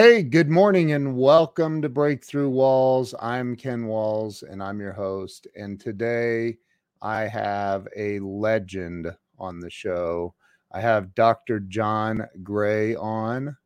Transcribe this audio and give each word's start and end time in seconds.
Hey, 0.00 0.22
good 0.22 0.48
morning 0.48 0.92
and 0.92 1.16
welcome 1.16 1.82
to 1.82 1.88
Breakthrough 1.88 2.48
Walls. 2.48 3.16
I'm 3.18 3.56
Ken 3.56 3.86
Walls 3.86 4.44
and 4.44 4.62
I'm 4.62 4.78
your 4.78 4.92
host. 4.92 5.48
And 5.56 5.80
today 5.80 6.58
I 7.02 7.22
have 7.22 7.88
a 7.96 8.20
legend 8.20 9.12
on 9.40 9.58
the 9.58 9.70
show. 9.70 10.36
I 10.70 10.80
have 10.80 11.16
Dr. 11.16 11.58
John 11.58 12.24
Gray 12.44 12.94
on. 12.94 13.56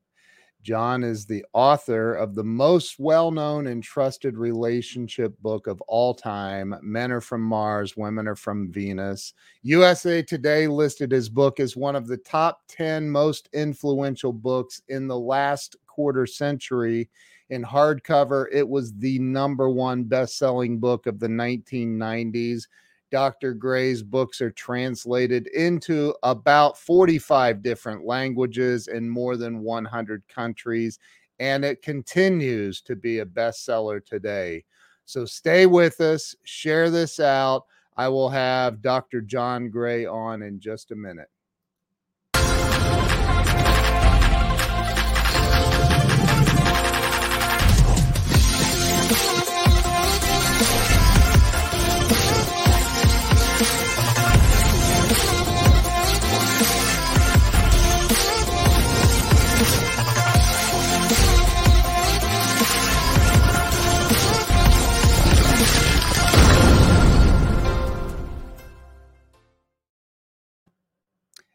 John 0.63 1.03
is 1.03 1.27
the 1.27 1.45
author 1.53 2.15
of 2.15 2.37
the 2.37 2.45
most 2.45 3.01
well 3.01 3.33
known 3.33 3.67
and 3.67 3.83
trusted 3.83 4.37
relationship 4.37 5.35
book 5.43 5.67
of 5.67 5.81
all 5.83 6.15
time 6.15 6.77
Men 6.83 7.11
Are 7.11 7.21
From 7.21 7.43
Mars, 7.43 7.97
Women 7.97 8.29
Are 8.29 8.37
From 8.37 8.71
Venus. 8.71 9.35
USA 9.63 10.23
Today 10.23 10.69
listed 10.69 11.11
his 11.11 11.29
book 11.29 11.59
as 11.59 11.77
one 11.77 11.97
of 11.97 12.07
the 12.07 12.19
top 12.19 12.63
10 12.69 13.11
most 13.11 13.49
influential 13.53 14.33
books 14.33 14.81
in 14.89 15.09
the 15.09 15.19
last 15.19 15.75
quarter 15.89 16.27
century. 16.27 17.11
In 17.51 17.65
hardcover, 17.65 18.47
it 18.53 18.67
was 18.67 18.95
the 18.95 19.19
number 19.19 19.69
one 19.69 20.05
best 20.05 20.39
selling 20.39 20.79
book 20.79 21.07
of 21.07 21.19
the 21.19 21.29
1990s. 21.29 22.69
Dr. 23.13 23.53
Gray's 23.53 24.03
books 24.03 24.41
are 24.41 24.51
translated 24.51 25.47
into 25.49 26.15
about 26.23 26.79
45 26.79 27.63
different 27.63 28.07
languages 28.07 28.89
in 28.89 29.07
more 29.07 29.37
than 29.37 29.61
100 29.61 30.27
countries, 30.29 30.99
and 31.39 31.63
it 31.63 31.83
continues 31.83 32.81
to 32.81 32.97
be 32.97 33.19
a 33.19 33.27
bestseller 33.27 34.03
today. 34.05 34.65
So 35.05 35.27
stay 35.27 35.67
with 35.67 36.01
us, 36.01 36.35
share 36.45 36.89
this 36.89 37.21
out. 37.21 37.67
I 37.99 38.09
will 38.09 38.31
have 38.31 38.81
Dr. 38.81 39.21
John 39.21 39.69
Gray 39.69 40.07
on 40.07 40.41
in 40.41 40.59
just 40.59 40.91
a 40.91 40.97
minute. 40.97 41.29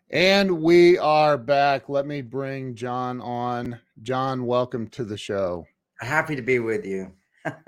And 0.10 0.62
we 0.62 0.98
are 0.98 1.38
back. 1.38 1.90
Let 1.90 2.08
me 2.08 2.22
bring 2.22 2.76
John 2.76 3.20
on. 3.20 3.78
John, 4.04 4.46
welcome 4.46 4.88
to 4.92 5.04
the 5.04 5.18
show. 5.18 5.68
Happy 6.00 6.34
to 6.34 6.42
be 6.42 6.60
with 6.60 6.86
you. 6.86 7.12
I 7.46 7.60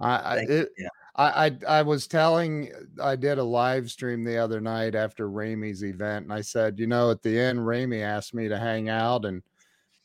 I, 0.00 0.36
it, 0.48 0.70
yeah. 0.78 0.88
I, 1.16 1.46
I 1.46 1.58
I 1.80 1.82
was 1.82 2.06
telling 2.06 2.72
I 3.02 3.16
did 3.16 3.36
a 3.36 3.44
live 3.44 3.90
stream 3.90 4.24
the 4.24 4.38
other 4.38 4.62
night 4.62 4.94
after 4.94 5.28
Ramey's 5.28 5.84
event, 5.84 6.24
and 6.24 6.32
I 6.32 6.40
said, 6.40 6.78
you 6.78 6.86
know, 6.86 7.10
at 7.10 7.22
the 7.22 7.38
end, 7.38 7.58
Ramey 7.58 8.02
asked 8.02 8.32
me 8.32 8.48
to 8.48 8.58
hang 8.58 8.88
out 8.88 9.26
and 9.26 9.42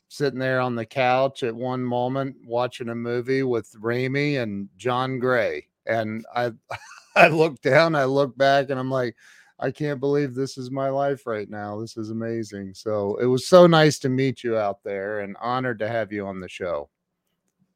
sitting 0.08 0.38
there 0.38 0.60
on 0.60 0.74
the 0.74 0.84
couch 0.84 1.42
at 1.42 1.54
one 1.54 1.82
moment 1.82 2.36
watching 2.44 2.90
a 2.90 2.94
movie 2.94 3.42
with 3.42 3.72
Ramey 3.80 4.42
and 4.42 4.68
John 4.76 5.18
Gray. 5.18 5.68
And 5.86 6.26
I 6.36 6.52
I 7.16 7.28
looked 7.28 7.62
down, 7.62 7.94
I 7.94 8.04
looked 8.04 8.36
back, 8.36 8.68
and 8.68 8.78
I'm 8.78 8.90
like, 8.90 9.16
I 9.60 9.70
can't 9.70 10.00
believe 10.00 10.34
this 10.34 10.56
is 10.56 10.70
my 10.70 10.88
life 10.88 11.26
right 11.26 11.48
now. 11.48 11.78
This 11.78 11.98
is 11.98 12.10
amazing. 12.10 12.72
So 12.74 13.16
it 13.16 13.26
was 13.26 13.46
so 13.46 13.66
nice 13.66 13.98
to 14.00 14.08
meet 14.08 14.42
you 14.42 14.56
out 14.56 14.82
there 14.82 15.20
and 15.20 15.36
honored 15.38 15.78
to 15.80 15.88
have 15.88 16.10
you 16.10 16.26
on 16.26 16.40
the 16.40 16.48
show. 16.48 16.88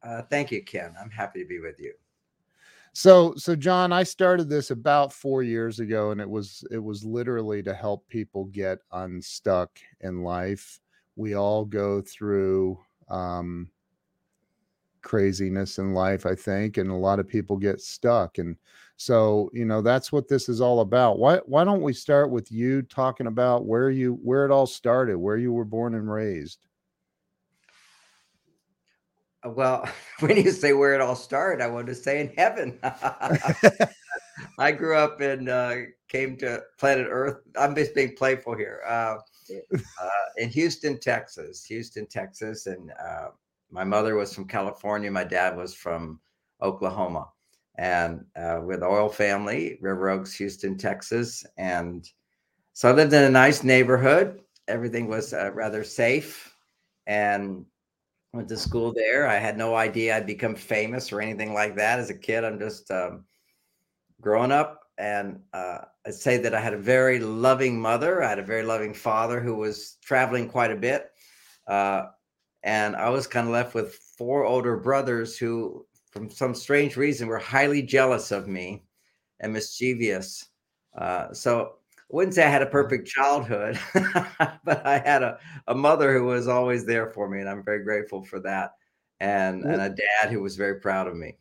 Uh, 0.01 0.23
thank 0.23 0.51
you, 0.51 0.63
Ken. 0.63 0.95
I'm 0.99 1.11
happy 1.11 1.41
to 1.41 1.47
be 1.47 1.59
with 1.59 1.79
you. 1.79 1.93
So, 2.93 3.35
so 3.35 3.55
John, 3.55 3.91
I 3.91 4.03
started 4.03 4.49
this 4.49 4.71
about 4.71 5.13
four 5.13 5.43
years 5.43 5.79
ago, 5.79 6.11
and 6.11 6.21
it 6.21 6.29
was 6.29 6.63
it 6.71 6.81
was 6.81 7.03
literally 7.03 7.61
to 7.63 7.73
help 7.73 8.07
people 8.07 8.45
get 8.45 8.79
unstuck 8.91 9.69
in 10.01 10.23
life. 10.23 10.79
We 11.15 11.35
all 11.35 11.65
go 11.65 12.01
through 12.01 12.79
um, 13.09 13.69
craziness 15.05 15.77
in 15.77 15.93
life, 15.93 16.25
I 16.25 16.35
think, 16.35 16.77
and 16.77 16.89
a 16.89 16.95
lot 16.95 17.19
of 17.19 17.27
people 17.27 17.55
get 17.55 17.79
stuck. 17.79 18.39
And 18.39 18.57
so, 18.97 19.49
you 19.53 19.63
know, 19.63 19.81
that's 19.81 20.11
what 20.11 20.27
this 20.27 20.49
is 20.49 20.59
all 20.59 20.81
about. 20.81 21.19
Why 21.19 21.37
why 21.45 21.63
don't 21.63 21.81
we 21.81 21.93
start 21.93 22.31
with 22.31 22.51
you 22.51 22.81
talking 22.81 23.27
about 23.27 23.65
where 23.65 23.89
you 23.89 24.19
where 24.23 24.43
it 24.45 24.51
all 24.51 24.67
started, 24.67 25.17
where 25.17 25.37
you 25.37 25.53
were 25.53 25.63
born 25.63 25.93
and 25.93 26.11
raised? 26.11 26.59
Uh, 29.45 29.51
well, 29.51 29.87
when 30.19 30.35
you 30.35 30.51
say 30.51 30.73
where 30.73 30.95
it 30.95 31.01
all 31.01 31.15
started, 31.15 31.63
I 31.63 31.67
want 31.67 31.87
to 31.87 31.95
say 31.95 32.19
in 32.19 32.33
heaven. 32.35 32.77
I 34.59 34.71
grew 34.71 34.97
up 34.97 35.21
and 35.21 35.47
uh, 35.47 35.75
came 36.09 36.35
to 36.37 36.63
planet 36.79 37.07
Earth. 37.09 37.41
I'm 37.57 37.75
just 37.75 37.93
being 37.95 38.15
playful 38.15 38.57
here. 38.57 38.81
Uh, 38.87 39.17
uh, 39.71 40.09
in 40.37 40.49
Houston, 40.49 40.99
Texas. 40.99 41.63
Houston, 41.65 42.07
Texas, 42.07 42.65
and 42.65 42.91
uh, 42.91 43.29
my 43.71 43.83
mother 43.83 44.15
was 44.15 44.33
from 44.33 44.47
California. 44.47 45.11
My 45.11 45.23
dad 45.23 45.57
was 45.57 45.73
from 45.73 46.19
Oklahoma. 46.61 47.27
And 47.77 48.23
uh, 48.35 48.59
we're 48.61 48.81
oil 48.83 49.09
family, 49.09 49.77
River 49.81 50.09
Oaks, 50.09 50.33
Houston, 50.35 50.77
Texas. 50.77 51.45
And 51.57 52.09
so 52.73 52.89
I 52.89 52.93
lived 52.93 53.13
in 53.13 53.23
a 53.23 53.29
nice 53.29 53.63
neighborhood. 53.63 54.41
Everything 54.67 55.07
was 55.07 55.33
uh, 55.33 55.51
rather 55.53 55.83
safe 55.83 56.55
and 57.05 57.65
went 58.33 58.47
to 58.49 58.57
school 58.57 58.93
there. 58.93 59.27
I 59.27 59.37
had 59.37 59.57
no 59.57 59.75
idea 59.75 60.15
I'd 60.15 60.25
become 60.25 60.55
famous 60.55 61.11
or 61.11 61.21
anything 61.21 61.53
like 61.53 61.75
that 61.75 61.99
as 61.99 62.09
a 62.09 62.17
kid. 62.17 62.43
I'm 62.43 62.59
just 62.59 62.89
um, 62.91 63.25
growing 64.21 64.51
up. 64.51 64.83
And 64.97 65.41
uh, 65.53 65.79
I'd 66.05 66.13
say 66.13 66.37
that 66.37 66.55
I 66.55 66.61
had 66.61 66.73
a 66.73 66.77
very 66.77 67.19
loving 67.19 67.79
mother. 67.79 68.23
I 68.23 68.29
had 68.29 68.39
a 68.39 68.43
very 68.43 68.63
loving 68.63 68.93
father 68.93 69.41
who 69.41 69.55
was 69.55 69.97
traveling 70.01 70.47
quite 70.47 70.71
a 70.71 70.77
bit. 70.77 71.11
Uh, 71.67 72.07
and 72.65 72.95
I 72.95 73.09
was 73.09 73.27
kind 73.27 73.47
of 73.47 73.53
left 73.53 73.75
with 73.75 73.93
four 74.17 74.43
older 74.43 74.75
brothers 74.75 75.37
who, 75.37 75.85
from 76.11 76.31
some 76.31 76.55
strange 76.55 76.97
reason, 76.97 77.27
were 77.27 77.37
highly 77.37 77.83
jealous 77.83 78.31
of 78.31 78.47
me 78.47 78.83
and 79.39 79.53
mischievous. 79.53 80.47
Uh, 80.97 81.31
so 81.31 81.75
I 81.95 82.01
wouldn't 82.09 82.33
say 82.33 82.43
I 82.43 82.49
had 82.49 82.63
a 82.63 82.67
perfect 82.67 83.07
childhood, 83.07 83.79
but 83.93 84.83
I 84.83 84.97
had 84.97 85.21
a, 85.21 85.37
a 85.67 85.75
mother 85.75 86.17
who 86.17 86.25
was 86.25 86.47
always 86.47 86.87
there 86.87 87.11
for 87.11 87.29
me, 87.29 87.39
and 87.39 87.47
I'm 87.47 87.63
very 87.63 87.83
grateful 87.83 88.23
for 88.23 88.39
that. 88.39 88.71
And, 89.19 89.63
and 89.63 89.81
a 89.81 89.89
dad 89.89 90.31
who 90.31 90.41
was 90.41 90.55
very 90.55 90.79
proud 90.79 91.07
of 91.07 91.15
me. 91.15 91.37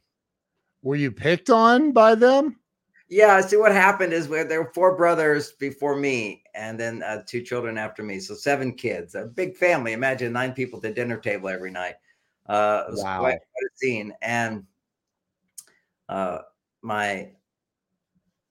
Were 0.83 0.97
you 0.97 1.11
picked 1.11 1.49
on 1.49 1.93
by 1.93 2.15
them? 2.15 2.61
Yeah. 3.09 3.41
See, 3.41 3.57
what 3.57 3.73
happened 3.73 4.13
is 4.13 4.29
where 4.29 4.45
there 4.45 4.63
were 4.63 4.73
four 4.73 4.97
brothers 4.97 5.53
before 5.53 5.97
me, 5.97 6.43
and 6.55 6.79
then 6.79 7.03
uh, 7.03 7.23
two 7.27 7.43
children 7.43 7.79
after 7.79 8.03
me. 8.03 8.19
So 8.21 8.35
seven 8.35 8.73
kids, 8.73 9.15
a 9.15 9.27
big 9.27 9.57
family. 9.57 9.93
Imagine 9.93 10.33
nine 10.33 10.53
people 10.53 10.79
at 10.79 10.83
the 10.83 10.93
dinner 10.93 11.19
table 11.19 11.49
every 11.49 11.71
night. 11.71 11.95
Uh, 12.47 12.85
it 12.89 12.91
was 12.93 13.03
wow. 13.03 13.21
quite, 13.21 13.39
quite 13.39 13.65
a 13.65 13.77
scene. 13.77 14.13
And 14.23 14.65
uh, 16.09 16.39
my 16.83 17.31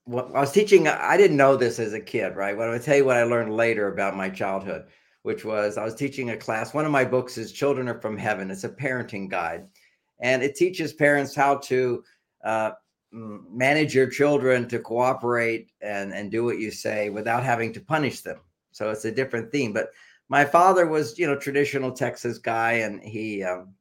what 0.05 0.35
I 0.35 0.41
was 0.41 0.51
teaching, 0.51 0.87
I 0.87 1.15
didn't 1.15 1.37
know 1.37 1.55
this 1.55 1.79
as 1.79 1.93
a 1.93 1.99
kid, 1.99 2.35
right? 2.35 2.55
But 2.57 2.63
I'm 2.63 2.71
gonna 2.71 2.83
tell 2.83 2.97
you 2.97 3.05
what 3.05 3.17
I 3.17 3.23
learned 3.23 3.55
later 3.55 3.87
about 3.87 4.17
my 4.17 4.29
childhood, 4.29 4.85
which 5.21 5.45
was 5.45 5.77
I 5.77 5.85
was 5.85 5.95
teaching 5.95 6.31
a 6.31 6.37
class. 6.37 6.73
One 6.73 6.85
of 6.85 6.91
my 6.91 7.05
books 7.05 7.37
is 7.37 7.51
Children 7.51 7.87
Are 7.87 8.01
from 8.01 8.17
Heaven. 8.17 8.51
It's 8.51 8.65
a 8.65 8.69
parenting 8.69 9.29
guide, 9.29 9.67
and 10.19 10.43
it 10.43 10.55
teaches 10.55 10.93
parents 10.93 11.33
how 11.33 11.57
to 11.57 12.03
uh, 12.43 12.71
manage 13.13 13.94
your 13.94 14.07
children 14.07 14.68
to 14.68 14.79
cooperate 14.79 15.69
and 15.81 16.13
and 16.13 16.31
do 16.31 16.44
what 16.44 16.59
you 16.59 16.72
say 16.72 17.09
without 17.09 17.44
having 17.44 17.72
to 17.74 17.79
punish 17.79 18.22
them. 18.22 18.40
So 18.72 18.90
it's 18.90 19.06
a 19.06 19.12
different 19.12 19.51
theme 19.51 19.72
but 19.72 19.90
my 20.29 20.44
father 20.44 20.88
was 20.88 21.19
you 21.19 21.28
know 21.28 21.38
traditional 21.38 21.91
texas 21.91 22.40
guy 22.40 22.74
and 22.74 23.01
he 23.01 23.44
um, 23.44 23.74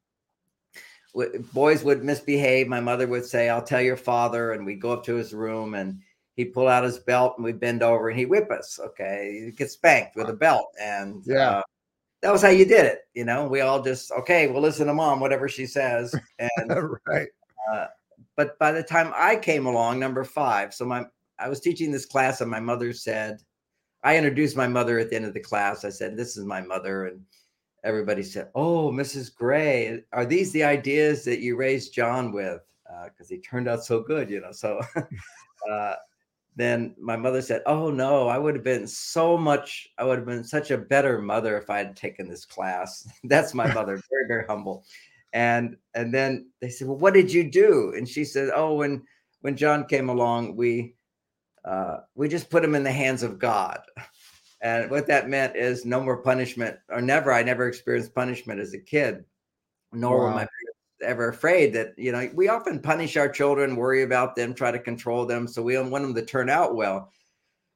w- 1.15 1.43
boys 1.55 1.83
would 1.83 2.05
misbehave. 2.05 2.69
My 2.69 2.81
mother 2.81 3.07
would 3.07 3.25
say 3.25 3.49
i'll 3.49 3.63
tell 3.63 3.81
your 3.81 3.97
father 3.97 4.53
and 4.53 4.67
we'd 4.67 4.81
go 4.81 4.93
up 4.93 5.05
to 5.05 5.15
his 5.15 5.33
room 5.33 5.75
and 5.75 6.01
he'd 6.37 6.53
pull 6.53 6.69
out 6.69 6.85
his 6.85 6.99
belt 6.99 7.35
and 7.37 7.45
we'd 7.45 7.61
bend 7.61 7.83
over 7.83 8.11
and 8.11 8.19
he'd 8.19 8.27
whip 8.27 8.51
us 8.51 8.79
okay? 8.85 9.45
He'd 9.47 9.57
get 9.57 9.71
spanked 9.71 10.15
with 10.15 10.29
a 10.29 10.35
belt 10.35 10.67
and 10.81 11.23
yeah. 11.25 11.59
uh, 11.59 11.63
that 12.21 12.33
was 12.33 12.43
how 12.43 12.51
you 12.51 12.67
did 12.67 12.85
it 12.85 13.01
you 13.15 13.25
know? 13.25 13.47
We 13.47 13.63
all 13.63 13.81
just 13.81 14.13
okay 14.13 14.49
we'll 14.49 14.63
listen 14.63 14.89
to 14.89 14.95
mom 14.95 15.21
whatever 15.21 15.49
she 15.49 15.65
says 15.65 16.15
and 16.39 16.71
right. 17.07 17.29
uh, 17.73 17.87
but 18.37 18.59
by 18.59 18.73
the 18.73 18.83
time 18.83 19.13
I 19.17 19.37
came 19.37 19.67
along, 19.67 19.99
number 19.99 20.25
five, 20.25 20.75
so 20.75 20.85
my 20.85 21.05
I 21.39 21.49
was 21.49 21.61
teaching 21.61 21.91
this 21.91 22.07
class, 22.07 22.41
and 22.41 22.51
my 22.51 22.61
mother 22.61 22.93
said, 22.93 23.43
I 24.05 24.17
introduced 24.17 24.57
my 24.57 24.69
mother 24.69 24.99
at 24.99 25.11
the 25.11 25.17
end 25.17 25.25
of 25.25 25.35
the 25.35 25.41
class. 25.41 25.85
I 25.85 25.91
said, 25.91 26.17
This 26.17 26.37
is 26.37 26.45
my 26.45 26.61
mother. 26.61 27.07
And 27.07 27.23
everybody 27.85 28.23
said, 28.23 28.51
Oh, 28.55 28.91
Mrs. 28.91 29.35
Gray, 29.35 30.03
are 30.13 30.27
these 30.27 30.53
the 30.53 30.65
ideas 30.65 31.25
that 31.25 31.41
you 31.41 31.57
raised 31.57 31.95
John 31.95 32.33
with? 32.33 32.61
Because 33.05 33.31
uh, 33.31 33.35
he 33.35 33.39
turned 33.39 33.69
out 33.69 33.85
so 33.85 34.01
good, 34.01 34.31
you 34.31 34.41
know. 34.41 34.53
So 34.53 34.81
uh, 35.71 35.95
then 36.55 36.95
my 36.99 37.17
mother 37.17 37.41
said, 37.41 37.63
"Oh 37.65 37.91
no, 37.91 38.29
I 38.29 38.37
would 38.37 38.55
have 38.55 38.65
been 38.65 38.87
so 38.87 39.39
much. 39.39 39.89
I 39.97 40.05
would 40.05 40.19
have 40.19 40.27
been 40.27 40.45
such 40.45 40.71
a 40.71 40.77
better 40.77 41.19
mother 41.19 41.57
if 41.57 41.71
I 41.71 41.79
had 41.79 41.97
taken 41.97 42.29
this 42.29 42.45
class." 42.45 43.09
That's 43.25 43.55
my 43.55 43.73
mother, 43.73 43.99
very 44.11 44.27
very 44.29 44.45
humble. 44.47 44.85
And 45.33 45.77
and 45.95 46.13
then 46.13 46.51
they 46.61 46.69
said, 46.69 46.89
"Well, 46.89 46.99
what 46.99 47.15
did 47.15 47.33
you 47.33 47.51
do?" 47.51 47.95
And 47.97 48.09
she 48.09 48.25
said, 48.25 48.51
"Oh, 48.55 48.75
when 48.75 49.03
when 49.41 49.57
John 49.57 49.87
came 49.87 50.09
along, 50.09 50.57
we 50.57 50.95
uh, 51.65 51.99
we 52.15 52.29
just 52.29 52.51
put 52.51 52.65
him 52.65 52.75
in 52.75 52.85
the 52.85 52.93
hands 52.93 53.23
of 53.23 53.39
God." 53.39 53.81
And 54.61 54.91
what 54.91 55.09
that 55.09 55.29
meant 55.29 55.57
is 55.57 55.85
no 55.85 56.01
more 56.01 56.19
punishment, 56.19 56.79
or 56.89 57.01
never. 57.01 57.33
I 57.33 57.43
never 57.43 57.67
experienced 57.67 58.15
punishment 58.15 58.61
as 58.61 58.75
a 58.75 58.79
kid, 58.79 59.25
nor 59.93 60.19
wow. 60.19 60.25
were 60.25 60.31
my 60.31 60.37
parents 60.37 60.73
ever 61.03 61.29
afraid 61.29 61.73
that 61.73 61.95
you 61.97 62.13
know 62.13 62.31
we 62.35 62.49
often 62.49 62.79
punish 62.81 63.17
our 63.17 63.29
children, 63.29 63.75
worry 63.77 64.03
about 64.03 64.37
them, 64.37 64.55
try 64.55 64.71
to 64.71 64.79
control 64.79 65.27
them, 65.27 65.49
so 65.49 65.63
we 65.63 65.73
don't 65.73 65.91
want 65.91 66.05
them 66.05 66.15
to 66.15 66.25
turn 66.25 66.49
out 66.49 66.77
well. 66.77 67.11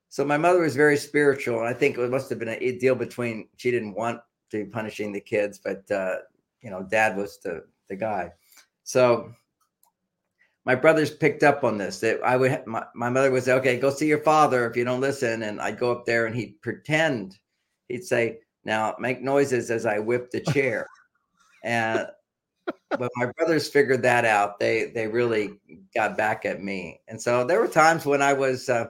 So 0.08 0.24
my 0.24 0.36
mother 0.36 0.60
was 0.60 0.76
very 0.76 0.96
spiritual, 0.96 1.58
and 1.58 1.68
I 1.68 1.72
think 1.72 1.98
it 1.98 2.10
must 2.10 2.30
have 2.30 2.38
been 2.38 2.48
a 2.48 2.78
deal 2.78 2.94
between 2.94 3.48
she 3.56 3.70
didn't 3.70 3.94
want 3.94 4.20
to 4.50 4.64
be 4.64 4.70
punishing 4.70 5.12
the 5.12 5.20
kids, 5.20 5.58
but 5.58 5.90
uh, 5.90 6.16
you 6.66 6.72
know, 6.72 6.82
dad 6.82 7.16
was 7.16 7.38
the 7.44 7.62
the 7.88 7.94
guy. 7.94 8.32
So 8.82 9.32
my 10.64 10.74
brothers 10.74 11.12
picked 11.12 11.44
up 11.44 11.62
on 11.62 11.78
this. 11.78 12.00
That 12.00 12.20
I 12.24 12.36
would 12.36 12.66
my, 12.66 12.84
my 12.92 13.08
mother 13.08 13.30
would 13.30 13.44
say, 13.44 13.52
Okay, 13.52 13.78
go 13.78 13.88
see 13.88 14.08
your 14.08 14.18
father 14.18 14.68
if 14.68 14.76
you 14.76 14.84
don't 14.84 15.00
listen. 15.00 15.44
And 15.44 15.60
I'd 15.60 15.78
go 15.78 15.92
up 15.92 16.04
there 16.04 16.26
and 16.26 16.34
he'd 16.34 16.60
pretend, 16.62 17.38
he'd 17.88 18.02
say, 18.02 18.40
Now 18.64 18.96
make 18.98 19.22
noises 19.22 19.70
as 19.70 19.86
I 19.86 20.00
whip 20.00 20.32
the 20.32 20.40
chair. 20.40 20.88
and 21.64 22.08
but 22.90 23.12
my 23.14 23.26
brothers 23.36 23.68
figured 23.68 24.02
that 24.02 24.24
out. 24.24 24.58
They 24.58 24.86
they 24.86 25.06
really 25.06 25.60
got 25.94 26.16
back 26.16 26.44
at 26.44 26.64
me. 26.64 27.00
And 27.06 27.22
so 27.22 27.44
there 27.44 27.60
were 27.60 27.68
times 27.68 28.04
when 28.04 28.22
I 28.22 28.32
was 28.32 28.68
uh, 28.68 28.88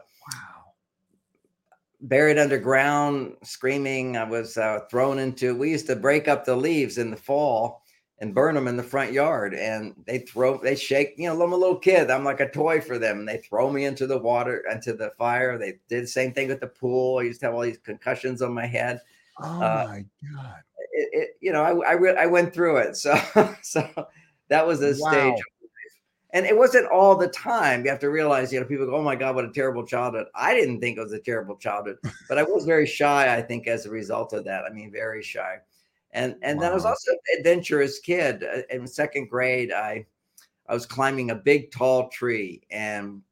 buried 2.00 2.38
underground, 2.38 3.36
screaming. 3.42 4.16
I 4.16 4.24
was 4.24 4.56
uh, 4.56 4.80
thrown 4.90 5.18
into. 5.18 5.56
We 5.56 5.70
used 5.70 5.86
to 5.86 5.96
break 5.96 6.28
up 6.28 6.44
the 6.44 6.56
leaves 6.56 6.98
in 6.98 7.10
the 7.10 7.16
fall 7.16 7.82
and 8.18 8.34
burn 8.34 8.54
them 8.54 8.68
in 8.68 8.76
the 8.76 8.82
front 8.82 9.12
yard. 9.12 9.54
And 9.54 9.94
they 10.06 10.20
throw, 10.20 10.58
they 10.58 10.74
shake, 10.74 11.14
you 11.16 11.28
know, 11.28 11.42
I'm 11.42 11.52
a 11.52 11.56
little 11.56 11.78
kid. 11.78 12.10
I'm 12.10 12.24
like 12.24 12.40
a 12.40 12.50
toy 12.50 12.80
for 12.80 12.98
them. 12.98 13.20
And 13.20 13.28
they 13.28 13.38
throw 13.38 13.70
me 13.70 13.84
into 13.84 14.06
the 14.06 14.18
water, 14.18 14.64
into 14.70 14.94
the 14.94 15.12
fire. 15.18 15.58
They 15.58 15.74
did 15.88 16.04
the 16.04 16.08
same 16.08 16.32
thing 16.32 16.48
with 16.48 16.60
the 16.60 16.66
pool. 16.66 17.18
I 17.18 17.24
used 17.24 17.40
to 17.40 17.46
have 17.46 17.54
all 17.54 17.62
these 17.62 17.78
concussions 17.78 18.40
on 18.40 18.54
my 18.54 18.66
head. 18.66 19.00
Oh 19.42 19.60
uh, 19.60 19.86
my 19.88 20.04
God. 20.34 20.60
It, 20.92 21.08
it, 21.12 21.28
you 21.40 21.52
know, 21.52 21.62
I, 21.62 21.90
I, 21.90 21.92
re- 21.92 22.16
I 22.16 22.26
went 22.26 22.54
through 22.54 22.78
it. 22.78 22.96
So, 23.06 23.14
so 23.62 24.06
that 24.48 24.66
was 24.66 24.80
a 24.80 24.94
wow. 24.98 25.10
stage. 25.10 25.42
And 26.36 26.44
it 26.44 26.56
wasn't 26.56 26.90
all 26.90 27.16
the 27.16 27.28
time. 27.28 27.84
You 27.84 27.90
have 27.90 28.00
to 28.00 28.10
realize, 28.10 28.52
you 28.52 28.60
know, 28.60 28.66
people 28.66 28.86
go, 28.86 28.96
oh 28.96 29.02
my 29.02 29.16
God, 29.16 29.34
what 29.34 29.44
a 29.44 29.52
terrible 29.52 29.86
childhood. 29.86 30.26
I 30.34 30.54
didn't 30.54 30.80
think 30.80 30.98
it 30.98 31.02
was 31.02 31.12
a 31.12 31.18
terrible 31.18 31.56
childhood, 31.56 31.98
but 32.28 32.36
I 32.36 32.42
was 32.42 32.64
very 32.64 32.86
shy, 32.86 33.34
I 33.34 33.40
think, 33.40 33.66
as 33.66 33.86
a 33.86 33.90
result 33.90 34.32
of 34.32 34.44
that. 34.44 34.64
I 34.64 34.70
mean, 34.70 34.92
very 34.92 35.22
shy 35.22 35.58
and 36.16 36.34
and 36.42 36.56
wow. 36.56 36.62
then 36.62 36.72
I 36.72 36.74
was 36.74 36.84
also 36.84 37.12
an 37.12 37.38
adventurous 37.38 37.98
kid. 37.98 38.42
Uh, 38.42 38.62
in 38.70 38.86
second 38.86 39.28
grade, 39.28 39.72
I 39.72 40.06
I 40.68 40.74
was 40.74 40.86
climbing 40.86 41.30
a 41.30 41.34
big 41.34 41.70
tall 41.70 42.08
tree, 42.08 42.62
and 42.70 43.22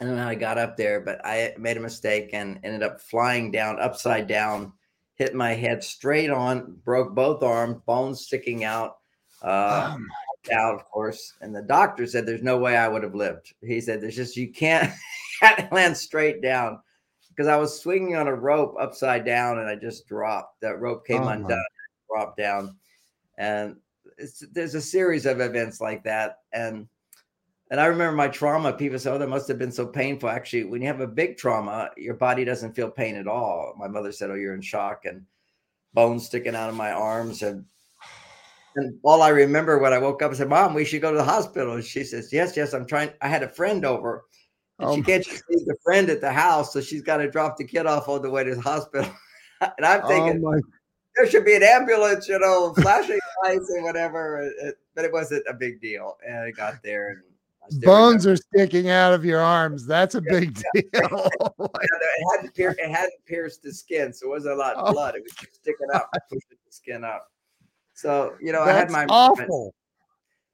I 0.00 0.04
don't 0.04 0.16
know 0.16 0.22
how 0.22 0.28
I 0.28 0.34
got 0.34 0.58
up 0.58 0.76
there, 0.76 1.00
but 1.00 1.20
I 1.24 1.54
made 1.58 1.78
a 1.78 1.80
mistake 1.80 2.30
and 2.32 2.60
ended 2.62 2.82
up 2.82 3.00
flying 3.00 3.50
down 3.50 3.80
upside 3.80 4.26
down, 4.26 4.72
hit 5.14 5.34
my 5.34 5.54
head 5.54 5.82
straight 5.82 6.30
on, 6.30 6.76
broke 6.84 7.14
both 7.14 7.42
arms, 7.42 7.78
bones 7.86 8.20
sticking 8.20 8.64
out. 8.64 8.98
Uh, 9.42 9.96
oh 9.96 10.04
out, 10.52 10.74
of 10.74 10.84
course. 10.90 11.34
And 11.40 11.54
the 11.54 11.62
doctor 11.62 12.06
said 12.06 12.26
there's 12.26 12.42
no 12.42 12.58
way 12.58 12.76
I 12.76 12.88
would 12.88 13.02
have 13.02 13.14
lived. 13.14 13.54
He 13.62 13.80
said 13.80 14.00
there's 14.00 14.16
just 14.16 14.36
you 14.36 14.52
can't 14.52 14.92
land 15.72 15.96
straight 15.96 16.42
down 16.42 16.80
because 17.28 17.46
I 17.46 17.56
was 17.56 17.80
swinging 17.80 18.16
on 18.16 18.28
a 18.28 18.34
rope 18.34 18.76
upside 18.80 19.24
down 19.24 19.58
and 19.58 19.68
I 19.68 19.76
just 19.76 20.06
dropped. 20.06 20.60
That 20.60 20.80
rope 20.80 21.06
came 21.06 21.22
oh 21.22 21.28
undone 21.28 21.62
dropped 22.10 22.36
down. 22.36 22.76
And 23.38 23.76
there's 24.52 24.74
a 24.74 24.80
series 24.80 25.26
of 25.26 25.40
events 25.40 25.80
like 25.80 26.04
that. 26.04 26.38
And 26.52 26.88
and 27.70 27.80
I 27.80 27.86
remember 27.86 28.16
my 28.16 28.26
trauma. 28.26 28.72
People 28.72 28.98
say, 28.98 29.10
"Oh, 29.10 29.18
that 29.18 29.28
must 29.28 29.46
have 29.46 29.58
been 29.58 29.70
so 29.70 29.86
painful." 29.86 30.28
Actually, 30.28 30.64
when 30.64 30.82
you 30.82 30.88
have 30.88 31.00
a 31.00 31.06
big 31.06 31.36
trauma, 31.36 31.90
your 31.96 32.14
body 32.14 32.44
doesn't 32.44 32.74
feel 32.74 32.90
pain 32.90 33.14
at 33.14 33.28
all. 33.28 33.74
My 33.78 33.86
mother 33.86 34.10
said, 34.10 34.28
"Oh, 34.28 34.34
you're 34.34 34.54
in 34.54 34.60
shock," 34.60 35.04
and 35.04 35.24
bones 35.94 36.26
sticking 36.26 36.56
out 36.56 36.68
of 36.68 36.74
my 36.74 36.90
arms, 36.90 37.42
and 37.42 37.64
and 38.76 38.98
all 39.02 39.22
I 39.22 39.28
remember 39.28 39.78
when 39.78 39.92
I 39.92 39.98
woke 39.98 40.22
up, 40.22 40.30
I 40.32 40.34
said, 40.34 40.48
"Mom, 40.48 40.74
we 40.74 40.84
should 40.84 41.02
go 41.02 41.10
to 41.10 41.16
the 41.16 41.24
hospital." 41.24 41.74
And 41.74 41.84
she 41.84 42.04
says, 42.04 42.32
"Yes, 42.32 42.56
yes, 42.56 42.72
I'm 42.72 42.86
trying." 42.86 43.10
I 43.20 43.28
had 43.28 43.42
a 43.42 43.48
friend 43.48 43.84
over, 43.84 44.24
and 44.78 44.88
oh 44.88 44.94
she 44.94 45.02
can't 45.02 45.24
just 45.24 45.42
leave 45.48 45.66
the 45.66 45.76
friend 45.82 46.10
at 46.10 46.20
the 46.20 46.32
house, 46.32 46.72
so 46.72 46.80
she's 46.80 47.02
got 47.02 47.18
to 47.18 47.30
drop 47.30 47.56
the 47.56 47.64
kid 47.64 47.86
off 47.86 48.08
on 48.08 48.22
the 48.22 48.30
way 48.30 48.44
to 48.44 48.54
the 48.54 48.60
hospital. 48.60 49.10
and 49.60 49.86
I'm 49.86 50.00
oh 50.04 50.08
thinking, 50.08 50.42
oh 50.44 50.60
there 51.16 51.28
should 51.28 51.44
be 51.44 51.56
an 51.56 51.62
ambulance, 51.62 52.28
you 52.28 52.38
know, 52.38 52.72
flashing 52.74 53.18
lights 53.44 53.70
and 53.70 53.84
whatever. 53.84 54.42
Uh, 54.42 54.68
uh, 54.68 54.72
but 54.94 55.04
it 55.04 55.12
wasn't 55.12 55.44
a 55.48 55.54
big 55.54 55.80
deal. 55.80 56.16
And 56.26 56.38
I 56.38 56.50
got 56.50 56.82
there 56.82 57.10
and 57.10 57.22
bones 57.78 58.26
are 58.26 58.36
sticking 58.36 58.90
out 58.90 59.12
of 59.12 59.24
your 59.24 59.40
arms. 59.40 59.86
That's 59.86 60.14
a 60.14 60.20
big 60.20 60.54
deal. 60.54 60.62
Oh 61.60 61.68
it 61.80 62.26
hadn't 62.32 62.54
pierced, 62.54 62.78
it 62.78 62.90
hadn't 62.90 63.24
pierced 63.26 63.62
the 63.62 63.72
skin, 63.72 64.12
so 64.12 64.26
it 64.26 64.30
wasn't 64.30 64.54
a 64.54 64.56
lot 64.56 64.76
of 64.76 64.88
oh, 64.88 64.92
blood. 64.92 65.14
It 65.14 65.22
was 65.22 65.32
just 65.32 65.56
sticking 65.56 65.86
out, 65.94 66.04
pushing 66.28 66.58
the 66.66 66.72
skin 66.72 67.04
up. 67.04 67.30
So 68.00 68.36
you 68.40 68.52
know, 68.52 68.64
That's 68.64 68.76
I 68.76 68.96
had 68.96 69.08
my 69.08 69.12
awful. 69.12 69.74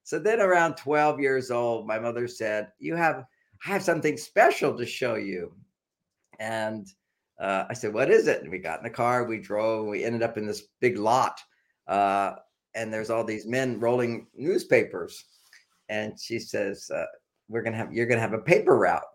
So 0.02 0.18
then, 0.18 0.40
around 0.40 0.76
twelve 0.76 1.20
years 1.20 1.50
old, 1.50 1.86
my 1.86 1.98
mother 1.98 2.26
said, 2.26 2.72
"You 2.78 2.96
have, 2.96 3.24
I 3.64 3.68
have 3.70 3.84
something 3.84 4.16
special 4.16 4.76
to 4.76 4.84
show 4.84 5.14
you," 5.14 5.54
and 6.40 6.88
uh, 7.40 7.64
I 7.68 7.74
said, 7.74 7.94
"What 7.94 8.10
is 8.10 8.26
it?" 8.26 8.42
And 8.42 8.50
we 8.50 8.58
got 8.58 8.78
in 8.78 8.84
the 8.84 8.90
car, 8.90 9.24
we 9.24 9.38
drove, 9.38 9.86
we 9.86 10.04
ended 10.04 10.22
up 10.22 10.36
in 10.36 10.46
this 10.46 10.64
big 10.80 10.98
lot, 10.98 11.40
uh, 11.86 12.32
and 12.74 12.92
there's 12.92 13.10
all 13.10 13.24
these 13.24 13.46
men 13.46 13.78
rolling 13.78 14.26
newspapers, 14.34 15.24
and 15.88 16.18
she 16.20 16.40
says, 16.40 16.90
uh, 16.90 17.06
"We're 17.48 17.62
gonna 17.62 17.76
have, 17.76 17.92
you're 17.92 18.06
gonna 18.06 18.20
have 18.20 18.32
a 18.32 18.38
paper 18.38 18.76
route," 18.76 19.06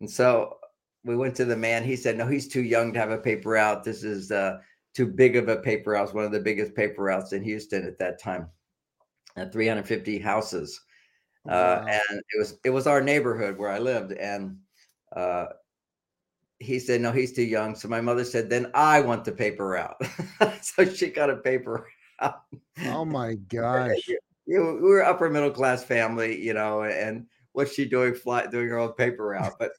and 0.00 0.10
so 0.10 0.58
we 1.04 1.16
went 1.16 1.36
to 1.36 1.44
the 1.44 1.56
man. 1.56 1.84
He 1.84 1.94
said, 1.94 2.18
"No, 2.18 2.26
he's 2.26 2.48
too 2.48 2.62
young 2.62 2.92
to 2.92 2.98
have 2.98 3.12
a 3.12 3.18
paper 3.18 3.50
route. 3.50 3.84
This 3.84 4.02
is 4.02 4.32
uh, 4.32 4.58
too 4.94 5.06
big 5.06 5.36
of 5.36 5.48
a 5.48 5.56
paper 5.56 5.92
route. 5.92 6.14
One 6.14 6.24
of 6.24 6.32
the 6.32 6.40
biggest 6.40 6.74
paper 6.74 7.02
routes 7.02 7.32
in 7.32 7.42
Houston 7.42 7.86
at 7.86 7.98
that 7.98 8.20
time, 8.20 8.48
at 9.36 9.52
350 9.52 10.18
houses." 10.18 10.80
Uh, 11.48 11.82
and 11.88 12.20
it 12.20 12.38
was 12.38 12.58
it 12.64 12.70
was 12.70 12.86
our 12.86 13.00
neighborhood 13.00 13.56
where 13.56 13.70
I 13.70 13.78
lived, 13.78 14.12
and 14.12 14.58
uh, 15.16 15.46
he 16.60 16.78
said, 16.78 17.00
no, 17.00 17.10
he's 17.10 17.32
too 17.32 17.42
young. 17.42 17.74
So 17.74 17.88
my 17.88 18.02
mother 18.02 18.24
said, 18.24 18.50
then 18.50 18.70
I 18.74 19.00
want 19.00 19.24
the 19.24 19.32
paper 19.32 19.66
route. 19.66 19.96
so 20.62 20.84
she 20.84 21.08
got 21.08 21.30
a 21.30 21.36
paper 21.36 21.86
route. 22.20 22.34
Oh 22.86 23.04
my 23.04 23.34
gosh. 23.48 24.08
we 24.46 24.58
were 24.58 25.04
upper 25.04 25.30
middle 25.30 25.50
class 25.50 25.82
family, 25.82 26.40
you 26.40 26.52
know, 26.52 26.82
and 26.82 27.26
what's 27.52 27.72
she 27.72 27.88
doing 27.88 28.14
fly 28.14 28.46
doing 28.46 28.68
her 28.68 28.78
own 28.78 28.92
paper 28.92 29.28
route? 29.28 29.54
But 29.58 29.72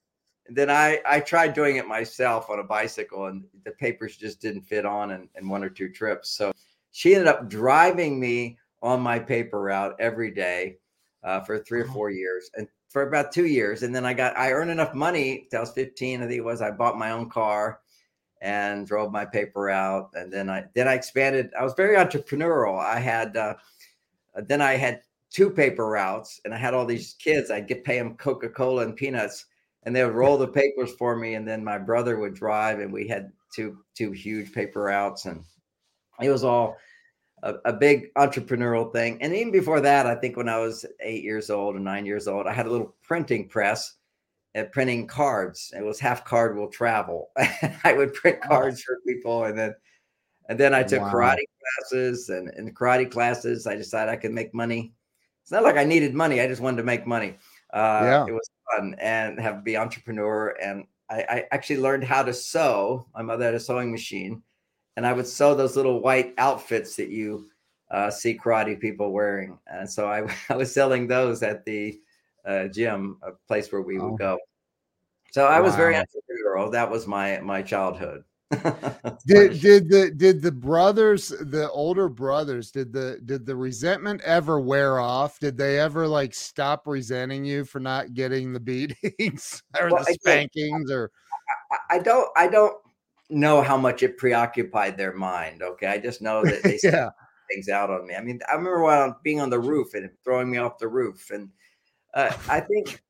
then 0.50 0.70
I 0.70 1.00
I 1.08 1.20
tried 1.20 1.54
doing 1.54 1.78
it 1.78 1.88
myself 1.88 2.50
on 2.50 2.60
a 2.60 2.64
bicycle 2.64 3.28
and 3.28 3.44
the 3.64 3.72
papers 3.72 4.18
just 4.18 4.42
didn't 4.42 4.64
fit 4.64 4.86
on 4.86 5.12
in, 5.12 5.30
in 5.36 5.48
one 5.48 5.64
or 5.64 5.70
two 5.70 5.90
trips. 5.90 6.32
So 6.32 6.52
she 6.92 7.14
ended 7.14 7.28
up 7.28 7.50
driving 7.50 8.20
me 8.20 8.58
on 8.82 9.02
my 9.02 9.20
paper 9.20 9.62
route 9.62 9.96
every 10.00 10.32
day 10.32 10.78
uh, 11.24 11.42
for 11.42 11.60
three 11.60 11.82
or 11.82 11.88
oh. 11.88 11.94
four 11.94 12.10
years. 12.10 12.50
And 12.56 12.68
for 12.92 13.08
about 13.08 13.32
two 13.32 13.46
years. 13.46 13.84
And 13.84 13.96
then 13.96 14.06
I 14.06 14.14
got, 14.14 14.38
I 14.38 14.52
earned 14.52 14.70
enough 14.70 14.94
money 14.94 15.48
till 15.50 15.60
I 15.60 15.62
was 15.62 15.72
15, 15.72 16.22
I 16.22 16.28
think 16.28 16.38
it 16.38 16.44
was, 16.44 16.62
I 16.62 16.72
bought 16.72 16.98
my 16.98 17.12
own 17.12 17.30
car 17.30 17.80
and 18.42 18.86
drove 18.86 19.14
my 19.14 19.24
paper 19.24 19.70
out. 19.70 20.10
And 20.14 20.32
then 20.32 20.50
I, 20.50 20.66
then 20.74 20.90
I 20.90 20.96
expanded. 20.96 21.52
I 21.58 21.64
was 21.64 21.74
very 21.74 21.96
entrepreneurial. 21.96 22.78
I 22.78 23.00
had, 23.00 23.38
uh, 23.38 23.54
then 24.36 24.62
I 24.62 24.74
had 24.74 25.02
two 25.30 25.50
paper 25.50 25.88
routes 25.88 26.42
and 26.44 26.54
I 26.54 26.58
had 26.58 26.74
all 26.74 26.86
these 26.86 27.16
kids. 27.18 27.50
I'd 27.50 27.68
get 27.68 27.86
pay 27.86 27.98
them 27.98 28.18
Coca-Cola 28.18 28.84
and 28.84 28.96
peanuts 28.96 29.46
and 29.84 29.96
they 29.96 30.04
would 30.04 30.14
roll 30.14 30.38
the 30.38 30.48
papers 30.48 30.92
for 30.94 31.16
me. 31.16 31.34
And 31.34 31.48
then 31.48 31.64
my 31.64 31.78
brother 31.78 32.20
would 32.20 32.34
drive 32.34 32.80
and 32.80 32.92
we 32.92 33.08
had 33.08 33.32
two, 33.54 33.78
two 33.96 34.12
huge 34.12 34.54
paper 34.54 34.84
routes 34.84 35.26
and 35.26 35.44
it 36.22 36.30
was 36.30 36.44
all, 36.44 36.78
a, 37.44 37.56
a, 37.66 37.74
big 37.74 38.14
entrepreneurial 38.14 38.92
thing. 38.92 39.22
And 39.22 39.34
even 39.34 39.52
before 39.52 39.82
that, 39.82 40.06
I 40.06 40.16
think 40.16 40.38
when 40.38 40.50
I 40.50 40.60
was 40.60 40.86
eight 41.00 41.24
years 41.24 41.50
old 41.50 41.76
or 41.76 41.80
nine 41.80 42.06
years 42.06 42.28
old, 42.28 42.48
I 42.48 42.54
had 42.54 42.68
a 42.68 42.70
little 42.70 42.96
printing 43.02 43.48
press 43.48 43.96
at 44.54 44.72
printing 44.72 45.08
cards. 45.08 45.74
It 45.76 45.84
was 45.84 46.00
half 46.00 46.26
card 46.26 46.58
will 46.58 46.68
travel. 46.68 47.32
I 47.84 47.94
would 47.94 48.14
print 48.14 48.42
cards 48.42 48.84
for 48.84 49.00
people 49.08 49.46
and 49.46 49.58
then 49.58 49.76
and 50.50 50.60
then 50.60 50.74
I 50.74 50.84
took 50.84 51.02
wow. 51.02 51.14
karate 51.14 51.46
classes 51.80 52.30
and 52.30 52.50
in 52.56 52.74
karate 52.74 53.10
classes 53.10 53.68
I 53.68 53.76
decided 53.76 54.12
I 54.12 54.18
could 54.18 54.34
make 54.34 54.54
money. 54.54 54.94
It's 55.44 55.52
not 55.52 55.64
like 55.64 55.78
I 55.78 55.84
needed 55.84 56.14
money. 56.14 56.42
I 56.42 56.48
just 56.48 56.62
wanted 56.62 56.78
to 56.78 56.84
make 56.84 57.08
money. 57.08 57.38
Uh, 57.74 58.02
yeah. 58.04 58.26
it 58.28 58.32
was 58.32 58.50
fun 58.72 58.96
and 59.00 59.40
have 59.40 59.64
be 59.64 59.78
entrepreneur. 59.78 60.56
And 60.62 60.86
I, 61.10 61.26
I 61.30 61.46
actually 61.52 61.78
learned 61.78 62.04
how 62.04 62.24
to 62.24 62.34
sew. 62.34 63.08
My 63.14 63.22
mother 63.22 63.46
had 63.46 63.54
a 63.54 63.60
sewing 63.60 63.92
machine 63.92 64.44
and 64.98 65.06
I 65.06 65.14
would 65.14 65.28
sew 65.28 65.56
those 65.56 65.76
little 65.76 66.02
white 66.02 66.34
outfits 66.38 66.96
that 66.98 67.10
you 67.10 67.48
uh, 67.90 68.10
see 68.10 68.38
karate 68.38 68.80
people 68.80 69.12
wearing. 69.12 69.58
And 69.68 69.90
so 69.90 70.08
I, 70.08 70.26
I 70.50 70.56
was 70.56 70.74
selling 70.74 71.08
those 71.08 71.44
at 71.44 71.66
the 71.66 72.00
uh, 72.46 72.68
gym, 72.68 73.18
a 73.22 73.32
place 73.48 73.72
where 73.72 73.82
we 73.82 74.00
would 74.00 74.18
go. 74.18 74.38
So 75.32 75.46
I 75.46 75.62
was 75.62 75.76
very 75.76 75.96
entrepreneurial. 75.96 76.72
That 76.72 76.92
was 76.92 77.08
my 77.08 77.40
my 77.40 77.62
childhood. 77.62 78.24
Did 79.26 79.62
did 79.62 79.90
the 79.90 80.12
did 80.16 80.42
the 80.42 80.52
brothers 80.52 81.30
the 81.30 81.70
older 81.72 82.10
brothers 82.10 82.72
did 82.72 82.92
the 82.92 83.20
did 83.26 83.46
the 83.46 83.56
resentment 83.56 84.22
ever 84.22 84.60
wear 84.60 85.00
off? 85.00 85.40
Did 85.40 85.58
they 85.58 85.80
ever 85.80 86.08
like 86.08 86.34
stop 86.34 86.86
resenting 86.86 87.46
you 87.46 87.64
for 87.64 87.80
not 87.80 88.14
getting 88.14 88.52
the 88.52 88.60
beatings 88.60 89.64
or 89.80 89.90
well, 89.90 90.04
the 90.04 90.14
spankings 90.14 90.92
or 90.92 91.12
I, 91.72 91.96
I, 91.96 92.00
don't 92.00 92.30
i 92.36 92.48
don't 92.48 92.76
know 93.30 93.62
how 93.62 93.78
much 93.78 94.04
it 94.04 94.18
preoccupied 94.18 94.98
their 94.98 95.14
mind 95.14 95.64
okay? 95.64 95.88
I 95.88 95.98
just 95.98 96.22
know 96.22 96.44
that 96.44 96.64
they 96.64 96.80
yeah. 96.84 97.10
things 97.50 97.70
out 97.70 97.90
on 97.90 98.06
me. 98.08 98.16
I 98.16 98.22
mean 98.22 98.40
i 98.50 98.54
remember 98.54 98.84
when 98.84 99.16
being 99.24 99.40
on 99.40 99.50
the 99.50 99.60
roof 99.60 99.94
and 99.94 100.10
throwing 100.24 100.52
me 100.52 100.58
off 100.58 100.78
the 100.78 100.88
roof 100.88 101.32
and 101.32 101.50
uh, 102.14 102.34
i 102.50 102.60
think 102.60 103.02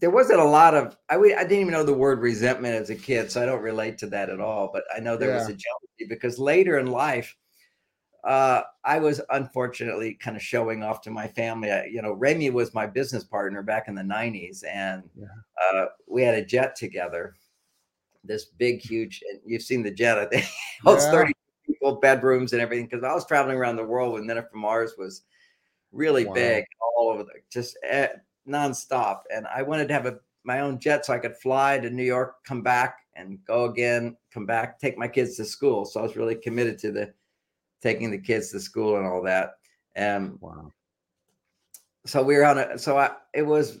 there 0.00 0.10
wasn't 0.10 0.40
a 0.40 0.44
lot 0.44 0.74
of 0.74 0.96
I, 1.08 1.16
I 1.16 1.42
didn't 1.42 1.52
even 1.52 1.72
know 1.72 1.84
the 1.84 1.92
word 1.92 2.20
resentment 2.20 2.74
as 2.74 2.90
a 2.90 2.94
kid, 2.94 3.30
so 3.30 3.42
I 3.42 3.46
don't 3.46 3.62
relate 3.62 3.98
to 3.98 4.06
that 4.08 4.30
at 4.30 4.40
all. 4.40 4.70
But 4.72 4.84
I 4.94 5.00
know 5.00 5.16
there 5.16 5.30
yeah. 5.30 5.38
was 5.38 5.48
a 5.48 5.54
jealousy 5.54 6.06
because 6.08 6.38
later 6.38 6.78
in 6.78 6.86
life, 6.86 7.36
uh, 8.24 8.62
I 8.84 8.98
was 8.98 9.20
unfortunately 9.30 10.14
kind 10.14 10.36
of 10.36 10.42
showing 10.42 10.82
off 10.82 11.02
to 11.02 11.10
my 11.10 11.26
family. 11.28 11.70
I, 11.70 11.84
you 11.84 12.02
know, 12.02 12.12
Remy 12.12 12.50
was 12.50 12.74
my 12.74 12.86
business 12.86 13.24
partner 13.24 13.62
back 13.62 13.88
in 13.88 13.94
the 13.94 14.02
'90s, 14.02 14.64
and 14.66 15.02
yeah. 15.14 15.26
uh, 15.72 15.86
we 16.06 16.22
had 16.22 16.34
a 16.34 16.44
jet 16.44 16.76
together. 16.76 17.34
This 18.24 18.46
big, 18.46 18.80
huge, 18.80 19.22
and 19.30 19.40
you've 19.44 19.62
seen 19.62 19.82
the 19.82 19.90
jet. 19.90 20.18
I 20.18 20.26
think 20.26 20.46
holds 20.82 21.06
30 21.06 21.32
people, 21.66 21.96
bedrooms, 21.96 22.52
and 22.52 22.60
everything. 22.60 22.86
Because 22.86 23.02
I 23.02 23.14
was 23.14 23.26
traveling 23.26 23.56
around 23.56 23.76
the 23.76 23.84
world 23.84 24.14
when 24.14 24.26
then 24.26 24.44
From 24.50 24.60
Mars 24.60 24.94
was 24.98 25.22
really 25.92 26.26
wow. 26.26 26.34
big, 26.34 26.64
all 26.98 27.10
over 27.10 27.24
the 27.24 27.32
just. 27.50 27.76
Nonstop. 28.48 29.20
And 29.34 29.46
I 29.46 29.62
wanted 29.62 29.88
to 29.88 29.94
have 29.94 30.06
a 30.06 30.18
my 30.44 30.60
own 30.60 30.78
jet 30.78 31.04
so 31.04 31.12
I 31.12 31.18
could 31.18 31.36
fly 31.36 31.78
to 31.78 31.90
New 31.90 32.04
York, 32.04 32.44
come 32.44 32.62
back 32.62 33.00
and 33.14 33.38
go 33.44 33.66
again, 33.66 34.16
come 34.32 34.46
back, 34.46 34.78
take 34.78 34.96
my 34.96 35.08
kids 35.08 35.36
to 35.36 35.44
school. 35.44 35.84
So 35.84 36.00
I 36.00 36.02
was 36.02 36.16
really 36.16 36.34
committed 36.34 36.78
to 36.80 36.92
the 36.92 37.12
taking 37.82 38.10
the 38.10 38.18
kids 38.18 38.50
to 38.50 38.60
school 38.60 38.96
and 38.96 39.06
all 39.06 39.22
that. 39.22 39.52
And 39.94 40.38
wow. 40.40 40.70
So 42.06 42.22
we 42.22 42.36
were 42.36 42.46
on 42.46 42.58
a 42.58 42.78
so 42.78 42.96
I 42.96 43.10
it 43.34 43.42
was 43.42 43.80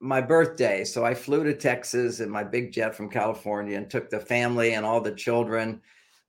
my 0.00 0.20
birthday. 0.20 0.84
So 0.84 1.04
I 1.04 1.14
flew 1.14 1.44
to 1.44 1.54
Texas 1.54 2.18
in 2.20 2.28
my 2.28 2.42
big 2.42 2.72
jet 2.72 2.94
from 2.94 3.08
California 3.08 3.76
and 3.76 3.88
took 3.88 4.10
the 4.10 4.18
family 4.18 4.74
and 4.74 4.84
all 4.84 5.00
the 5.00 5.14
children, 5.14 5.80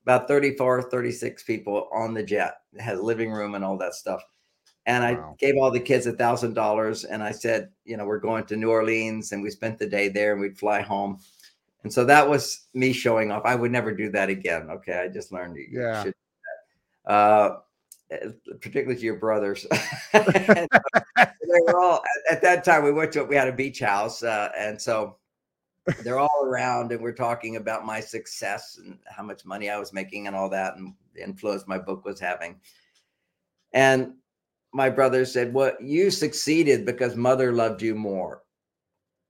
about 0.04 0.28
34, 0.28 0.84
36 0.84 1.44
people 1.44 1.90
on 1.92 2.14
the 2.14 2.24
jet. 2.24 2.58
It 2.74 2.82
had 2.82 2.98
a 2.98 3.02
living 3.02 3.32
room 3.32 3.56
and 3.56 3.66
all 3.66 3.78
that 3.80 3.96
stuff 3.96 4.24
and 4.86 5.04
I 5.04 5.14
wow. 5.14 5.36
gave 5.40 5.56
all 5.58 5.72
the 5.72 5.80
kids 5.80 6.08
a 6.08 6.14
thousand 6.14 6.54
dollars, 6.54 7.06
and 7.06 7.24
I 7.24 7.32
said, 7.32 7.70
you 7.86 7.96
know, 7.98 8.06
we're 8.06 8.20
going 8.20 8.46
to 8.46 8.58
New 8.58 8.70
Orleans, 8.70 9.32
and 9.32 9.42
we 9.42 9.50
spent 9.50 9.80
the 9.80 9.88
day 9.88 10.10
there, 10.10 10.34
and 10.34 10.42
we'd 10.42 10.58
fly 10.58 10.82
home. 10.82 11.20
And 11.84 11.94
so 11.94 12.06
that 12.06 12.30
was 12.30 12.68
me 12.74 12.94
showing 12.94 13.32
off. 13.32 13.44
I 13.46 13.56
would 13.56 13.72
never 13.72 13.94
do 13.94 14.10
that 14.12 14.30
again. 14.30 14.70
Okay, 14.70 15.00
I 15.00 15.08
just 15.08 15.32
learned. 15.32 15.58
You 15.58 15.82
yeah. 15.82 16.12
Uh, 17.06 17.58
eh, 18.12 18.30
particularly 18.62 18.96
to 18.96 19.06
your 19.06 19.18
brothers. 19.18 19.66
they 20.14 20.68
were 21.68 21.80
all 21.80 22.02
at 22.30 22.42
that 22.42 22.64
time. 22.64 22.84
We 22.84 22.92
went 22.92 23.12
to 23.14 23.24
we 23.24 23.36
had 23.36 23.48
a 23.48 23.54
beach 23.54 23.80
house, 23.80 24.24
uh, 24.24 24.50
and 24.58 24.82
so 24.82 25.18
they're 26.04 26.20
all 26.20 26.44
around, 26.46 26.92
and 26.92 27.02
we're 27.02 27.12
talking 27.12 27.58
about 27.58 27.86
my 27.86 28.00
success 28.00 28.80
and 28.84 28.98
how 29.06 29.24
much 29.24 29.46
money 29.46 29.70
I 29.70 29.78
was 29.78 29.94
making 29.94 30.28
and 30.28 30.36
all 30.36 30.50
that, 30.50 30.76
and 30.76 30.94
the 31.14 31.24
influence 31.24 31.68
my 31.68 31.78
book 31.78 32.06
was 32.06 32.20
having. 32.20 32.60
And 33.74 34.14
my 34.74 34.90
brother 34.90 35.24
said, 35.26 35.54
Well, 35.54 35.74
you 35.80 36.12
succeeded 36.12 36.86
because 36.86 37.16
mother 37.16 37.52
loved 37.52 37.82
you 37.82 37.96
more. 37.96 38.42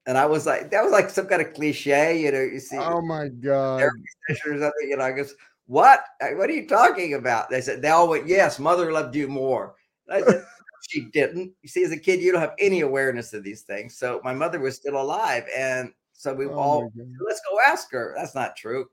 And 0.06 0.18
I 0.18 0.26
was 0.26 0.46
like, 0.46 0.70
that 0.72 0.84
was 0.84 0.92
like 0.92 1.10
some 1.10 1.28
kind 1.28 1.42
of 1.42 1.54
cliche, 1.54 2.20
you 2.20 2.32
know. 2.32 2.42
You 2.42 2.60
see, 2.60 2.78
oh 2.78 3.02
my 3.02 3.30
god, 3.30 3.84
or 3.84 3.92
something, 4.30 4.90
you 4.90 4.98
know. 4.98 5.04
I 5.04 5.12
guess 5.12 5.34
what? 5.66 6.04
What 6.20 6.50
are 6.50 6.54
you 6.54 6.68
talking 6.68 7.14
about? 7.14 7.50
They 7.50 7.62
said 7.62 7.82
they 7.82 7.90
all 7.90 8.10
went, 8.10 8.28
yes, 8.28 8.60
mother 8.60 8.92
loved 8.92 9.16
you 9.16 9.28
more. 9.28 9.76
I 10.10 10.22
said, 10.22 10.44
she 10.90 11.10
didn't. 11.14 11.54
You 11.62 11.70
see, 11.70 11.84
as 11.84 11.92
a 11.92 11.98
kid, 11.98 12.22
you 12.22 12.34
don't 12.34 12.42
have 12.42 12.56
any 12.60 12.82
awareness 12.82 13.34
of 13.34 13.44
these 13.44 13.62
things. 13.62 13.98
So 13.98 14.20
my 14.24 14.34
mother 14.34 14.60
was 14.60 14.76
still 14.76 15.02
alive, 15.02 15.46
and 15.56 15.94
so 16.12 16.34
we 16.34 16.48
oh 16.48 16.54
all 16.54 16.92
let's 16.96 17.42
go 17.50 17.58
ask 17.66 17.90
her. 17.92 18.14
That's 18.18 18.36
not 18.36 18.58
true. 18.58 18.88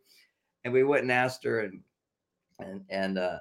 And 0.64 0.72
we 0.72 0.84
went 0.84 1.02
and 1.02 1.12
asked 1.12 1.42
her, 1.42 1.60
and 1.60 1.80
and 2.60 2.84
and 2.88 3.18
uh, 3.18 3.38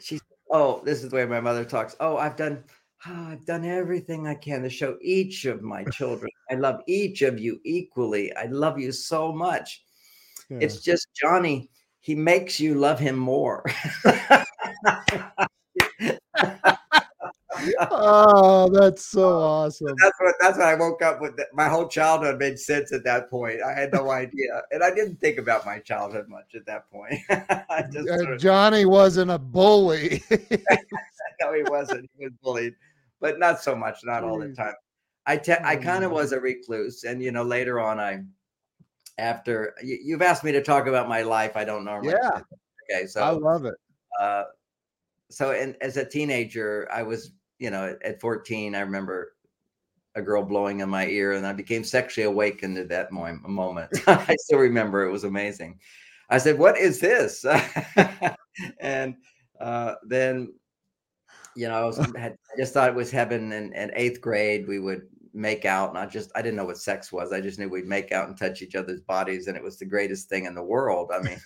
she 0.00 0.18
oh, 0.50 0.82
this 0.84 1.02
is 1.02 1.10
the 1.10 1.16
way 1.16 1.26
my 1.26 1.40
mother 1.40 1.64
talks. 1.64 1.96
Oh, 2.00 2.16
I've 2.16 2.36
done, 2.36 2.62
oh, 3.06 3.28
I've 3.28 3.46
done 3.46 3.64
everything 3.64 4.26
I 4.26 4.34
can 4.34 4.62
to 4.62 4.70
show 4.70 4.96
each 5.00 5.44
of 5.44 5.62
my 5.62 5.84
children. 5.92 6.30
I 6.50 6.54
love 6.54 6.80
each 6.86 7.22
of 7.22 7.38
you 7.38 7.60
equally. 7.64 8.34
I 8.36 8.46
love 8.46 8.78
you 8.78 8.92
so 8.92 9.32
much. 9.32 9.82
Yeah. 10.48 10.58
It's 10.60 10.80
just 10.80 11.08
Johnny. 11.14 11.70
He 12.00 12.14
makes 12.14 12.58
you 12.58 12.74
love 12.74 12.98
him 12.98 13.16
more. 13.16 13.64
oh, 17.90 18.68
that's 18.70 19.04
so 19.04 19.38
awesome. 19.38 19.94
That's 19.98 20.18
what 20.18 20.34
that's 20.40 20.58
what 20.58 20.66
I 20.66 20.74
woke 20.74 21.02
up 21.02 21.20
with. 21.20 21.38
My 21.52 21.68
whole 21.68 21.88
childhood 21.88 22.38
made 22.38 22.58
sense 22.58 22.92
at 22.92 23.04
that 23.04 23.30
point. 23.30 23.60
I 23.62 23.72
had 23.72 23.92
no 23.92 24.10
idea, 24.10 24.62
and 24.70 24.82
I 24.82 24.94
didn't 24.94 25.16
think 25.16 25.38
about 25.38 25.66
my 25.66 25.78
childhood 25.78 26.28
much 26.28 26.54
at 26.54 26.66
that 26.66 26.90
point. 26.90 27.14
just 27.92 28.08
uh, 28.08 28.18
sort 28.18 28.34
of, 28.34 28.40
Johnny 28.40 28.84
wasn't 28.84 29.30
a 29.30 29.38
bully. 29.38 30.22
no, 30.30 31.54
he 31.54 31.62
wasn't. 31.64 32.10
He 32.18 32.24
was 32.24 32.32
bullied, 32.42 32.74
but 33.20 33.38
not 33.38 33.62
so 33.62 33.74
much. 33.74 33.98
Not 34.04 34.24
all 34.24 34.38
the 34.38 34.52
time. 34.54 34.74
I 35.26 35.36
te- 35.36 35.52
I 35.62 35.76
kind 35.76 36.04
of 36.04 36.10
was 36.10 36.32
a 36.32 36.40
recluse, 36.40 37.04
and 37.04 37.22
you 37.22 37.32
know, 37.32 37.42
later 37.42 37.80
on, 37.80 38.00
I 38.00 38.22
after 39.18 39.74
you, 39.82 40.14
have 40.14 40.22
asked 40.22 40.44
me 40.44 40.52
to 40.52 40.62
talk 40.62 40.86
about 40.86 41.08
my 41.08 41.22
life. 41.22 41.56
I 41.56 41.64
don't 41.64 41.84
normally. 41.84 42.14
Yeah. 42.14 42.40
Okay, 42.90 43.06
so 43.06 43.22
I 43.22 43.30
love 43.30 43.64
it. 43.66 43.74
Uh, 44.20 44.44
so, 45.30 45.52
and 45.52 45.76
as 45.80 45.96
a 45.96 46.04
teenager, 46.04 46.88
I 46.92 47.02
was 47.02 47.32
you 47.60 47.70
know, 47.70 47.90
at, 47.90 48.02
at 48.02 48.20
14, 48.20 48.74
I 48.74 48.80
remember 48.80 49.34
a 50.16 50.22
girl 50.22 50.42
blowing 50.42 50.80
in 50.80 50.88
my 50.88 51.06
ear, 51.06 51.34
and 51.34 51.46
I 51.46 51.52
became 51.52 51.84
sexually 51.84 52.26
awakened 52.26 52.78
at 52.78 52.88
that 52.88 53.12
moment. 53.12 53.90
I 54.08 54.34
still 54.40 54.58
remember 54.58 55.04
it 55.04 55.12
was 55.12 55.24
amazing. 55.24 55.78
I 56.30 56.38
said, 56.38 56.58
"What 56.58 56.78
is 56.78 56.98
this?" 56.98 57.44
and 58.80 59.14
uh, 59.60 59.94
then, 60.04 60.52
you 61.54 61.68
know, 61.68 61.74
I 61.74 61.84
was 61.84 61.98
had, 62.16 62.32
I 62.32 62.56
just 62.58 62.74
thought 62.74 62.88
it 62.88 62.94
was 62.94 63.10
heaven. 63.10 63.52
And 63.52 63.72
in 63.74 63.92
eighth 63.94 64.20
grade, 64.20 64.66
we 64.66 64.80
would 64.80 65.02
make 65.32 65.64
out, 65.64 65.90
and 65.90 65.98
I 65.98 66.06
just 66.06 66.32
I 66.34 66.42
didn't 66.42 66.56
know 66.56 66.64
what 66.64 66.78
sex 66.78 67.12
was. 67.12 67.32
I 67.32 67.40
just 67.40 67.58
knew 67.58 67.68
we'd 67.68 67.86
make 67.86 68.10
out 68.10 68.28
and 68.28 68.36
touch 68.36 68.62
each 68.62 68.74
other's 68.74 69.02
bodies, 69.02 69.46
and 69.46 69.56
it 69.56 69.62
was 69.62 69.78
the 69.78 69.84
greatest 69.84 70.28
thing 70.28 70.46
in 70.46 70.54
the 70.54 70.62
world. 70.62 71.10
I 71.14 71.20
mean, 71.20 71.38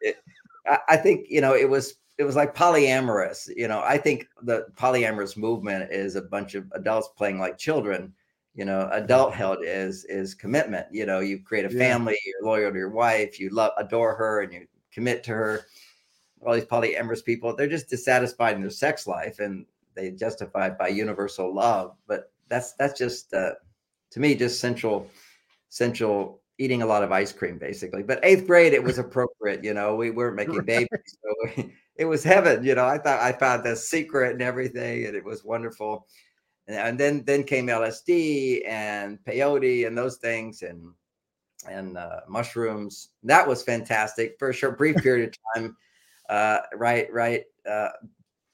it, 0.00 0.16
I, 0.66 0.78
I 0.90 0.96
think 0.96 1.26
you 1.28 1.40
know 1.40 1.54
it 1.54 1.68
was 1.68 1.94
it 2.18 2.24
was 2.24 2.36
like 2.36 2.54
polyamorous. 2.54 3.48
You 3.56 3.68
know, 3.68 3.80
I 3.80 3.96
think 3.96 4.26
the 4.42 4.66
polyamorous 4.74 5.36
movement 5.36 5.90
is 5.92 6.16
a 6.16 6.22
bunch 6.22 6.54
of 6.54 6.70
adults 6.74 7.08
playing 7.16 7.38
like 7.38 7.56
children. 7.56 8.12
You 8.54 8.64
know, 8.64 8.88
adulthood 8.92 9.60
is 9.62 10.04
is 10.06 10.34
commitment. 10.34 10.86
You 10.90 11.06
know, 11.06 11.20
you 11.20 11.40
create 11.40 11.64
a 11.64 11.70
family, 11.70 12.14
yeah. 12.14 12.32
you're 12.40 12.50
loyal 12.50 12.72
to 12.72 12.78
your 12.78 12.90
wife, 12.90 13.38
you 13.38 13.50
love 13.50 13.72
adore 13.78 14.16
her, 14.16 14.42
and 14.42 14.52
you 14.52 14.66
commit 14.92 15.22
to 15.24 15.30
her. 15.32 15.66
All 16.44 16.54
these 16.54 16.64
polyamorous 16.64 17.24
people, 17.24 17.54
they're 17.54 17.68
just 17.68 17.88
dissatisfied 17.88 18.56
in 18.56 18.62
their 18.62 18.70
sex 18.70 19.06
life, 19.06 19.38
and 19.38 19.64
they 19.94 20.10
justify 20.10 20.68
it 20.68 20.78
by 20.78 20.88
universal 20.88 21.54
love. 21.54 21.96
But 22.06 22.32
that's 22.48 22.72
that's 22.72 22.98
just 22.98 23.32
uh, 23.32 23.52
to 24.10 24.20
me 24.20 24.34
just 24.34 24.60
central 24.60 25.08
central 25.68 26.40
eating 26.58 26.82
a 26.82 26.86
lot 26.86 27.04
of 27.04 27.12
ice 27.12 27.32
cream 27.32 27.58
basically 27.58 28.02
but 28.02 28.18
eighth 28.22 28.46
grade 28.46 28.72
it 28.72 28.82
was 28.82 28.98
appropriate 29.04 29.62
you 29.62 29.74
know 29.74 29.94
we 29.94 30.10
weren't 30.10 30.34
making 30.34 30.60
babies 30.64 30.88
so 31.04 31.52
we, 31.56 31.72
it 31.98 32.04
was 32.04 32.22
heaven. 32.22 32.64
You 32.64 32.76
know, 32.76 32.86
I 32.86 32.96
thought 32.96 33.20
I 33.20 33.32
found 33.32 33.64
the 33.64 33.76
secret 33.76 34.32
and 34.32 34.42
everything, 34.42 35.06
and 35.06 35.16
it 35.16 35.24
was 35.24 35.44
wonderful. 35.44 36.06
And, 36.68 36.76
and 36.76 37.00
then 37.00 37.24
then 37.24 37.42
came 37.42 37.66
LSD 37.66 38.66
and 38.66 39.18
peyote 39.24 39.86
and 39.86 39.98
those 39.98 40.16
things 40.16 40.62
and 40.62 40.92
and 41.68 41.98
uh, 41.98 42.20
mushrooms. 42.28 43.10
That 43.24 43.46
was 43.46 43.62
fantastic 43.62 44.36
for 44.38 44.50
a 44.50 44.54
short 44.54 44.78
brief 44.78 44.96
period 45.02 45.28
of 45.28 45.54
time. 45.54 45.76
Uh, 46.28 46.60
right, 46.74 47.12
right. 47.12 47.44
Uh, 47.68 47.88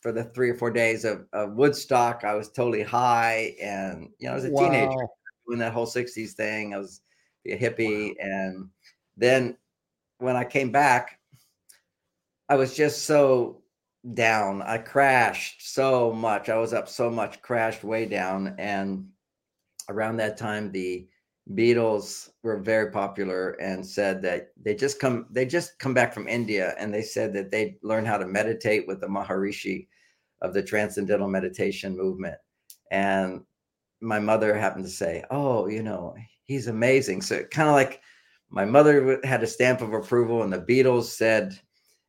for 0.01 0.13
the 0.13 0.25
three 0.25 0.51
or 0.51 0.55
four 0.55 0.71
days 0.71 1.05
of, 1.05 1.27
of, 1.33 1.55
Woodstock, 1.55 2.25
I 2.25 2.35
was 2.35 2.51
totally 2.51 2.83
high, 2.83 3.55
and 3.61 4.11
you 4.19 4.27
know, 4.27 4.33
I 4.33 4.35
was 4.35 4.45
a 4.45 4.51
wow. 4.51 4.69
teenager 4.69 5.07
doing 5.47 5.59
that 5.61 5.73
whole 5.73 5.87
'60s 5.87 6.33
thing. 6.33 6.75
I 6.75 6.79
was 6.79 7.01
a 7.47 7.59
hippie, 7.59 8.09
wow. 8.09 8.15
and 8.21 8.69
then 9.17 9.57
when 10.19 10.37
I 10.37 10.45
came 10.45 10.71
back, 10.71 11.19
I 12.49 12.57
was 12.57 12.77
just 12.77 13.05
so 13.05 13.63
down. 14.13 14.63
I 14.63 14.79
crashed 14.79 15.73
so 15.75 16.13
much. 16.13 16.49
I 16.49 16.59
was 16.59 16.75
up 16.75 16.89
so 16.89 17.11
much, 17.11 17.41
crashed 17.41 17.85
way 17.85 18.05
down. 18.05 18.55
And 18.59 19.09
around 19.89 20.17
that 20.19 20.37
time, 20.37 20.71
the 20.71 21.09
Beatles 21.53 22.31
were 22.43 22.59
very 22.59 22.91
popular 22.91 23.51
and 23.53 23.87
said 23.87 24.23
that 24.23 24.49
they 24.63 24.75
just 24.75 24.99
come 24.99 25.27
they 25.31 25.45
just 25.45 25.79
come 25.79 25.93
back 25.93 26.15
from 26.15 26.27
India 26.27 26.75
and 26.79 26.93
they 26.93 27.03
said 27.03 27.35
that 27.35 27.51
they 27.51 27.77
learned 27.83 28.07
how 28.07 28.17
to 28.17 28.27
meditate 28.27 28.87
with 28.87 29.01
the 29.01 29.07
Maharishi 29.07 29.89
of 30.41 30.55
the 30.55 30.63
transcendental 30.63 31.29
meditation 31.29 31.97
movement. 31.97 32.37
And 32.91 33.43
my 34.01 34.19
mother 34.19 34.57
happened 34.57 34.85
to 34.87 34.91
say, 34.91 35.23
"Oh, 35.31 35.67
you 35.69 35.83
know, 35.83 36.15
he's 36.45 36.67
amazing. 36.67 37.21
So 37.23 37.45
kind 37.45 37.69
of 37.69 37.75
like 37.75 38.01
my 38.51 38.65
mother 38.65 39.21
had 39.25 39.43
a 39.43 39.47
stamp 39.47 39.83
of 39.83 39.93
approval, 39.93 40.43
and 40.45 40.53
the 40.53 40.61
Beatles 40.61 41.05
said 41.05 41.59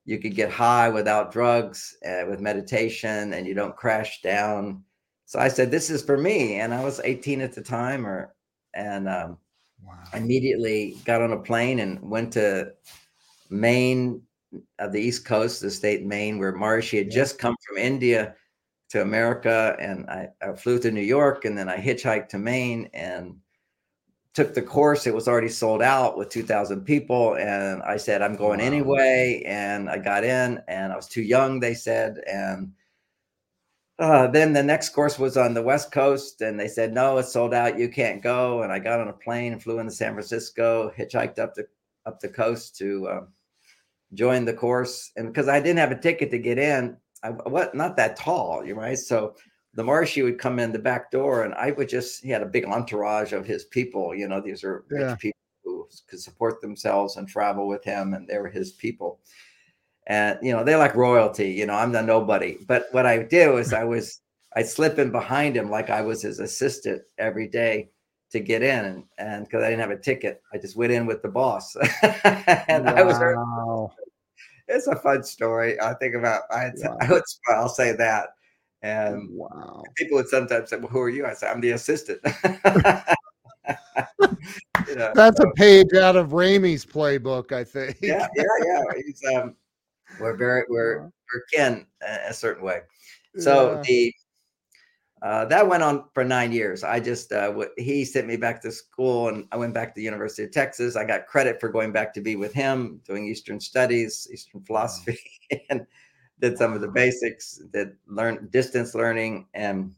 you 0.05 0.19
could 0.19 0.35
get 0.35 0.51
high 0.51 0.87
without 0.89 1.31
drugs, 1.31 1.97
uh, 2.07 2.23
with 2.29 2.39
meditation, 2.39 3.33
and 3.33 3.47
you 3.47 3.53
don't 3.53 3.75
crash 3.75 4.21
down. 4.21 4.83
So 5.25 5.39
I 5.39 5.47
said, 5.47 5.71
"This 5.71 5.89
is 5.89 6.03
for 6.03 6.17
me," 6.17 6.59
and 6.59 6.73
I 6.73 6.83
was 6.83 7.01
18 7.03 7.41
at 7.41 7.53
the 7.53 7.61
time, 7.61 8.05
or 8.05 8.33
and 8.73 9.09
um, 9.09 9.37
wow. 9.83 10.03
immediately 10.13 10.97
got 11.05 11.21
on 11.21 11.33
a 11.33 11.39
plane 11.39 11.79
and 11.79 11.99
went 12.01 12.33
to 12.33 12.73
Maine, 13.49 14.21
of 14.79 14.91
the 14.91 15.01
East 15.01 15.25
Coast, 15.25 15.61
the 15.61 15.71
state 15.71 16.05
Maine, 16.05 16.39
where 16.39 16.53
Maharishi 16.53 16.99
had 16.99 17.11
just 17.11 17.39
come 17.39 17.55
from 17.67 17.77
India 17.77 18.35
to 18.89 19.01
America, 19.01 19.75
and 19.79 20.09
I, 20.09 20.29
I 20.41 20.53
flew 20.53 20.79
to 20.79 20.91
New 20.91 21.01
York, 21.01 21.45
and 21.45 21.57
then 21.57 21.67
I 21.69 21.77
hitchhiked 21.77 22.29
to 22.29 22.37
Maine 22.37 22.89
and 22.93 23.35
took 24.35 24.53
the 24.53 24.61
course. 24.61 25.07
It 25.07 25.15
was 25.15 25.27
already 25.29 25.49
sold 25.49 25.81
out 25.81 26.17
with 26.17 26.29
2,000 26.29 26.81
people. 26.81 27.35
And 27.37 27.81
I 27.83 27.95
said, 27.95 28.21
I'm 28.21 28.35
going 28.35 28.59
wow. 28.59 28.65
anyway. 28.65 29.41
And 29.45 29.89
I 29.89 29.97
got 29.97 30.25
in 30.25 30.61
and 30.67 30.91
I 30.91 30.95
was 30.95 31.07
too 31.07 31.23
young, 31.23 31.61
they 31.61 31.73
said. 31.73 32.21
And 32.27 32.73
uh, 33.97 34.27
then 34.27 34.51
the 34.51 34.61
next 34.61 34.89
course 34.89 35.17
was 35.17 35.37
on 35.37 35.53
the 35.53 35.63
West 35.63 35.91
Coast. 35.91 36.41
And 36.41 36.59
they 36.59 36.67
said, 36.67 36.93
no, 36.93 37.17
it's 37.17 37.31
sold 37.31 37.53
out. 37.53 37.79
You 37.79 37.87
can't 37.87 38.21
go. 38.21 38.63
And 38.63 38.73
I 38.73 38.79
got 38.79 38.99
on 38.99 39.07
a 39.07 39.13
plane 39.13 39.57
flew 39.57 39.79
into 39.79 39.93
San 39.93 40.13
Francisco, 40.13 40.91
hitchhiked 40.97 41.39
up 41.39 41.55
the, 41.55 41.65
up 42.05 42.19
the 42.19 42.27
coast 42.27 42.75
to 42.77 43.07
uh, 43.07 43.21
join 44.13 44.43
the 44.43 44.53
course. 44.53 45.11
And 45.15 45.27
because 45.27 45.47
I 45.47 45.61
didn't 45.61 45.79
have 45.79 45.91
a 45.91 45.97
ticket 45.97 46.29
to 46.31 46.39
get 46.39 46.59
in, 46.59 46.97
I 47.23 47.29
was 47.29 47.69
not 47.73 47.95
that 47.95 48.17
tall, 48.17 48.65
you 48.65 48.75
right? 48.75 48.99
So 48.99 49.35
the 49.75 49.83
Maharishi 49.83 50.23
would 50.23 50.39
come 50.39 50.57
in 50.57 50.71
the 50.71 50.79
back 50.79 51.11
door 51.11 51.43
and 51.43 51.53
I 51.53 51.71
would 51.71 51.89
just, 51.89 52.23
he 52.23 52.29
had 52.29 52.41
a 52.41 52.47
big 52.47 52.65
entourage 52.65 53.33
of 53.33 53.45
his 53.45 53.65
people. 53.65 54.15
You 54.15 54.27
know, 54.27 54.39
these 54.39 54.63
are 54.63 54.85
yeah. 54.89 55.11
rich 55.11 55.19
people 55.19 55.39
who 55.65 55.87
could 56.07 56.21
support 56.21 56.61
themselves 56.61 57.17
and 57.17 57.27
travel 57.27 57.67
with 57.67 57.83
him, 57.83 58.13
and 58.13 58.27
they 58.27 58.37
were 58.37 58.47
his 58.47 58.71
people. 58.71 59.19
And, 60.07 60.39
you 60.41 60.53
know, 60.53 60.63
they're 60.63 60.77
like 60.77 60.95
royalty. 60.95 61.51
You 61.51 61.65
know, 61.65 61.73
I'm 61.73 61.91
the 61.91 62.01
nobody. 62.01 62.57
But 62.65 62.87
what 62.91 63.05
I 63.05 63.23
do 63.23 63.57
is 63.57 63.73
I 63.73 63.83
was, 63.83 64.21
I'd 64.55 64.67
slip 64.67 64.97
in 64.97 65.11
behind 65.11 65.57
him 65.57 65.69
like 65.69 65.89
I 65.89 66.01
was 66.01 66.21
his 66.21 66.39
assistant 66.39 67.01
every 67.17 67.47
day 67.47 67.89
to 68.31 68.39
get 68.39 68.63
in. 68.63 69.03
And, 69.17 69.43
because 69.43 69.61
I 69.61 69.69
didn't 69.69 69.81
have 69.81 69.91
a 69.91 69.97
ticket, 69.97 70.41
I 70.53 70.57
just 70.57 70.77
went 70.77 70.93
in 70.93 71.05
with 71.05 71.21
the 71.21 71.27
boss. 71.27 71.75
and 72.67 72.85
wow. 72.85 72.95
I 72.95 73.03
was, 73.03 73.91
it's 74.69 74.87
a 74.87 74.95
fun 74.95 75.23
story. 75.23 75.79
I 75.81 75.93
think 75.95 76.15
about, 76.15 76.43
I, 76.49 76.71
wow. 76.75 76.97
I 77.01 77.11
would, 77.11 77.23
I'll 77.49 77.67
say 77.67 77.91
that 77.93 78.29
and 78.85 79.27
wow. 79.31 79.83
people 79.95 80.17
would 80.17 80.27
sometimes 80.27 80.69
say, 80.69 80.77
Well, 80.77 80.89
who 80.89 80.99
are 80.99 81.09
you? 81.09 81.25
I 81.25 81.33
said, 81.33 81.51
I'm 81.51 81.59
the 81.59 81.71
assistant. 81.71 82.19
you 84.87 84.95
know, 84.95 85.11
That's 85.15 85.41
so. 85.41 85.49
a 85.49 85.53
page 85.53 85.91
out 85.95 86.15
of 86.15 86.29
Ramey's 86.29 86.85
playbook, 86.85 87.51
I 87.51 87.63
think. 87.63 87.97
yeah, 88.01 88.27
yeah, 88.35 88.43
yeah. 88.63 88.83
He's, 89.03 89.23
um, 89.33 89.55
we're 90.19 90.35
very, 90.35 90.65
we're, 90.69 90.99
we're 90.99 91.43
kin 91.51 91.87
a 92.27 92.31
certain 92.31 92.63
way. 92.63 92.81
So 93.39 93.73
yeah. 93.73 93.81
the, 93.81 94.13
uh, 95.23 95.45
that 95.45 95.67
went 95.67 95.81
on 95.81 96.05
for 96.13 96.23
nine 96.23 96.51
years. 96.51 96.83
I 96.83 96.99
just, 96.99 97.31
uh, 97.31 97.47
w- 97.47 97.71
he 97.77 98.05
sent 98.05 98.27
me 98.27 98.37
back 98.37 98.61
to 98.61 98.71
school 98.71 99.29
and 99.29 99.47
I 99.51 99.57
went 99.57 99.73
back 99.73 99.95
to 99.95 99.99
the 99.99 100.03
University 100.03 100.43
of 100.43 100.51
Texas. 100.51 100.95
I 100.95 101.05
got 101.05 101.25
credit 101.25 101.59
for 101.59 101.69
going 101.69 101.91
back 101.91 102.13
to 102.13 102.21
be 102.21 102.35
with 102.35 102.53
him, 102.53 103.01
doing 103.03 103.25
Eastern 103.25 103.59
studies, 103.59 104.27
Eastern 104.31 104.61
philosophy. 104.61 105.19
and 105.71 105.87
did 106.39 106.57
some 106.57 106.73
of 106.73 106.81
the 106.81 106.87
basics, 106.87 107.61
did 107.71 107.95
learn 108.07 108.47
distance 108.51 108.95
learning, 108.95 109.47
and 109.53 109.93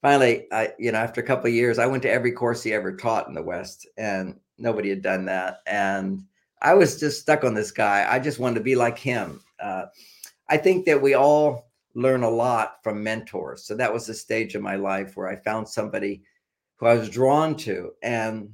finally, 0.00 0.46
I 0.52 0.72
you 0.78 0.92
know 0.92 0.98
after 0.98 1.20
a 1.20 1.26
couple 1.26 1.48
of 1.48 1.54
years, 1.54 1.78
I 1.78 1.86
went 1.86 2.02
to 2.04 2.10
every 2.10 2.32
course 2.32 2.62
he 2.62 2.72
ever 2.72 2.96
taught 2.96 3.28
in 3.28 3.34
the 3.34 3.42
West, 3.42 3.86
and 3.96 4.38
nobody 4.58 4.88
had 4.88 5.02
done 5.02 5.24
that, 5.26 5.58
and 5.66 6.22
I 6.62 6.74
was 6.74 6.98
just 7.00 7.20
stuck 7.20 7.42
on 7.44 7.54
this 7.54 7.72
guy. 7.72 8.06
I 8.08 8.20
just 8.20 8.38
wanted 8.38 8.54
to 8.54 8.64
be 8.64 8.76
like 8.76 8.96
him. 8.96 9.40
Uh, 9.60 9.86
I 10.48 10.56
think 10.56 10.86
that 10.86 11.02
we 11.02 11.14
all 11.14 11.72
learn 11.94 12.22
a 12.22 12.30
lot 12.30 12.78
from 12.82 13.02
mentors. 13.02 13.64
So 13.64 13.74
that 13.74 13.92
was 13.92 14.06
the 14.06 14.14
stage 14.14 14.54
of 14.54 14.62
my 14.62 14.76
life 14.76 15.16
where 15.16 15.28
I 15.28 15.36
found 15.36 15.68
somebody 15.68 16.22
who 16.76 16.86
I 16.86 16.94
was 16.94 17.08
drawn 17.08 17.56
to. 17.58 17.92
And, 18.02 18.50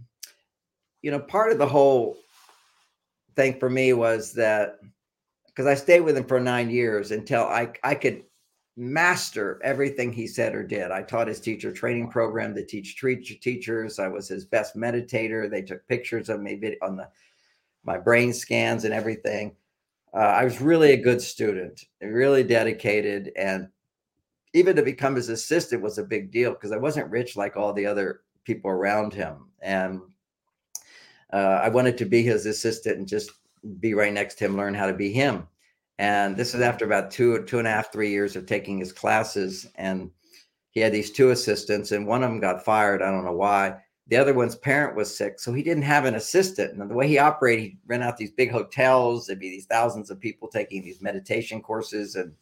you 1.03 1.11
know, 1.11 1.21
part 1.21 1.53
of 1.53 1.59
the 1.59 1.67
whole 1.67 2.17
thing 3.37 3.59
for 3.59 3.71
me 3.71 3.93
was 3.93 4.33
that 4.33 4.79
because 5.59 5.67
I 5.69 5.75
stayed 5.75 6.03
with 6.03 6.17
him 6.17 6.25
for 6.25 6.39
nine 6.39 6.71
years 6.71 7.11
until 7.11 7.43
I 7.43 7.73
I 7.83 7.97
could 7.97 8.23
master 8.77 9.61
everything 9.65 10.13
he 10.13 10.29
said 10.29 10.55
or 10.55 10.63
did. 10.63 10.93
I 10.93 11.03
taught 11.03 11.27
his 11.27 11.41
teacher 11.41 11.73
training 11.73 12.11
program 12.11 12.55
to 12.55 12.65
teach 12.65 12.97
teachers. 13.01 13.99
I 13.99 14.07
was 14.07 14.29
his 14.29 14.45
best 14.45 14.77
meditator. 14.77 15.51
They 15.51 15.63
took 15.63 15.85
pictures 15.89 16.29
of 16.29 16.41
me 16.41 16.77
on 16.81 16.97
the 16.97 17.09
my 17.83 17.99
brain 17.99 18.33
scans 18.33 18.85
and 18.85 18.95
everything. 18.95 19.57
Uh, 20.15 20.19
I 20.19 20.45
was 20.45 20.61
really 20.61 20.93
a 20.93 21.03
good 21.03 21.21
student, 21.21 21.87
really 22.01 22.45
dedicated, 22.45 23.33
and 23.35 23.67
even 24.55 24.77
to 24.77 24.83
become 24.83 25.17
his 25.17 25.29
assistant 25.29 25.83
was 25.83 25.99
a 25.99 26.05
big 26.05 26.31
deal 26.31 26.53
because 26.53 26.71
I 26.71 26.77
wasn't 26.77 27.11
rich 27.11 27.37
like 27.37 27.57
all 27.57 27.73
the 27.73 27.87
other 27.87 28.21
people 28.45 28.71
around 28.71 29.13
him, 29.13 29.49
and 29.61 30.03
uh, 31.33 31.59
I 31.65 31.69
wanted 31.69 31.99
to 31.99 32.05
be 32.05 32.23
his 32.23 32.47
assistant 32.47 32.99
and 32.99 33.09
just 33.09 33.33
be 33.81 33.95
right 33.95 34.13
next 34.13 34.37
to 34.37 34.45
him, 34.45 34.57
learn 34.57 34.75
how 34.75 34.87
to 34.87 34.95
be 34.95 35.13
him. 35.13 35.47
And 35.99 36.37
this 36.37 36.55
is 36.55 36.61
after 36.61 36.85
about 36.85 37.11
two, 37.11 37.43
two 37.45 37.59
and 37.59 37.67
a 37.67 37.71
half, 37.71 37.93
three 37.93 38.11
years 38.11 38.37
of 38.37 38.47
taking 38.47 38.79
his 38.79 38.93
classes. 38.93 39.67
And 39.75 40.11
he 40.71 40.81
had 40.81 40.93
these 40.93 41.11
two 41.11 41.31
assistants, 41.31 41.93
and 41.93 42.07
one 42.07 42.23
of 42.23 42.31
them 42.31 42.41
got 42.41 42.65
fired. 42.65 43.03
I 43.03 43.11
don't 43.11 43.25
know 43.25 43.33
why. 43.33 43.77
The 44.07 44.17
other 44.17 44.33
one's 44.33 44.55
parent 44.55 44.97
was 44.97 45.15
sick, 45.15 45.39
so 45.39 45.53
he 45.53 45.63
didn't 45.63 45.83
have 45.83 46.05
an 46.05 46.15
assistant. 46.15 46.73
And 46.73 46.91
the 46.91 46.95
way 46.95 47.09
he 47.09 47.19
operated, 47.19 47.65
he 47.65 47.79
rent 47.87 48.03
out 48.03 48.17
these 48.17 48.31
big 48.31 48.51
hotels. 48.51 49.27
There'd 49.27 49.41
be 49.41 49.51
these 49.51 49.67
thousands 49.67 50.11
of 50.11 50.21
people 50.21 50.49
taking 50.49 50.83
these 50.83 51.03
meditation 51.03 51.61
courses, 51.61 52.15
and 52.15 52.33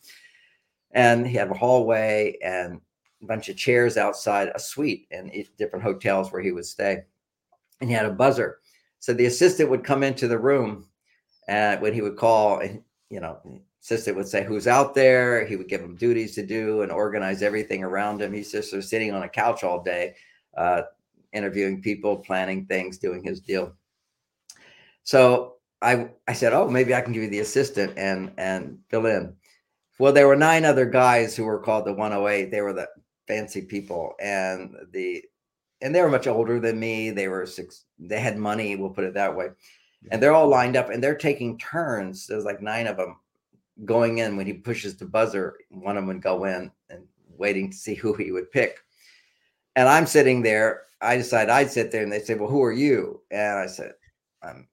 and 0.93 1.27
he 1.27 1.37
had 1.37 1.51
a 1.51 1.55
hallway 1.55 2.37
and 2.43 2.81
a 3.23 3.27
bunch 3.27 3.49
of 3.49 3.57
chairs 3.57 3.97
outside 3.97 4.53
a 4.55 4.59
suite 4.59 5.09
and 5.11 5.33
different 5.59 5.83
hotels 5.83 6.31
where 6.31 6.41
he 6.41 6.53
would 6.53 6.67
stay. 6.67 7.03
And 7.81 7.91
he 7.91 7.97
had 7.97 8.07
a 8.07 8.13
buzzer, 8.13 8.61
so 9.01 9.13
the 9.13 9.27
assistant 9.27 9.71
would 9.71 9.83
come 9.83 10.03
into 10.03 10.29
the 10.29 10.39
room 10.39 10.87
and 11.49 11.81
when 11.81 11.95
he 11.95 12.03
would 12.03 12.17
call, 12.17 12.63
you 13.11 13.21
know, 13.21 13.39
assistant 13.83 14.17
would 14.17 14.27
say 14.27 14.45
who's 14.45 14.67
out 14.67 14.95
there. 14.95 15.47
He 15.47 15.57
would 15.57 15.69
give 15.69 15.81
him 15.81 15.95
duties 15.95 16.35
to 16.35 16.45
do 16.45 16.83
and 16.83 16.91
organize 16.91 17.43
everything 17.43 17.85
around 17.85 18.21
him. 18.21 18.33
He's 18.33 18.51
just 18.51 18.71
sort 18.71 18.83
of 18.83 18.89
sitting 18.89 19.13
on 19.13 19.23
a 19.23 19.29
couch 19.29 19.63
all 19.63 19.83
day, 19.83 20.17
uh, 20.57 20.83
interviewing 21.33 21.83
people, 21.83 22.17
planning 22.17 22.67
things, 22.67 22.99
doing 22.99 23.23
his 23.23 23.41
deal. 23.41 23.75
So 25.05 25.55
I 25.81 26.09
I 26.27 26.33
said, 26.33 26.53
oh, 26.53 26.69
maybe 26.69 26.95
I 26.95 27.01
can 27.01 27.13
give 27.13 27.23
you 27.23 27.31
the 27.31 27.41
assistant 27.41 27.93
and 27.97 28.33
and 28.39 28.79
fill 28.89 29.07
in. 29.07 29.37
Well, 30.01 30.13
there 30.13 30.27
were 30.27 30.37
nine 30.37 30.65
other 30.65 30.85
guys 30.87 31.37
who 31.37 31.45
were 31.45 31.61
called 31.61 31.87
the 31.87 31.93
108. 31.93 32.51
They 32.51 32.61
were 32.61 32.73
the 32.73 32.89
fancy 33.29 33.63
people, 33.63 34.15
and 34.21 34.75
the 34.91 35.23
and 35.81 35.95
they 35.95 36.03
were 36.03 36.11
much 36.11 36.27
older 36.27 36.59
than 36.59 36.81
me. 36.81 37.11
They 37.11 37.29
were 37.29 37.47
six. 37.47 37.85
They 38.01 38.19
had 38.19 38.37
money. 38.37 38.75
We'll 38.75 38.91
put 38.91 39.05
it 39.05 39.15
that 39.15 39.37
way 39.37 39.51
and 40.11 40.23
they're 40.23 40.35
all 40.35 40.49
lined 40.49 40.77
up 40.77 40.91
and 40.91 41.03
they're 41.03 41.17
taking 41.17 41.59
turns. 41.59 42.27
There's 42.27 42.45
like 42.45 42.63
nine 42.63 42.87
of 42.87 42.97
them 42.97 43.17
going 43.85 44.19
in 44.19 44.37
when 44.37 44.47
he 44.47 44.53
pushes 44.53 44.97
the 44.97 45.05
buzzer. 45.05 45.57
One 45.71 45.97
of 45.97 46.03
them 46.03 46.09
would 46.09 46.23
go 46.23 46.45
in 46.45 46.71
and 46.91 47.05
waiting 47.37 47.71
to 47.71 47.77
see 47.77 47.95
who 47.95 48.15
he 48.15 48.33
would 48.33 48.51
pick. 48.51 48.79
And 49.75 49.89
I'm 49.89 50.07
sitting 50.07 50.43
there. 50.43 50.85
I 51.01 51.17
decide 51.17 51.51
I'd 51.51 51.71
sit 51.71 51.91
there, 51.91 52.03
and 52.03 52.11
they 52.11 52.21
say, 52.21 52.35
"Well, 52.35 52.49
who 52.49 52.63
are 52.63 52.73
you?" 52.73 53.21
And 53.31 53.59
I 53.59 53.67
said, 53.67 53.93
"I'm 54.43 54.67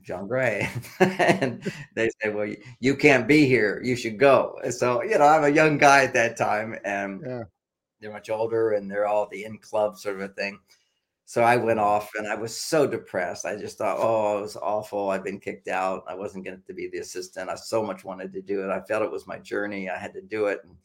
John 0.00 0.26
Gray." 0.26 0.68
and 1.00 1.62
they 1.94 2.10
said, 2.20 2.34
"Well, 2.34 2.52
you 2.80 2.96
can't 2.96 3.28
be 3.28 3.46
here. 3.46 3.80
You 3.84 3.94
should 3.94 4.18
go." 4.18 4.58
And 4.64 4.74
so, 4.74 5.04
you 5.04 5.16
know, 5.16 5.24
I'm 5.24 5.44
a 5.44 5.48
young 5.48 5.78
guy 5.78 6.02
at 6.02 6.14
that 6.14 6.36
time, 6.36 6.76
and 6.84 7.22
yeah. 7.24 7.44
they're 8.00 8.12
much 8.12 8.28
older, 8.28 8.72
and 8.72 8.90
they're 8.90 9.06
all 9.06 9.28
the 9.28 9.44
in 9.44 9.58
club 9.58 9.96
sort 9.96 10.16
of 10.16 10.22
a 10.22 10.28
thing. 10.28 10.58
So 11.24 11.42
I 11.42 11.56
went 11.56 11.78
mm-hmm. 11.78 11.88
off 11.88 12.10
and 12.16 12.26
I 12.26 12.34
was 12.34 12.58
so 12.58 12.86
depressed. 12.86 13.46
I 13.46 13.56
just 13.56 13.78
thought, 13.78 13.98
oh, 13.98 14.38
it 14.38 14.42
was 14.42 14.56
awful. 14.56 15.10
I've 15.10 15.24
been 15.24 15.40
kicked 15.40 15.68
out. 15.68 16.04
I 16.08 16.14
wasn't 16.14 16.44
going 16.44 16.60
to 16.66 16.74
be 16.74 16.88
the 16.88 16.98
assistant. 16.98 17.48
I 17.48 17.54
so 17.54 17.82
much 17.82 18.04
wanted 18.04 18.32
to 18.32 18.42
do 18.42 18.62
it. 18.62 18.70
I 18.70 18.80
felt 18.80 19.02
it 19.02 19.10
was 19.10 19.26
my 19.26 19.38
journey. 19.38 19.88
I 19.88 19.96
had 19.96 20.12
to 20.14 20.20
do 20.20 20.46
it. 20.46 20.60
And 20.64 20.76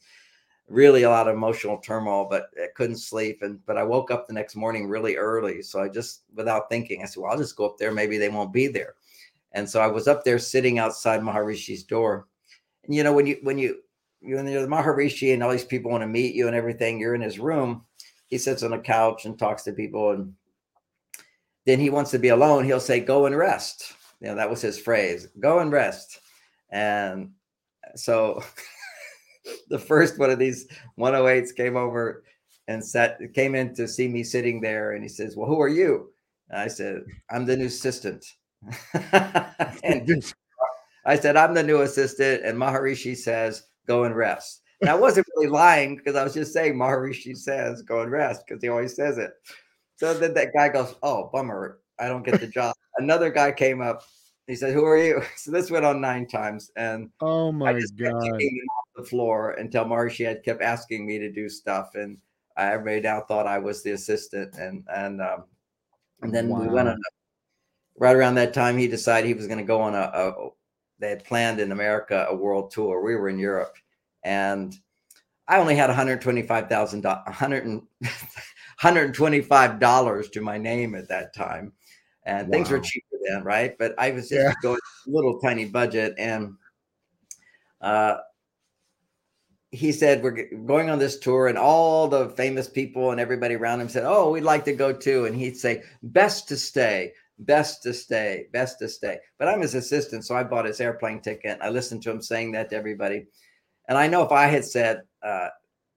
really 0.68 1.02
a 1.02 1.10
lot 1.10 1.28
of 1.28 1.34
emotional 1.34 1.78
turmoil, 1.78 2.26
but 2.28 2.50
I 2.56 2.66
couldn't 2.74 2.98
sleep. 2.98 3.42
And 3.42 3.64
but 3.66 3.76
I 3.76 3.82
woke 3.82 4.10
up 4.10 4.26
the 4.26 4.32
next 4.32 4.56
morning 4.56 4.88
really 4.88 5.16
early. 5.16 5.62
So 5.62 5.80
I 5.80 5.88
just 5.88 6.22
without 6.34 6.68
thinking, 6.68 7.02
I 7.02 7.06
said, 7.06 7.20
Well, 7.20 7.32
I'll 7.32 7.38
just 7.38 7.56
go 7.56 7.66
up 7.66 7.78
there. 7.78 7.92
Maybe 7.92 8.18
they 8.18 8.28
won't 8.28 8.52
be 8.52 8.68
there. 8.68 8.94
And 9.52 9.68
so 9.68 9.80
I 9.80 9.86
was 9.86 10.08
up 10.08 10.24
there 10.24 10.38
sitting 10.38 10.78
outside 10.78 11.20
Maharishi's 11.20 11.82
door. 11.82 12.26
And 12.84 12.94
you 12.94 13.02
know, 13.02 13.12
when 13.12 13.26
you 13.26 13.38
when 13.42 13.58
you 13.58 13.80
you're 14.20 14.42
the 14.42 14.50
Maharishi 14.66 15.32
and 15.32 15.42
all 15.42 15.50
these 15.50 15.64
people 15.64 15.90
want 15.90 16.02
to 16.02 16.08
meet 16.08 16.34
you 16.34 16.48
and 16.48 16.56
everything, 16.56 16.98
you're 16.98 17.14
in 17.14 17.20
his 17.20 17.38
room 17.38 17.84
he 18.28 18.38
sits 18.38 18.62
on 18.62 18.74
a 18.74 18.78
couch 18.78 19.24
and 19.24 19.38
talks 19.38 19.64
to 19.64 19.72
people 19.72 20.10
and 20.10 20.34
then 21.66 21.80
he 21.80 21.90
wants 21.90 22.10
to 22.12 22.18
be 22.18 22.28
alone 22.28 22.64
he'll 22.64 22.80
say 22.80 23.00
go 23.00 23.26
and 23.26 23.36
rest. 23.36 23.94
You 24.20 24.28
know 24.28 24.34
that 24.36 24.50
was 24.50 24.60
his 24.60 24.78
phrase 24.78 25.28
go 25.40 25.58
and 25.58 25.72
rest. 25.72 26.20
And 26.70 27.32
so 27.96 28.42
the 29.68 29.78
first 29.78 30.18
one 30.18 30.30
of 30.30 30.38
these 30.38 30.66
108s 30.98 31.54
came 31.54 31.76
over 31.76 32.24
and 32.68 32.84
sat 32.84 33.18
came 33.34 33.54
in 33.54 33.74
to 33.74 33.88
see 33.88 34.08
me 34.08 34.22
sitting 34.22 34.60
there 34.60 34.92
and 34.92 35.02
he 35.02 35.08
says 35.08 35.36
well 35.36 35.48
who 35.48 35.60
are 35.60 35.68
you? 35.68 36.10
And 36.50 36.60
i 36.60 36.68
said 36.68 37.02
i'm 37.30 37.44
the 37.44 37.56
new 37.56 37.66
assistant. 37.66 38.24
And 39.84 40.24
i 41.06 41.16
said 41.16 41.36
i'm 41.36 41.54
the 41.54 41.62
new 41.62 41.82
assistant 41.82 42.44
and 42.44 42.58
maharishi 42.58 43.16
says 43.16 43.62
go 43.86 44.04
and 44.04 44.14
rest 44.16 44.62
and 44.80 44.90
i 44.90 44.94
wasn't 44.94 45.26
really 45.36 45.48
lying 45.48 45.96
because 45.96 46.16
i 46.16 46.24
was 46.24 46.34
just 46.34 46.52
saying 46.52 46.74
maharishi 46.74 47.36
says 47.36 47.82
go 47.82 48.02
and 48.02 48.10
rest 48.10 48.42
because 48.46 48.62
he 48.62 48.68
always 48.68 48.94
says 48.94 49.18
it 49.18 49.32
so 49.96 50.14
then 50.14 50.34
that 50.34 50.52
guy 50.54 50.68
goes 50.68 50.94
oh 51.02 51.30
bummer 51.32 51.78
i 51.98 52.06
don't 52.06 52.24
get 52.24 52.40
the 52.40 52.46
job 52.58 52.74
another 52.98 53.30
guy 53.30 53.50
came 53.50 53.80
up 53.80 54.02
he 54.48 54.56
said, 54.56 54.72
"Who 54.72 54.84
are 54.84 54.96
you?" 54.96 55.22
So 55.36 55.52
this 55.52 55.70
went 55.70 55.84
on 55.84 56.00
nine 56.00 56.26
times, 56.26 56.72
and 56.74 57.10
oh 57.20 57.52
my 57.52 57.74
god, 57.74 57.82
off 58.00 58.88
the 58.96 59.04
floor 59.04 59.52
until 59.52 59.84
Maharishi 59.84 60.42
kept 60.42 60.62
asking 60.62 61.06
me 61.06 61.18
to 61.18 61.30
do 61.30 61.48
stuff, 61.48 61.94
and 61.94 62.16
I 62.56 62.72
everybody 62.72 63.02
now 63.02 63.20
thought 63.20 63.46
I 63.46 63.58
was 63.58 63.82
the 63.82 63.92
assistant, 63.92 64.56
and 64.56 64.84
and 64.92 65.20
um, 65.20 65.44
and 66.22 66.34
then 66.34 66.48
wow. 66.48 66.62
we 66.62 66.68
went 66.68 66.88
on. 66.88 66.94
A, 66.94 67.98
right 67.98 68.16
around 68.16 68.36
that 68.36 68.54
time, 68.54 68.78
he 68.78 68.88
decided 68.88 69.28
he 69.28 69.34
was 69.34 69.46
going 69.46 69.58
to 69.58 69.64
go 69.64 69.82
on 69.82 69.94
a, 69.94 70.10
a. 70.14 70.48
They 70.98 71.10
had 71.10 71.24
planned 71.24 71.60
in 71.60 71.70
America 71.70 72.26
a 72.28 72.34
world 72.34 72.72
tour. 72.72 73.04
We 73.04 73.16
were 73.16 73.28
in 73.28 73.38
Europe, 73.38 73.76
and 74.24 74.74
I 75.48 75.58
only 75.58 75.74
had 75.74 75.88
one 75.88 75.96
hundred 75.96 76.20
twenty-five 76.20 76.68
thousand 76.68 77.02
dollars, 77.02 77.22
hundred 77.26 79.14
twenty-five 79.14 79.80
dollars 79.80 80.28
to 80.30 80.40
my 80.42 80.58
name 80.58 80.94
at 80.94 81.08
that 81.08 81.34
time, 81.34 81.72
and 82.24 82.48
wow. 82.48 82.52
things 82.52 82.70
were 82.70 82.80
cheaper 82.80 83.16
then, 83.28 83.42
right? 83.42 83.76
But 83.78 83.94
I 83.98 84.10
was 84.10 84.28
just 84.28 84.42
yeah. 84.42 84.52
going 84.62 84.78
little 85.06 85.40
tiny 85.40 85.64
budget, 85.64 86.14
and 86.18 86.54
uh, 87.80 88.18
he 89.70 89.90
said 89.90 90.22
we're 90.22 90.50
going 90.66 90.90
on 90.90 90.98
this 90.98 91.18
tour, 91.18 91.48
and 91.48 91.56
all 91.56 92.08
the 92.08 92.28
famous 92.30 92.68
people 92.68 93.10
and 93.10 93.20
everybody 93.20 93.54
around 93.54 93.80
him 93.80 93.88
said, 93.88 94.04
"Oh, 94.04 94.30
we'd 94.30 94.42
like 94.42 94.66
to 94.66 94.74
go 94.74 94.92
too," 94.92 95.24
and 95.24 95.34
he'd 95.34 95.56
say, 95.56 95.82
"Best 96.02 96.48
to 96.48 96.56
stay." 96.56 97.12
Best 97.40 97.84
to 97.84 97.94
stay, 97.94 98.46
best 98.52 98.80
to 98.80 98.88
stay. 98.88 99.18
But 99.38 99.46
I'm 99.46 99.60
his 99.60 99.76
assistant, 99.76 100.24
so 100.24 100.34
I 100.34 100.42
bought 100.42 100.64
his 100.64 100.80
airplane 100.80 101.20
ticket. 101.20 101.58
I 101.62 101.68
listened 101.68 102.02
to 102.02 102.10
him 102.10 102.20
saying 102.20 102.50
that 102.50 102.70
to 102.70 102.76
everybody. 102.76 103.28
And 103.88 103.96
I 103.96 104.06
know 104.06 104.22
if 104.22 104.32
I 104.32 104.46
had 104.46 104.64
said, 104.64 105.02
uh, 105.22 105.48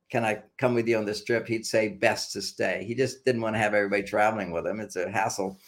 can 0.09 0.25
I 0.25 0.41
come 0.57 0.73
with 0.73 0.87
you 0.87 0.97
on 0.97 1.05
this 1.05 1.23
trip? 1.23 1.47
He'd 1.47 1.65
say 1.65 1.89
best 1.89 2.33
to 2.33 2.41
stay. 2.41 2.83
He 2.85 2.95
just 2.95 3.23
didn't 3.25 3.41
want 3.41 3.55
to 3.55 3.59
have 3.59 3.73
everybody 3.73 4.03
traveling 4.03 4.51
with 4.51 4.65
him. 4.65 4.79
It's 4.79 4.95
a 4.95 5.09
hassle. 5.09 5.59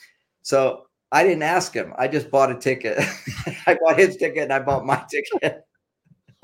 So 0.41 0.85
I 1.11 1.23
didn't 1.23 1.43
ask 1.43 1.73
him. 1.73 1.93
I 1.97 2.07
just 2.07 2.31
bought 2.31 2.51
a 2.51 2.55
ticket. 2.55 2.97
I 3.67 3.77
bought 3.79 3.99
his 3.99 4.17
ticket 4.17 4.43
and 4.43 4.53
I 4.53 4.59
bought 4.59 4.85
my 4.85 5.03
ticket. 5.09 5.63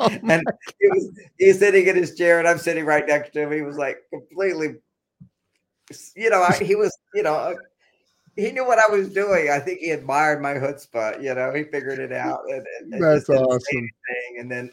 Oh 0.02 0.08
my 0.24 0.36
and 0.36 0.44
he 0.80 0.88
was 0.88 1.12
he's 1.38 1.60
sitting 1.60 1.86
in 1.86 1.94
his 1.98 2.16
chair 2.16 2.40
and 2.40 2.48
I'm 2.48 2.58
sitting 2.58 2.86
right 2.86 3.06
next 3.06 3.34
to 3.34 3.42
him. 3.42 3.52
He 3.52 3.64
was 3.64 3.76
like 3.78 3.98
completely, 4.10 4.76
you 6.16 6.30
know, 6.30 6.42
I, 6.42 6.54
he 6.54 6.76
was, 6.76 6.98
you 7.14 7.22
know, 7.22 7.34
uh, 7.34 7.56
he 8.38 8.52
knew 8.52 8.66
what 8.66 8.80
I 8.80 8.90
was 8.90 9.10
doing. 9.10 9.50
I 9.50 9.60
think 9.60 9.80
he 9.82 9.90
admired 9.90 10.42
my 10.42 10.54
chutzpah. 10.54 11.22
You 11.22 11.36
know, 11.36 11.54
he 11.54 11.66
figured 11.66 12.00
it 12.00 12.14
out. 12.14 12.40
And, 12.48 12.66
and 12.94 13.04
That's 13.04 13.28
awesome. 13.28 13.90
And 14.38 14.50
then 14.50 14.70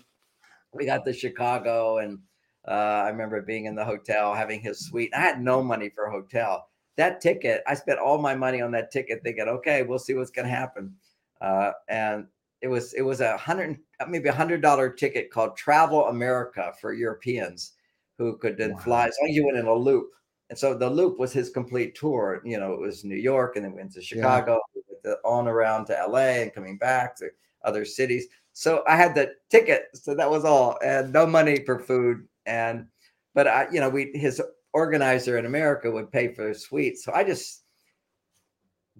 we 0.73 0.87
got 0.87 1.05
to 1.05 1.13
Chicago, 1.13 1.99
and 1.99 2.19
uh, 2.67 2.71
I 3.05 3.09
remember 3.09 3.43
being 3.43 3.67
in 3.67 3.75
the 3.75 3.85
hotel 3.85 4.35
having 4.35 4.61
his 4.61 4.87
suite. 4.87 5.13
I 5.15 5.21
had 5.21 5.41
no 5.41 5.63
money 5.63 5.91
for 5.95 6.07
a 6.07 6.11
hotel 6.11 6.69
that 6.97 7.21
ticket, 7.21 7.63
I 7.67 7.75
spent 7.75 7.99
all 7.99 8.19
my 8.19 8.35
money 8.35 8.61
on 8.61 8.73
that 8.73 8.91
ticket, 8.91 9.23
thinking, 9.23 9.49
okay, 9.49 9.83
we'll 9.83 9.99
see 9.99 10.15
what's 10.15 10.31
going 10.31 10.49
to 10.49 10.55
happen. 10.55 10.95
Uh, 11.41 11.73
and 11.89 12.27
it 12.63 12.69
was 12.69 12.95
it 12.95 13.03
was 13.03 13.21
a 13.21 13.37
hundred 13.37 13.79
maybe 14.09 14.31
a 14.31 14.33
hundred 14.33 14.63
dollar 14.63 14.89
ticket 14.89 15.31
called 15.31 15.57
Travel 15.57 16.07
America 16.07 16.73
for 16.81 16.95
Europeans 16.95 17.73
who 18.17 18.39
could 18.39 18.57
then 18.57 18.73
wow. 18.73 18.79
fly 18.79 19.07
as 19.07 19.17
long 19.21 19.29
as 19.29 19.37
you 19.37 19.45
went 19.45 19.59
in 19.59 19.67
a 19.67 19.75
loop. 19.75 20.09
And 20.49 20.59
so 20.59 20.73
the 20.73 20.89
loop 20.89 21.19
was 21.19 21.35
his 21.35 21.51
complete 21.51 21.95
tour. 21.95 22.41
You 22.45 22.59
know, 22.59 22.73
it 22.73 22.81
was 22.81 23.05
New 23.05 23.17
York 23.17 23.57
and 23.57 23.65
then 23.65 23.75
went 23.75 23.93
to 23.93 24.01
Chicago, 24.01 24.59
yeah. 25.05 25.13
on 25.23 25.47
around 25.47 25.87
to 25.87 26.07
LA 26.09 26.41
and 26.41 26.55
coming 26.55 26.79
back 26.79 27.15
to 27.17 27.29
other 27.63 27.85
cities. 27.85 28.27
So 28.59 28.83
I 28.89 28.97
had 28.97 29.15
the 29.15 29.35
ticket, 29.51 29.89
so 29.93 30.15
that 30.15 30.31
was 30.31 30.47
all, 30.47 30.79
and 30.83 31.13
no 31.13 31.27
money 31.27 31.63
for 31.67 31.79
food. 31.79 32.27
And 32.47 32.87
but 33.35 33.47
I, 33.47 33.67
you 33.71 33.81
know, 33.81 33.91
we 33.91 34.13
his 34.15 34.41
organizer 34.73 35.37
in 35.37 35.45
America 35.45 35.91
would 35.91 36.11
pay 36.11 36.33
for 36.33 36.49
a 36.49 36.55
suite. 36.55 36.99
So 36.99 37.13
I 37.13 37.23
just 37.23 37.65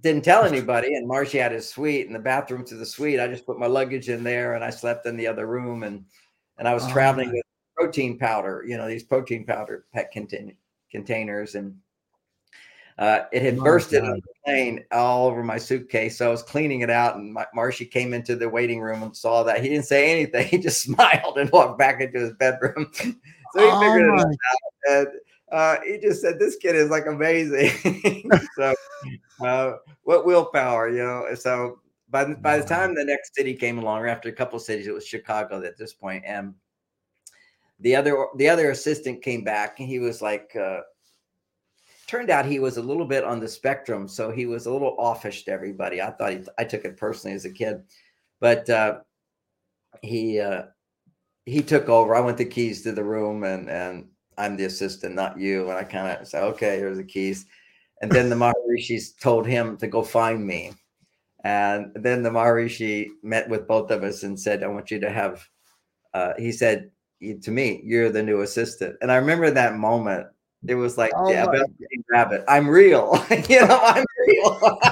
didn't 0.03 0.27
tell 0.27 0.45
anybody. 0.45 0.95
And 0.95 1.09
Maharishi 1.09 1.41
had 1.41 1.53
his 1.53 1.67
suite 1.67 2.05
and 2.05 2.15
the 2.15 2.19
bathroom 2.21 2.67
to 2.67 2.75
the 2.75 2.85
suite. 2.85 3.19
I 3.19 3.29
just 3.29 3.47
put 3.47 3.59
my 3.59 3.67
luggage 3.67 4.11
in 4.11 4.23
there 4.23 4.57
and 4.57 4.63
I 4.63 4.69
slept 4.69 5.07
in 5.07 5.17
the 5.17 5.27
other 5.27 5.47
room. 5.47 5.85
And 5.85 6.05
and 6.59 6.69
I 6.69 6.75
was 6.75 6.85
oh, 6.85 6.93
traveling 6.93 7.31
ah. 7.31 7.33
with 7.33 7.45
protein 7.79 8.19
powder, 8.19 8.63
you 8.69 8.77
know, 8.77 8.87
these 8.87 9.05
protein 9.05 9.47
powder 9.47 9.87
pet 9.95 10.13
contain- 10.13 10.59
containers. 10.91 11.55
And 11.55 11.79
uh, 12.99 13.25
it 13.31 13.43
had 13.43 13.59
oh, 13.59 13.63
bursted 13.63 14.03
on 14.03 14.15
the 14.15 14.23
plane 14.45 14.85
all 14.91 15.27
over 15.27 15.43
my 15.43 15.59
suitcase. 15.59 16.17
So 16.17 16.27
I 16.27 16.31
was 16.31 16.43
cleaning 16.43 16.81
it 16.81 16.89
out, 16.89 17.17
and 17.17 17.33
my, 17.33 17.47
Maharishi 17.55 17.91
came 17.91 18.15
into 18.15 18.37
the 18.37 18.49
waiting 18.49 18.81
room 18.81 19.03
and 19.03 19.15
saw 19.15 19.43
that. 19.43 19.63
He 19.63 19.69
didn't 19.69 19.85
say 19.85 20.11
anything. 20.11 20.49
He 20.57 20.59
just 20.59 20.83
smiled 20.83 21.39
and 21.39 21.51
walked 21.51 21.79
back 21.79 22.01
into 22.01 22.21
his 22.21 22.33
bedroom. 22.33 22.91
so 22.95 23.11
he 23.11 23.19
oh, 23.59 23.81
figured 23.81 24.15
it 24.15 24.19
out. 24.19 24.35
And, 24.89 25.09
uh, 25.53 25.77
he 25.87 25.99
just 25.99 26.23
said 26.23 26.39
this 26.39 26.57
kid 26.57 26.75
is 26.75 26.91
like 26.91 27.07
amazing. 27.07 28.31
so, 28.57 28.75
uh, 29.45 29.73
what 30.05 30.25
willpower, 30.25 30.89
you 30.89 31.05
know? 31.05 31.27
So 31.35 31.81
by 32.09 32.25
the, 32.25 32.35
by 32.37 32.59
the 32.59 32.65
time 32.65 32.95
the 32.95 33.05
next 33.05 33.35
city 33.35 33.55
came 33.55 33.79
along, 33.79 34.07
after 34.07 34.29
a 34.29 34.33
couple 34.33 34.57
of 34.57 34.63
cities, 34.63 34.87
it 34.87 34.95
was 34.95 35.07
Chicago 35.07 35.63
at 35.63 35.77
this 35.77 35.93
point, 35.93 36.25
and 36.27 36.55
the 37.81 37.95
other 37.95 38.27
the 38.37 38.49
other 38.49 38.71
assistant 38.71 39.23
came 39.23 39.45
back, 39.45 39.81
and 39.81 39.89
he 39.89 39.99
was 39.99 40.23
like. 40.23 40.57
Uh, 40.57 40.81
turned 42.07 42.31
out 42.31 42.47
he 42.47 42.59
was 42.59 42.77
a 42.77 42.83
little 42.83 43.07
bit 43.07 43.25
on 43.25 43.41
the 43.41 43.49
spectrum, 43.49 44.09
so 44.09 44.31
he 44.31 44.47
was 44.47 44.67
a 44.67 44.73
little 44.73 44.97
offish 44.99 45.45
to 45.45 45.53
everybody. 45.53 46.01
I 46.01 46.11
thought 46.11 46.33
he, 46.33 46.41
I 46.59 46.65
took 46.65 46.85
it 46.85 46.97
personally 46.97 47.35
as 47.35 47.45
a 47.45 47.51
kid, 47.51 47.83
but 48.41 48.69
uh, 48.71 49.01
he 50.03 50.41
uh, 50.41 50.65
he 51.45 51.63
took 51.63 51.89
over. 51.89 52.15
I 52.15 52.21
went 52.21 52.39
the 52.39 52.45
keys 52.45 52.83
to 52.83 52.93
the 52.93 53.05
room, 53.05 53.45
and 53.45 53.69
and 53.69 54.09
I'm 54.39 54.57
the 54.57 54.65
assistant, 54.65 55.15
not 55.15 55.39
you. 55.39 55.69
And 55.69 55.79
I 55.79 55.85
kind 55.85 56.21
of 56.21 56.27
said, 56.27 56.43
okay, 56.45 56.79
here's 56.79 56.99
the 56.99 57.05
keys. 57.05 57.47
And 58.03 58.11
then 58.11 58.29
the 58.29 58.37
Maharishis 58.77 59.15
told 59.19 59.47
him 59.47 59.77
to 59.79 59.87
go 59.87 60.03
find 60.03 60.47
me. 60.47 60.73
And 61.45 61.93
then 61.95 62.23
the 62.23 62.31
Maharishi 62.31 63.09
met 63.23 63.49
with 63.49 63.69
both 63.69 63.91
of 63.91 64.03
us 64.03 64.25
and 64.25 64.39
said, 64.39 64.63
I 64.63 64.67
want 64.67 64.91
you 64.91 64.99
to 65.01 65.11
have, 65.11 65.47
uh, 66.13 66.33
he 66.37 66.51
said 66.51 66.91
to 67.43 67.51
me, 67.51 67.81
you're 67.85 68.11
the 68.11 68.23
new 68.23 68.41
assistant. 68.41 68.97
And 69.01 69.13
I 69.13 69.17
remember 69.17 69.51
that 69.51 69.77
moment. 69.77 70.27
It 70.67 70.75
was 70.75 70.99
like, 70.99 71.13
oh 71.17 71.31
yeah, 71.31 71.47
rabbit. 72.11 72.45
I'm 72.49 72.69
real. 72.69 73.25
you 73.49 73.61
know, 73.67 73.81
I'm 73.83 74.05
real. 74.27 74.61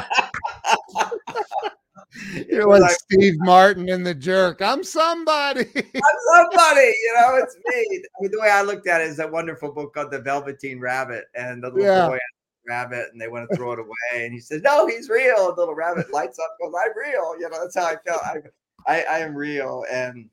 It 2.36 2.66
was 2.66 2.80
like 2.80 2.96
Steve 3.10 3.34
Martin 3.38 3.88
in 3.88 4.04
the 4.04 4.14
jerk. 4.14 4.62
I'm 4.62 4.84
somebody. 4.84 5.66
I'm 5.76 6.18
somebody. 6.32 6.92
You 7.02 7.14
know, 7.18 7.40
it's 7.42 7.56
me. 7.56 8.02
I 8.04 8.22
mean, 8.22 8.30
the 8.30 8.40
way 8.40 8.50
I 8.50 8.62
looked 8.62 8.86
at 8.86 9.00
it 9.00 9.08
is 9.08 9.18
a 9.18 9.26
wonderful 9.26 9.72
book 9.72 9.94
called 9.94 10.12
The 10.12 10.20
Velveteen 10.20 10.78
Rabbit, 10.78 11.24
and 11.34 11.62
the 11.62 11.70
little 11.70 11.84
yeah. 11.84 12.06
boy 12.06 12.18
rabbit, 12.66 13.08
and 13.12 13.20
they 13.20 13.28
want 13.28 13.48
to 13.50 13.56
throw 13.56 13.72
it 13.72 13.78
away, 13.78 14.24
and 14.24 14.32
he 14.32 14.40
says, 14.40 14.62
"No, 14.62 14.86
he's 14.86 15.08
real." 15.08 15.54
The 15.54 15.60
little 15.60 15.74
rabbit 15.74 16.12
lights 16.12 16.38
up, 16.38 16.56
goes, 16.60 16.72
"I'm 16.78 16.96
real." 16.96 17.38
You 17.38 17.48
know, 17.50 17.60
that's 17.60 17.76
how 17.76 17.86
I 17.86 17.96
felt. 18.06 18.22
I, 18.22 18.38
I, 18.86 19.02
I 19.02 19.18
am 19.18 19.34
real, 19.34 19.84
and 19.90 20.28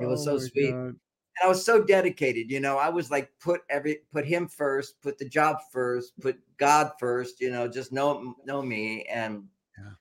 it 0.00 0.06
was 0.06 0.26
oh 0.28 0.38
so 0.38 0.46
sweet. 0.46 0.72
God. 0.72 0.96
And 1.38 1.46
I 1.46 1.48
was 1.48 1.64
so 1.64 1.82
dedicated. 1.82 2.50
You 2.50 2.60
know, 2.60 2.78
I 2.78 2.88
was 2.88 3.10
like, 3.10 3.30
put 3.40 3.60
every, 3.68 3.98
put 4.12 4.24
him 4.24 4.48
first, 4.48 5.00
put 5.02 5.18
the 5.18 5.28
job 5.28 5.58
first, 5.70 6.18
put 6.20 6.38
God 6.56 6.92
first. 6.98 7.40
You 7.40 7.50
know, 7.50 7.68
just 7.68 7.92
know 7.92 8.34
know 8.44 8.62
me 8.62 9.04
and 9.04 9.44
yeah. 9.78 9.92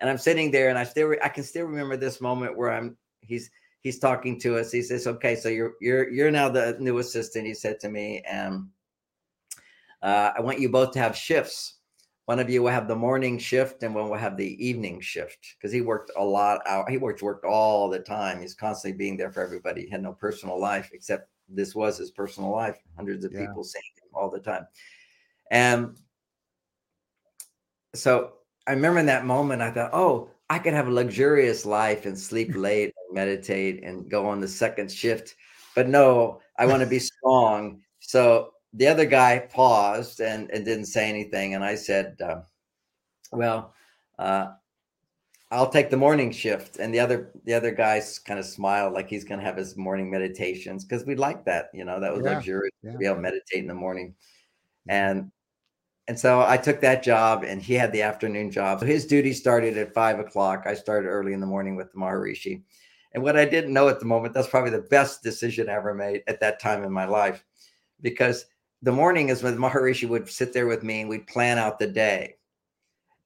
and 0.00 0.08
I'm 0.08 0.18
sitting 0.18 0.50
there 0.50 0.70
and 0.70 0.78
I 0.78 0.84
still 0.84 1.14
I 1.22 1.28
can 1.28 1.44
still 1.44 1.66
remember 1.66 1.96
this 1.96 2.20
moment 2.20 2.56
where 2.56 2.72
I'm 2.72 2.96
he's 3.20 3.50
he's 3.82 3.98
talking 3.98 4.38
to 4.40 4.56
us. 4.58 4.72
He 4.72 4.82
says, 4.82 5.06
"Okay, 5.06 5.34
so 5.36 5.48
you're 5.48 5.74
you're 5.80 6.08
you're 6.10 6.30
now 6.30 6.48
the 6.48 6.76
new 6.80 6.98
assistant." 6.98 7.46
He 7.46 7.54
said 7.54 7.78
to 7.80 7.88
me, 7.88 8.22
and 8.22 8.68
uh, 10.02 10.32
I 10.36 10.40
want 10.40 10.60
you 10.60 10.68
both 10.68 10.92
to 10.92 10.98
have 10.98 11.16
shifts. 11.16 11.74
One 12.26 12.38
of 12.38 12.48
you 12.48 12.62
will 12.62 12.70
have 12.70 12.86
the 12.86 12.96
morning 12.96 13.38
shift, 13.38 13.82
and 13.82 13.94
one 13.94 14.08
will 14.08 14.16
have 14.16 14.36
the 14.36 14.64
evening 14.64 15.00
shift 15.00 15.56
because 15.56 15.72
he 15.72 15.80
worked 15.80 16.12
a 16.16 16.24
lot 16.24 16.60
out. 16.66 16.88
He 16.88 16.96
worked 16.96 17.22
worked 17.22 17.44
all 17.44 17.90
the 17.90 17.98
time. 17.98 18.40
He's 18.40 18.54
constantly 18.54 18.96
being 18.96 19.16
there 19.16 19.32
for 19.32 19.42
everybody. 19.42 19.82
He 19.82 19.90
had 19.90 20.02
no 20.02 20.12
personal 20.12 20.60
life 20.60 20.90
except 20.92 21.28
this 21.48 21.74
was 21.74 21.98
his 21.98 22.12
personal 22.12 22.50
life. 22.50 22.78
Hundreds 22.96 23.24
of 23.24 23.32
yeah. 23.32 23.46
people 23.46 23.64
seeing 23.64 23.82
him 23.96 24.10
all 24.14 24.30
the 24.30 24.38
time, 24.38 24.66
and 25.50 25.96
so 27.94 28.34
I 28.66 28.72
remember 28.72 29.00
in 29.00 29.06
that 29.06 29.26
moment, 29.26 29.62
I 29.62 29.70
thought, 29.70 29.90
oh, 29.92 30.30
I 30.48 30.58
could 30.58 30.74
have 30.74 30.88
a 30.88 30.92
luxurious 30.92 31.66
life 31.66 32.06
and 32.06 32.18
sleep 32.18 32.52
late 32.54 32.94
and 32.96 33.14
meditate 33.14 33.82
and 33.82 34.08
go 34.08 34.26
on 34.26 34.40
the 34.40 34.48
second 34.48 34.90
shift. 34.90 35.34
But 35.74 35.88
no, 35.88 36.40
I 36.58 36.66
want 36.66 36.82
to 36.82 36.88
be 36.88 36.98
strong. 36.98 37.80
So 38.00 38.51
the 38.72 38.86
other 38.86 39.04
guy 39.04 39.38
paused 39.38 40.20
and, 40.20 40.50
and 40.50 40.64
didn't 40.64 40.86
say 40.86 41.08
anything. 41.08 41.54
And 41.54 41.64
I 41.64 41.74
said, 41.74 42.16
uh, 42.20 42.40
well, 43.30 43.74
uh, 44.18 44.52
I'll 45.50 45.68
take 45.68 45.90
the 45.90 45.96
morning 45.98 46.32
shift. 46.32 46.78
And 46.78 46.94
the 46.94 47.00
other 47.00 47.30
the 47.44 47.52
other 47.52 47.70
guys 47.70 48.18
kind 48.18 48.40
of 48.40 48.46
smiled 48.46 48.94
like 48.94 49.08
he's 49.08 49.24
gonna 49.24 49.42
have 49.42 49.56
his 49.56 49.76
morning 49.76 50.10
meditations 50.10 50.84
because 50.84 51.04
we 51.04 51.14
like 51.14 51.44
that, 51.44 51.68
you 51.74 51.84
know, 51.84 52.00
that 52.00 52.12
was 52.12 52.24
yeah, 52.24 52.34
luxurious 52.34 52.72
yeah. 52.82 52.92
to 52.92 52.98
be 52.98 53.04
able 53.04 53.16
to 53.16 53.22
meditate 53.22 53.58
in 53.58 53.66
the 53.66 53.74
morning. 53.74 54.14
And 54.88 55.30
and 56.08 56.18
so 56.18 56.40
I 56.40 56.56
took 56.56 56.80
that 56.80 57.02
job 57.02 57.44
and 57.44 57.62
he 57.62 57.74
had 57.74 57.92
the 57.92 58.02
afternoon 58.02 58.50
job. 58.50 58.80
So 58.80 58.86
his 58.86 59.06
duty 59.06 59.34
started 59.34 59.76
at 59.76 59.94
five 59.94 60.18
o'clock. 60.18 60.64
I 60.66 60.74
started 60.74 61.08
early 61.08 61.34
in 61.34 61.40
the 61.40 61.46
morning 61.46 61.76
with 61.76 61.92
the 61.92 61.98
Maharishi. 61.98 62.62
And 63.12 63.22
what 63.22 63.36
I 63.36 63.44
didn't 63.44 63.74
know 63.74 63.88
at 63.88 64.00
the 64.00 64.06
moment, 64.06 64.32
that's 64.32 64.48
probably 64.48 64.70
the 64.70 64.88
best 64.88 65.22
decision 65.22 65.68
I 65.68 65.74
ever 65.74 65.94
made 65.94 66.22
at 66.26 66.40
that 66.40 66.60
time 66.60 66.82
in 66.82 66.90
my 66.90 67.04
life. 67.04 67.44
Because 68.00 68.46
the 68.82 68.92
morning 68.92 69.28
is 69.28 69.42
when 69.42 69.56
Maharishi 69.58 70.08
would 70.08 70.28
sit 70.28 70.52
there 70.52 70.66
with 70.66 70.82
me 70.82 71.00
and 71.00 71.10
we'd 71.10 71.26
plan 71.26 71.58
out 71.58 71.78
the 71.78 71.86
day. 71.86 72.36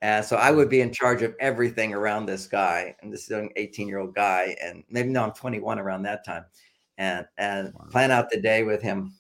And 0.03 0.25
so 0.25 0.37
I 0.37 0.51
would 0.51 0.69
be 0.69 0.83
in 0.83 0.93
charge 0.93 1.23
of 1.23 1.35
everything 1.41 1.95
around 1.95 2.27
this 2.27 2.47
guy 2.47 2.95
and 3.01 3.13
this 3.13 3.29
young 3.31 3.51
18 3.57 3.89
year 3.89 3.99
old 3.99 4.15
guy. 4.15 4.55
And 4.63 4.85
maybe 4.91 5.09
no, 5.09 5.25
I'm 5.25 5.33
21 5.33 5.79
around 5.79 6.03
that 6.03 6.25
time 6.25 6.45
and, 6.99 7.27
and 7.39 7.73
wow. 7.75 7.87
plan 7.91 8.11
out 8.11 8.31
the 8.31 8.41
day 8.41 8.63
with 8.63 8.83
him. 8.83 9.15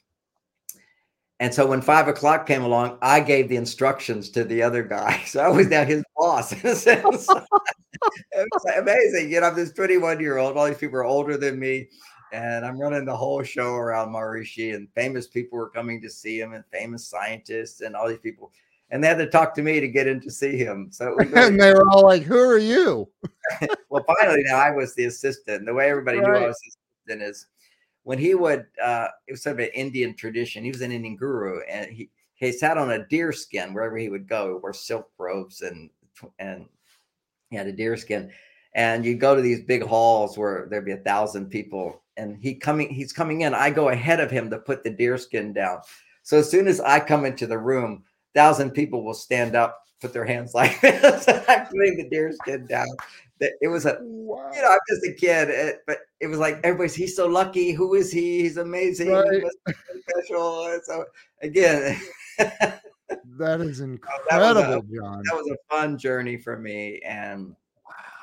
And 1.38 1.52
so 1.52 1.66
when 1.66 1.82
five 1.82 2.08
o'clock 2.08 2.46
came 2.46 2.62
along, 2.62 2.98
I 3.02 3.20
gave 3.20 3.48
the 3.48 3.56
instructions 3.56 4.30
to 4.30 4.44
the 4.44 4.62
other 4.62 4.82
guy. 4.82 5.22
So 5.26 5.40
I 5.40 5.48
was 5.48 5.66
now 5.68 5.84
his 5.84 6.04
boss 6.16 6.52
in 6.52 6.70
a 6.70 6.74
sense. 6.74 7.26
it 7.28 8.48
was 8.52 8.64
amazing. 8.76 9.30
You 9.30 9.40
know, 9.40 9.48
I'm 9.48 9.56
this 9.56 9.72
21 9.72 10.20
year 10.20 10.38
old. 10.38 10.56
All 10.56 10.66
these 10.66 10.78
people 10.78 10.98
are 10.98 11.04
older 11.04 11.36
than 11.36 11.58
me. 11.58 11.88
And 12.36 12.66
I'm 12.66 12.78
running 12.78 13.06
the 13.06 13.16
whole 13.16 13.42
show 13.42 13.74
around 13.74 14.12
Maharishi, 14.12 14.74
and 14.74 14.88
famous 14.94 15.26
people 15.26 15.58
were 15.58 15.70
coming 15.70 16.02
to 16.02 16.10
see 16.10 16.38
him, 16.38 16.52
and 16.52 16.64
famous 16.70 17.06
scientists, 17.06 17.80
and 17.80 17.96
all 17.96 18.08
these 18.08 18.18
people 18.18 18.52
and 18.90 19.02
they 19.02 19.08
had 19.08 19.18
to 19.18 19.26
talk 19.26 19.54
to 19.54 19.62
me 19.62 19.80
to 19.80 19.88
get 19.88 20.06
in 20.06 20.20
to 20.20 20.30
see 20.30 20.56
him. 20.56 20.88
So 20.90 21.14
really, 21.16 21.32
and 21.34 21.60
they 21.60 21.72
were 21.72 21.88
all 21.90 22.02
like, 22.02 22.22
"Who 22.22 22.38
are 22.38 22.58
you?" 22.58 23.08
well, 23.90 24.04
finally, 24.20 24.42
now 24.44 24.58
I 24.58 24.70
was 24.70 24.94
the 24.94 25.06
assistant. 25.06 25.66
The 25.66 25.74
way 25.74 25.90
everybody 25.90 26.18
right. 26.18 26.26
knew 26.26 26.44
I 26.44 26.48
was 26.48 26.58
the 27.06 27.14
assistant 27.14 27.30
is 27.30 27.46
when 28.04 28.18
he 28.18 28.34
would. 28.34 28.66
Uh, 28.82 29.08
it 29.26 29.32
was 29.32 29.42
sort 29.42 29.54
of 29.54 29.60
an 29.60 29.70
Indian 29.74 30.14
tradition. 30.14 30.62
He 30.62 30.70
was 30.70 30.82
an 30.82 30.92
Indian 30.92 31.16
guru, 31.16 31.60
and 31.68 31.90
he 31.90 32.10
he 32.34 32.52
sat 32.52 32.78
on 32.78 32.92
a 32.92 33.06
deer 33.06 33.32
skin 33.32 33.74
wherever 33.74 33.96
he 33.96 34.08
would 34.08 34.28
go. 34.28 34.48
He 34.48 34.60
wore 34.60 34.72
silk 34.72 35.10
robes 35.18 35.62
and 35.62 35.90
and 36.38 36.66
he 37.50 37.56
had 37.56 37.66
a 37.66 37.72
deer 37.72 37.96
skin. 37.96 38.30
And 38.76 39.06
you 39.06 39.16
go 39.16 39.34
to 39.34 39.40
these 39.40 39.64
big 39.64 39.82
halls 39.82 40.36
where 40.36 40.68
there'd 40.70 40.84
be 40.84 40.92
a 40.92 40.98
thousand 40.98 41.46
people, 41.48 42.02
and 42.18 42.36
he 42.36 42.54
coming, 42.54 42.90
he's 42.90 43.10
coming 43.10 43.40
in. 43.40 43.54
I 43.54 43.70
go 43.70 43.88
ahead 43.88 44.20
of 44.20 44.30
him 44.30 44.50
to 44.50 44.58
put 44.58 44.84
the 44.84 44.90
deer 44.90 45.16
skin 45.16 45.54
down. 45.54 45.80
So 46.22 46.38
as 46.38 46.50
soon 46.50 46.68
as 46.68 46.78
I 46.78 47.00
come 47.00 47.24
into 47.24 47.46
the 47.46 47.56
room, 47.56 48.04
thousand 48.34 48.72
people 48.72 49.02
will 49.02 49.14
stand 49.14 49.56
up, 49.56 49.82
put 50.02 50.12
their 50.12 50.26
hands 50.26 50.52
like 50.54 50.78
this. 50.82 51.26
I'm 51.26 51.66
putting 51.66 51.96
the 51.96 52.06
deer 52.10 52.32
skin 52.32 52.66
down. 52.66 52.88
It 53.40 53.68
was 53.68 53.86
a, 53.86 53.98
wow. 54.02 54.50
you 54.54 54.60
know, 54.60 54.70
I'm 54.70 54.78
just 54.88 55.06
a 55.06 55.12
kid, 55.12 55.48
it, 55.48 55.80
but 55.86 55.98
it 56.20 56.26
was 56.26 56.38
like 56.38 56.58
everybody's. 56.62 56.94
He's 56.94 57.16
so 57.16 57.26
lucky. 57.26 57.72
Who 57.72 57.94
is 57.94 58.12
he? 58.12 58.42
He's 58.42 58.58
amazing. 58.58 59.10
Right. 59.10 59.42
He 59.66 60.00
special. 60.00 60.78
So 60.84 61.04
again, 61.42 62.00
that 62.38 63.60
is 63.60 63.80
oh, 63.80 63.84
incredible, 63.84 64.62
that 64.62 64.78
a, 64.78 64.82
John. 64.94 65.22
That 65.24 65.34
was 65.34 65.50
a 65.50 65.74
fun 65.74 65.96
journey 65.96 66.36
for 66.36 66.58
me, 66.58 67.00
and. 67.00 67.56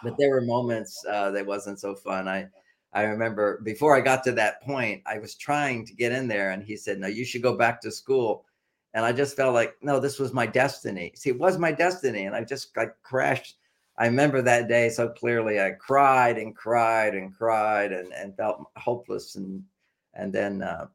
But 0.03 0.15
there 0.17 0.29
were 0.29 0.41
moments 0.41 1.03
uh, 1.09 1.31
that 1.31 1.45
wasn't 1.45 1.79
so 1.79 1.95
fun. 1.95 2.27
I. 2.27 2.47
I 2.95 3.05
remember 3.05 3.59
before 3.63 3.97
I 3.97 4.01
got 4.01 4.23
to 4.25 4.31
that 4.33 4.62
point, 4.62 5.01
I 5.07 5.17
was 5.17 5.33
trying 5.33 5.83
to 5.88 5.95
get 5.95 6.12
in 6.12 6.27
there, 6.27 6.51
and 6.51 6.63
he 6.63 6.77
said, 6.77 6.99
"No, 6.99 7.07
you 7.07 7.25
should 7.25 7.41
go 7.41 7.57
back 7.57 7.81
to 7.81 7.91
school." 7.91 8.45
and 8.93 9.05
I 9.05 9.12
just 9.12 9.36
felt 9.36 9.53
like, 9.53 9.75
no, 9.81 9.99
this 9.99 10.19
was 10.19 10.33
my 10.33 10.45
destiny. 10.45 11.13
See, 11.15 11.31
it 11.31 11.39
was 11.39 11.57
my 11.57 11.71
destiny, 11.71 12.25
and 12.25 12.36
I 12.36 12.43
just 12.43 12.75
like 12.77 12.95
crashed. 13.01 13.57
I 13.97 14.05
remember 14.05 14.41
that 14.41 14.67
day 14.67 14.89
so 14.89 15.09
clearly. 15.09 15.59
I 15.59 15.71
cried 15.71 16.38
and 16.38 16.55
cried 16.55 17.15
and 17.15 17.36
cried 17.36 17.91
and, 17.91 18.13
and 18.13 18.36
felt 18.38 18.63
hopeless 18.75 19.36
and 19.36 19.63
and 20.15 20.31
then 20.31 20.62
uh, 20.62 20.88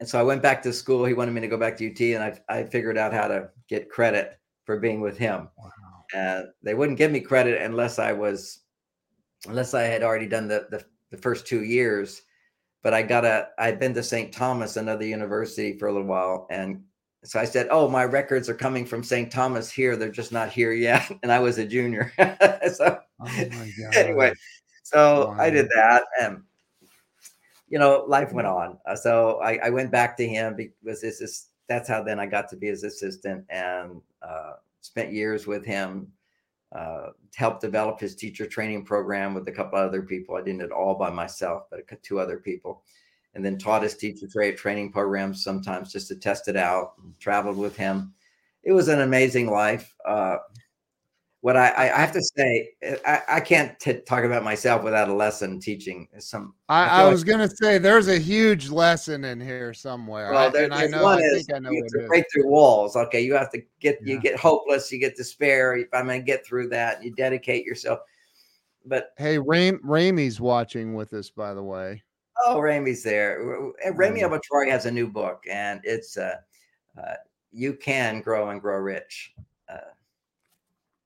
and 0.00 0.08
so 0.08 0.18
I 0.18 0.22
went 0.22 0.42
back 0.42 0.62
to 0.62 0.72
school. 0.72 1.04
He 1.04 1.14
wanted 1.14 1.32
me 1.32 1.40
to 1.40 1.48
go 1.48 1.56
back 1.56 1.76
to 1.78 1.90
UT, 1.90 2.00
and 2.00 2.22
I 2.22 2.58
I 2.60 2.64
figured 2.64 2.98
out 2.98 3.12
how 3.12 3.28
to 3.28 3.50
get 3.68 3.90
credit 3.90 4.38
for 4.64 4.78
being 4.78 5.00
with 5.00 5.18
him. 5.18 5.48
And 6.14 6.46
they 6.62 6.74
wouldn't 6.74 6.98
give 6.98 7.10
me 7.10 7.20
credit 7.20 7.62
unless 7.62 7.98
I 7.98 8.12
was 8.12 8.60
unless 9.46 9.74
I 9.74 9.82
had 9.82 10.02
already 10.02 10.26
done 10.26 10.48
the 10.48 10.66
the, 10.70 10.84
the 11.10 11.16
first 11.16 11.46
two 11.46 11.62
years. 11.62 12.22
But 12.82 12.94
I 12.94 13.02
got 13.02 13.24
a 13.24 13.48
I'd 13.58 13.78
been 13.78 13.94
to 13.94 14.02
St. 14.02 14.32
Thomas, 14.32 14.76
another 14.76 15.06
university, 15.06 15.78
for 15.78 15.88
a 15.88 15.92
little 15.92 16.06
while, 16.06 16.46
and 16.50 16.82
so 17.24 17.40
I 17.40 17.46
said, 17.46 17.68
"Oh, 17.70 17.88
my 17.88 18.04
records 18.04 18.50
are 18.50 18.54
coming 18.54 18.84
from 18.84 19.02
St. 19.02 19.32
Thomas 19.32 19.70
here. 19.70 19.96
They're 19.96 20.10
just 20.10 20.32
not 20.32 20.50
here 20.50 20.72
yet." 20.72 21.10
And 21.22 21.32
I 21.32 21.38
was 21.38 21.58
a 21.58 21.66
junior. 21.66 22.12
so 22.18 22.98
oh 23.20 23.26
anyway, 23.94 24.34
so 24.82 25.28
wow. 25.28 25.36
I 25.38 25.48
did 25.48 25.68
that, 25.74 26.04
and 26.20 26.42
you 27.68 27.78
know, 27.78 28.04
life 28.06 28.32
went 28.32 28.46
on. 28.46 28.78
Uh, 28.86 28.94
so 28.94 29.40
I, 29.42 29.58
I, 29.64 29.70
went 29.70 29.90
back 29.90 30.16
to 30.18 30.28
him 30.28 30.54
because 30.54 31.00
this 31.00 31.20
is 31.20 31.48
that's 31.66 31.88
how 31.88 32.02
then 32.02 32.20
I 32.20 32.26
got 32.26 32.48
to 32.50 32.56
be 32.56 32.66
his 32.66 32.84
assistant 32.84 33.46
and 33.48 34.02
uh, 34.22 34.33
spent 34.84 35.12
years 35.12 35.46
with 35.46 35.64
him. 35.64 36.08
Uh, 36.74 37.10
helped 37.36 37.60
develop 37.60 38.00
his 38.00 38.16
teacher 38.16 38.46
training 38.46 38.84
program 38.84 39.32
with 39.32 39.46
a 39.46 39.52
couple 39.52 39.78
other 39.78 40.02
people. 40.02 40.34
I 40.34 40.42
didn't 40.42 40.62
it 40.62 40.72
all 40.72 40.96
by 40.96 41.08
myself, 41.08 41.64
but 41.70 41.86
two 42.02 42.18
other 42.18 42.38
people 42.38 42.82
and 43.34 43.44
then 43.44 43.58
taught 43.58 43.82
his 43.82 43.96
teacher 43.96 44.26
tra- 44.28 44.56
training 44.56 44.92
programs 44.92 45.42
sometimes 45.42 45.92
just 45.92 46.08
to 46.08 46.16
test 46.16 46.48
it 46.48 46.56
out. 46.56 46.92
Traveled 47.18 47.56
with 47.56 47.76
him. 47.76 48.14
It 48.62 48.72
was 48.72 48.88
an 48.88 49.00
amazing 49.00 49.50
life. 49.50 49.94
Uh, 50.04 50.36
what 51.44 51.58
I, 51.58 51.74
I, 51.76 52.00
have 52.00 52.12
to 52.12 52.22
say, 52.22 52.70
I, 53.06 53.20
I 53.32 53.40
can't 53.40 53.78
t- 53.78 54.00
talk 54.00 54.24
about 54.24 54.44
myself 54.44 54.82
without 54.82 55.10
a 55.10 55.12
lesson 55.12 55.60
teaching. 55.60 56.08
Some 56.18 56.54
I, 56.70 57.02
I, 57.02 57.08
was 57.10 57.20
like, 57.20 57.32
gonna 57.32 57.50
say 57.50 57.76
there's 57.76 58.08
a 58.08 58.18
huge 58.18 58.70
lesson 58.70 59.26
in 59.26 59.42
here 59.42 59.74
somewhere. 59.74 60.32
Well, 60.32 60.50
there, 60.50 60.72
I 60.72 60.86
know. 60.86 61.02
One 61.02 61.18
I 61.18 61.20
is, 61.20 61.44
think 61.44 61.54
I 61.54 61.58
know 61.58 61.70
you 61.70 61.86
what 61.92 62.06
break 62.06 62.24
through 62.32 62.48
walls. 62.48 62.96
Okay, 62.96 63.20
you 63.20 63.34
have 63.34 63.52
to 63.52 63.60
get 63.78 63.98
yeah. 64.02 64.14
you 64.14 64.20
get 64.22 64.40
hopeless, 64.40 64.90
you 64.90 64.98
get 64.98 65.16
despair. 65.16 65.76
If 65.76 65.88
I'm 65.92 66.06
gonna 66.06 66.20
get 66.20 66.46
through 66.46 66.70
that, 66.70 67.04
you 67.04 67.14
dedicate 67.14 67.66
yourself. 67.66 67.98
But 68.86 69.10
hey, 69.18 69.36
Ram- 69.36 69.82
Ramey's 69.84 70.40
watching 70.40 70.94
with 70.94 71.12
us, 71.12 71.28
by 71.28 71.52
the 71.52 71.62
way. 71.62 72.02
Oh, 72.46 72.56
Ramey's 72.56 73.02
there. 73.02 73.44
Ramey 73.92 74.22
Abatori 74.22 74.70
has 74.70 74.86
a 74.86 74.90
new 74.90 75.08
book, 75.08 75.42
and 75.50 75.82
it's 75.84 76.16
uh, 76.16 76.36
uh, 76.98 77.16
"You 77.52 77.74
Can 77.74 78.22
Grow 78.22 78.48
and 78.48 78.62
Grow 78.62 78.78
Rich." 78.78 79.34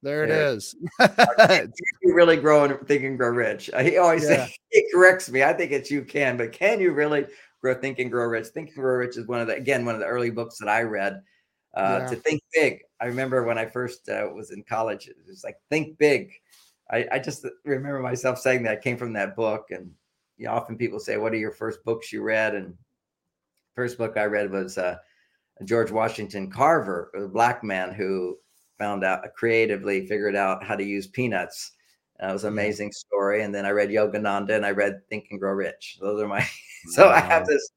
There 0.02 0.24
it 0.24 0.30
is. 0.30 0.76
you 1.00 2.14
really 2.14 2.37
grow 2.37 2.64
and 2.64 2.87
think 2.87 3.02
and 3.02 3.18
grow 3.18 3.30
rich? 3.30 3.68
He 3.80 3.98
always 3.98 4.28
yeah. 4.28 4.46
he 4.70 4.88
corrects 4.92 5.28
me. 5.30 5.42
I 5.42 5.52
think 5.52 5.72
it's 5.72 5.90
you 5.90 6.04
can, 6.04 6.37
but 6.37 6.52
can 6.52 6.80
you 6.80 6.92
really 6.92 7.26
grow, 7.61 7.74
think 7.74 7.98
and 7.98 8.11
grow 8.11 8.26
rich? 8.26 8.46
Think 8.48 8.68
and 8.68 8.76
grow 8.76 8.94
rich 8.94 9.16
is 9.16 9.26
one 9.26 9.40
of 9.40 9.48
the 9.48 9.54
again 9.54 9.84
one 9.84 9.94
of 9.94 10.00
the 10.00 10.06
early 10.06 10.30
books 10.30 10.58
that 10.58 10.68
I 10.68 10.82
read. 10.82 11.22
Uh, 11.74 11.98
yeah. 12.00 12.08
To 12.08 12.16
think 12.16 12.42
big. 12.54 12.80
I 13.00 13.06
remember 13.06 13.44
when 13.44 13.58
I 13.58 13.66
first 13.66 14.08
uh, 14.08 14.28
was 14.34 14.50
in 14.50 14.62
college, 14.62 15.08
it 15.08 15.16
was 15.26 15.44
like 15.44 15.56
think 15.68 15.98
big. 15.98 16.32
I, 16.90 17.06
I 17.12 17.18
just 17.18 17.44
remember 17.64 18.00
myself 18.00 18.38
saying 18.38 18.62
that 18.62 18.78
I 18.78 18.80
came 18.80 18.96
from 18.96 19.12
that 19.14 19.37
book, 19.37 19.66
and 19.70 19.90
you 20.37 20.46
know, 20.46 20.52
often 20.52 20.78
people 20.78 21.00
say, 21.00 21.16
"What 21.16 21.32
are 21.32 21.37
your 21.37 21.52
first 21.52 21.84
books 21.84 22.12
you 22.12 22.22
read?" 22.22 22.54
And 22.54 22.74
first 23.74 23.98
book 23.98 24.16
I 24.16 24.24
read 24.24 24.50
was 24.50 24.78
uh, 24.78 24.96
George 25.64 25.90
Washington 25.90 26.50
Carver, 26.50 27.11
a 27.14 27.28
black 27.28 27.62
man 27.62 27.92
who 27.92 28.38
found 28.78 29.04
out 29.04 29.34
creatively 29.34 30.06
figured 30.06 30.36
out 30.36 30.64
how 30.64 30.76
to 30.76 30.84
use 30.84 31.06
peanuts. 31.06 31.72
That 32.20 32.32
was 32.32 32.44
an 32.44 32.52
amazing 32.52 32.92
story. 32.92 33.42
And 33.42 33.54
then 33.54 33.64
I 33.64 33.70
read 33.70 33.90
Yogananda 33.90 34.50
and 34.50 34.66
I 34.66 34.70
read 34.70 35.06
Think 35.08 35.26
and 35.30 35.38
Grow 35.38 35.52
Rich. 35.52 35.98
Those 36.00 36.20
are 36.20 36.28
my 36.28 36.46
so 36.86 37.06
wow. 37.06 37.14
I 37.14 37.20
have 37.20 37.46
this 37.46 37.70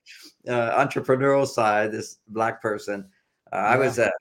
uh, 0.48 0.72
entrepreneurial 0.84 1.48
side, 1.48 1.92
this 1.92 2.18
black 2.28 2.62
person. 2.62 3.08
Uh, 3.54 3.58
yeah. 3.58 3.64
I 3.64 3.78
was 3.78 4.00
a, 4.00 4.12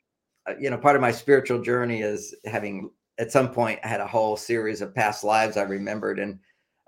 uh, 0.47 0.55
you 0.59 0.71
know, 0.71 0.79
part 0.79 0.97
of 0.97 1.03
my 1.03 1.13
spiritual 1.13 1.63
journey 1.63 2.03
is 2.03 2.35
having 2.45 2.91
at 3.19 3.33
some 3.33 3.51
point 3.51 3.81
I 3.85 3.89
had 3.89 4.01
a 4.01 4.07
whole 4.07 4.37
series 4.37 4.81
of 4.81 4.95
past 4.95 5.25
lives 5.25 5.57
I 5.57 5.63
remembered 5.63 6.19
and 6.19 6.39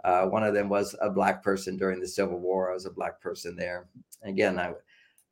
uh, 0.05 0.27
one 0.27 0.43
of 0.43 0.55
them 0.55 0.69
was 0.69 0.97
a 1.01 1.09
black 1.09 1.43
person 1.43 1.77
during 1.77 2.01
the 2.01 2.09
Civil 2.09 2.41
War. 2.41 2.71
I 2.71 2.75
was 2.75 2.87
a 2.87 2.91
black 2.91 3.21
person 3.21 3.55
there. 3.57 3.87
Again, 4.25 4.59
I 4.59 4.73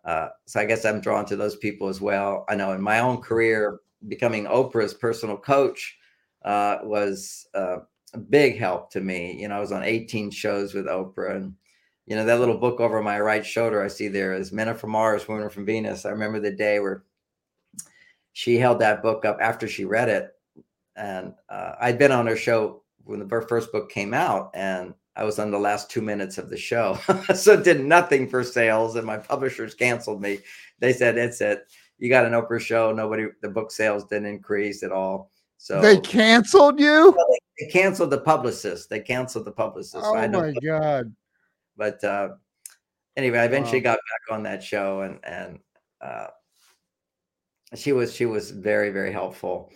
uh, 0.04 0.28
so 0.46 0.60
I 0.60 0.64
guess 0.64 0.84
I'm 0.84 1.00
drawn 1.00 1.26
to 1.26 1.36
those 1.36 1.56
people 1.56 1.88
as 1.88 2.00
well. 2.00 2.44
I 2.48 2.54
know 2.54 2.72
in 2.72 2.80
my 2.80 3.00
own 3.00 3.20
career, 3.20 3.80
becoming 4.08 4.46
Oprah's 4.46 4.94
personal 4.94 5.36
coach 5.36 5.98
uh, 6.44 6.78
was 6.82 7.46
uh, 7.54 7.78
a 8.14 8.18
big 8.18 8.58
help 8.58 8.90
to 8.92 9.00
me. 9.00 9.40
You 9.40 9.48
know, 9.48 9.56
I 9.56 9.60
was 9.60 9.72
on 9.72 9.82
18 9.82 10.30
shows 10.30 10.74
with 10.74 10.86
Oprah, 10.86 11.36
and 11.36 11.54
you 12.06 12.16
know 12.16 12.24
that 12.24 12.40
little 12.40 12.58
book 12.58 12.80
over 12.80 13.02
my 13.02 13.20
right 13.20 13.44
shoulder 13.44 13.82
I 13.82 13.88
see 13.88 14.08
there 14.08 14.34
is 14.34 14.52
"Men 14.52 14.68
Are 14.68 14.74
From 14.74 14.90
Mars, 14.90 15.28
Women 15.28 15.44
Are 15.44 15.50
From 15.50 15.66
Venus." 15.66 16.04
I 16.04 16.10
remember 16.10 16.40
the 16.40 16.50
day 16.50 16.80
where 16.80 17.04
she 18.32 18.56
held 18.56 18.78
that 18.80 19.02
book 19.02 19.24
up 19.24 19.38
after 19.40 19.68
she 19.68 19.84
read 19.84 20.08
it, 20.08 20.32
and 20.96 21.34
uh, 21.48 21.72
I'd 21.80 21.98
been 21.98 22.12
on 22.12 22.26
her 22.26 22.36
show 22.36 22.82
when 23.04 23.20
the 23.20 23.42
first 23.48 23.72
book 23.72 23.90
came 23.90 24.14
out 24.14 24.50
and 24.54 24.94
I 25.16 25.24
was 25.24 25.38
on 25.38 25.50
the 25.50 25.58
last 25.58 25.90
two 25.90 26.00
minutes 26.00 26.38
of 26.38 26.48
the 26.48 26.56
show. 26.56 26.98
so 27.34 27.54
it 27.54 27.64
did 27.64 27.84
nothing 27.84 28.28
for 28.28 28.44
sales 28.44 28.96
and 28.96 29.06
my 29.06 29.18
publishers 29.18 29.74
canceled 29.74 30.22
me. 30.22 30.38
They 30.78 30.92
said, 30.92 31.18
it's 31.18 31.40
it. 31.40 31.64
You 32.00 32.08
got 32.08 32.24
an 32.24 32.32
Oprah 32.32 32.60
show. 32.60 32.92
Nobody, 32.92 33.26
the 33.42 33.48
book 33.48 33.70
sales 33.70 34.04
didn't 34.04 34.26
increase 34.26 34.82
at 34.82 34.90
all. 34.90 35.30
So 35.58 35.82
they 35.82 36.00
canceled 36.00 36.80
you? 36.80 37.14
Well, 37.14 37.36
they 37.58 37.66
canceled 37.66 38.10
the 38.10 38.20
publicist. 38.20 38.88
They 38.88 39.00
canceled 39.00 39.44
the 39.44 39.52
publicist. 39.52 40.02
Oh 40.02 40.14
my 40.14 40.54
god! 40.64 41.14
But 41.76 42.02
uh, 42.02 42.30
anyway, 43.14 43.40
I 43.40 43.44
eventually 43.44 43.80
wow. 43.80 43.92
got 43.92 43.98
back 43.98 44.34
on 44.34 44.42
that 44.44 44.62
show, 44.62 45.02
and 45.02 45.18
and 45.22 45.58
uh, 46.00 46.28
she 47.74 47.92
was 47.92 48.14
she 48.14 48.24
was 48.24 48.50
very 48.50 48.88
very 48.88 49.12
helpful. 49.12 49.70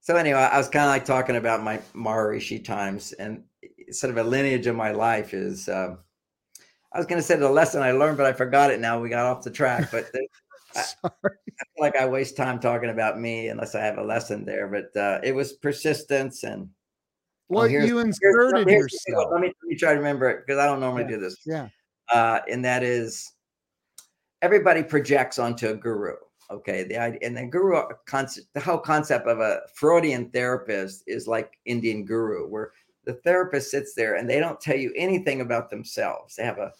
So 0.00 0.16
anyway, 0.16 0.38
I 0.38 0.56
was 0.56 0.70
kind 0.70 0.86
of 0.86 0.90
like 0.90 1.04
talking 1.04 1.36
about 1.36 1.62
my 1.62 1.80
Maharishi 1.94 2.64
times, 2.64 3.12
and 3.12 3.44
sort 3.90 4.10
of 4.10 4.16
a 4.16 4.28
lineage 4.28 4.66
of 4.66 4.74
my 4.74 4.92
life 4.92 5.34
is. 5.34 5.68
Um, 5.68 5.98
I 6.92 6.98
was 6.98 7.06
going 7.06 7.20
to 7.20 7.26
say 7.26 7.36
the 7.36 7.50
lesson 7.50 7.82
I 7.82 7.90
learned, 7.90 8.16
but 8.16 8.24
I 8.24 8.32
forgot 8.32 8.70
it 8.70 8.80
now. 8.80 8.98
We 8.98 9.10
got 9.10 9.26
off 9.26 9.42
the 9.42 9.50
track, 9.50 9.90
but 9.90 10.06
I, 10.76 10.80
I, 11.04 11.10
feel 11.10 11.45
like 11.78 11.96
I 11.96 12.06
waste 12.06 12.36
time 12.36 12.58
talking 12.60 12.90
about 12.90 13.20
me 13.20 13.48
unless 13.48 13.74
I 13.74 13.80
have 13.80 13.98
a 13.98 14.04
lesson 14.04 14.44
there. 14.44 14.68
But 14.68 14.98
uh, 14.98 15.20
it 15.22 15.34
was 15.34 15.54
persistence 15.54 16.44
and 16.44 16.68
what 17.48 17.64
oh, 17.64 17.66
you 17.66 17.98
inserted 18.00 18.68
here's, 18.68 18.92
yourself. 18.92 19.28
Let 19.32 19.40
me, 19.40 19.48
let 19.48 19.68
me 19.68 19.76
try 19.76 19.92
to 19.92 19.98
remember 19.98 20.28
it 20.30 20.44
because 20.46 20.58
I 20.58 20.66
don't 20.66 20.80
normally 20.80 21.04
yeah. 21.04 21.10
do 21.10 21.20
this. 21.20 21.36
Yeah. 21.46 21.68
Uh, 22.12 22.40
and 22.50 22.64
that 22.64 22.82
is 22.82 23.32
everybody 24.42 24.82
projects 24.82 25.38
onto 25.38 25.68
a 25.68 25.74
guru. 25.74 26.14
Okay. 26.50 26.84
The 26.84 26.96
idea 26.96 27.20
and 27.22 27.36
the 27.36 27.46
guru 27.46 27.82
concept, 28.06 28.48
the 28.54 28.60
whole 28.60 28.78
concept 28.78 29.26
of 29.26 29.40
a 29.40 29.60
Freudian 29.74 30.30
therapist 30.30 31.04
is 31.06 31.26
like 31.26 31.58
Indian 31.64 32.04
guru, 32.04 32.48
where 32.48 32.72
the 33.04 33.14
therapist 33.14 33.70
sits 33.70 33.94
there 33.94 34.16
and 34.16 34.28
they 34.28 34.40
don't 34.40 34.60
tell 34.60 34.76
you 34.76 34.92
anything 34.96 35.40
about 35.40 35.70
themselves. 35.70 36.36
They 36.36 36.44
have 36.44 36.58
a 36.58 36.72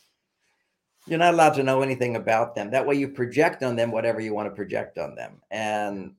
you're 1.06 1.18
not 1.18 1.34
allowed 1.34 1.54
to 1.54 1.62
know 1.62 1.82
anything 1.82 2.16
about 2.16 2.54
them. 2.54 2.70
That 2.70 2.86
way 2.86 2.96
you 2.96 3.08
project 3.08 3.62
on 3.62 3.76
them 3.76 3.92
whatever 3.92 4.20
you 4.20 4.34
want 4.34 4.48
to 4.48 4.54
project 4.54 4.98
on 4.98 5.14
them. 5.14 5.40
And 5.50 6.14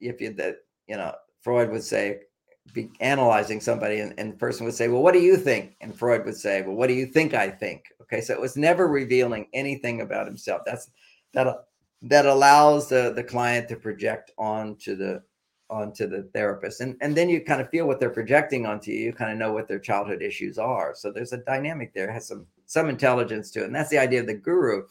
if 0.00 0.20
you 0.20 0.32
that 0.34 0.56
you 0.88 0.96
know, 0.96 1.14
Freud 1.40 1.70
would 1.70 1.84
say 1.84 2.20
be 2.72 2.90
analyzing 3.00 3.60
somebody 3.60 4.00
and, 4.00 4.14
and 4.18 4.32
the 4.32 4.36
person 4.36 4.64
would 4.64 4.74
say, 4.74 4.88
Well, 4.88 5.02
what 5.02 5.14
do 5.14 5.20
you 5.20 5.36
think? 5.36 5.76
And 5.80 5.96
Freud 5.96 6.24
would 6.24 6.36
say, 6.36 6.62
Well, 6.62 6.76
what 6.76 6.88
do 6.88 6.94
you 6.94 7.06
think 7.06 7.34
I 7.34 7.50
think? 7.50 7.84
Okay. 8.02 8.20
So 8.20 8.34
it 8.34 8.40
was 8.40 8.56
never 8.56 8.88
revealing 8.88 9.46
anything 9.52 10.00
about 10.00 10.26
himself. 10.26 10.62
That's 10.66 10.90
that 11.34 11.64
that 12.02 12.26
allows 12.26 12.88
the, 12.88 13.12
the 13.14 13.22
client 13.22 13.68
to 13.68 13.76
project 13.76 14.32
onto 14.38 14.96
the 14.96 15.22
onto 15.70 16.06
the 16.06 16.24
therapist. 16.34 16.80
And 16.80 16.96
and 17.00 17.16
then 17.16 17.28
you 17.28 17.40
kind 17.40 17.60
of 17.60 17.70
feel 17.70 17.86
what 17.86 18.00
they're 18.00 18.10
projecting 18.10 18.66
onto 18.66 18.90
you. 18.90 19.06
You 19.06 19.12
kind 19.12 19.32
of 19.32 19.38
know 19.38 19.52
what 19.52 19.68
their 19.68 19.78
childhood 19.78 20.22
issues 20.22 20.58
are. 20.58 20.94
So 20.94 21.10
there's 21.10 21.32
a 21.32 21.38
dynamic 21.38 21.94
there, 21.94 22.08
it 22.08 22.12
has 22.12 22.28
some 22.28 22.46
some 22.66 22.88
intelligence 22.88 23.50
to 23.52 23.62
it. 23.62 23.66
And 23.66 23.74
that's 23.74 23.90
the 23.90 23.98
idea 23.98 24.20
of 24.20 24.26
the 24.26 24.34
guru. 24.34 24.84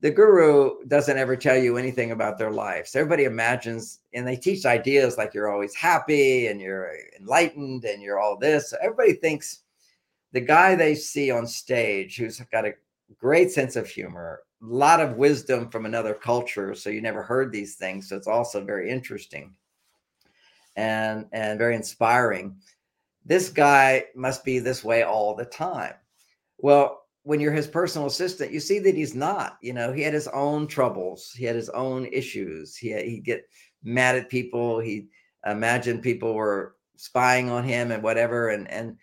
The 0.00 0.10
guru 0.10 0.84
doesn't 0.86 1.16
ever 1.16 1.36
tell 1.36 1.56
you 1.56 1.78
anything 1.78 2.10
about 2.10 2.36
their 2.38 2.50
lives. 2.50 2.94
Everybody 2.94 3.24
imagines, 3.24 4.00
and 4.12 4.26
they 4.26 4.36
teach 4.36 4.66
ideas 4.66 5.16
like 5.16 5.32
you're 5.32 5.50
always 5.50 5.74
happy 5.74 6.48
and 6.48 6.60
you're 6.60 6.90
enlightened 7.18 7.84
and 7.84 8.02
you're 8.02 8.20
all 8.20 8.36
this. 8.36 8.74
Everybody 8.82 9.14
thinks 9.14 9.60
the 10.32 10.40
guy 10.40 10.74
they 10.74 10.94
see 10.94 11.30
on 11.30 11.46
stage 11.46 12.16
who's 12.16 12.40
got 12.52 12.66
a 12.66 12.74
great 13.18 13.50
sense 13.50 13.76
of 13.76 13.88
humor, 13.88 14.42
a 14.62 14.66
lot 14.66 15.00
of 15.00 15.16
wisdom 15.16 15.70
from 15.70 15.86
another 15.86 16.12
culture. 16.12 16.74
So 16.74 16.90
you 16.90 17.00
never 17.00 17.22
heard 17.22 17.50
these 17.50 17.76
things. 17.76 18.08
So 18.08 18.16
it's 18.16 18.26
also 18.26 18.62
very 18.64 18.90
interesting 18.90 19.54
and 20.76 21.26
and 21.32 21.58
very 21.58 21.76
inspiring. 21.76 22.56
This 23.24 23.48
guy 23.48 24.06
must 24.14 24.44
be 24.44 24.58
this 24.58 24.84
way 24.84 25.02
all 25.02 25.34
the 25.34 25.44
time. 25.44 25.94
Well, 26.64 27.02
when 27.24 27.40
you're 27.40 27.52
his 27.52 27.66
personal 27.66 28.06
assistant, 28.06 28.50
you 28.50 28.58
see 28.58 28.78
that 28.78 28.94
he's 28.94 29.14
not. 29.14 29.58
You 29.60 29.74
know, 29.74 29.92
he 29.92 30.00
had 30.00 30.14
his 30.14 30.28
own 30.28 30.66
troubles, 30.66 31.30
he 31.36 31.44
had 31.44 31.56
his 31.56 31.68
own 31.68 32.06
issues. 32.06 32.74
He 32.74 32.94
he 33.02 33.20
get 33.20 33.42
mad 33.82 34.16
at 34.16 34.30
people. 34.30 34.80
He 34.80 35.08
imagined 35.44 36.00
people 36.00 36.32
were 36.32 36.76
spying 36.96 37.50
on 37.50 37.64
him 37.64 37.90
and 37.90 38.02
whatever. 38.02 38.48
And 38.48 38.66
and 38.70 38.96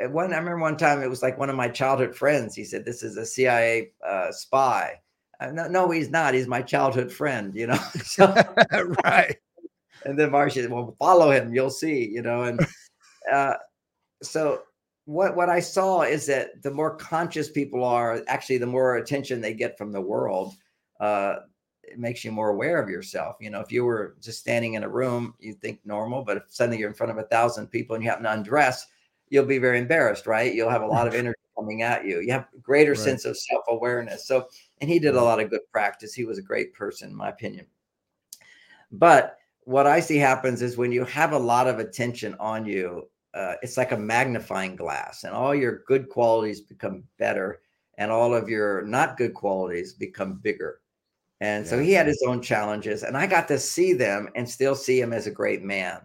at 0.00 0.10
one, 0.10 0.32
I 0.32 0.38
remember 0.38 0.60
one 0.60 0.78
time 0.78 1.02
it 1.02 1.10
was 1.10 1.22
like 1.22 1.36
one 1.36 1.50
of 1.50 1.54
my 1.54 1.68
childhood 1.68 2.16
friends. 2.16 2.54
He 2.54 2.64
said, 2.64 2.86
"This 2.86 3.02
is 3.02 3.18
a 3.18 3.26
CIA 3.26 3.90
uh, 4.02 4.32
spy." 4.32 4.98
Uh, 5.38 5.50
no, 5.50 5.68
no, 5.68 5.90
he's 5.90 6.08
not. 6.08 6.32
He's 6.32 6.48
my 6.48 6.62
childhood 6.62 7.12
friend. 7.12 7.54
You 7.54 7.66
know, 7.66 7.78
so, 8.04 8.34
right. 9.04 9.36
And 10.06 10.18
then 10.18 10.30
Maharishi 10.30 10.62
said, 10.62 10.70
"Well, 10.70 10.96
follow 10.98 11.30
him. 11.30 11.54
You'll 11.54 11.68
see." 11.68 12.08
You 12.08 12.22
know, 12.22 12.44
and 12.44 12.66
uh, 13.30 13.56
so 14.22 14.62
what 15.06 15.36
what 15.36 15.48
I 15.48 15.60
saw 15.60 16.02
is 16.02 16.26
that 16.26 16.62
the 16.62 16.70
more 16.70 16.96
conscious 16.96 17.50
people 17.50 17.82
are, 17.84 18.22
actually, 18.28 18.58
the 18.58 18.66
more 18.66 18.96
attention 18.96 19.40
they 19.40 19.54
get 19.54 19.78
from 19.78 19.92
the 19.92 20.00
world. 20.00 20.54
Uh, 21.00 21.36
it 21.84 21.98
makes 21.98 22.24
you 22.24 22.32
more 22.32 22.50
aware 22.50 22.82
of 22.82 22.88
yourself. 22.88 23.36
You 23.40 23.50
know, 23.50 23.60
if 23.60 23.70
you 23.70 23.84
were 23.84 24.16
just 24.20 24.40
standing 24.40 24.74
in 24.74 24.82
a 24.82 24.88
room, 24.88 25.34
you 25.38 25.54
think 25.54 25.78
normal, 25.84 26.24
but 26.24 26.36
if 26.36 26.42
suddenly 26.48 26.78
you're 26.78 26.88
in 26.88 26.94
front 26.94 27.12
of 27.12 27.18
a 27.18 27.28
thousand 27.28 27.68
people 27.68 27.94
and 27.94 28.02
you 28.02 28.10
happen 28.10 28.24
to 28.24 28.32
undress, 28.32 28.86
you'll 29.28 29.46
be 29.46 29.58
very 29.58 29.78
embarrassed, 29.78 30.26
right? 30.26 30.52
You'll 30.52 30.70
have 30.70 30.82
a 30.82 30.86
lot 30.86 31.06
of 31.06 31.14
energy 31.14 31.38
coming 31.56 31.82
at 31.82 32.04
you. 32.04 32.20
You 32.20 32.32
have 32.32 32.48
greater 32.60 32.92
right. 32.92 33.00
sense 33.00 33.24
of 33.24 33.38
self 33.38 33.64
awareness. 33.68 34.26
So, 34.26 34.48
and 34.80 34.90
he 34.90 34.98
did 34.98 35.14
a 35.14 35.22
lot 35.22 35.40
of 35.40 35.50
good 35.50 35.60
practice. 35.70 36.12
He 36.12 36.24
was 36.24 36.38
a 36.38 36.42
great 36.42 36.74
person, 36.74 37.10
in 37.10 37.16
my 37.16 37.28
opinion. 37.28 37.66
But 38.90 39.38
what 39.60 39.86
I 39.86 40.00
see 40.00 40.16
happens 40.16 40.62
is 40.62 40.76
when 40.76 40.92
you 40.92 41.04
have 41.04 41.32
a 41.32 41.38
lot 41.38 41.66
of 41.66 41.78
attention 41.78 42.36
on 42.38 42.66
you, 42.66 43.08
uh, 43.36 43.54
it's 43.62 43.76
like 43.76 43.92
a 43.92 43.96
magnifying 43.96 44.76
glass, 44.76 45.24
and 45.24 45.34
all 45.34 45.54
your 45.54 45.84
good 45.86 46.08
qualities 46.08 46.62
become 46.62 47.04
better, 47.18 47.60
and 47.98 48.10
all 48.10 48.34
of 48.34 48.48
your 48.48 48.82
not 48.82 49.18
good 49.18 49.34
qualities 49.34 49.92
become 49.92 50.38
bigger. 50.38 50.80
And 51.42 51.64
yeah. 51.64 51.70
so 51.70 51.78
he 51.78 51.92
had 51.92 52.06
his 52.06 52.24
own 52.26 52.40
challenges, 52.40 53.02
and 53.02 53.16
I 53.16 53.26
got 53.26 53.46
to 53.48 53.58
see 53.58 53.92
them 53.92 54.30
and 54.34 54.48
still 54.48 54.74
see 54.74 54.98
him 54.98 55.12
as 55.12 55.26
a 55.26 55.30
great 55.30 55.62
man. 55.62 56.00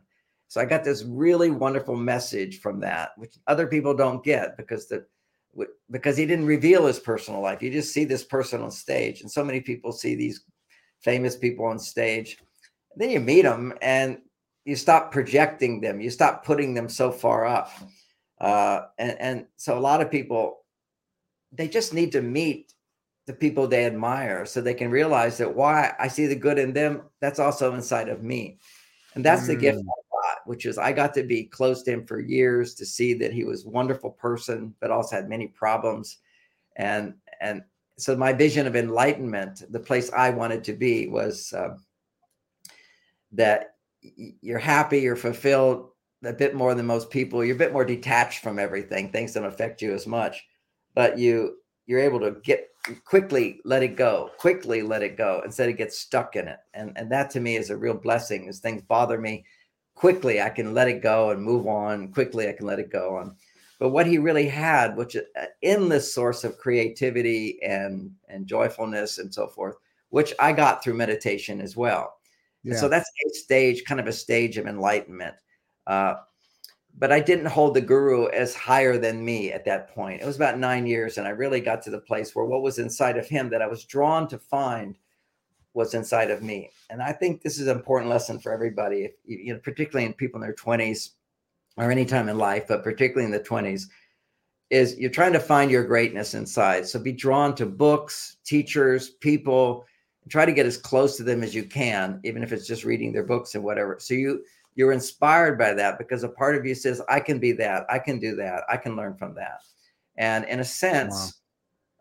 So 0.50 0.60
I 0.60 0.66
got 0.66 0.84
this 0.84 1.06
really 1.06 1.50
wonderful 1.50 1.96
message 1.96 2.60
from 2.60 2.82
that, 2.82 3.12
which 3.16 3.38
other 3.48 3.66
people 3.66 3.94
don't 3.94 4.24
get 4.24 4.58
because 4.58 4.88
the 4.90 5.06
because 5.90 6.18
he 6.18 6.26
didn't 6.26 6.46
reveal 6.46 6.86
his 6.86 7.00
personal 7.00 7.42
life. 7.42 7.62
You 7.62 7.72
just 7.72 7.94
see 7.94 8.06
this 8.06 8.26
person 8.26 8.62
on 8.62 8.72
stage, 8.72 9.22
and 9.22 9.32
so 9.32 9.44
many 9.44 9.62
people 9.62 9.94
see 9.94 10.16
these 10.16 10.44
famous 11.00 11.38
people 11.38 11.66
on 11.66 11.80
stage. 11.80 12.38
then 12.98 13.10
you 13.10 13.22
meet 13.22 13.44
them, 13.44 13.74
and 13.82 14.18
you 14.66 14.76
stop 14.76 15.12
projecting 15.12 15.82
them 15.82 16.00
you 16.00 16.10
stop 16.10 16.46
putting 16.46 16.74
them 16.74 16.88
so 16.88 17.12
far 17.12 17.46
up 17.46 17.72
uh, 18.40 18.88
and 18.98 19.18
and 19.20 19.46
so 19.58 19.78
a 19.78 19.80
lot 19.80 20.02
of 20.02 20.12
people 20.12 20.66
they 21.52 21.68
just 21.68 21.94
need 21.94 22.12
to 22.12 22.22
meet 22.22 22.74
the 23.28 23.34
people 23.34 23.68
they 23.68 23.86
admire 23.86 24.46
so 24.46 24.62
they 24.62 24.74
can 24.74 24.90
realize 24.90 25.38
that 25.38 25.56
why 25.56 25.94
i 26.00 26.08
see 26.08 26.26
the 26.26 26.36
good 26.36 26.58
in 26.58 26.74
them 26.74 27.02
that's 27.20 27.40
also 27.40 27.74
inside 27.74 28.10
of 28.10 28.24
me 28.24 28.58
and 29.16 29.24
that's 29.24 29.44
mm. 29.44 29.48
the 29.48 29.56
gift 29.56 29.78
mm. 29.78 29.82
i 29.82 30.02
got 30.12 30.48
which 30.48 30.66
is 30.66 30.78
i 30.78 30.92
got 30.92 31.14
to 31.14 31.24
be 31.24 31.44
close 31.44 31.84
to 31.84 31.92
him 31.92 32.06
for 32.06 32.20
years 32.20 32.74
to 32.74 32.86
see 32.86 33.14
that 33.14 33.34
he 33.34 33.44
was 33.44 33.66
a 33.66 33.70
wonderful 33.70 34.12
person 34.12 34.74
but 34.80 34.92
also 34.92 35.16
had 35.16 35.30
many 35.30 35.48
problems 35.48 36.18
and 36.78 37.14
and 37.42 37.64
so 37.98 38.16
my 38.16 38.34
vision 38.34 38.66
of 38.66 38.76
enlightenment 38.76 39.64
the 39.72 39.80
place 39.80 40.12
i 40.14 40.30
wanted 40.30 40.64
to 40.64 40.74
be 40.74 41.08
was 41.08 41.54
uh, 41.54 41.76
that 43.32 43.71
you're 44.02 44.60
happy, 44.60 45.00
you're 45.00 45.16
fulfilled 45.16 45.90
a 46.24 46.34
bit 46.34 46.56
more 46.56 46.76
than 46.76 46.86
most 46.86 47.10
people. 47.10 47.44
You're 47.44 47.56
a 47.56 47.60
bit 47.60 47.74
more 47.74 47.86
detached 47.86 48.44
from 48.44 48.60
everything. 48.60 49.12
Things 49.12 49.34
don't 49.34 49.46
affect 49.46 49.82
you 49.82 49.94
as 49.94 50.08
much, 50.08 50.46
but 50.94 51.18
you 51.18 51.58
you're 51.88 52.00
able 52.00 52.20
to 52.20 52.38
get 52.44 52.70
quickly 53.06 53.60
let 53.66 53.84
it 53.84 53.96
go, 53.96 54.32
quickly 54.38 54.82
let 54.82 55.04
it 55.04 55.18
go 55.18 55.42
instead 55.46 55.70
of 55.70 55.78
get 55.78 55.94
stuck 55.94 56.36
in 56.36 56.48
it. 56.48 56.60
And 56.74 56.94
and 56.96 57.12
that 57.12 57.30
to 57.32 57.40
me 57.40 57.56
is 57.56 57.70
a 57.70 57.78
real 57.78 57.94
blessing. 57.94 58.48
As 58.48 58.60
things 58.60 58.82
bother 58.82 59.20
me, 59.20 59.46
quickly 59.96 60.42
I 60.42 60.50
can 60.50 60.74
let 60.74 60.88
it 60.88 61.02
go 61.02 61.32
and 61.32 61.42
move 61.42 61.68
on. 61.68 62.12
Quickly 62.12 62.50
I 62.50 62.54
can 62.54 62.66
let 62.66 62.80
it 62.80 62.92
go 62.92 63.16
on. 63.16 63.36
But 63.80 63.90
what 63.90 64.06
he 64.06 64.20
really 64.20 64.48
had, 64.48 64.96
which 64.96 65.16
is 65.16 65.24
an 65.36 65.48
endless 65.64 66.14
source 66.14 66.44
of 66.44 66.58
creativity 66.58 67.60
and 67.64 68.12
and 68.30 68.48
joyfulness 68.48 69.18
and 69.18 69.34
so 69.34 69.48
forth, 69.48 69.76
which 70.10 70.34
I 70.40 70.54
got 70.54 70.84
through 70.84 70.94
meditation 70.96 71.62
as 71.62 71.76
well 71.76 72.14
yeah. 72.64 72.76
So 72.76 72.88
that's 72.88 73.10
a 73.26 73.30
stage, 73.34 73.84
kind 73.86 74.00
of 74.00 74.08
a 74.08 74.14
stage 74.14 74.58
of 74.58 74.68
enlightenment. 74.68 75.36
Uh, 75.88 76.16
but 76.98 77.12
I 77.12 77.20
didn't 77.20 77.46
hold 77.46 77.74
the 77.74 77.82
guru 77.82 78.28
as 78.28 78.54
higher 78.54 78.98
than 78.98 79.24
me 79.24 79.52
at 79.52 79.66
that 79.66 79.94
point. 79.94 80.22
It 80.22 80.26
was 80.26 80.36
about 80.36 80.60
nine 80.60 80.86
years, 80.86 81.18
and 81.18 81.28
I 81.28 81.32
really 81.32 81.62
got 81.62 81.82
to 81.84 81.90
the 81.90 82.02
place 82.02 82.36
where 82.36 82.46
what 82.46 82.62
was 82.62 82.80
inside 82.80 83.18
of 83.18 83.28
him 83.28 83.50
that 83.50 83.62
I 83.62 83.68
was 83.68 83.86
drawn 83.86 84.28
to 84.28 84.38
find 84.38 84.98
was 85.74 85.94
inside 85.94 86.32
of 86.32 86.44
me. 86.44 86.70
And 86.90 87.02
I 87.02 87.14
think 87.14 87.42
this 87.42 87.60
is 87.60 87.68
an 87.68 87.78
important 87.78 88.10
lesson 88.10 88.40
for 88.40 88.52
everybody, 88.52 89.06
if, 89.06 89.12
you 89.26 89.54
know, 89.54 89.60
particularly 89.60 90.06
in 90.06 90.14
people 90.14 90.42
in 90.42 90.46
their 90.46 90.56
20s 90.56 91.12
or 91.78 91.90
any 91.90 92.06
time 92.06 92.28
in 92.28 92.38
life, 92.38 92.66
but 92.68 92.84
particularly 92.84 93.26
in 93.26 93.32
the 93.32 93.40
20s, 93.40 93.84
is 94.70 94.98
you're 94.98 95.10
trying 95.10 95.34
to 95.34 95.40
find 95.40 95.72
your 95.72 95.86
greatness 95.86 96.34
inside. 96.34 96.88
So 96.88 97.00
be 97.00 97.14
drawn 97.14 97.56
to 97.56 97.66
books, 97.66 98.38
teachers, 98.46 99.10
people, 99.10 99.86
try 100.30 100.46
to 100.46 100.54
get 100.54 100.66
as 100.66 100.78
close 100.78 101.18
to 101.18 101.24
them 101.24 101.44
as 101.44 101.56
you 101.56 101.64
can, 101.64 102.20
even 102.24 102.44
if 102.44 102.52
it's 102.52 102.68
just 102.68 102.84
reading 102.84 103.12
their 103.12 103.24
books 103.24 103.56
and 103.56 103.64
whatever. 103.64 103.98
So 104.00 104.14
you 104.14 104.44
you're 104.76 104.94
inspired 104.94 105.58
by 105.58 105.74
that 105.74 105.98
because 105.98 106.24
a 106.24 106.30
part 106.30 106.56
of 106.56 106.66
you 106.66 106.76
says, 106.76 107.02
I 107.10 107.20
can 107.20 107.40
be 107.40 107.52
that, 107.54 107.86
I 107.90 108.00
can 108.00 108.20
do 108.20 108.36
that, 108.38 108.64
I 108.70 108.78
can 108.78 108.96
learn 108.96 109.16
from 109.16 109.36
that. 109.36 109.62
And 110.18 110.46
in 110.46 110.62
a 110.62 110.66
sense, 110.66 111.42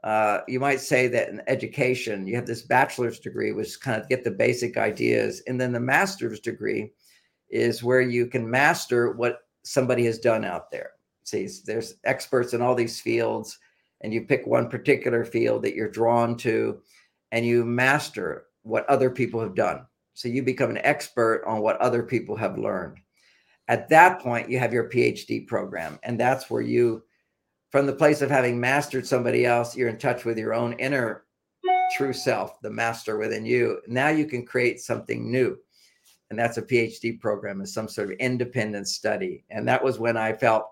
wow. 0.05 0.11
uh, 0.11 0.41
you 0.47 0.61
might 0.61 0.81
say 0.81 1.09
that 1.09 1.29
in 1.31 1.43
education, 1.49 2.27
you 2.27 2.37
have 2.37 2.47
this 2.47 2.63
bachelor's 2.63 3.19
degree, 3.19 3.53
which 3.53 3.81
kind 3.81 4.01
of 4.01 4.09
get 4.09 4.23
the 4.23 4.31
basic 4.31 4.77
ideas, 4.77 5.43
and 5.47 5.61
then 5.61 5.73
the 5.73 5.81
master's 5.81 6.41
degree 6.41 6.93
is 7.49 7.83
where 7.83 8.01
you 8.01 8.27
can 8.27 8.49
master 8.49 9.13
what 9.13 9.41
somebody 9.63 10.05
has 10.05 10.19
done 10.19 10.45
out 10.45 10.71
there. 10.71 10.93
See, 11.25 11.49
there's 11.65 11.95
experts 12.05 12.55
in 12.55 12.63
all 12.63 12.75
these 12.75 13.01
fields, 13.01 13.59
and 14.01 14.13
you 14.13 14.23
pick 14.23 14.47
one 14.47 14.69
particular 14.69 15.25
field 15.25 15.63
that 15.63 15.75
you're 15.75 15.91
drawn 15.91 16.37
to, 16.39 16.81
and 17.33 17.47
you 17.47 17.65
master 17.65 18.47
what 18.63 18.89
other 18.89 19.11
people 19.11 19.41
have 19.41 19.55
done. 19.55 19.87
So 20.15 20.29
you 20.29 20.43
become 20.43 20.71
an 20.71 20.79
expert 20.79 21.45
on 21.47 21.61
what 21.61 21.81
other 21.81 22.03
people 22.03 22.37
have 22.37 22.59
learned. 22.59 22.99
At 23.69 23.89
that 23.91 24.21
point, 24.21 24.51
you 24.51 24.59
have 24.59 24.73
your 24.73 24.91
PhD 24.91 25.47
program, 25.47 25.99
and 26.03 26.19
that's 26.19 26.51
where 26.51 26.63
you, 26.63 27.05
from 27.71 27.87
the 27.87 27.93
place 27.93 28.21
of 28.21 28.31
having 28.31 28.59
mastered 28.59 29.07
somebody 29.07 29.47
else, 29.47 29.77
you're 29.77 29.89
in 29.89 29.99
touch 29.99 30.25
with 30.25 30.37
your 30.37 30.53
own 30.53 30.73
inner 30.75 31.25
true 31.97 32.13
self, 32.13 32.61
the 32.63 32.71
master 32.71 33.17
within 33.17 33.45
you. 33.45 33.81
Now 33.87 34.09
you 34.09 34.27
can 34.27 34.45
create 34.45 34.81
something 34.81 35.31
new. 35.31 35.57
And 36.31 36.39
that's 36.39 36.59
a 36.59 36.63
PhD 36.63 37.21
program, 37.21 37.61
is 37.61 37.75
some 37.75 37.89
sort 37.89 38.13
of 38.13 38.19
independent 38.19 38.87
study. 38.89 39.45
And 39.51 39.67
that 39.69 39.83
was 39.83 39.99
when 39.99 40.17
I 40.17 40.33
felt 40.33 40.67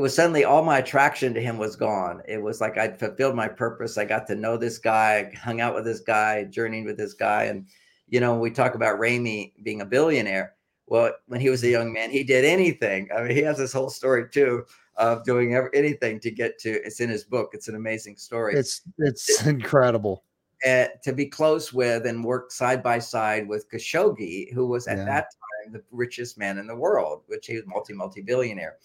it 0.00 0.02
was 0.02 0.14
suddenly 0.14 0.46
all 0.46 0.64
my 0.64 0.78
attraction 0.78 1.34
to 1.34 1.42
him 1.42 1.58
was 1.58 1.76
gone. 1.76 2.22
It 2.26 2.40
was 2.40 2.58
like 2.58 2.78
I'd 2.78 2.98
fulfilled 2.98 3.36
my 3.36 3.48
purpose. 3.48 3.98
I 3.98 4.06
got 4.06 4.26
to 4.28 4.34
know 4.34 4.56
this 4.56 4.78
guy, 4.78 5.30
hung 5.34 5.60
out 5.60 5.74
with 5.74 5.84
this 5.84 6.00
guy, 6.00 6.44
journeyed 6.44 6.86
with 6.86 6.96
this 6.96 7.12
guy. 7.12 7.44
And, 7.44 7.66
you 8.08 8.18
know, 8.18 8.38
we 8.38 8.50
talk 8.50 8.74
about 8.74 8.98
Ramy 8.98 9.52
being 9.62 9.82
a 9.82 9.84
billionaire. 9.84 10.54
Well, 10.86 11.12
when 11.26 11.38
he 11.38 11.50
was 11.50 11.62
a 11.64 11.68
young 11.68 11.92
man, 11.92 12.10
he 12.10 12.24
did 12.24 12.46
anything. 12.46 13.10
I 13.14 13.20
mean, 13.20 13.32
he 13.32 13.42
has 13.42 13.58
this 13.58 13.74
whole 13.74 13.90
story 13.90 14.26
too 14.30 14.64
of 14.96 15.22
doing 15.24 15.54
ever, 15.54 15.70
anything 15.74 16.18
to 16.20 16.30
get 16.30 16.58
to. 16.60 16.82
It's 16.82 17.00
in 17.00 17.10
his 17.10 17.24
book. 17.24 17.50
It's 17.52 17.68
an 17.68 17.74
amazing 17.74 18.16
story. 18.16 18.54
It's 18.54 18.80
it's 18.96 19.46
incredible. 19.46 20.24
Uh, 20.66 20.86
to 21.04 21.12
be 21.12 21.26
close 21.26 21.74
with 21.74 22.06
and 22.06 22.24
work 22.24 22.52
side 22.52 22.82
by 22.82 23.00
side 23.00 23.46
with 23.46 23.70
Khashoggi, 23.70 24.50
who 24.54 24.66
was 24.66 24.86
at 24.86 24.96
yeah. 24.96 25.04
that 25.04 25.24
time 25.24 25.72
the 25.74 25.82
richest 25.90 26.38
man 26.38 26.56
in 26.56 26.66
the 26.66 26.74
world, 26.74 27.24
which 27.26 27.46
he 27.46 27.56
was 27.56 27.66
multi 27.66 27.92
multi 27.92 28.22
billionaire. 28.22 28.78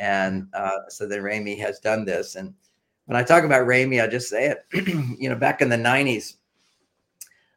And 0.00 0.48
uh, 0.54 0.88
so 0.88 1.06
then 1.06 1.22
Ramy 1.22 1.56
has 1.56 1.78
done 1.78 2.06
this. 2.06 2.34
And 2.34 2.54
when 3.04 3.16
I 3.16 3.22
talk 3.22 3.44
about 3.44 3.66
Ramy, 3.66 4.00
I 4.00 4.06
just 4.06 4.30
say 4.30 4.46
it. 4.46 4.64
you 5.20 5.28
know, 5.28 5.36
back 5.36 5.60
in 5.60 5.68
the 5.68 5.76
'90s, 5.76 6.36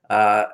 uh, 0.09 0.45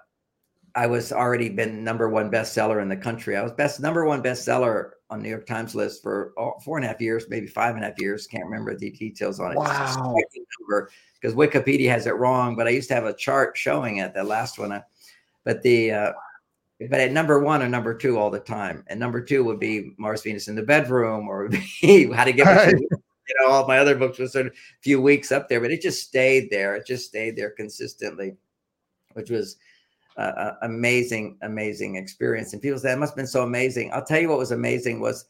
I 0.76 0.86
was 0.86 1.12
already 1.12 1.50
been 1.50 1.84
number 1.84 2.08
one 2.08 2.30
bestseller 2.30 2.80
in 2.82 2.90
the 2.90 2.96
country. 2.96 3.36
I 3.36 3.42
was 3.42 3.52
best 3.54 3.80
number 3.80 4.06
one 4.06 4.22
bestseller 4.22 4.92
on 5.10 5.24
New 5.24 5.30
York 5.30 5.48
Times 5.48 5.74
list 5.74 6.04
for 6.04 6.32
four 6.64 6.78
and 6.78 6.86
a 6.86 6.90
half 6.90 7.02
years, 7.02 7.26
maybe 7.28 7.48
five 7.48 7.74
and 7.74 7.84
a 7.84 7.88
half 7.88 8.00
years. 8.00 8.28
Can't 8.28 8.46
remember 8.46 8.78
the 8.78 8.92
details 8.92 9.40
on 9.40 9.54
it. 9.54 9.58
Wow. 9.58 10.16
Because 11.20 11.36
Wikipedia 11.36 11.90
has 11.90 12.06
it 12.06 12.16
wrong, 12.16 12.56
but 12.56 12.68
I 12.68 12.70
used 12.70 12.88
to 12.90 12.96
have 12.96 13.06
a 13.06 13.14
chart 13.14 13.58
showing 13.58 13.98
it. 13.98 14.14
The 14.14 14.24
last 14.24 14.60
one, 14.60 14.84
but 15.44 15.64
the 15.64 15.92
uh, 15.92 16.12
but 16.88 17.00
at 17.00 17.12
number 17.12 17.40
one 17.40 17.62
or 17.62 17.68
number 17.68 17.94
two 17.94 18.18
all 18.18 18.30
the 18.30 18.40
time, 18.40 18.84
and 18.88 19.00
number 19.00 19.22
two 19.22 19.44
would 19.44 19.60
be 19.60 19.94
Mars 19.98 20.24
Venus 20.24 20.48
in 20.48 20.56
the 20.56 20.64
bedroom, 20.64 21.28
or 21.28 21.50
How 22.14 22.24
to 22.24 22.34
Get 22.34 22.80
you 23.30 23.36
know 23.40 23.48
all 23.48 23.68
my 23.68 23.78
other 23.78 23.96
books 23.96 24.18
were 24.18 24.28
sort 24.28 24.48
of 24.48 24.54
a 24.54 24.82
few 24.82 25.02
weeks 25.02 25.32
up 25.32 25.50
there, 25.50 25.60
but 25.62 25.72
it 25.72 25.82
just 25.82 26.08
stayed 26.08 26.50
there. 26.50 26.76
It 26.76 26.86
just 26.86 27.06
stayed 27.06 27.36
there 27.36 27.52
consistently, 27.52 28.38
which 29.14 29.30
was 29.30 29.58
uh, 30.18 30.54
amazing, 30.64 31.38
amazing 31.44 31.96
experience. 31.96 32.54
And 32.54 32.62
people 32.62 32.80
say 32.80 32.92
it 32.92 32.98
must 32.98 33.12
have 33.12 33.18
been 33.18 33.28
so 33.28 33.44
amazing. 33.44 33.92
I'll 33.94 34.04
tell 34.04 34.20
you 34.20 34.30
what 34.30 34.38
was 34.38 34.52
amazing 34.52 35.00
was 35.00 35.26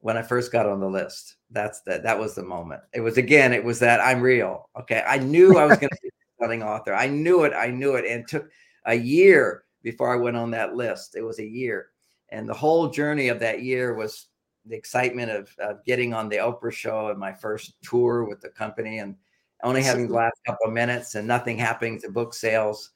when 0.00 0.16
I 0.16 0.22
first 0.22 0.52
got 0.52 0.66
on 0.66 0.80
the 0.80 0.88
list. 0.88 1.36
That's 1.50 1.80
that. 1.82 2.02
That 2.02 2.18
was 2.18 2.34
the 2.34 2.42
moment. 2.42 2.82
It 2.92 3.00
was 3.00 3.16
again. 3.16 3.52
It 3.52 3.64
was 3.64 3.78
that 3.78 4.00
I'm 4.00 4.20
real. 4.20 4.68
Okay, 4.80 5.02
I 5.06 5.18
knew 5.18 5.56
I 5.56 5.66
was 5.66 5.78
going 5.78 5.90
to 5.90 5.98
be 6.02 6.08
a 6.08 6.42
selling 6.42 6.62
author. 6.62 6.94
I 6.94 7.06
knew 7.06 7.44
it. 7.44 7.52
I 7.54 7.68
knew 7.68 7.94
it, 7.94 8.04
and 8.04 8.22
it 8.22 8.28
took 8.28 8.48
a 8.84 8.94
year 8.94 9.63
before 9.84 10.12
I 10.12 10.16
went 10.16 10.36
on 10.36 10.50
that 10.50 10.74
list. 10.74 11.14
It 11.14 11.22
was 11.22 11.38
a 11.38 11.46
year, 11.46 11.90
and 12.30 12.48
the 12.48 12.54
whole 12.54 12.90
journey 12.90 13.28
of 13.28 13.38
that 13.38 13.62
year 13.62 13.94
was 13.94 14.26
the 14.66 14.74
excitement 14.74 15.30
of, 15.30 15.54
of 15.60 15.84
getting 15.84 16.12
on 16.12 16.28
the 16.28 16.38
Oprah 16.38 16.72
show 16.72 17.08
and 17.08 17.18
my 17.18 17.32
first 17.32 17.74
tour 17.82 18.24
with 18.24 18.40
the 18.40 18.48
company, 18.48 18.98
and 18.98 19.14
only 19.62 19.82
having 19.82 20.08
the 20.08 20.14
last 20.14 20.40
couple 20.44 20.66
of 20.66 20.72
minutes 20.72 21.14
and 21.14 21.28
nothing 21.28 21.56
happening 21.56 22.00
to 22.00 22.10
book 22.10 22.34
sales 22.34 22.90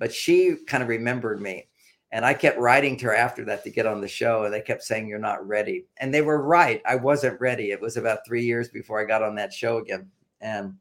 but 0.00 0.12
she 0.12 0.56
kind 0.66 0.82
of 0.82 0.88
remembered 0.88 1.40
me. 1.40 1.68
And 2.10 2.24
I 2.24 2.34
kept 2.34 2.58
writing 2.58 2.96
to 2.96 3.06
her 3.06 3.14
after 3.14 3.44
that 3.44 3.62
to 3.62 3.70
get 3.70 3.86
on 3.86 4.00
the 4.00 4.08
show, 4.08 4.42
and 4.42 4.52
they 4.52 4.60
kept 4.60 4.82
saying, 4.82 5.06
You're 5.06 5.20
not 5.20 5.46
ready. 5.46 5.86
And 5.98 6.12
they 6.12 6.22
were 6.22 6.42
right. 6.42 6.82
I 6.84 6.96
wasn't 6.96 7.40
ready. 7.40 7.70
It 7.70 7.80
was 7.80 7.96
about 7.96 8.26
three 8.26 8.42
years 8.42 8.68
before 8.68 9.00
I 9.00 9.04
got 9.04 9.22
on 9.22 9.36
that 9.36 9.52
show 9.52 9.76
again. 9.76 10.10
And, 10.40 10.74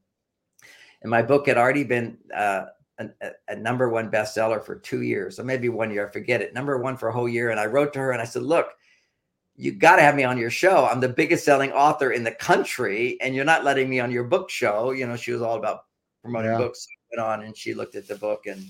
and 1.04 1.12
my 1.12 1.22
book 1.22 1.46
had 1.46 1.58
already 1.58 1.84
been 1.84 2.18
uh, 2.36 2.66
a, 3.00 3.32
a, 3.48 3.56
number 3.56 3.90
one 3.90 4.12
bestseller 4.12 4.64
for 4.64 4.76
two 4.76 5.02
years, 5.02 5.40
or 5.40 5.44
maybe 5.44 5.70
one 5.70 5.92
year, 5.92 6.08
I 6.08 6.12
forget 6.12 6.42
it, 6.42 6.54
number 6.54 6.78
one 6.78 6.98
for 6.98 7.10
a 7.10 7.14
whole 7.14 7.30
year. 7.30 7.50
And 7.50 7.60
I 7.60 7.66
wrote 7.66 7.94
to 7.94 8.00
her 8.00 8.12
and 8.12 8.22
I 8.22 8.26
said, 8.26 8.44
Look, 8.44 8.68
you 9.56 9.74
got 9.74 9.98
to 9.98 10.02
have 10.02 10.16
me 10.16 10.24
on 10.24 10.38
your 10.38 10.50
show. 10.50 10.86
I'm 10.86 11.00
the 11.00 11.10
biggest 11.10 11.46
selling 11.46 11.72
author 11.72 12.12
in 12.12 12.24
the 12.24 12.32
country, 12.32 13.18
and 13.22 13.36
you're 13.36 13.46
not 13.46 13.64
letting 13.64 13.90
me 13.90 14.00
on 14.00 14.12
your 14.12 14.24
book 14.24 14.50
show. 14.50 14.92
You 14.92 15.08
know, 15.08 15.16
she 15.16 15.32
was 15.32 15.42
all 15.42 15.58
about 15.58 15.86
promoting 16.22 16.52
yeah. 16.52 16.58
books. 16.58 16.88
went 17.12 17.26
on 17.26 17.44
and 17.44 17.58
she 17.58 17.74
looked 17.74 17.96
at 17.96 18.08
the 18.08 18.16
book 18.16 18.46
and 18.46 18.64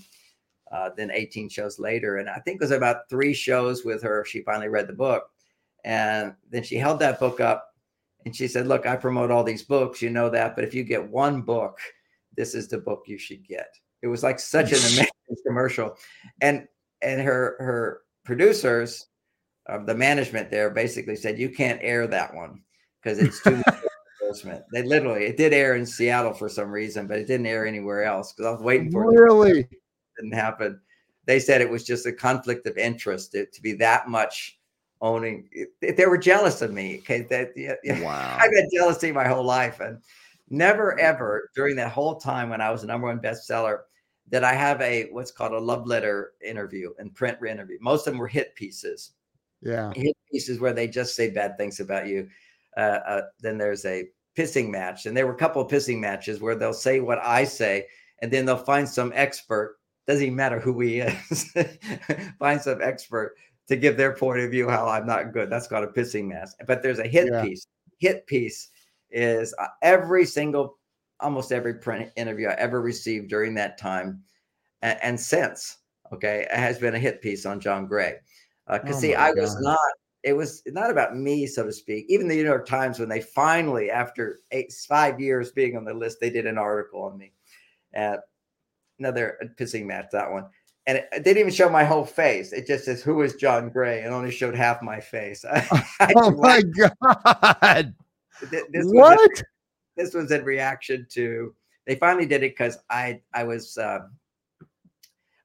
uh, 0.72 0.90
then 0.96 1.10
18 1.10 1.48
shows 1.48 1.78
later. 1.78 2.18
And 2.18 2.28
I 2.28 2.38
think 2.38 2.56
it 2.56 2.64
was 2.64 2.70
about 2.70 3.08
three 3.08 3.34
shows 3.34 3.84
with 3.84 4.02
her. 4.02 4.24
She 4.24 4.42
finally 4.42 4.68
read 4.68 4.86
the 4.86 4.92
book. 4.92 5.30
And 5.84 6.34
then 6.50 6.62
she 6.62 6.76
held 6.76 6.98
that 7.00 7.18
book 7.18 7.40
up 7.40 7.74
and 8.24 8.34
she 8.34 8.48
said, 8.48 8.66
Look, 8.66 8.86
I 8.86 8.96
promote 8.96 9.30
all 9.30 9.44
these 9.44 9.62
books, 9.62 10.02
you 10.02 10.10
know 10.10 10.28
that. 10.30 10.54
But 10.54 10.64
if 10.64 10.74
you 10.74 10.84
get 10.84 11.08
one 11.08 11.42
book, 11.42 11.78
this 12.36 12.54
is 12.54 12.68
the 12.68 12.78
book 12.78 13.04
you 13.06 13.18
should 13.18 13.46
get. 13.46 13.74
It 14.02 14.08
was 14.08 14.22
like 14.22 14.38
such 14.38 14.72
an 14.72 14.78
amazing 14.78 15.08
commercial. 15.46 15.96
And 16.40 16.66
and 17.02 17.20
her 17.20 17.56
her 17.60 18.00
producers, 18.24 19.06
uh, 19.68 19.78
the 19.78 19.94
management 19.94 20.50
there 20.50 20.70
basically 20.70 21.16
said, 21.16 21.38
You 21.38 21.50
can't 21.50 21.80
air 21.82 22.06
that 22.06 22.34
one 22.34 22.62
because 23.02 23.18
it's 23.18 23.42
too 23.42 23.56
much 23.56 23.80
endorsement. 24.20 24.64
They 24.72 24.82
literally 24.82 25.24
it 25.24 25.36
did 25.36 25.52
air 25.52 25.74
in 25.74 25.86
Seattle 25.86 26.32
for 26.32 26.48
some 26.48 26.70
reason, 26.70 27.06
but 27.06 27.18
it 27.18 27.26
didn't 27.26 27.46
air 27.46 27.66
anywhere 27.66 28.04
else 28.04 28.32
because 28.32 28.46
I 28.46 28.52
was 28.52 28.62
waiting 28.62 28.90
for 28.90 29.04
it. 29.04 29.18
Really? 29.18 29.68
didn't 30.16 30.34
happen. 30.34 30.80
They 31.26 31.38
said 31.38 31.60
it 31.60 31.70
was 31.70 31.84
just 31.84 32.06
a 32.06 32.12
conflict 32.12 32.66
of 32.66 32.76
interest 32.76 33.32
to, 33.32 33.46
to 33.46 33.62
be 33.62 33.72
that 33.74 34.08
much 34.08 34.58
owning. 35.00 35.48
They 35.80 36.06
were 36.06 36.18
jealous 36.18 36.62
of 36.62 36.72
me. 36.72 36.98
Okay, 36.98 37.22
that 37.30 37.52
yeah, 37.56 37.74
wow. 38.02 38.38
I've 38.40 38.50
been 38.50 38.68
jealousy 38.74 39.12
my 39.12 39.28
whole 39.28 39.44
life, 39.44 39.80
and 39.80 39.98
never 40.48 40.98
ever 40.98 41.50
during 41.54 41.76
that 41.76 41.92
whole 41.92 42.16
time 42.16 42.50
when 42.50 42.60
I 42.60 42.70
was 42.70 42.82
a 42.82 42.86
number 42.86 43.06
one 43.06 43.20
bestseller 43.20 43.80
did 44.30 44.44
I 44.44 44.54
have 44.54 44.80
a 44.80 45.08
what's 45.10 45.30
called 45.30 45.52
a 45.52 45.58
love 45.58 45.86
letter 45.86 46.32
interview 46.44 46.90
and 46.98 47.14
print 47.14 47.38
interview. 47.46 47.78
Most 47.80 48.06
of 48.06 48.12
them 48.12 48.18
were 48.18 48.28
hit 48.28 48.54
pieces. 48.54 49.12
Yeah, 49.62 49.92
hit 49.94 50.16
pieces 50.30 50.60
where 50.60 50.72
they 50.72 50.88
just 50.88 51.14
say 51.14 51.30
bad 51.30 51.56
things 51.58 51.80
about 51.80 52.06
you. 52.06 52.28
Uh, 52.76 53.00
uh, 53.06 53.22
then 53.40 53.58
there's 53.58 53.84
a 53.84 54.08
pissing 54.36 54.70
match, 54.70 55.06
and 55.06 55.16
there 55.16 55.26
were 55.26 55.34
a 55.34 55.38
couple 55.38 55.60
of 55.60 55.70
pissing 55.70 55.98
matches 55.98 56.40
where 56.40 56.54
they'll 56.54 56.72
say 56.72 57.00
what 57.00 57.18
I 57.18 57.44
say, 57.44 57.86
and 58.22 58.32
then 58.32 58.46
they'll 58.46 58.56
find 58.56 58.88
some 58.88 59.12
expert 59.14 59.80
doesn't 60.10 60.24
even 60.24 60.36
matter 60.36 60.58
who 60.58 60.80
he 60.80 61.00
is. 61.00 61.52
Find 62.38 62.60
some 62.60 62.82
expert 62.82 63.36
to 63.68 63.76
give 63.76 63.96
their 63.96 64.14
point 64.14 64.40
of 64.40 64.50
view 64.50 64.68
how 64.68 64.88
I'm 64.88 65.06
not 65.06 65.32
good. 65.32 65.48
That's 65.48 65.68
called 65.68 65.84
a 65.84 65.92
pissing 65.92 66.26
match. 66.26 66.48
But 66.66 66.82
there's 66.82 66.98
a 66.98 67.06
hit 67.06 67.28
yeah. 67.30 67.44
piece. 67.44 67.66
Hit 67.98 68.26
piece 68.26 68.70
is 69.10 69.54
uh, 69.58 69.68
every 69.82 70.24
single, 70.24 70.78
almost 71.22 71.52
every 71.52 71.74
print 71.74 72.10
interview 72.16 72.48
I 72.48 72.54
ever 72.54 72.80
received 72.80 73.28
during 73.28 73.54
that 73.54 73.78
time 73.78 74.22
and, 74.82 74.98
and 75.02 75.20
since. 75.20 75.78
Okay, 76.12 76.46
it 76.50 76.56
has 76.56 76.78
been 76.78 76.94
a 76.94 76.98
hit 76.98 77.22
piece 77.22 77.46
on 77.46 77.60
John 77.60 77.86
Gray. 77.86 78.16
Because 78.66 78.96
uh, 78.96 78.98
oh 78.98 79.00
see, 79.00 79.14
I 79.14 79.32
God. 79.32 79.42
was 79.42 79.60
not. 79.60 79.78
It 80.22 80.34
was 80.34 80.62
not 80.66 80.90
about 80.90 81.16
me, 81.16 81.46
so 81.46 81.64
to 81.64 81.72
speak. 81.72 82.04
Even 82.08 82.28
the 82.28 82.36
New 82.36 82.44
York 82.44 82.66
Times, 82.66 82.98
when 82.98 83.08
they 83.08 83.22
finally, 83.22 83.90
after 83.90 84.40
eight, 84.50 84.70
five 84.86 85.18
years 85.18 85.50
being 85.50 85.78
on 85.78 85.84
the 85.84 85.94
list, 85.94 86.18
they 86.20 86.28
did 86.28 86.46
an 86.46 86.58
article 86.58 87.02
on 87.04 87.16
me. 87.16 87.32
Uh, 87.96 88.16
another 88.98 89.38
pissing 89.58 89.86
match 89.86 90.06
that 90.12 90.30
one 90.30 90.44
and 90.86 90.98
it, 90.98 91.08
it, 91.12 91.24
didn't 91.24 91.38
even 91.38 91.52
show 91.52 91.68
my 91.68 91.84
whole 91.84 92.04
face. 92.04 92.52
It 92.52 92.66
just 92.66 92.84
says, 92.84 93.02
"Who 93.02 93.22
is 93.22 93.36
John 93.36 93.68
Gray?" 93.70 94.02
and 94.02 94.12
only 94.12 94.30
showed 94.30 94.54
half 94.54 94.82
my 94.82 95.00
face. 95.00 95.44
oh 96.16 96.30
my 96.32 96.62
god! 96.62 97.94
This 98.50 98.86
what? 98.86 99.16
Was 99.18 99.42
this 100.00 100.14
was 100.14 100.30
in 100.30 100.44
reaction 100.44 101.06
to. 101.10 101.54
They 101.86 101.94
finally 101.96 102.26
did 102.26 102.42
it 102.42 102.52
because 102.52 102.78
I 102.88 103.20
I 103.34 103.44
was 103.44 103.76
uh, 103.76 104.00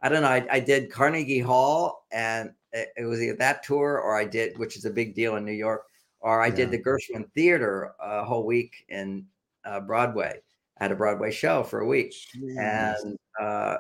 I 0.02 0.10
don't 0.10 0.22
know 0.22 0.30
I, 0.30 0.46
I 0.52 0.60
did 0.60 0.92
Carnegie 0.92 1.40
Hall 1.40 2.06
and 2.12 2.52
it, 2.72 2.90
it, 2.98 3.06
was 3.06 3.22
either 3.22 3.38
that 3.38 3.64
tour 3.64 4.00
or 4.00 4.16
I 4.16 4.26
did 4.26 4.58
which 4.60 4.76
is 4.78 4.86
a 4.86 4.92
big 4.92 5.16
deal 5.16 5.38
in 5.38 5.46
New 5.46 5.54
York 5.54 5.86
or 6.20 6.42
I 6.42 6.48
yeah. 6.48 6.56
did 6.56 6.72
the 6.72 6.84
Gershwin 6.84 7.32
Theater 7.34 7.94
a 8.00 8.24
whole 8.24 8.46
week 8.46 8.86
in 8.90 9.26
uh, 9.64 9.80
Broadway. 9.80 10.40
I 10.80 10.84
had 10.84 10.92
a 10.92 10.96
Broadway 10.96 11.32
show 11.32 11.64
for 11.64 11.80
a 11.80 11.88
week, 11.88 12.14
Jeez. 12.36 12.58
and 12.60 13.18
uh, 13.40 13.78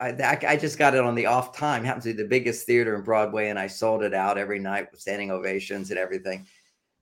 I, 0.00 0.38
I 0.46 0.56
just 0.56 0.78
got 0.78 0.94
it 0.94 1.00
on 1.00 1.14
the 1.14 1.26
off 1.26 1.56
time. 1.56 1.82
It 1.82 1.86
happens 1.86 2.04
to 2.04 2.14
be 2.14 2.22
the 2.22 2.28
biggest 2.28 2.66
theater 2.66 2.94
in 2.94 3.02
Broadway, 3.02 3.48
and 3.48 3.58
I 3.58 3.66
sold 3.66 4.02
it 4.02 4.12
out 4.12 4.38
every 4.38 4.58
night 4.58 4.88
with 4.90 5.00
standing 5.00 5.30
ovations 5.30 5.90
and 5.90 5.98
everything. 5.98 6.46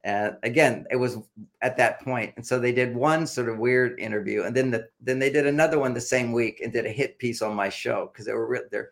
And 0.07 0.37
again, 0.45 0.87
it 0.93 0.95
was 0.95 1.19
at 1.63 1.77
that 1.79 2.01
point, 2.01 2.33
and 2.37 2.47
so 2.47 2.61
they 2.61 2.71
did 2.71 2.95
one 2.95 3.27
sort 3.27 3.49
of 3.49 3.59
weird 3.59 3.99
interview, 3.99 4.45
and 4.45 4.55
then 4.55 4.71
the 4.71 4.87
then 5.01 5.19
they 5.19 5.31
did 5.31 5.49
another 5.49 5.81
one 5.81 5.95
the 5.95 6.01
same 6.01 6.31
week 6.31 6.61
and 6.61 6.73
did 6.73 6.87
a 6.87 6.93
hit 6.93 7.19
piece 7.19 7.43
on 7.43 7.57
my 7.57 7.69
show 7.69 8.09
because 8.13 8.25
they 8.25 8.33
were 8.33 8.69
they're 8.71 8.91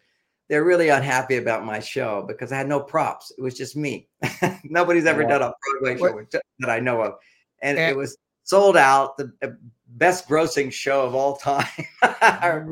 they're 0.48 0.64
really 0.64 0.88
unhappy 0.88 1.36
about 1.36 1.64
my 1.64 1.78
show 1.78 2.24
because 2.26 2.50
I 2.50 2.56
had 2.56 2.66
no 2.66 2.80
props. 2.80 3.30
It 3.38 3.42
was 3.42 3.54
just 3.56 3.76
me. 3.76 4.08
Nobody's 4.64 5.06
ever 5.06 5.22
done 5.22 5.42
a 5.42 5.52
Broadway 5.80 5.96
show 5.96 6.16
what? 6.16 6.34
that 6.58 6.70
I 6.70 6.80
know 6.80 7.00
of, 7.00 7.14
and, 7.62 7.78
and, 7.78 7.92
it 7.92 7.96
was 7.96 8.16
sold 8.42 8.76
out. 8.76 9.16
The 9.16 9.56
best 9.86 10.28
grossing 10.28 10.72
show 10.72 11.06
of 11.06 11.14
all 11.14 11.36
time. 11.36 11.64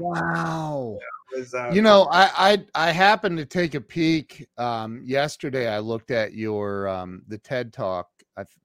wow. 0.01 0.99
Was, 1.33 1.55
uh, 1.55 1.71
you 1.73 1.81
know, 1.81 2.09
I, 2.11 2.65
I 2.75 2.89
I 2.89 2.91
happened 2.91 3.39
to 3.39 3.47
take 3.47 3.75
a 3.75 3.81
peek 3.81 4.47
um, 4.59 5.01
yesterday. 5.03 5.67
I 5.67 5.79
looked 5.79 6.11
at 6.11 6.35
your 6.35 6.89
um, 6.89 7.23
the 7.27 7.39
TED 7.39 7.73
Talk. 7.73 8.11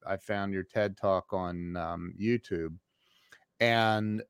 I, 0.06 0.16
found 0.16 0.52
your 0.52 0.62
TED 0.62 0.96
Talk 0.96 1.32
on 1.32 1.76
um, 1.76 2.14
YouTube, 2.20 2.74
and 3.60 4.22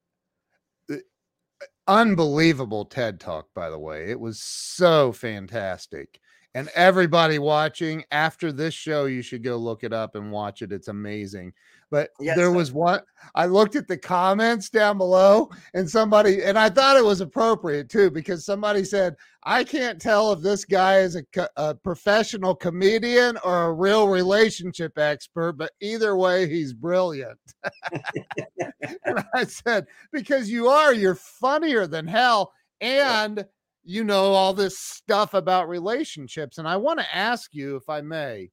unbelievable 1.89 2.85
TED 2.85 3.19
talk, 3.19 3.49
by 3.55 3.71
the 3.71 3.79
way. 3.79 4.11
It 4.11 4.21
was 4.21 4.41
so 4.41 5.11
fantastic. 5.11 6.21
And 6.55 6.69
everybody 6.75 7.39
watching 7.39 8.05
after 8.11 8.53
this 8.53 8.75
show, 8.75 9.07
you 9.07 9.23
should 9.23 9.43
go 9.43 9.57
look 9.57 9.85
it 9.85 9.93
up 9.93 10.15
and 10.15 10.31
watch 10.31 10.63
it. 10.63 10.73
It's 10.73 10.89
amazing. 10.89 11.53
But 11.91 12.11
yes, 12.21 12.37
there 12.37 12.53
was 12.53 12.73
one, 12.73 13.01
I 13.35 13.47
looked 13.47 13.77
at 13.77 13.89
the 13.89 13.97
comments 13.97 14.69
down 14.69 14.99
below, 14.99 15.51
and 15.75 15.89
somebody, 15.89 16.43
and 16.43 16.59
I 16.59 16.69
thought 16.69 16.97
it 16.97 17.05
was 17.05 17.21
appropriate 17.21 17.89
too, 17.89 18.11
because 18.11 18.45
somebody 18.45 18.85
said, 18.85 19.17
I 19.45 19.65
can't 19.65 20.01
tell 20.01 20.33
if 20.33 20.41
this 20.41 20.65
guy 20.65 20.99
is 20.99 21.17
a, 21.17 21.49
a 21.57 21.75
professional 21.75 22.55
comedian 22.55 23.39
or 23.43 23.67
a 23.67 23.73
real 23.73 24.09
relationship 24.09 24.99
expert, 24.99 25.55
but 25.55 25.73
either 25.81 26.17
way, 26.17 26.49
he's 26.49 26.75
brilliant. 26.75 27.39
and 29.05 29.25
I 29.35 29.45
said, 29.45 29.87
because 30.13 30.51
you 30.51 30.69
are, 30.69 30.93
you're 30.93 31.15
funnier 31.15 31.87
than 31.87 32.07
hell. 32.07 32.53
And 32.81 33.45
you 33.89 34.05
know 34.05 34.33
all 34.35 34.53
this 34.53 34.79
stuff 34.79 35.33
about 35.33 35.69
relationships. 35.69 36.59
And 36.59 36.69
I 36.69 36.77
want 36.77 37.01
to 37.01 37.17
ask 37.17 37.55
you, 37.55 37.77
if 37.77 37.89
I 37.89 38.03
may, 38.03 38.51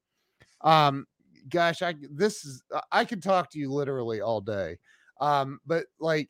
um, 0.61 1.05
gosh, 1.49 1.81
I 1.81 1.95
this 2.11 2.45
is 2.45 2.63
I 2.91 3.05
could 3.05 3.21
talk 3.21 3.51
to 3.51 3.59
you 3.59 3.71
literally 3.71 4.21
all 4.21 4.41
day. 4.41 4.77
Um, 5.21 5.59
but 5.65 5.85
like 5.99 6.29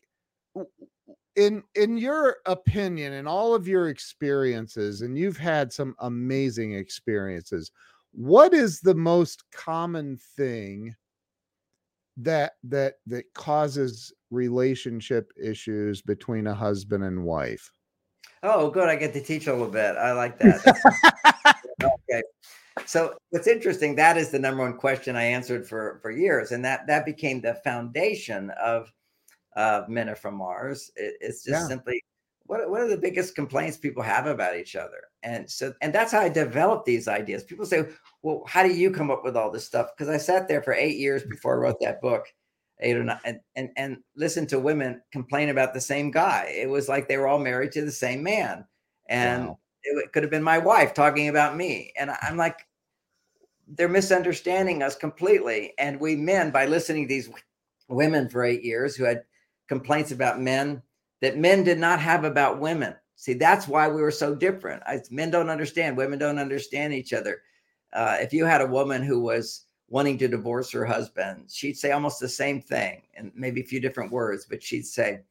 in 1.36 1.64
in 1.76 1.98
your 1.98 2.38
opinion 2.46 3.14
and 3.14 3.28
all 3.28 3.54
of 3.54 3.68
your 3.68 3.90
experiences, 3.90 5.02
and 5.02 5.18
you've 5.18 5.38
had 5.38 5.72
some 5.72 5.96
amazing 6.00 6.74
experiences, 6.74 7.72
what 8.12 8.54
is 8.54 8.80
the 8.82 8.96
most 8.96 9.44
common 9.52 10.18
thing 10.36 10.96
that 12.18 12.54
that 12.64 12.96
that 13.08 13.26
causes 13.34 14.14
relationship 14.32 15.32
issues 15.42 16.02
between 16.02 16.48
a 16.48 16.54
husband 16.54 17.04
and 17.04 17.24
wife? 17.24 17.72
Oh, 18.44 18.70
good. 18.70 18.90
I 18.90 18.96
get 18.96 19.14
to 19.14 19.22
teach 19.22 19.48
a 19.48 19.52
little 19.52 19.68
bit. 19.68 19.96
I 19.98 20.12
like 20.12 20.38
that. 20.40 21.56
okay 21.84 22.22
so 22.86 23.14
what's 23.30 23.48
interesting 23.48 23.96
that 23.96 24.18
is 24.18 24.32
the 24.32 24.40
number 24.40 24.62
one 24.62 24.78
question 24.78 25.16
i 25.16 25.24
answered 25.24 25.68
for 25.68 26.00
for 26.02 26.12
years 26.12 26.52
and 26.52 26.64
that 26.64 26.86
that 26.88 27.06
became 27.06 27.40
the 27.40 27.54
foundation 27.64 28.50
of 28.62 28.92
uh, 29.56 29.84
men 29.88 30.10
are 30.10 30.16
from 30.16 30.36
mars. 30.36 30.92
It, 30.96 31.16
it's 31.22 31.44
just 31.44 31.64
yeah. 31.64 31.68
simply 31.68 32.04
what, 32.48 32.70
what 32.70 32.82
are 32.82 32.88
the 32.88 32.98
biggest 32.98 33.34
complaints 33.34 33.78
people 33.78 34.04
have 34.04 34.28
about 34.28 34.56
each 34.56 34.76
other? 34.76 35.02
And 35.24 35.50
so 35.50 35.74
and 35.82 35.94
that's 35.94 36.12
how 36.12 36.20
i 36.20 36.30
developed 36.30 36.86
these 36.86 37.08
ideas. 37.08 37.44
People 37.44 37.66
say 37.66 37.86
well 38.22 38.44
how 38.48 38.64
do 38.64 38.74
you 38.74 38.92
come 38.92 39.10
up 39.10 39.24
with 39.24 39.36
all 39.36 39.52
this 39.52 39.66
stuff? 39.66 39.90
Because 39.96 40.14
i 40.14 40.18
sat 40.18 40.48
there 40.48 40.62
for 40.62 40.74
eight 40.74 40.98
years 40.98 41.24
before 41.24 41.56
i 41.56 41.58
wrote 41.58 41.80
that 41.82 42.02
book 42.02 42.26
eight 42.82 42.98
or 42.98 43.04
nine 43.04 43.20
and, 43.24 43.40
and 43.56 43.70
and 43.78 43.98
listened 44.18 44.50
to 44.50 44.60
women 44.60 45.02
complain 45.12 45.50
about 45.50 45.74
the 45.74 45.82
same 45.82 46.12
guy. 46.12 46.54
It 46.56 46.70
was 46.70 46.90
like 46.90 47.08
they 47.08 47.18
were 47.18 47.28
all 47.28 47.40
married 47.40 47.72
to 47.74 47.86
the 47.86 47.92
same 47.92 48.22
man. 48.22 48.66
And 49.08 49.48
wow 49.48 49.60
it 49.86 50.12
could 50.12 50.24
have 50.24 50.32
been 50.32 50.44
my 50.44 50.58
wife 50.58 50.94
talking 50.94 51.28
about 51.28 51.56
me. 51.56 51.94
And 51.98 52.12
I'm 52.22 52.38
like, 52.38 52.68
they're 53.68 53.90
misunderstanding 53.90 54.84
us 54.84 54.96
completely. 54.96 55.74
And 55.78 56.00
we 56.00 56.16
men, 56.16 56.52
by 56.52 56.66
listening 56.66 57.04
to 57.04 57.14
these 57.14 57.30
women 57.88 58.30
for 58.30 58.44
eight 58.44 58.64
years 58.64 58.96
who 58.96 59.04
had 59.04 59.24
complaints 59.68 60.12
about 60.12 60.42
men 60.42 60.82
that 61.22 61.38
men 61.38 61.64
did 61.64 61.80
not 61.80 62.00
have 62.00 62.24
about 62.24 62.60
women. 62.60 62.96
See, 63.16 63.34
that's 63.34 63.68
why 63.68 63.88
we 63.88 64.02
were 64.02 64.12
so 64.12 64.36
different. 64.36 64.84
I, 64.86 65.00
men 65.10 65.32
don't 65.32 65.50
understand, 65.50 65.98
women 65.98 66.20
don't 66.20 66.40
understand 66.40 66.94
each 66.94 67.14
other. 67.14 67.42
Uh, 67.94 68.18
if 68.20 68.34
you 68.34 68.46
had 68.46 68.62
a 68.62 68.68
woman 68.68 69.02
who 69.02 69.22
was 69.22 69.66
wanting 69.88 70.18
to 70.18 70.28
divorce 70.28 70.72
her 70.72 70.86
husband, 70.86 71.46
she'd 71.50 71.78
say 71.78 71.92
almost 71.92 72.20
the 72.20 72.28
same 72.28 72.62
thing 72.62 73.04
and 73.16 73.32
maybe 73.34 73.62
a 73.62 73.66
few 73.66 73.80
different 73.80 74.12
words, 74.12 74.46
but 74.50 74.62
she'd 74.62 74.86
say, 74.86 75.22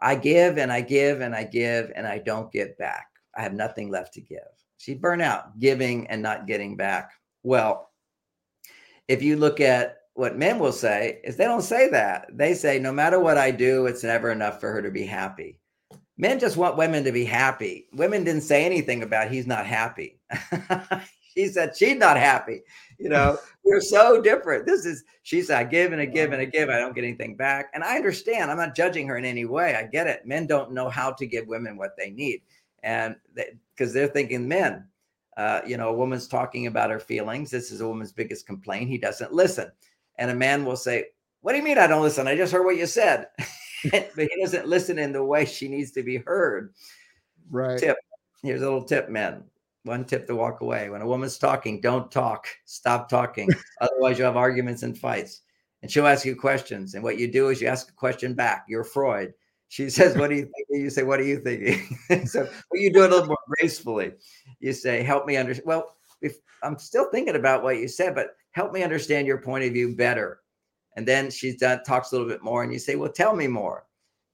I 0.00 0.14
give 0.14 0.58
and 0.58 0.72
I 0.72 0.80
give 0.80 1.20
and 1.20 1.34
I 1.34 1.44
give 1.44 1.92
and 1.94 2.06
I 2.06 2.18
don't 2.18 2.50
get 2.52 2.78
back. 2.78 3.08
I 3.38 3.42
have 3.42 3.54
nothing 3.54 3.88
left 3.88 4.12
to 4.14 4.20
give. 4.20 4.40
She'd 4.78 5.00
burn 5.00 5.20
out 5.20 5.58
giving 5.60 6.08
and 6.08 6.20
not 6.20 6.48
getting 6.48 6.76
back. 6.76 7.12
Well, 7.44 7.90
if 9.06 9.22
you 9.22 9.36
look 9.36 9.60
at 9.60 9.98
what 10.14 10.36
men 10.36 10.58
will 10.58 10.72
say, 10.72 11.20
is 11.22 11.36
they 11.36 11.44
don't 11.44 11.62
say 11.62 11.88
that. 11.90 12.26
They 12.36 12.54
say, 12.54 12.80
no 12.80 12.92
matter 12.92 13.20
what 13.20 13.38
I 13.38 13.52
do, 13.52 13.86
it's 13.86 14.02
never 14.02 14.32
enough 14.32 14.60
for 14.60 14.72
her 14.72 14.82
to 14.82 14.90
be 14.90 15.04
happy. 15.04 15.60
Men 16.16 16.40
just 16.40 16.56
want 16.56 16.76
women 16.76 17.04
to 17.04 17.12
be 17.12 17.24
happy. 17.24 17.86
Women 17.92 18.24
didn't 18.24 18.42
say 18.42 18.64
anything 18.66 19.04
about 19.04 19.30
he's 19.30 19.46
not 19.46 19.64
happy. 19.66 20.18
she 21.36 21.46
said 21.46 21.76
she's 21.76 21.96
not 21.96 22.16
happy. 22.16 22.62
You 22.98 23.10
know, 23.10 23.38
we're 23.64 23.80
so 23.80 24.20
different. 24.20 24.66
This 24.66 24.84
is, 24.84 25.04
she 25.22 25.42
said, 25.42 25.58
I 25.58 25.64
give 25.64 25.92
and 25.92 26.00
I 26.00 26.06
give 26.06 26.32
and 26.32 26.42
I 26.42 26.46
give. 26.46 26.70
I 26.70 26.80
don't 26.80 26.94
get 26.96 27.04
anything 27.04 27.36
back. 27.36 27.70
And 27.72 27.84
I 27.84 27.94
understand. 27.94 28.50
I'm 28.50 28.56
not 28.56 28.74
judging 28.74 29.06
her 29.06 29.16
in 29.16 29.24
any 29.24 29.44
way. 29.44 29.76
I 29.76 29.84
get 29.84 30.08
it. 30.08 30.26
Men 30.26 30.48
don't 30.48 30.72
know 30.72 30.88
how 30.88 31.12
to 31.12 31.24
give 31.24 31.46
women 31.46 31.76
what 31.76 31.96
they 31.96 32.10
need 32.10 32.42
and 32.82 33.16
because 33.76 33.92
they, 33.92 34.02
are 34.02 34.08
thinking 34.08 34.46
men 34.46 34.86
uh, 35.36 35.60
you 35.66 35.76
know 35.76 35.88
a 35.88 35.96
woman's 35.96 36.26
talking 36.26 36.66
about 36.66 36.90
her 36.90 37.00
feelings. 37.00 37.50
This 37.50 37.70
is 37.70 37.80
a 37.80 37.88
woman's 37.88 38.12
biggest 38.12 38.46
complaint. 38.46 38.90
He 38.90 38.98
doesn't 38.98 39.32
listen. 39.32 39.70
And 40.16 40.30
a 40.30 40.34
man 40.34 40.64
will 40.64 40.76
say 40.76 41.06
what 41.40 41.52
do 41.52 41.58
you 41.58 41.64
mean 41.64 41.78
i 41.78 41.86
don't 41.86 42.02
listen? 42.02 42.26
I 42.26 42.36
just 42.36 42.52
heard 42.52 42.64
what 42.64 42.76
you 42.76 42.86
said. 42.86 43.28
But 43.92 44.12
he 44.16 44.42
doesn't 44.42 44.66
listen 44.66 44.98
in 44.98 45.12
the 45.12 45.22
way 45.22 45.44
she 45.44 45.68
needs 45.68 45.92
to 45.92 46.02
be 46.02 46.16
heard. 46.16 46.74
Right. 47.50 47.78
Tip. 47.78 47.96
Here's 48.42 48.62
a 48.62 48.64
little 48.64 48.84
tip 48.84 49.08
men 49.08 49.44
one 49.84 50.04
tip 50.04 50.26
to 50.26 50.36
walk 50.36 50.60
away. 50.60 50.90
When 50.90 51.00
a 51.00 51.06
woman's 51.06 51.38
talking 51.38 51.80
don't 51.80 52.10
talk. 52.10 52.46
Stop 52.64 53.08
talking. 53.08 53.48
Otherwise 53.80 54.18
you'll 54.18 54.26
have 54.26 54.36
arguments 54.36 54.82
and 54.82 54.98
fights. 54.98 55.42
And 55.80 55.90
she'll 55.90 56.06
ask 56.06 56.26
you 56.26 56.34
questions. 56.34 56.94
And 56.94 57.04
what 57.04 57.18
you 57.18 57.30
do 57.30 57.48
is 57.48 57.60
you 57.60 57.68
ask 57.68 57.88
a 57.88 57.94
question 57.94 58.34
back. 58.34 58.66
You're 58.68 58.84
freud 58.84 59.32
she 59.68 59.90
says, 59.90 60.16
What 60.16 60.30
do 60.30 60.36
you 60.36 60.42
think? 60.42 60.66
You 60.70 60.90
say, 60.90 61.02
What 61.02 61.20
are 61.20 61.24
you 61.24 61.40
thinking? 61.40 62.26
so 62.26 62.42
well, 62.42 62.82
you 62.82 62.92
do 62.92 63.04
it 63.04 63.10
a 63.10 63.14
little 63.14 63.28
more 63.28 63.38
gracefully. 63.46 64.12
You 64.60 64.72
say, 64.72 65.02
Help 65.02 65.26
me 65.26 65.36
understand. 65.36 65.66
Well, 65.66 65.96
if 66.20 66.36
I'm 66.62 66.78
still 66.78 67.10
thinking 67.10 67.36
about 67.36 67.62
what 67.62 67.76
you 67.76 67.88
said, 67.88 68.14
but 68.14 68.28
help 68.52 68.72
me 68.72 68.82
understand 68.82 69.26
your 69.26 69.38
point 69.38 69.64
of 69.64 69.72
view 69.72 69.94
better. 69.94 70.40
And 70.96 71.06
then 71.06 71.30
she's 71.30 71.56
done 71.56 71.84
talks 71.84 72.10
a 72.10 72.16
little 72.16 72.28
bit 72.28 72.42
more, 72.42 72.62
and 72.64 72.72
you 72.72 72.78
say, 72.78 72.96
Well, 72.96 73.12
tell 73.12 73.36
me 73.36 73.46
more. 73.46 73.84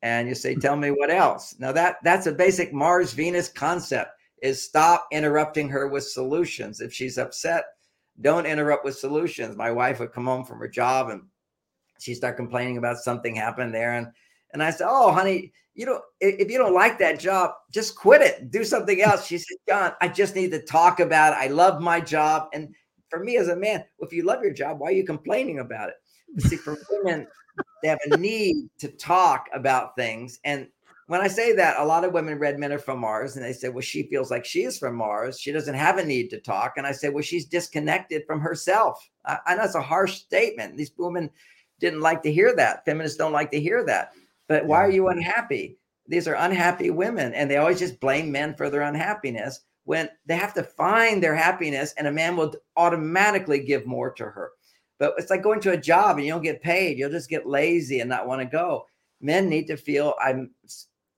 And 0.02 0.28
you 0.28 0.34
say, 0.34 0.52
hmm. 0.54 0.60
Tell 0.60 0.76
me 0.76 0.90
what 0.90 1.10
else. 1.10 1.56
Now 1.58 1.72
that 1.72 1.96
that's 2.04 2.26
a 2.26 2.32
basic 2.32 2.72
Mars 2.72 3.12
Venus 3.12 3.48
concept 3.48 4.10
is 4.42 4.62
stop 4.62 5.08
interrupting 5.10 5.68
her 5.70 5.88
with 5.88 6.04
solutions. 6.04 6.80
If 6.80 6.92
she's 6.92 7.16
upset, 7.16 7.64
don't 8.20 8.46
interrupt 8.46 8.84
with 8.84 8.98
solutions. 8.98 9.56
My 9.56 9.70
wife 9.70 10.00
would 10.00 10.12
come 10.12 10.26
home 10.26 10.44
from 10.44 10.58
her 10.58 10.68
job 10.68 11.08
and 11.08 11.22
she 11.98 12.14
start 12.14 12.36
complaining 12.36 12.76
about 12.76 12.98
something 12.98 13.34
happened 13.34 13.74
there. 13.74 13.92
And 13.94 14.08
and 14.54 14.62
I 14.62 14.70
said, 14.70 14.86
"Oh, 14.88 15.12
honey, 15.12 15.52
you 15.74 15.84
know, 15.84 16.00
if 16.20 16.50
you 16.50 16.56
don't 16.56 16.72
like 16.72 16.98
that 17.00 17.20
job, 17.20 17.50
just 17.70 17.96
quit 17.96 18.22
it. 18.22 18.50
Do 18.50 18.64
something 18.64 19.02
else." 19.02 19.26
She 19.26 19.36
said, 19.36 19.58
"John, 19.68 19.92
I 20.00 20.08
just 20.08 20.34
need 20.34 20.52
to 20.52 20.62
talk 20.62 21.00
about 21.00 21.34
it. 21.34 21.44
I 21.44 21.48
love 21.48 21.82
my 21.82 22.00
job." 22.00 22.48
And 22.54 22.74
for 23.10 23.22
me 23.22 23.36
as 23.36 23.48
a 23.48 23.56
man, 23.56 23.84
if 23.98 24.12
you 24.12 24.24
love 24.24 24.42
your 24.42 24.54
job, 24.54 24.78
why 24.78 24.88
are 24.88 24.92
you 24.92 25.04
complaining 25.04 25.58
about 25.58 25.90
it? 25.90 25.96
See, 26.42 26.56
for 26.56 26.78
women, 26.90 27.26
they 27.82 27.88
have 27.88 27.98
a 28.10 28.16
need 28.16 28.68
to 28.78 28.88
talk 28.88 29.48
about 29.52 29.94
things. 29.96 30.40
And 30.44 30.68
when 31.06 31.20
I 31.20 31.28
say 31.28 31.52
that, 31.54 31.78
a 31.78 31.84
lot 31.84 32.04
of 32.04 32.12
women 32.12 32.38
read 32.38 32.58
Men 32.58 32.72
Are 32.72 32.78
From 32.78 32.98
Mars 32.98 33.36
and 33.36 33.44
they 33.44 33.52
say, 33.52 33.68
well, 33.68 33.82
she 33.82 34.04
feels 34.04 34.30
like 34.30 34.44
she 34.44 34.64
is 34.64 34.78
from 34.78 34.96
Mars. 34.96 35.38
She 35.38 35.52
doesn't 35.52 35.74
have 35.74 35.98
a 35.98 36.04
need 36.04 36.30
to 36.30 36.40
talk. 36.40 36.74
And 36.76 36.86
I 36.86 36.92
say, 36.92 37.10
well, 37.10 37.22
she's 37.22 37.44
disconnected 37.44 38.22
from 38.26 38.40
herself. 38.40 39.06
I, 39.24 39.38
I 39.46 39.54
know 39.54 39.64
it's 39.64 39.74
a 39.74 39.82
harsh 39.82 40.14
statement. 40.14 40.76
These 40.76 40.92
women 40.96 41.30
didn't 41.78 42.00
like 42.00 42.22
to 42.22 42.32
hear 42.32 42.56
that. 42.56 42.84
Feminists 42.86 43.18
don't 43.18 43.32
like 43.32 43.50
to 43.50 43.60
hear 43.60 43.84
that. 43.84 44.12
But 44.48 44.66
why 44.66 44.78
are 44.78 44.90
you 44.90 45.08
unhappy? 45.08 45.78
These 46.06 46.28
are 46.28 46.34
unhappy 46.34 46.90
women, 46.90 47.32
and 47.32 47.50
they 47.50 47.56
always 47.56 47.78
just 47.78 48.00
blame 48.00 48.30
men 48.30 48.54
for 48.54 48.68
their 48.68 48.82
unhappiness 48.82 49.60
when 49.84 50.08
they 50.26 50.36
have 50.36 50.54
to 50.54 50.62
find 50.62 51.22
their 51.22 51.34
happiness, 51.34 51.94
and 51.96 52.06
a 52.06 52.12
man 52.12 52.36
will 52.36 52.54
automatically 52.76 53.60
give 53.60 53.86
more 53.86 54.10
to 54.12 54.24
her. 54.24 54.52
But 54.98 55.14
it's 55.18 55.30
like 55.30 55.42
going 55.42 55.60
to 55.60 55.72
a 55.72 55.76
job 55.76 56.16
and 56.16 56.26
you 56.26 56.32
don't 56.32 56.42
get 56.42 56.62
paid. 56.62 56.98
You'll 56.98 57.10
just 57.10 57.28
get 57.28 57.46
lazy 57.46 58.00
and 58.00 58.08
not 58.08 58.26
want 58.26 58.40
to 58.40 58.46
go. 58.46 58.86
Men 59.20 59.48
need 59.48 59.66
to 59.66 59.76
feel 59.76 60.14
I'm, 60.22 60.50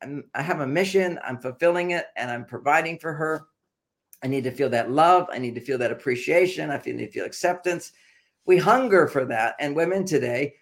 I'm 0.02 0.24
I 0.34 0.42
have 0.42 0.60
a 0.60 0.66
mission, 0.66 1.18
I'm 1.22 1.38
fulfilling 1.38 1.92
it, 1.92 2.06
and 2.16 2.30
I'm 2.30 2.44
providing 2.44 2.98
for 2.98 3.12
her. 3.12 3.46
I 4.24 4.28
need 4.28 4.44
to 4.44 4.50
feel 4.50 4.70
that 4.70 4.90
love. 4.90 5.28
I 5.30 5.38
need 5.38 5.54
to 5.56 5.60
feel 5.60 5.78
that 5.78 5.92
appreciation. 5.92 6.70
I 6.70 6.78
feel, 6.78 6.96
need 6.96 7.06
to 7.06 7.12
feel 7.12 7.26
acceptance. 7.26 7.92
We 8.46 8.56
hunger 8.56 9.06
for 9.08 9.24
that. 9.26 9.56
And 9.60 9.76
women 9.76 10.04
today 10.04 10.54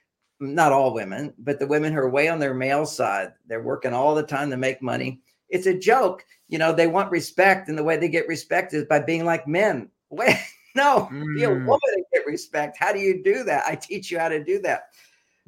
not 0.53 0.73
all 0.73 0.93
women, 0.93 1.33
but 1.39 1.59
the 1.59 1.67
women 1.67 1.93
who 1.93 1.99
are 1.99 2.11
way 2.11 2.29
on 2.29 2.39
their 2.39 2.55
male 2.55 2.87
side, 2.87 3.33
they're 3.47 3.63
working 3.63 3.93
all 3.93 4.15
the 4.15 4.23
time 4.23 4.51
to 4.51 4.57
make 4.57 4.83
money. 4.83 5.21
it's 5.49 5.67
a 5.67 5.79
joke. 5.79 6.25
You 6.49 6.59
know, 6.59 6.73
they 6.73 6.87
want 6.87 7.11
respect, 7.11 7.69
and 7.69 7.79
the 7.79 7.85
way 7.85 7.97
they 7.97 8.09
get 8.09 8.29
respect 8.29 8.75
is 8.75 8.85
by 8.85 9.01
being 9.01 9.25
like 9.25 9.49
men. 9.49 9.91
Wait, 10.11 10.37
no, 10.75 11.09
mm. 11.11 11.37
be 11.37 11.45
a 11.45 11.49
mm. 11.49 11.67
woman 11.67 11.81
and 11.95 12.05
get 12.13 12.27
respect. 12.27 12.77
How 12.79 12.93
do 12.93 12.99
you 12.99 13.23
do 13.23 13.45
that? 13.45 13.65
I 13.67 13.75
teach 13.75 14.11
you 14.11 14.19
how 14.19 14.29
to 14.29 14.43
do 14.43 14.61
that. 14.61 14.91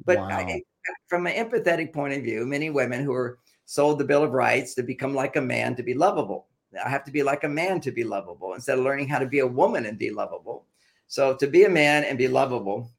But 0.03 0.17
wow. 0.17 0.29
I, 0.29 0.61
from 1.07 1.27
an 1.27 1.33
empathetic 1.33 1.93
point 1.93 2.13
of 2.13 2.23
view, 2.23 2.45
many 2.45 2.69
women 2.69 3.03
who 3.03 3.13
are 3.13 3.39
sold 3.65 3.99
the 3.99 4.05
Bill 4.05 4.23
of 4.23 4.31
Rights 4.31 4.73
to 4.75 4.83
become 4.83 5.13
like 5.13 5.35
a 5.35 5.41
man 5.41 5.75
to 5.75 5.83
be 5.83 5.93
lovable. 5.93 6.47
I 6.83 6.89
have 6.89 7.03
to 7.05 7.11
be 7.11 7.23
like 7.23 7.43
a 7.43 7.49
man 7.49 7.81
to 7.81 7.91
be 7.91 8.03
lovable 8.03 8.53
instead 8.53 8.77
of 8.77 8.83
learning 8.83 9.07
how 9.07 9.19
to 9.19 9.25
be 9.25 9.39
a 9.39 9.47
woman 9.47 9.85
and 9.85 9.97
be 9.97 10.09
lovable. 10.09 10.65
So 11.07 11.35
to 11.35 11.47
be 11.47 11.63
a 11.63 11.69
man 11.69 12.03
and 12.03 12.17
be 12.17 12.27
lovable, 12.27 12.91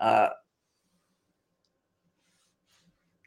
uh, 0.00 0.30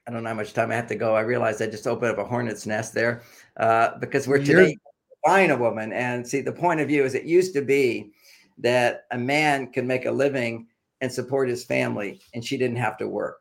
I 0.08 0.12
don't 0.12 0.24
know 0.24 0.30
how 0.30 0.36
much 0.36 0.54
time 0.54 0.72
I 0.72 0.76
have 0.76 0.88
to 0.88 0.95
go. 0.95 1.16
I 1.16 1.22
realized 1.22 1.62
I 1.62 1.68
just 1.68 1.88
opened 1.88 2.12
up 2.12 2.18
a 2.18 2.26
hornet's 2.26 2.66
nest 2.66 2.93
there 2.93 3.22
uh, 3.58 3.97
because 3.99 4.28
we're 4.28 4.43
today 4.43 4.78
buying 5.24 5.52
a 5.52 5.58
woman. 5.58 5.93
And 5.93 6.28
see, 6.28 6.41
the 6.41 6.52
point 6.52 6.80
of 6.80 6.88
view 6.88 7.04
is 7.04 7.14
it 7.14 7.26
used 7.26 7.54
to 7.54 7.62
be 7.62 8.12
that 8.58 9.06
a 9.12 9.18
man 9.18 9.72
can 9.72 9.86
make 9.86 10.06
a 10.06 10.12
living 10.12 10.68
and 11.02 11.12
support 11.12 11.49
his 11.49 11.64
family, 11.64 12.22
and 12.34 12.43
she 12.43 12.58
didn't 12.58 12.78
have 12.78 12.97
to 12.97 13.08
work. 13.08 13.39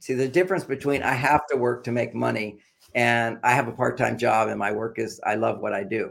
See, 0.00 0.14
the 0.14 0.28
difference 0.28 0.64
between 0.64 1.02
I 1.02 1.12
have 1.12 1.42
to 1.50 1.56
work 1.56 1.84
to 1.84 1.92
make 1.92 2.14
money 2.14 2.58
and 2.94 3.38
I 3.42 3.52
have 3.52 3.68
a 3.68 3.72
part 3.72 3.98
time 3.98 4.18
job 4.18 4.48
and 4.48 4.58
my 4.58 4.72
work 4.72 4.98
is 4.98 5.20
I 5.24 5.34
love 5.34 5.60
what 5.60 5.72
I 5.72 5.84
do. 5.84 6.10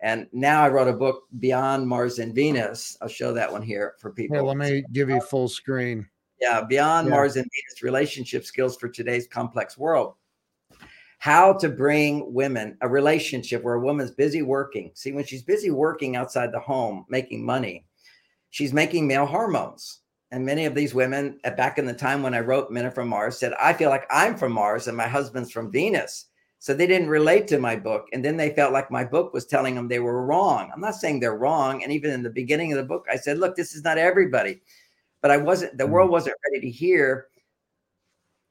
And 0.00 0.26
now 0.32 0.62
I 0.62 0.68
wrote 0.68 0.88
a 0.88 0.92
book, 0.92 1.24
Beyond 1.38 1.86
Mars 1.86 2.18
and 2.18 2.34
Venus. 2.34 2.96
I'll 3.00 3.08
show 3.08 3.32
that 3.32 3.50
one 3.50 3.62
here 3.62 3.94
for 4.00 4.10
people. 4.10 4.36
Hey, 4.36 4.42
let 4.42 4.56
me 4.56 4.84
give 4.92 5.08
you 5.08 5.20
full 5.20 5.48
screen. 5.48 6.08
Yeah, 6.42 6.60
Beyond 6.60 7.06
yeah. 7.06 7.14
Mars 7.14 7.36
and 7.36 7.44
Venus 7.44 7.82
relationship 7.84 8.44
skills 8.44 8.76
for 8.76 8.88
today's 8.88 9.28
complex 9.28 9.78
world. 9.78 10.14
How 11.18 11.52
to 11.52 11.68
bring 11.68 12.34
women 12.34 12.76
a 12.80 12.88
relationship 12.88 13.62
where 13.62 13.74
a 13.74 13.80
woman's 13.80 14.10
busy 14.10 14.42
working. 14.42 14.90
See, 14.94 15.12
when 15.12 15.24
she's 15.24 15.44
busy 15.44 15.70
working 15.70 16.16
outside 16.16 16.50
the 16.50 16.58
home, 16.58 17.06
making 17.08 17.46
money, 17.46 17.86
she's 18.50 18.72
making 18.72 19.06
male 19.06 19.24
hormones. 19.24 20.00
And 20.32 20.44
many 20.44 20.64
of 20.64 20.74
these 20.74 20.94
women, 20.94 21.38
uh, 21.44 21.50
back 21.50 21.78
in 21.78 21.86
the 21.86 21.94
time 21.94 22.24
when 22.24 22.34
I 22.34 22.40
wrote 22.40 22.72
Men 22.72 22.86
Are 22.86 22.90
from 22.90 23.06
Mars, 23.06 23.38
said, 23.38 23.52
I 23.60 23.72
feel 23.72 23.90
like 23.90 24.06
I'm 24.10 24.36
from 24.36 24.50
Mars 24.50 24.88
and 24.88 24.96
my 24.96 25.06
husband's 25.06 25.52
from 25.52 25.70
Venus. 25.70 26.26
So 26.58 26.74
they 26.74 26.88
didn't 26.88 27.08
relate 27.08 27.46
to 27.48 27.58
my 27.58 27.76
book. 27.76 28.06
And 28.12 28.24
then 28.24 28.36
they 28.36 28.50
felt 28.50 28.72
like 28.72 28.90
my 28.90 29.04
book 29.04 29.32
was 29.32 29.46
telling 29.46 29.76
them 29.76 29.86
they 29.86 30.00
were 30.00 30.26
wrong. 30.26 30.72
I'm 30.74 30.80
not 30.80 30.96
saying 30.96 31.20
they're 31.20 31.36
wrong. 31.36 31.84
And 31.84 31.92
even 31.92 32.10
in 32.10 32.24
the 32.24 32.30
beginning 32.30 32.72
of 32.72 32.78
the 32.78 32.84
book, 32.84 33.06
I 33.08 33.16
said, 33.16 33.38
look, 33.38 33.54
this 33.54 33.76
is 33.76 33.84
not 33.84 33.98
everybody. 33.98 34.60
But 35.22 35.30
I 35.30 35.38
wasn't, 35.38 35.78
the 35.78 35.86
world 35.86 36.08
mm. 36.08 36.12
wasn't 36.12 36.36
ready 36.50 36.60
to 36.66 36.70
hear 36.70 37.28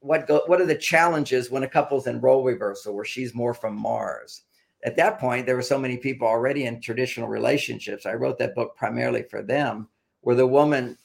what 0.00 0.26
go, 0.26 0.42
what 0.46 0.60
are 0.60 0.66
the 0.66 0.74
challenges 0.74 1.50
when 1.50 1.62
a 1.62 1.68
couple's 1.68 2.06
in 2.06 2.20
role 2.20 2.42
reversal 2.42 2.94
where 2.94 3.04
she's 3.04 3.34
more 3.34 3.54
from 3.54 3.76
Mars. 3.76 4.42
At 4.84 4.96
that 4.96 5.20
point, 5.20 5.46
there 5.46 5.54
were 5.54 5.62
so 5.62 5.78
many 5.78 5.96
people 5.96 6.26
already 6.26 6.64
in 6.64 6.80
traditional 6.80 7.28
relationships. 7.28 8.04
I 8.04 8.14
wrote 8.14 8.36
that 8.38 8.56
book 8.56 8.74
primarily 8.76 9.22
for 9.22 9.40
them, 9.40 9.88
where 10.22 10.34
the 10.34 10.46
woman 10.46 10.98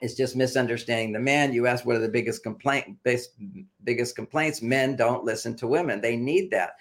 is 0.00 0.14
just 0.14 0.36
misunderstanding 0.36 1.12
the 1.12 1.18
man. 1.18 1.52
You 1.52 1.66
ask 1.66 1.84
what 1.84 1.96
are 1.96 2.00
the 2.00 2.08
biggest 2.08 2.44
complaint 2.44 2.96
biggest 3.02 4.14
complaints? 4.14 4.62
Men 4.62 4.94
don't 4.94 5.24
listen 5.24 5.56
to 5.56 5.66
women. 5.66 6.00
They 6.00 6.16
need 6.16 6.52
that. 6.52 6.74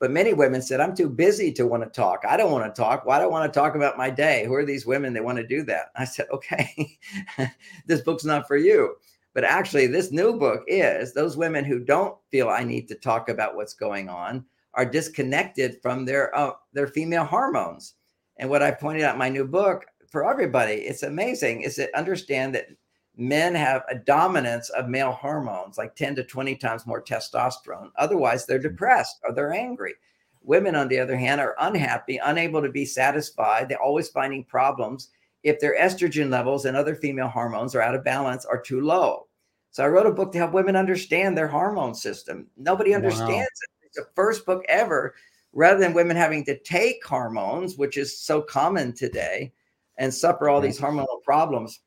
But 0.00 0.10
many 0.10 0.34
women 0.34 0.60
said, 0.60 0.80
I'm 0.80 0.94
too 0.94 1.08
busy 1.08 1.52
to 1.52 1.66
want 1.66 1.82
to 1.82 1.88
talk. 1.88 2.24
I 2.28 2.36
don't 2.36 2.52
want 2.52 2.72
to 2.72 2.80
talk. 2.80 3.06
Why 3.06 3.18
do 3.18 3.24
I 3.24 3.28
want 3.28 3.52
to 3.52 3.58
talk 3.58 3.74
about 3.74 3.96
my 3.96 4.10
day? 4.10 4.44
Who 4.44 4.54
are 4.54 4.64
these 4.64 4.86
women 4.86 5.12
that 5.14 5.24
want 5.24 5.38
to 5.38 5.46
do 5.46 5.62
that? 5.64 5.86
I 5.96 6.04
said, 6.04 6.26
okay, 6.32 6.98
this 7.86 8.00
book's 8.00 8.24
not 8.24 8.46
for 8.46 8.56
you. 8.56 8.96
But 9.34 9.44
actually, 9.44 9.86
this 9.86 10.12
new 10.12 10.38
book 10.38 10.62
is 10.66 11.12
those 11.12 11.36
women 11.36 11.64
who 11.64 11.80
don't 11.80 12.16
feel 12.30 12.48
I 12.48 12.64
need 12.64 12.86
to 12.88 12.94
talk 12.94 13.28
about 13.28 13.56
what's 13.56 13.74
going 13.74 14.08
on 14.08 14.44
are 14.74 14.84
disconnected 14.84 15.78
from 15.82 16.04
their 16.04 16.36
uh, 16.36 16.52
their 16.72 16.86
female 16.86 17.24
hormones. 17.24 17.94
And 18.38 18.50
what 18.50 18.62
I 18.62 18.70
pointed 18.72 19.04
out 19.04 19.14
in 19.14 19.18
my 19.18 19.28
new 19.28 19.44
book, 19.44 19.86
for 20.14 20.30
everybody. 20.30 20.74
It's 20.74 21.02
amazing 21.02 21.62
is 21.62 21.74
to 21.74 21.98
understand 21.98 22.54
that 22.54 22.68
men 23.16 23.54
have 23.54 23.82
a 23.88 23.94
dominance 23.94 24.70
of 24.70 24.88
male 24.88 25.12
hormones, 25.12 25.78
like 25.78 25.94
10 25.94 26.16
to 26.16 26.24
20 26.24 26.56
times 26.56 26.86
more 26.86 27.02
testosterone. 27.02 27.90
Otherwise, 27.96 28.46
they're 28.46 28.58
mm-hmm. 28.58 28.68
depressed 28.68 29.20
or 29.26 29.34
they're 29.34 29.52
angry. 29.52 29.94
Women, 30.42 30.74
on 30.74 30.88
the 30.88 30.98
other 30.98 31.16
hand, 31.16 31.40
are 31.40 31.56
unhappy, 31.60 32.18
unable 32.18 32.60
to 32.60 32.68
be 32.68 32.84
satisfied. 32.84 33.68
They're 33.68 33.80
always 33.80 34.08
finding 34.08 34.44
problems 34.44 35.08
if 35.42 35.60
their 35.60 35.78
estrogen 35.78 36.30
levels 36.30 36.64
and 36.64 36.76
other 36.76 36.94
female 36.94 37.28
hormones 37.28 37.74
are 37.74 37.82
out 37.82 37.94
of 37.94 38.04
balance 38.04 38.44
or 38.44 38.60
too 38.60 38.80
low. 38.80 39.26
So 39.70 39.84
I 39.84 39.88
wrote 39.88 40.06
a 40.06 40.12
book 40.12 40.32
to 40.32 40.38
help 40.38 40.52
women 40.52 40.76
understand 40.76 41.36
their 41.36 41.48
hormone 41.48 41.94
system. 41.94 42.46
Nobody 42.56 42.94
understands 42.94 43.30
wow. 43.30 43.40
it. 43.40 43.86
It's 43.86 43.96
the 43.96 44.06
first 44.14 44.44
book 44.46 44.64
ever, 44.68 45.14
rather 45.52 45.80
than 45.80 45.94
women 45.94 46.16
having 46.16 46.44
to 46.44 46.58
take 46.58 47.04
hormones, 47.04 47.76
which 47.76 47.96
is 47.96 48.18
so 48.18 48.42
common 48.42 48.92
today 48.92 49.52
and 49.98 50.12
suffer 50.12 50.48
all 50.48 50.60
these 50.60 50.80
hormonal 50.80 51.22
problems 51.24 51.80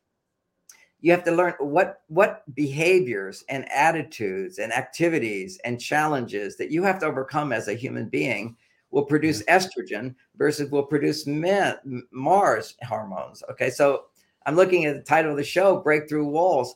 you 1.00 1.12
have 1.12 1.24
to 1.24 1.30
learn 1.30 1.54
what 1.58 2.02
what 2.08 2.42
behaviors 2.54 3.44
and 3.48 3.70
attitudes 3.70 4.58
and 4.58 4.72
activities 4.72 5.58
and 5.64 5.80
challenges 5.80 6.56
that 6.56 6.70
you 6.70 6.82
have 6.82 6.98
to 7.00 7.06
overcome 7.06 7.52
as 7.52 7.68
a 7.68 7.74
human 7.74 8.08
being 8.08 8.56
will 8.90 9.04
produce 9.04 9.42
mm-hmm. 9.42 9.56
estrogen 9.56 10.14
versus 10.36 10.70
will 10.70 10.82
produce 10.82 11.26
men, 11.26 11.76
mars 12.10 12.74
hormones 12.86 13.42
okay? 13.50 13.70
So 13.70 14.04
i'm 14.46 14.56
looking 14.56 14.86
at 14.86 14.96
the 14.96 15.02
title 15.02 15.32
of 15.32 15.36
the 15.36 15.44
show 15.44 15.76
breakthrough 15.76 16.26
walls. 16.26 16.74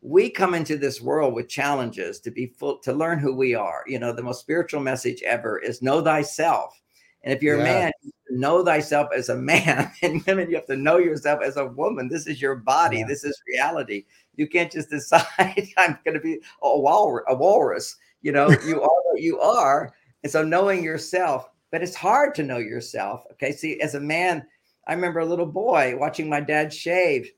We 0.00 0.30
come 0.30 0.54
into 0.54 0.76
this 0.76 1.00
world 1.00 1.34
with 1.34 1.48
challenges 1.48 2.20
to 2.20 2.30
be 2.30 2.46
full 2.46 2.78
to 2.78 2.92
learn 2.92 3.18
who 3.18 3.34
we 3.34 3.54
are. 3.54 3.82
You 3.86 3.98
know 3.98 4.12
the 4.12 4.22
most 4.22 4.40
spiritual 4.40 4.80
message 4.80 5.22
ever 5.22 5.58
is 5.58 5.82
know 5.82 6.00
thyself. 6.00 6.80
And 7.24 7.34
if 7.34 7.42
you're 7.42 7.56
yeah. 7.56 7.62
a 7.62 7.64
man, 7.64 7.92
know 8.30 8.64
thyself 8.64 9.08
as 9.16 9.28
a 9.28 9.36
man. 9.36 9.90
And 10.02 10.24
women, 10.26 10.48
you 10.48 10.56
have 10.56 10.66
to 10.66 10.76
know 10.76 10.98
yourself 10.98 11.40
as 11.42 11.56
a 11.56 11.66
woman. 11.66 12.08
This 12.08 12.26
is 12.26 12.40
your 12.40 12.56
body. 12.56 12.98
Yeah. 12.98 13.06
This 13.06 13.24
is 13.24 13.40
reality. 13.46 14.04
You 14.36 14.46
can't 14.46 14.70
just 14.70 14.90
decide 14.90 15.68
I'm 15.76 15.98
going 16.04 16.14
to 16.14 16.20
be 16.20 16.40
a, 16.62 16.78
walrus, 16.78 17.24
a 17.28 17.34
walrus. 17.34 17.96
You 18.22 18.32
know, 18.32 18.50
you 18.66 18.82
are 18.82 19.02
what 19.04 19.20
you 19.20 19.40
are. 19.40 19.94
And 20.22 20.32
so 20.32 20.42
knowing 20.42 20.82
yourself, 20.82 21.50
but 21.70 21.82
it's 21.82 21.94
hard 21.94 22.34
to 22.36 22.42
know 22.42 22.58
yourself. 22.58 23.24
Okay. 23.32 23.52
See, 23.52 23.80
as 23.80 23.94
a 23.94 24.00
man, 24.00 24.46
I 24.86 24.94
remember 24.94 25.20
a 25.20 25.26
little 25.26 25.46
boy 25.46 25.96
watching 25.98 26.28
my 26.28 26.40
dad 26.40 26.72
shave. 26.72 27.30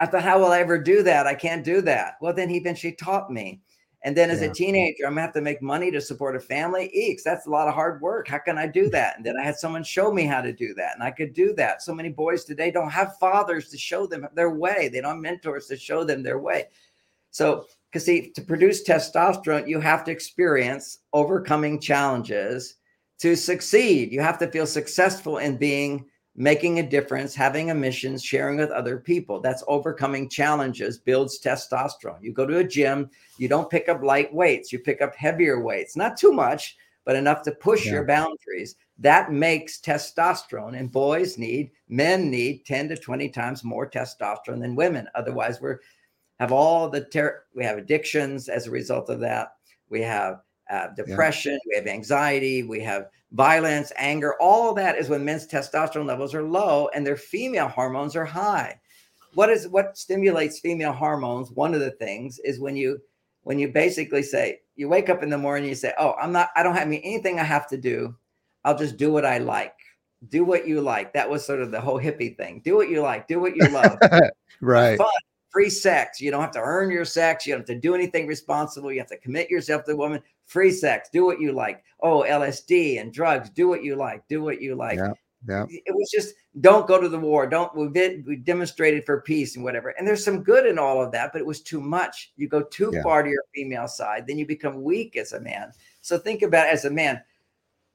I 0.00 0.06
thought, 0.06 0.22
how 0.24 0.40
will 0.40 0.50
I 0.50 0.60
ever 0.60 0.78
do 0.78 1.02
that? 1.04 1.26
I 1.26 1.34
can't 1.34 1.64
do 1.64 1.80
that. 1.82 2.14
Well, 2.20 2.32
then 2.32 2.48
he 2.48 2.56
eventually 2.56 2.94
taught 2.94 3.30
me. 3.30 3.60
And 4.04 4.16
then 4.16 4.30
as 4.30 4.40
yeah. 4.40 4.48
a 4.48 4.52
teenager, 4.52 5.06
I'm 5.06 5.12
gonna 5.12 5.22
have 5.22 5.32
to 5.34 5.40
make 5.40 5.62
money 5.62 5.90
to 5.92 6.00
support 6.00 6.34
a 6.34 6.40
family. 6.40 6.90
Eeks, 6.96 7.22
that's 7.22 7.46
a 7.46 7.50
lot 7.50 7.68
of 7.68 7.74
hard 7.74 8.00
work. 8.00 8.26
How 8.26 8.38
can 8.38 8.58
I 8.58 8.66
do 8.66 8.90
that? 8.90 9.16
And 9.16 9.24
then 9.24 9.36
I 9.38 9.44
had 9.44 9.56
someone 9.56 9.84
show 9.84 10.12
me 10.12 10.24
how 10.24 10.40
to 10.40 10.52
do 10.52 10.74
that, 10.74 10.94
and 10.94 11.04
I 11.04 11.12
could 11.12 11.32
do 11.32 11.54
that. 11.54 11.82
So 11.82 11.94
many 11.94 12.08
boys 12.08 12.44
today 12.44 12.72
don't 12.72 12.90
have 12.90 13.16
fathers 13.18 13.68
to 13.70 13.78
show 13.78 14.06
them 14.06 14.26
their 14.34 14.50
way. 14.50 14.88
They 14.88 15.00
don't 15.00 15.14
have 15.14 15.22
mentors 15.22 15.68
to 15.68 15.76
show 15.76 16.02
them 16.02 16.22
their 16.22 16.38
way. 16.38 16.66
So, 17.30 17.66
because 17.90 18.04
see, 18.04 18.30
to 18.30 18.42
produce 18.42 18.82
testosterone, 18.82 19.68
you 19.68 19.78
have 19.78 20.04
to 20.04 20.10
experience 20.10 20.98
overcoming 21.12 21.80
challenges 21.80 22.76
to 23.20 23.36
succeed. 23.36 24.10
You 24.10 24.20
have 24.20 24.38
to 24.38 24.48
feel 24.48 24.66
successful 24.66 25.38
in 25.38 25.56
being 25.56 26.06
making 26.34 26.78
a 26.78 26.88
difference, 26.88 27.34
having 27.34 27.70
a 27.70 27.74
mission, 27.74 28.16
sharing 28.18 28.56
with 28.56 28.70
other 28.70 28.98
people. 28.98 29.40
That's 29.40 29.64
overcoming 29.68 30.28
challenges, 30.28 30.98
builds 30.98 31.40
testosterone. 31.40 32.22
You 32.22 32.32
go 32.32 32.46
to 32.46 32.58
a 32.58 32.64
gym, 32.64 33.10
you 33.38 33.48
don't 33.48 33.70
pick 33.70 33.88
up 33.88 34.02
light 34.02 34.32
weights, 34.32 34.72
you 34.72 34.78
pick 34.78 35.02
up 35.02 35.14
heavier 35.14 35.60
weights, 35.60 35.96
not 35.96 36.16
too 36.16 36.32
much, 36.32 36.76
but 37.04 37.16
enough 37.16 37.42
to 37.42 37.52
push 37.52 37.84
yeah. 37.84 37.92
your 37.92 38.04
boundaries. 38.04 38.76
That 38.98 39.32
makes 39.32 39.80
testosterone, 39.80 40.78
and 40.78 40.90
boys 40.90 41.36
need, 41.36 41.72
men 41.88 42.30
need 42.30 42.64
10 42.64 42.88
to 42.90 42.96
20 42.96 43.28
times 43.30 43.64
more 43.64 43.90
testosterone 43.90 44.60
than 44.60 44.76
women. 44.76 45.08
Otherwise, 45.14 45.60
we're 45.60 45.80
have 46.40 46.52
all 46.52 46.88
the 46.88 47.04
ter- 47.04 47.44
we 47.54 47.62
have 47.64 47.78
addictions 47.78 48.48
as 48.48 48.66
a 48.66 48.70
result 48.70 49.10
of 49.10 49.20
that. 49.20 49.52
We 49.90 50.00
have 50.00 50.40
uh, 50.72 50.88
depression, 50.96 51.52
yeah. 51.52 51.58
we 51.68 51.76
have 51.76 51.86
anxiety, 51.86 52.62
we 52.62 52.80
have 52.80 53.10
violence, 53.32 53.92
anger. 53.96 54.34
All 54.40 54.70
of 54.70 54.76
that 54.76 54.96
is 54.96 55.08
when 55.08 55.24
men's 55.24 55.46
testosterone 55.46 56.06
levels 56.06 56.34
are 56.34 56.42
low 56.42 56.88
and 56.94 57.06
their 57.06 57.16
female 57.16 57.68
hormones 57.68 58.16
are 58.16 58.24
high. 58.24 58.80
What 59.34 59.50
is 59.50 59.68
what 59.68 59.98
stimulates 59.98 60.60
female 60.60 60.92
hormones? 60.92 61.50
One 61.50 61.74
of 61.74 61.80
the 61.80 61.90
things 61.92 62.38
is 62.38 62.58
when 62.58 62.76
you 62.76 63.00
when 63.42 63.58
you 63.58 63.68
basically 63.68 64.22
say 64.22 64.60
you 64.76 64.88
wake 64.88 65.10
up 65.10 65.22
in 65.22 65.30
the 65.30 65.38
morning, 65.38 65.68
you 65.68 65.74
say, 65.74 65.92
"Oh, 65.98 66.14
I'm 66.20 66.32
not. 66.32 66.50
I 66.56 66.62
don't 66.62 66.74
have 66.74 66.88
me 66.88 67.00
anything 67.04 67.38
I 67.38 67.44
have 67.44 67.68
to 67.68 67.76
do. 67.76 68.14
I'll 68.64 68.76
just 68.76 68.96
do 68.96 69.12
what 69.12 69.24
I 69.24 69.38
like. 69.38 69.74
Do 70.28 70.44
what 70.44 70.66
you 70.66 70.80
like." 70.80 71.12
That 71.14 71.28
was 71.28 71.44
sort 71.44 71.60
of 71.60 71.70
the 71.70 71.80
whole 71.80 71.98
hippie 71.98 72.36
thing. 72.36 72.60
Do 72.62 72.76
what 72.76 72.90
you 72.90 73.00
like. 73.00 73.26
Do 73.26 73.40
what 73.40 73.56
you 73.56 73.68
love. 73.70 73.98
right. 74.60 74.98
Fun 74.98 75.08
free 75.52 75.70
sex. 75.70 76.20
You 76.20 76.30
don't 76.30 76.40
have 76.40 76.52
to 76.52 76.60
earn 76.60 76.90
your 76.90 77.04
sex. 77.04 77.46
You 77.46 77.52
don't 77.52 77.60
have 77.60 77.66
to 77.66 77.78
do 77.78 77.94
anything 77.94 78.26
responsible. 78.26 78.90
You 78.90 78.98
have 78.98 79.08
to 79.08 79.18
commit 79.18 79.50
yourself 79.50 79.84
to 79.84 79.92
a 79.92 79.96
woman. 79.96 80.22
Free 80.46 80.70
sex. 80.70 81.08
Do 81.12 81.24
what 81.24 81.40
you 81.40 81.52
like. 81.52 81.82
Oh, 82.00 82.24
LSD 82.28 83.00
and 83.00 83.12
drugs. 83.12 83.50
Do 83.50 83.68
what 83.68 83.82
you 83.82 83.96
like. 83.96 84.26
Do 84.28 84.42
what 84.42 84.60
you 84.60 84.74
like. 84.74 84.98
Yeah. 84.98 85.12
Yeah. 85.48 85.66
It 85.68 85.94
was 85.94 86.10
just 86.10 86.34
don't 86.60 86.86
go 86.86 87.00
to 87.00 87.08
the 87.08 87.18
war. 87.18 87.46
Don't 87.46 87.74
we 87.74 87.88
did 87.88 88.24
we 88.26 88.36
demonstrated 88.36 89.04
for 89.04 89.22
peace 89.22 89.56
and 89.56 89.64
whatever. 89.64 89.90
And 89.90 90.06
there's 90.06 90.24
some 90.24 90.42
good 90.42 90.66
in 90.66 90.78
all 90.78 91.02
of 91.02 91.10
that, 91.12 91.32
but 91.32 91.40
it 91.40 91.46
was 91.46 91.62
too 91.62 91.80
much. 91.80 92.32
You 92.36 92.48
go 92.48 92.62
too 92.62 92.90
yeah. 92.92 93.02
far 93.02 93.22
to 93.22 93.28
your 93.28 93.42
female 93.54 93.88
side, 93.88 94.26
then 94.26 94.38
you 94.38 94.46
become 94.46 94.82
weak 94.82 95.16
as 95.16 95.32
a 95.32 95.40
man. 95.40 95.72
So 96.00 96.18
think 96.18 96.42
about 96.42 96.68
as 96.68 96.84
a 96.84 96.90
man, 96.90 97.20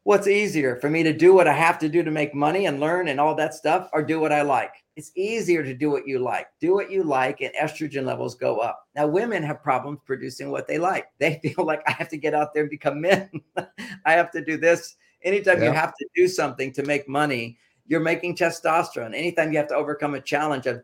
what's 0.04 0.28
easier 0.28 0.76
for 0.76 0.90
me 0.90 1.04
to 1.04 1.14
do 1.14 1.34
what 1.34 1.48
I 1.48 1.54
have 1.54 1.80
to 1.80 1.90
do 1.90 2.04
to 2.04 2.12
make 2.12 2.34
money 2.34 2.66
and 2.66 2.80
learn 2.80 3.08
and 3.08 3.20
all 3.20 3.36
that 3.36 3.54
stuff, 3.54 3.90
or 3.94 4.04
do 4.04 4.20
what 4.20 4.34
I 4.34 4.42
like? 4.42 4.74
It's 4.98 5.12
easier 5.16 5.64
to 5.64 5.74
do 5.74 5.90
what 5.90 6.08
you 6.08 6.20
like. 6.20 6.48
Do 6.60 6.74
what 6.74 6.92
you 6.92 7.04
like, 7.04 7.40
and 7.40 7.54
estrogen 7.54 8.04
levels 8.04 8.36
go 8.36 8.58
up. 8.58 8.88
Now, 8.96 9.08
women 9.08 9.44
have 9.44 9.64
problems 9.64 10.00
producing 10.06 10.52
what 10.52 10.68
they 10.68 10.78
like. 10.78 11.06
They 11.20 11.40
feel 11.42 11.66
like 11.66 11.82
I 11.88 11.92
have 11.92 12.10
to 12.10 12.18
get 12.18 12.34
out 12.34 12.54
there 12.54 12.64
and 12.64 12.70
become 12.70 13.00
men. 13.00 13.30
I 14.06 14.14
have 14.14 14.32
to 14.32 14.44
do 14.44 14.58
this 14.58 14.98
Anytime 15.24 15.60
yeah. 15.60 15.66
you 15.66 15.72
have 15.72 15.94
to 15.96 16.08
do 16.16 16.28
something 16.28 16.72
to 16.74 16.84
make 16.84 17.10
money, 17.10 17.58
you're 17.88 18.00
making 18.00 18.36
testosterone. 18.36 19.16
Anytime 19.16 19.52
you 19.52 19.58
have 19.58 19.68
to 19.70 19.76
overcome 19.76 20.14
a 20.14 20.22
challenge 20.22 20.68
of, 20.68 20.84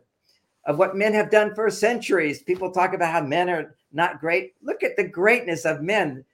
of 0.66 0.78
what 0.78 0.96
men 0.96 1.12
have 1.14 1.30
done 1.30 1.54
for 1.54 1.70
centuries, 1.70 2.42
people 2.42 2.70
talk 2.70 2.94
about 2.94 3.12
how 3.12 3.22
men 3.22 3.48
are 3.48 3.76
not 3.92 4.20
great. 4.20 4.54
Look 4.62 4.82
at 4.82 4.96
the 4.96 5.08
greatness 5.08 5.64
of 5.64 5.82
men. 5.82 6.24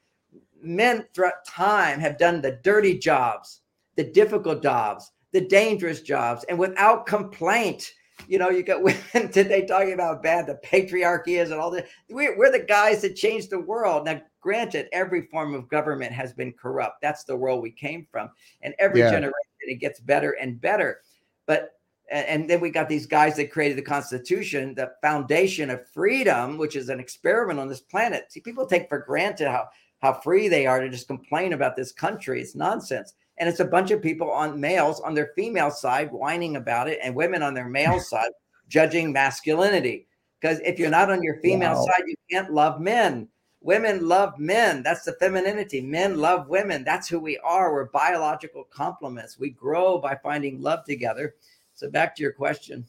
Men 0.62 1.06
throughout 1.14 1.44
time 1.46 2.00
have 2.00 2.18
done 2.18 2.40
the 2.40 2.58
dirty 2.62 2.98
jobs, 2.98 3.60
the 3.96 4.04
difficult 4.04 4.62
jobs, 4.62 5.12
the 5.32 5.40
dangerous 5.40 6.00
jobs, 6.02 6.44
and 6.44 6.58
without 6.58 7.06
complaint. 7.06 7.92
You 8.28 8.38
know, 8.38 8.50
you 8.50 8.62
got 8.62 8.82
women 9.14 9.32
today 9.32 9.64
talking 9.64 9.94
about 9.94 10.16
how 10.16 10.22
bad 10.22 10.46
the 10.46 10.60
patriarchy 10.62 11.40
is 11.40 11.50
and 11.50 11.58
all 11.58 11.70
that. 11.70 11.88
We're, 12.10 12.36
we're 12.36 12.52
the 12.52 12.58
guys 12.58 13.00
that 13.00 13.16
changed 13.16 13.48
the 13.48 13.58
world. 13.58 14.04
Now, 14.04 14.20
Granted, 14.40 14.88
every 14.92 15.22
form 15.26 15.54
of 15.54 15.68
government 15.68 16.12
has 16.12 16.32
been 16.32 16.52
corrupt. 16.52 17.02
That's 17.02 17.24
the 17.24 17.36
world 17.36 17.62
we 17.62 17.70
came 17.70 18.06
from. 18.10 18.30
And 18.62 18.74
every 18.78 19.00
yeah. 19.00 19.10
generation 19.10 19.34
it 19.60 19.80
gets 19.80 20.00
better 20.00 20.32
and 20.32 20.60
better. 20.60 21.00
But 21.46 21.72
and 22.10 22.50
then 22.50 22.60
we 22.60 22.70
got 22.70 22.88
these 22.88 23.06
guys 23.06 23.36
that 23.36 23.52
created 23.52 23.78
the 23.78 23.82
Constitution, 23.82 24.74
the 24.74 24.92
foundation 25.00 25.70
of 25.70 25.88
freedom, 25.92 26.58
which 26.58 26.74
is 26.74 26.88
an 26.88 26.98
experiment 26.98 27.60
on 27.60 27.68
this 27.68 27.82
planet. 27.82 28.32
See, 28.32 28.40
people 28.40 28.66
take 28.66 28.88
for 28.88 28.98
granted 28.98 29.48
how 29.48 29.68
how 30.00 30.14
free 30.14 30.48
they 30.48 30.66
are 30.66 30.80
to 30.80 30.88
just 30.88 31.06
complain 31.06 31.52
about 31.52 31.76
this 31.76 31.92
country. 31.92 32.40
It's 32.40 32.54
nonsense. 32.54 33.12
And 33.40 33.48
it's 33.48 33.60
a 33.60 33.64
bunch 33.64 33.90
of 33.90 34.02
people 34.02 34.30
on 34.30 34.60
males 34.60 35.00
on 35.00 35.14
their 35.14 35.32
female 35.34 35.72
side 35.72 36.12
whining 36.12 36.56
about 36.56 36.88
it, 36.88 37.00
and 37.02 37.14
women 37.16 37.42
on 37.42 37.54
their 37.54 37.68
male 37.68 37.98
side 38.12 38.30
judging 38.68 39.12
masculinity. 39.12 40.06
Because 40.40 40.60
if 40.60 40.78
you're 40.78 40.90
not 40.90 41.10
on 41.10 41.22
your 41.22 41.40
female 41.40 41.74
wow. 41.74 41.84
side, 41.84 42.04
you 42.06 42.14
can't 42.30 42.52
love 42.52 42.80
men. 42.80 43.28
Women 43.62 44.08
love 44.08 44.38
men. 44.38 44.82
That's 44.82 45.04
the 45.04 45.12
femininity. 45.14 45.82
Men 45.82 46.18
love 46.18 46.48
women. 46.48 46.84
That's 46.84 47.08
who 47.08 47.18
we 47.18 47.36
are. 47.38 47.72
We're 47.72 47.86
biological 47.86 48.64
complements. 48.64 49.38
We 49.38 49.50
grow 49.50 49.98
by 49.98 50.16
finding 50.22 50.62
love 50.62 50.84
together. 50.84 51.34
So 51.74 51.90
back 51.90 52.14
to 52.16 52.22
your 52.22 52.32
question. 52.32 52.86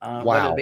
Uh, 0.00 0.22
wow. 0.24 0.56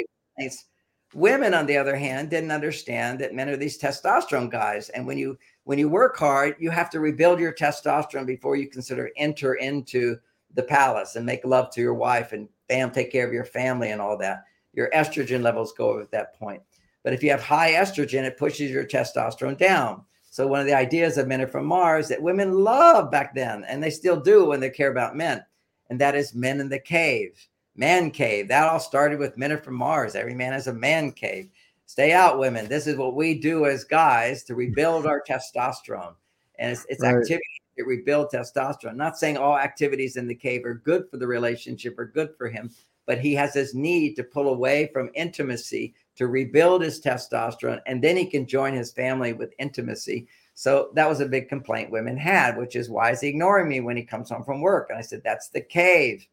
Women, 1.14 1.54
on 1.54 1.66
the 1.66 1.76
other 1.76 1.96
hand, 1.96 2.30
didn't 2.30 2.50
understand 2.50 3.20
that 3.20 3.34
men 3.34 3.48
are 3.48 3.56
these 3.56 3.80
testosterone 3.80 4.50
guys, 4.50 4.88
and 4.88 5.06
when 5.06 5.16
you 5.16 5.38
when 5.64 5.78
you 5.78 5.88
work 5.88 6.16
hard, 6.16 6.56
you 6.58 6.70
have 6.70 6.90
to 6.90 7.00
rebuild 7.00 7.40
your 7.40 7.52
testosterone 7.52 8.26
before 8.26 8.56
you 8.56 8.68
consider 8.68 9.10
enter 9.16 9.54
into 9.54 10.16
the 10.54 10.62
palace 10.62 11.16
and 11.16 11.26
make 11.26 11.44
love 11.44 11.70
to 11.70 11.80
your 11.80 11.94
wife 11.94 12.32
and 12.32 12.48
bam, 12.68 12.90
take 12.90 13.10
care 13.10 13.26
of 13.26 13.32
your 13.32 13.44
family 13.44 13.90
and 13.90 14.00
all 14.00 14.16
that. 14.18 14.44
Your 14.72 14.90
estrogen 14.90 15.42
levels 15.42 15.72
go 15.72 15.96
up 15.96 16.02
at 16.02 16.10
that 16.12 16.38
point. 16.38 16.62
But 17.02 17.12
if 17.12 17.22
you 17.22 17.30
have 17.30 17.42
high 17.42 17.72
estrogen, 17.72 18.24
it 18.24 18.38
pushes 18.38 18.70
your 18.70 18.84
testosterone 18.84 19.58
down. 19.58 20.02
So 20.30 20.46
one 20.46 20.60
of 20.60 20.66
the 20.66 20.74
ideas 20.74 21.16
of 21.16 21.28
Men 21.28 21.42
Are 21.42 21.46
From 21.46 21.66
Mars 21.66 22.08
that 22.08 22.20
women 22.20 22.52
love 22.52 23.10
back 23.10 23.34
then, 23.34 23.64
and 23.64 23.82
they 23.82 23.90
still 23.90 24.20
do 24.20 24.46
when 24.46 24.58
they 24.58 24.70
care 24.70 24.90
about 24.90 25.16
men, 25.16 25.44
and 25.90 26.00
that 26.00 26.16
is 26.16 26.34
men 26.34 26.60
in 26.60 26.68
the 26.68 26.78
cave, 26.78 27.38
man 27.76 28.10
cave. 28.10 28.48
That 28.48 28.68
all 28.68 28.80
started 28.80 29.18
with 29.18 29.38
Men 29.38 29.52
Are 29.52 29.58
From 29.58 29.74
Mars. 29.74 30.16
Every 30.16 30.34
man 30.34 30.52
has 30.52 30.66
a 30.66 30.72
man 30.72 31.12
cave. 31.12 31.50
Stay 31.86 32.12
out, 32.12 32.38
women. 32.38 32.68
This 32.68 32.86
is 32.86 32.96
what 32.96 33.14
we 33.14 33.38
do 33.38 33.66
as 33.66 33.84
guys 33.84 34.42
to 34.44 34.54
rebuild 34.54 35.06
our 35.06 35.22
testosterone, 35.22 36.14
and 36.58 36.72
it's, 36.72 36.86
it's 36.88 37.02
right. 37.02 37.16
activity 37.16 37.44
to 37.78 37.84
rebuild 37.84 38.30
testosterone. 38.30 38.90
I'm 38.90 38.96
not 38.96 39.18
saying 39.18 39.36
all 39.36 39.58
activities 39.58 40.16
in 40.16 40.26
the 40.26 40.34
cave 40.34 40.64
are 40.64 40.74
good 40.74 41.08
for 41.10 41.18
the 41.18 41.26
relationship 41.26 41.98
or 41.98 42.06
good 42.06 42.30
for 42.38 42.48
him, 42.48 42.70
but 43.06 43.18
he 43.18 43.34
has 43.34 43.52
this 43.52 43.74
need 43.74 44.16
to 44.16 44.24
pull 44.24 44.48
away 44.48 44.90
from 44.92 45.10
intimacy 45.14 45.94
to 46.16 46.26
rebuild 46.26 46.82
his 46.82 47.00
testosterone, 47.00 47.80
and 47.86 48.02
then 48.02 48.16
he 48.16 48.26
can 48.26 48.46
join 48.46 48.72
his 48.72 48.92
family 48.92 49.32
with 49.32 49.54
intimacy. 49.58 50.26
So 50.54 50.90
that 50.94 51.08
was 51.08 51.20
a 51.20 51.26
big 51.26 51.48
complaint 51.48 51.90
women 51.90 52.16
had, 52.16 52.56
which 52.56 52.76
is 52.76 52.88
why 52.88 53.10
is 53.10 53.20
he 53.20 53.28
ignoring 53.28 53.68
me 53.68 53.80
when 53.80 53.96
he 53.96 54.04
comes 54.04 54.30
home 54.30 54.44
from 54.44 54.60
work? 54.60 54.88
And 54.88 54.98
I 54.98 55.02
said, 55.02 55.22
that's 55.24 55.48
the 55.48 55.60
cave. 55.60 56.26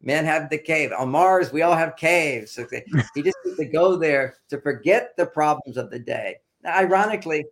Men 0.00 0.24
have 0.24 0.48
the 0.48 0.58
cave. 0.58 0.92
On 0.96 1.10
Mars, 1.10 1.52
we 1.52 1.62
all 1.62 1.74
have 1.74 1.96
caves. 1.96 2.52
So 2.52 2.66
he 3.14 3.22
just 3.22 3.36
needs 3.44 3.56
to 3.56 3.64
go 3.64 3.96
there 3.96 4.36
to 4.50 4.60
forget 4.60 5.16
the 5.16 5.26
problems 5.26 5.76
of 5.76 5.90
the 5.90 5.98
day. 5.98 6.36
Now, 6.62 6.76
ironically, 6.76 7.44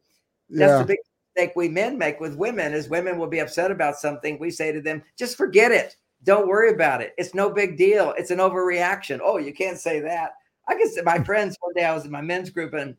that's 0.49 0.71
yeah. 0.71 0.79
the 0.79 0.85
big 0.85 0.99
mistake 1.35 1.57
we 1.57 1.69
men 1.69 1.99
make 1.99 2.21
with 2.21 2.37
women 2.37 2.73
is 2.73 2.89
women 2.89 3.19
will 3.19 3.27
be 3.27 3.41
upset 3.41 3.71
about 3.71 3.97
something. 3.97 4.39
We 4.39 4.51
say 4.51 4.73
to 4.73 4.81
them, 4.81 5.03
just 5.19 5.37
forget 5.37 5.73
it. 5.73 5.97
Don't 6.23 6.49
worry 6.49 6.71
about 6.71 7.03
it. 7.03 7.15
It's 7.19 7.35
no 7.35 7.51
big 7.51 7.77
deal. 7.77 8.15
It's 8.17 8.31
an 8.31 8.39
overreaction. 8.39 9.21
Oh, 9.23 9.39
you 9.39 9.53
can't 9.53 9.79
say 9.79 10.01
that. 10.01 10.33
I 10.69 10.75
can 10.75 10.91
say 10.91 11.03
my 11.03 11.23
friends 11.23 11.57
one 11.61 11.75
day 11.75 11.85
I 11.85 11.95
was 11.95 12.05
in 12.05 12.11
my 12.11 12.23
men's 12.23 12.51
group 12.51 12.75
and 12.75 12.97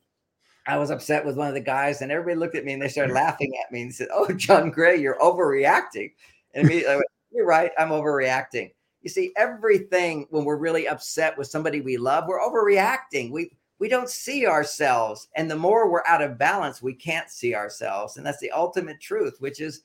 I 0.67 0.77
was 0.77 0.91
upset 0.91 1.25
with 1.25 1.37
one 1.37 1.47
of 1.47 1.53
the 1.53 1.61
guys, 1.61 2.01
and 2.01 2.11
everybody 2.11 2.35
looked 2.35 2.55
at 2.55 2.65
me 2.65 2.73
and 2.73 2.81
they 2.81 2.89
started 2.89 3.13
laughing 3.13 3.53
at 3.63 3.71
me 3.71 3.83
and 3.83 3.95
said, 3.95 4.09
"Oh, 4.11 4.31
John 4.33 4.69
Gray, 4.69 4.97
you're 4.97 5.17
overreacting." 5.19 6.11
And 6.53 6.65
immediately, 6.65 6.91
I 6.91 6.95
went, 6.97 7.07
"You're 7.31 7.45
right, 7.45 7.71
I'm 7.77 7.89
overreacting." 7.89 8.71
You 9.07 9.11
see, 9.11 9.31
everything 9.37 10.27
when 10.31 10.43
we're 10.43 10.57
really 10.57 10.89
upset 10.89 11.37
with 11.37 11.47
somebody 11.47 11.79
we 11.79 11.95
love, 11.95 12.25
we're 12.27 12.41
overreacting. 12.41 13.31
We 13.31 13.55
we 13.79 13.87
don't 13.87 14.09
see 14.09 14.45
ourselves, 14.45 15.29
and 15.37 15.49
the 15.49 15.55
more 15.55 15.89
we're 15.89 16.05
out 16.05 16.21
of 16.21 16.37
balance, 16.37 16.81
we 16.81 16.93
can't 16.93 17.29
see 17.29 17.55
ourselves, 17.55 18.17
and 18.17 18.25
that's 18.25 18.41
the 18.41 18.51
ultimate 18.51 18.99
truth, 18.99 19.37
which 19.39 19.61
is 19.61 19.83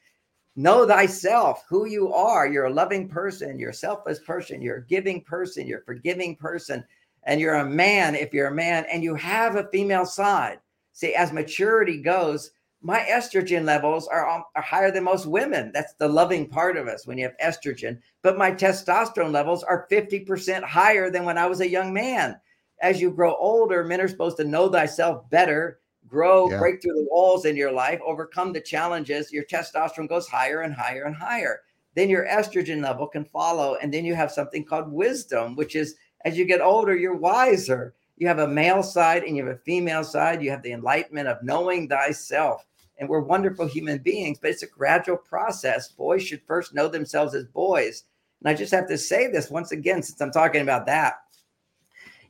know 0.57 0.89
thyself, 0.89 1.63
who 1.69 1.87
you 1.87 2.13
are. 2.13 2.49
You're 2.49 2.65
a 2.65 2.73
loving 2.73 3.09
person, 3.09 3.61
you're 3.61 3.71
a 3.71 3.75
selfless 3.75 4.19
person, 4.19 4.61
you're 4.61 4.79
a 4.79 4.87
giving 4.87 5.23
person, 5.23 5.69
you're 5.69 5.83
a 5.83 5.85
forgiving 5.85 6.35
person. 6.35 6.85
And 7.23 7.41
you're 7.41 7.55
a 7.55 7.65
man 7.65 8.17
if 8.17 8.35
you're 8.35 8.49
a 8.49 8.53
man. 8.53 8.87
And 8.93 9.05
you 9.05 9.15
have 9.15 9.55
a 9.55 9.69
female 9.69 10.05
side. 10.05 10.59
See, 10.95 11.15
as 11.15 11.33
maturity 11.33 12.03
goes, 12.03 12.51
my 12.83 13.01
estrogen 13.01 13.65
levels 13.65 14.09
are, 14.09 14.29
um, 14.29 14.43
are 14.57 14.63
higher 14.63 14.91
than 14.91 15.05
most 15.05 15.27
women. 15.27 15.71
That's 15.73 15.95
the 15.95 16.09
loving 16.09 16.49
part 16.49 16.77
of 16.77 16.89
us 16.89 17.07
when 17.07 17.17
you 17.17 17.25
have 17.25 17.37
estrogen. 17.43 17.99
But 18.23 18.37
my 18.37 18.51
testosterone 18.51 19.33
levels 19.33 19.63
are 19.63 19.87
50% 19.91 20.65
higher 20.65 21.09
than 21.09 21.25
when 21.25 21.39
I 21.39 21.47
was 21.47 21.61
a 21.61 21.69
young 21.69 21.93
man. 21.93 22.41
As 22.81 23.01
you 23.01 23.13
grow 23.13 23.37
older, 23.37 23.85
men 23.85 24.01
are 24.01 24.09
supposed 24.09 24.37
to 24.39 24.45
know 24.45 24.69
thyself 24.69 25.31
better, 25.31 25.79
grow, 26.09 26.51
yeah. 26.51 26.59
break 26.59 26.83
through 26.83 26.95
the 26.95 27.09
walls 27.09 27.45
in 27.45 27.57
your 27.57 27.71
life, 27.71 28.01
overcome 28.05 28.53
the 28.53 28.61
challenges. 28.61 29.33
Your 29.33 29.45
testosterone 29.45 30.09
goes 30.09 30.27
higher 30.27 30.63
and 30.63 30.75
higher 30.75 31.05
and 31.05 31.15
higher. 31.15 31.61
Then 31.95 32.09
your 32.09 32.27
estrogen 32.27 32.83
level 32.83 33.07
can 33.07 33.25
follow. 33.25 33.77
And 33.81 33.95
then 33.95 34.05
you 34.05 34.17
have 34.17 34.33
something 34.33 34.65
called 34.65 34.91
wisdom, 34.91 35.55
which 35.55 35.77
is 35.77 35.95
as 36.25 36.37
you 36.37 36.45
get 36.45 36.61
older, 36.61 36.97
you're 36.97 37.15
wiser. 37.15 37.95
You 38.17 38.29
have 38.29 38.39
a 38.39 38.49
male 38.49 38.83
side 38.83 39.25
and 39.25 39.37
you 39.37 39.45
have 39.45 39.57
a 39.57 39.61
female 39.61 40.05
side. 40.05 40.43
You 40.43 40.51
have 40.51 40.63
the 40.63 40.73
enlightenment 40.73 41.29
of 41.29 41.43
knowing 41.43 41.89
thyself. 41.89 42.65
And 43.03 43.09
we're 43.09 43.19
wonderful 43.19 43.67
human 43.67 43.99
beings, 43.99 44.39
but 44.41 44.53
it's 44.53 44.63
a 44.63 44.69
gradual 44.69 45.17
process. 45.17 45.89
Boys 45.89 46.23
should 46.25 46.41
first 46.47 46.73
know 46.73 46.87
themselves 46.87 47.35
as 47.35 47.47
boys. 47.47 48.05
And 48.41 48.49
I 48.49 48.55
just 48.55 48.73
have 48.73 48.87
to 48.87 48.97
say 48.97 49.27
this 49.27 49.51
once 49.51 49.73
again, 49.73 50.05
since 50.05 50.21
I'm 50.21 50.31
talking 50.31 50.63
about 50.63 50.87
that. 50.87 51.15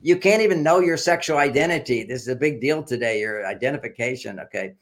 You 0.01 0.17
can't 0.17 0.41
even 0.41 0.63
know 0.63 0.79
your 0.79 0.97
sexual 0.97 1.37
identity. 1.37 2.03
This 2.03 2.23
is 2.23 2.27
a 2.27 2.35
big 2.35 2.59
deal 2.59 2.81
today, 2.81 3.19
your 3.19 3.45
identification. 3.45 4.39
Okay. 4.39 4.73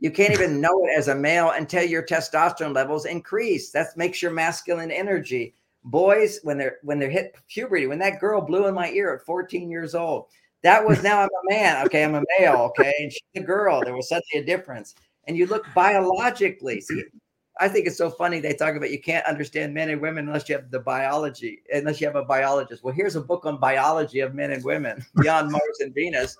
You 0.00 0.10
can't 0.10 0.34
even 0.34 0.60
know 0.60 0.84
it 0.84 0.90
as 0.94 1.08
a 1.08 1.14
male 1.14 1.52
until 1.52 1.82
your 1.82 2.02
testosterone 2.02 2.74
levels 2.74 3.06
increase. 3.06 3.70
That 3.70 3.96
makes 3.96 4.20
your 4.20 4.32
masculine 4.32 4.90
energy 4.90 5.54
boys 5.84 6.40
when 6.42 6.58
they're 6.58 6.76
when 6.82 6.98
they're 6.98 7.08
hit 7.08 7.34
puberty 7.48 7.86
when 7.86 7.98
that 8.00 8.20
girl 8.20 8.42
blew 8.42 8.66
in 8.66 8.74
my 8.74 8.90
ear 8.90 9.14
at 9.14 9.24
14 9.24 9.70
years 9.70 9.94
old 9.94 10.26
that 10.62 10.84
was 10.84 11.02
now 11.04 11.20
i'm 11.20 11.28
a 11.28 11.54
man 11.54 11.86
okay 11.86 12.04
i'm 12.04 12.16
a 12.16 12.22
male 12.38 12.56
okay 12.56 12.92
and 13.00 13.12
she's 13.12 13.22
a 13.36 13.40
girl 13.40 13.80
there 13.82 13.94
was 13.94 14.08
suddenly 14.08 14.42
a 14.42 14.44
difference 14.44 14.94
and 15.28 15.36
you 15.36 15.46
look 15.46 15.64
biologically 15.74 16.80
see 16.80 17.04
i 17.60 17.68
think 17.68 17.86
it's 17.86 17.96
so 17.96 18.10
funny 18.10 18.40
they 18.40 18.54
talk 18.54 18.74
about 18.74 18.90
you 18.90 19.00
can't 19.00 19.24
understand 19.26 19.72
men 19.72 19.90
and 19.90 20.00
women 20.00 20.26
unless 20.26 20.48
you 20.48 20.56
have 20.56 20.70
the 20.70 20.80
biology 20.80 21.60
unless 21.72 22.00
you 22.00 22.06
have 22.06 22.16
a 22.16 22.24
biologist 22.24 22.82
well 22.82 22.94
here's 22.94 23.16
a 23.16 23.20
book 23.20 23.46
on 23.46 23.58
biology 23.58 24.20
of 24.20 24.34
men 24.34 24.50
and 24.52 24.64
women 24.64 25.04
beyond 25.20 25.50
mars 25.52 25.78
and 25.80 25.94
venus 25.94 26.36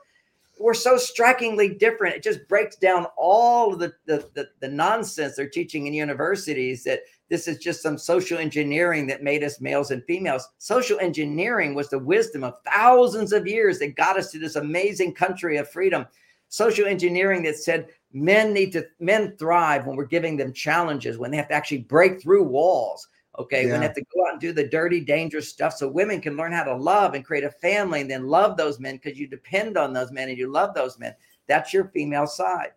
we're 0.59 0.75
so 0.75 0.97
strikingly 0.97 1.69
different. 1.69 2.17
It 2.17 2.23
just 2.23 2.47
breaks 2.49 2.77
down 2.77 3.07
all 3.17 3.77
the, 3.77 3.93
the, 4.07 4.29
the, 4.35 4.49
the, 4.61 4.69
nonsense 4.69 5.37
they're 5.37 5.49
teaching 5.49 5.87
in 5.87 5.95
universities 5.95 6.85
that 6.85 7.01
this 7.29 7.47
is 7.47 7.59
just 7.59 7.83
some 7.83 7.99
social 7.99 8.39
engineering 8.39 9.07
that 9.07 9.23
made 9.23 9.45
us 9.45 9.61
males 9.61 9.91
and 9.91 10.03
females. 10.05 10.49
Social 10.59 10.99
engineering 11.01 11.75
was 11.75 11.89
the 11.89 11.99
wisdom 11.99 12.43
of 12.43 12.55
thousands 12.65 13.33
of 13.33 13.47
years 13.47 13.79
that 13.79 13.97
got 13.97 14.19
us 14.19 14.31
to 14.33 14.39
this 14.39 14.57
amazing 14.57 15.15
country 15.15 15.57
of 15.59 15.71
freedom. 15.71 16.07
Social 16.49 16.87
engineering 16.87 17.43
that 17.43 17.57
said 17.57 17.89
men 18.13 18.53
need 18.53 18.73
to 18.73 18.87
men 19.01 19.37
thrive 19.37 19.87
when 19.87 19.97
we're 19.97 20.07
giving 20.07 20.37
them 20.37 20.53
challenges, 20.53 21.19
when 21.19 21.31
they 21.31 21.37
have 21.37 21.49
to 21.49 21.55
actually 21.55 21.79
break 21.79 22.21
through 22.21 22.45
walls. 22.45 23.09
Okay, 23.39 23.69
yeah. 23.69 23.79
they 23.79 23.85
have 23.85 23.95
to 23.95 24.05
go 24.15 24.27
out 24.27 24.33
and 24.33 24.41
do 24.41 24.53
the 24.53 24.67
dirty, 24.67 25.01
dangerous 25.01 25.49
stuff 25.49 25.75
so 25.75 25.87
women 25.87 26.21
can 26.21 26.37
learn 26.37 26.53
how 26.53 26.65
to 26.65 26.75
love 26.75 27.15
and 27.15 27.25
create 27.25 27.45
a 27.45 27.51
family 27.51 28.01
and 28.01 28.11
then 28.11 28.27
love 28.27 28.57
those 28.57 28.81
men 28.81 28.97
because 28.97 29.17
you 29.17 29.29
depend 29.29 29.77
on 29.77 29.93
those 29.93 30.11
men 30.11 30.29
and 30.29 30.37
you 30.37 30.51
love 30.51 30.75
those 30.75 30.99
men. 30.99 31.15
That's 31.47 31.73
your 31.73 31.85
female 31.89 32.27
side. 32.27 32.73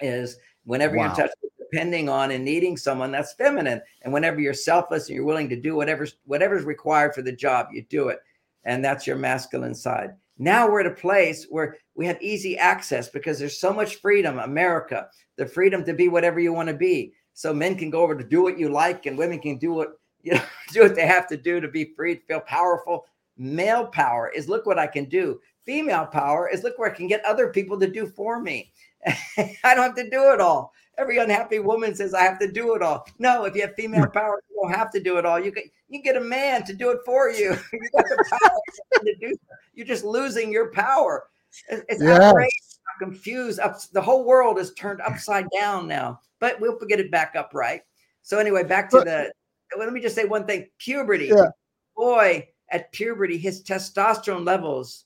Is 0.00 0.36
whenever 0.64 0.96
wow. 0.96 1.06
you're 1.06 1.14
touch 1.14 1.30
depending 1.58 2.08
on 2.08 2.30
and 2.30 2.44
needing 2.44 2.76
someone 2.76 3.10
that's 3.10 3.32
feminine, 3.34 3.80
and 4.02 4.12
whenever 4.12 4.40
you're 4.40 4.54
selfless 4.54 5.08
and 5.08 5.16
you're 5.16 5.24
willing 5.24 5.48
to 5.48 5.60
do 5.60 5.74
whatever's 5.74 6.16
whatever's 6.24 6.64
required 6.64 7.14
for 7.14 7.22
the 7.22 7.32
job, 7.32 7.68
you 7.72 7.82
do 7.88 8.08
it, 8.08 8.20
and 8.64 8.84
that's 8.84 9.06
your 9.06 9.16
masculine 9.16 9.74
side. 9.74 10.14
Now 10.38 10.70
we're 10.70 10.80
at 10.80 10.86
a 10.86 10.90
place 10.90 11.46
where 11.50 11.76
we 11.98 12.06
have 12.06 12.22
easy 12.22 12.56
access 12.56 13.08
because 13.08 13.40
there's 13.40 13.58
so 13.58 13.72
much 13.72 13.96
freedom, 13.96 14.38
America, 14.38 15.08
the 15.36 15.44
freedom 15.44 15.84
to 15.84 15.92
be 15.92 16.06
whatever 16.06 16.38
you 16.38 16.52
want 16.52 16.68
to 16.68 16.74
be. 16.74 17.12
So 17.34 17.52
men 17.52 17.76
can 17.76 17.90
go 17.90 18.02
over 18.02 18.14
to 18.16 18.22
do 18.22 18.40
what 18.40 18.56
you 18.56 18.68
like, 18.68 19.06
and 19.06 19.18
women 19.18 19.40
can 19.40 19.58
do 19.58 19.72
what 19.72 20.00
you 20.22 20.34
know, 20.34 20.42
do 20.72 20.82
what 20.82 20.94
they 20.94 21.06
have 21.06 21.26
to 21.28 21.36
do 21.36 21.60
to 21.60 21.66
be 21.66 21.92
free, 21.96 22.16
to 22.16 22.22
feel 22.22 22.40
powerful. 22.40 23.06
Male 23.36 23.86
power 23.86 24.30
is 24.34 24.48
look 24.48 24.64
what 24.64 24.78
I 24.78 24.86
can 24.86 25.06
do. 25.06 25.40
Female 25.66 26.06
power 26.06 26.48
is 26.48 26.62
look 26.62 26.78
where 26.78 26.90
I 26.90 26.94
can 26.94 27.08
get 27.08 27.24
other 27.24 27.48
people 27.48 27.78
to 27.80 27.90
do 27.90 28.06
for 28.06 28.40
me. 28.40 28.72
I 29.06 29.74
don't 29.74 29.78
have 29.78 29.96
to 29.96 30.08
do 30.08 30.32
it 30.32 30.40
all. 30.40 30.72
Every 30.98 31.18
unhappy 31.18 31.58
woman 31.58 31.96
says 31.96 32.14
I 32.14 32.22
have 32.22 32.38
to 32.40 32.50
do 32.50 32.74
it 32.76 32.82
all. 32.82 33.06
No, 33.18 33.44
if 33.44 33.56
you 33.56 33.62
have 33.62 33.74
female 33.74 34.04
hmm. 34.04 34.12
power, 34.12 34.40
you 34.48 34.60
don't 34.62 34.72
have 34.72 34.92
to 34.92 35.00
do 35.00 35.18
it 35.18 35.26
all. 35.26 35.40
You 35.40 35.50
can 35.50 35.64
you 35.88 36.00
get 36.00 36.16
a 36.16 36.20
man 36.20 36.64
to 36.64 36.74
do 36.74 36.90
it 36.90 36.98
for 37.04 37.28
you. 37.28 37.56
you 37.72 37.90
got 37.92 38.04
the 38.04 38.24
power 38.30 39.04
to 39.04 39.14
do. 39.20 39.34
You're 39.74 39.86
just 39.86 40.04
losing 40.04 40.52
your 40.52 40.70
power. 40.70 41.28
It's 41.68 42.02
yes. 42.02 42.20
outrageous, 42.20 42.80
confused. 43.00 43.60
Up, 43.60 43.78
the 43.92 44.02
whole 44.02 44.24
world 44.24 44.58
is 44.58 44.74
turned 44.74 45.00
upside 45.00 45.46
down 45.58 45.86
now. 45.86 46.20
But 46.40 46.60
we'll 46.60 46.78
get 46.88 47.00
it 47.00 47.10
back 47.10 47.34
up 47.36 47.50
right. 47.52 47.82
So 48.22 48.38
anyway, 48.38 48.64
back 48.64 48.90
to 48.90 49.00
the. 49.00 49.32
Let 49.76 49.92
me 49.92 50.00
just 50.00 50.14
say 50.14 50.24
one 50.24 50.46
thing: 50.46 50.68
puberty. 50.78 51.26
Yeah. 51.26 51.48
Boy, 51.96 52.48
at 52.70 52.92
puberty, 52.92 53.38
his 53.38 53.62
testosterone 53.62 54.46
levels 54.46 55.04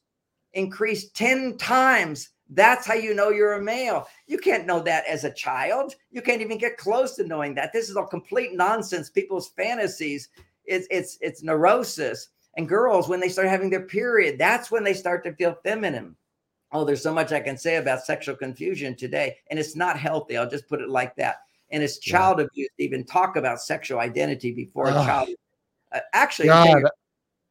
increased 0.52 1.16
ten 1.16 1.56
times 1.56 2.30
that's 2.54 2.86
how 2.86 2.94
you 2.94 3.14
know 3.14 3.30
you're 3.30 3.54
a 3.54 3.62
male. 3.62 4.08
You 4.26 4.38
can't 4.38 4.66
know 4.66 4.80
that 4.80 5.06
as 5.06 5.24
a 5.24 5.32
child. 5.32 5.94
You 6.10 6.20
can't 6.20 6.42
even 6.42 6.58
get 6.58 6.76
close 6.76 7.16
to 7.16 7.24
knowing 7.24 7.54
that. 7.54 7.72
This 7.72 7.88
is 7.88 7.96
all 7.96 8.06
complete 8.06 8.54
nonsense. 8.54 9.08
People's 9.08 9.48
fantasies. 9.48 10.28
It's 10.64 10.86
it's 10.90 11.18
it's 11.20 11.42
neurosis. 11.42 12.28
And 12.56 12.68
girls, 12.68 13.08
when 13.08 13.20
they 13.20 13.30
start 13.30 13.48
having 13.48 13.70
their 13.70 13.86
period, 13.86 14.38
that's 14.38 14.70
when 14.70 14.84
they 14.84 14.92
start 14.92 15.24
to 15.24 15.34
feel 15.34 15.56
feminine. 15.64 16.14
Oh, 16.72 16.84
there's 16.84 17.02
so 17.02 17.12
much 17.12 17.32
I 17.32 17.40
can 17.40 17.56
say 17.56 17.76
about 17.76 18.04
sexual 18.04 18.34
confusion 18.34 18.96
today, 18.96 19.36
and 19.50 19.58
it's 19.58 19.76
not 19.76 19.98
healthy. 19.98 20.36
I'll 20.36 20.48
just 20.48 20.68
put 20.68 20.80
it 20.80 20.88
like 20.88 21.14
that. 21.16 21.36
And 21.70 21.82
it's 21.82 21.98
child 21.98 22.38
yeah. 22.38 22.46
abuse 22.46 22.68
to 22.78 22.84
even 22.84 23.04
talk 23.04 23.36
about 23.36 23.60
sexual 23.60 24.00
identity 24.00 24.52
before 24.52 24.88
a 24.88 24.92
child. 24.92 25.28
Uh, 25.92 26.00
actually, 26.14 26.50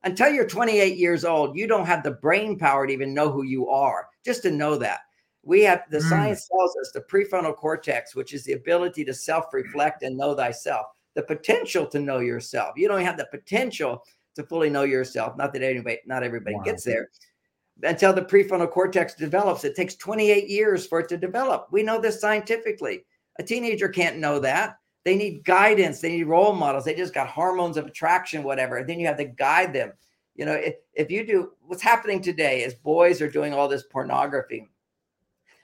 until 0.03 0.29
you're 0.29 0.47
28 0.47 0.97
years 0.97 1.23
old, 1.23 1.55
you 1.55 1.67
don't 1.67 1.85
have 1.85 2.03
the 2.03 2.11
brain 2.11 2.57
power 2.57 2.87
to 2.87 2.93
even 2.93 3.13
know 3.13 3.31
who 3.31 3.43
you 3.43 3.69
are. 3.69 4.07
Just 4.25 4.41
to 4.43 4.51
know 4.51 4.75
that. 4.77 5.01
We 5.43 5.61
have 5.61 5.83
the 5.89 5.99
mm. 5.99 6.09
science 6.09 6.47
tells 6.47 6.75
us 6.77 6.91
the 6.91 7.01
prefrontal 7.01 7.55
cortex, 7.55 8.15
which 8.15 8.33
is 8.33 8.43
the 8.43 8.53
ability 8.53 9.05
to 9.05 9.13
self 9.13 9.45
reflect 9.53 10.03
and 10.03 10.17
know 10.17 10.35
thyself, 10.35 10.87
the 11.15 11.23
potential 11.23 11.85
to 11.87 11.99
know 11.99 12.19
yourself. 12.19 12.73
You 12.77 12.87
don't 12.87 13.01
have 13.01 13.17
the 13.17 13.27
potential 13.31 14.03
to 14.35 14.43
fully 14.43 14.69
know 14.69 14.83
yourself. 14.83 15.35
Not 15.37 15.53
that 15.53 15.63
anybody, 15.63 15.99
not 16.05 16.23
everybody 16.23 16.55
wow. 16.55 16.63
gets 16.63 16.83
there 16.83 17.09
until 17.83 18.13
the 18.13 18.21
prefrontal 18.21 18.69
cortex 18.69 19.15
develops. 19.15 19.63
It 19.63 19.75
takes 19.75 19.95
28 19.95 20.47
years 20.47 20.85
for 20.85 20.99
it 20.99 21.09
to 21.09 21.17
develop. 21.17 21.67
We 21.71 21.83
know 21.83 21.99
this 21.99 22.21
scientifically. 22.21 23.05
A 23.39 23.43
teenager 23.43 23.89
can't 23.89 24.17
know 24.17 24.39
that. 24.39 24.77
They 25.03 25.15
need 25.15 25.43
guidance. 25.43 25.99
They 25.99 26.09
need 26.09 26.23
role 26.23 26.53
models. 26.53 26.85
They 26.85 26.93
just 26.93 27.13
got 27.13 27.27
hormones 27.27 27.77
of 27.77 27.87
attraction, 27.87 28.43
whatever. 28.43 28.77
And 28.77 28.87
then 28.87 28.99
you 28.99 29.07
have 29.07 29.17
to 29.17 29.25
guide 29.25 29.73
them. 29.73 29.93
You 30.35 30.45
know, 30.45 30.53
if, 30.53 30.75
if 30.93 31.11
you 31.11 31.25
do 31.25 31.51
what's 31.61 31.81
happening 31.81 32.21
today 32.21 32.63
is 32.63 32.73
boys 32.73 33.21
are 33.21 33.29
doing 33.29 33.53
all 33.53 33.67
this 33.67 33.83
pornography. 33.83 34.69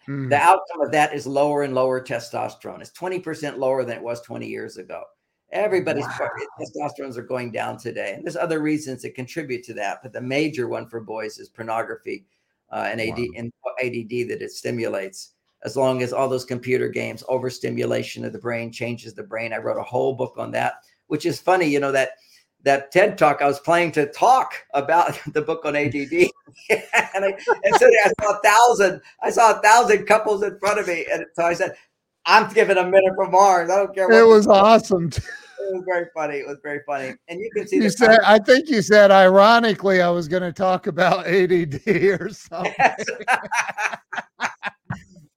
Mm. 0.07 0.30
The 0.30 0.38
outcome 0.38 0.82
of 0.82 0.91
that 0.91 1.13
is 1.13 1.28
lower 1.28 1.63
and 1.63 1.76
lower 1.76 2.01
testosterone. 2.01 2.82
It's 2.82 2.91
20% 2.91 3.57
lower 3.57 3.84
than 3.84 3.97
it 3.97 4.03
was 4.03 4.22
20 4.22 4.47
years 4.47 4.78
ago. 4.78 5.03
Everybody's 5.51 6.05
wow. 6.05 6.29
testosterones 6.59 7.17
are 7.17 7.23
going 7.23 7.51
down 7.51 7.77
today. 7.77 8.13
And 8.15 8.25
there's 8.25 8.35
other 8.35 8.59
reasons 8.59 9.01
that 9.01 9.15
contribute 9.15 9.63
to 9.63 9.73
that, 9.75 9.99
but 10.03 10.11
the 10.11 10.21
major 10.21 10.67
one 10.67 10.87
for 10.87 10.99
boys 10.99 11.39
is 11.39 11.47
pornography 11.47 12.25
uh, 12.71 12.89
and 12.91 12.99
AD 12.99 13.17
wow. 13.17 13.25
and 13.37 13.53
ADD 13.81 14.29
that 14.29 14.41
it 14.41 14.51
stimulates 14.51 15.33
as 15.63 15.75
long 15.75 16.01
as 16.01 16.13
all 16.13 16.29
those 16.29 16.45
computer 16.45 16.87
games 16.87 17.23
overstimulation 17.27 18.23
of 18.25 18.33
the 18.33 18.39
brain 18.39 18.71
changes 18.71 19.13
the 19.13 19.23
brain 19.23 19.53
i 19.53 19.57
wrote 19.57 19.79
a 19.79 19.83
whole 19.83 20.13
book 20.13 20.35
on 20.37 20.51
that 20.51 20.83
which 21.07 21.25
is 21.25 21.39
funny 21.39 21.65
you 21.67 21.79
know 21.79 21.91
that 21.91 22.11
that 22.63 22.91
ted 22.91 23.17
talk 23.17 23.41
i 23.41 23.47
was 23.47 23.59
playing 23.59 23.91
to 23.91 24.05
talk 24.07 24.53
about 24.73 25.19
the 25.33 25.41
book 25.41 25.65
on 25.65 25.75
add 25.75 25.93
and, 26.69 27.25
I, 27.25 27.37
and 27.63 27.75
so 27.75 27.87
i 27.87 28.11
saw 28.21 28.37
a 28.37 28.41
thousand 28.43 29.01
i 29.21 29.29
saw 29.29 29.57
a 29.57 29.61
thousand 29.61 30.05
couples 30.05 30.43
in 30.43 30.57
front 30.59 30.79
of 30.79 30.87
me 30.87 31.05
and 31.11 31.25
so 31.33 31.43
i 31.43 31.53
said 31.53 31.75
i'm 32.28 32.51
giving 32.53 32.78
a 32.78 32.84
minute 32.84 33.13
for 33.15 33.30
mars 33.30 33.69
i 33.69 33.75
don't 33.75 33.95
care 33.95 34.11
it 34.11 34.28
was 34.28 34.47
awesome 34.47 35.09
it 35.67 35.75
was 35.75 35.84
very 35.86 36.07
funny. 36.13 36.36
It 36.36 36.47
was 36.47 36.57
very 36.63 36.82
funny, 36.86 37.13
and 37.28 37.39
you 37.39 37.49
can 37.53 37.67
see. 37.67 37.78
You 37.78 37.89
said, 37.89 38.19
I 38.25 38.39
think 38.39 38.69
you 38.69 38.82
said, 38.82 39.11
ironically, 39.11 40.01
I 40.01 40.09
was 40.09 40.28
going 40.28 40.43
to 40.43 40.53
talk 40.53 40.88
about 40.88 41.28
ADD 41.28 41.82
or 42.19 42.30
something. 42.30 42.73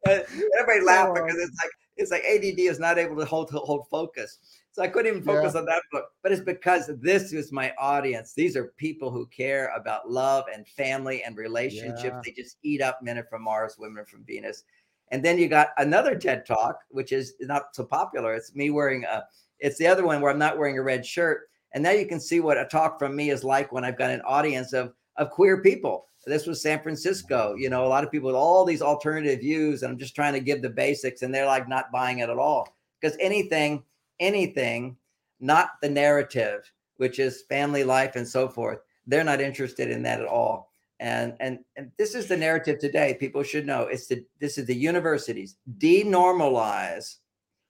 everybody 0.07 0.85
laughed 0.85 1.15
because 1.15 1.37
it's 1.37 1.57
like 1.63 1.71
it's 1.97 2.11
like 2.11 2.25
ADD 2.25 2.59
is 2.61 2.79
not 2.79 2.99
able 2.99 3.17
to 3.17 3.25
hold 3.25 3.51
hold 3.51 3.87
focus. 3.89 4.39
So 4.73 4.83
I 4.83 4.89
couldn't 4.89 5.11
even 5.11 5.23
focus 5.25 5.55
yeah. 5.55 5.61
on 5.61 5.67
that 5.67 5.83
book. 5.91 6.07
But 6.23 6.33
it's 6.33 6.43
because 6.43 6.91
this 7.01 7.33
is 7.33 7.51
my 7.51 7.73
audience. 7.79 8.35
These 8.35 8.57
are 8.57 8.73
people 8.77 9.11
who 9.11 9.27
care 9.27 9.73
about 9.77 10.09
love 10.09 10.45
and 10.55 10.67
family 10.67 11.25
and 11.25 11.37
relationships. 11.37 12.03
Yeah. 12.05 12.21
They 12.25 12.31
just 12.33 12.57
eat 12.63 12.81
up 12.81 13.01
men 13.03 13.23
from 13.29 13.43
Mars, 13.43 13.77
women 13.79 14.05
from 14.05 14.25
Venus. 14.25 14.63
And 15.11 15.25
then 15.25 15.39
you 15.39 15.49
got 15.49 15.69
another 15.79 16.15
TED 16.15 16.47
talk, 16.47 16.81
which 16.91 17.13
is 17.13 17.35
not 17.41 17.75
so 17.75 17.85
popular. 17.85 18.35
It's 18.35 18.55
me 18.55 18.71
wearing 18.71 19.05
a, 19.05 19.25
it's 19.59 19.79
the 19.79 19.87
other 19.87 20.05
one 20.05 20.21
where 20.21 20.31
I'm 20.31 20.39
not 20.39 20.59
wearing 20.59 20.79
a 20.79 20.83
red 20.83 21.05
shirt. 21.05 21.49
And 21.73 21.83
now 21.83 21.91
you 21.91 22.07
can 22.07 22.21
see 22.21 22.41
what 22.41 22.59
a 22.59 22.65
talk 22.65 22.99
from 22.99 23.17
me 23.17 23.31
is 23.31 23.45
like 23.45 23.73
when 23.73 23.85
I've 23.85 23.99
got 23.99 24.11
an 24.11 24.23
audience 24.23 24.73
of 24.73 24.93
of 25.17 25.31
queer 25.31 25.61
people 25.61 26.07
this 26.27 26.47
was 26.47 26.63
San 26.63 26.83
Francisco. 26.83 27.55
You 27.55 27.71
know, 27.71 27.85
a 27.85 27.89
lot 27.89 28.05
of 28.05 28.11
people 28.11 28.29
with 28.29 28.37
all 28.37 28.65
these 28.65 28.83
alternative 28.83 29.41
views, 29.41 29.83
and 29.83 29.93
I'm 29.93 29.99
just 29.99 30.15
trying 30.15 30.35
to 30.35 30.41
give 30.41 30.63
the 30.63 30.71
basics, 30.71 31.23
and 31.23 31.35
they're 31.35 31.47
like 31.47 31.69
not 31.69 31.93
buying 31.93 32.19
it 32.19 32.31
at 32.31 32.39
all. 32.39 32.77
Because 33.01 33.17
anything, 33.21 33.83
anything, 34.19 34.97
not 35.41 35.71
the 35.81 35.89
narrative, 35.89 36.71
which 36.97 37.19
is 37.19 37.43
family 37.43 37.85
life 37.85 38.17
and 38.17 38.27
so 38.27 38.49
forth, 38.49 38.79
they're 39.07 39.25
not 39.25 39.41
interested 39.41 39.91
in 39.91 40.03
that 40.03 40.21
at 40.21 40.27
all. 40.27 40.70
And 41.01 41.35
and 41.41 41.59
and 41.77 41.91
this 41.97 42.15
is 42.15 42.27
the 42.27 42.37
narrative 42.37 42.79
today. 42.79 43.17
People 43.19 43.43
should 43.43 43.67
know 43.67 43.83
it's 43.85 44.07
the 44.07 44.25
this 44.39 44.59
is 44.59 44.67
the 44.67 44.75
universities 44.75 45.57
denormalize 45.79 47.17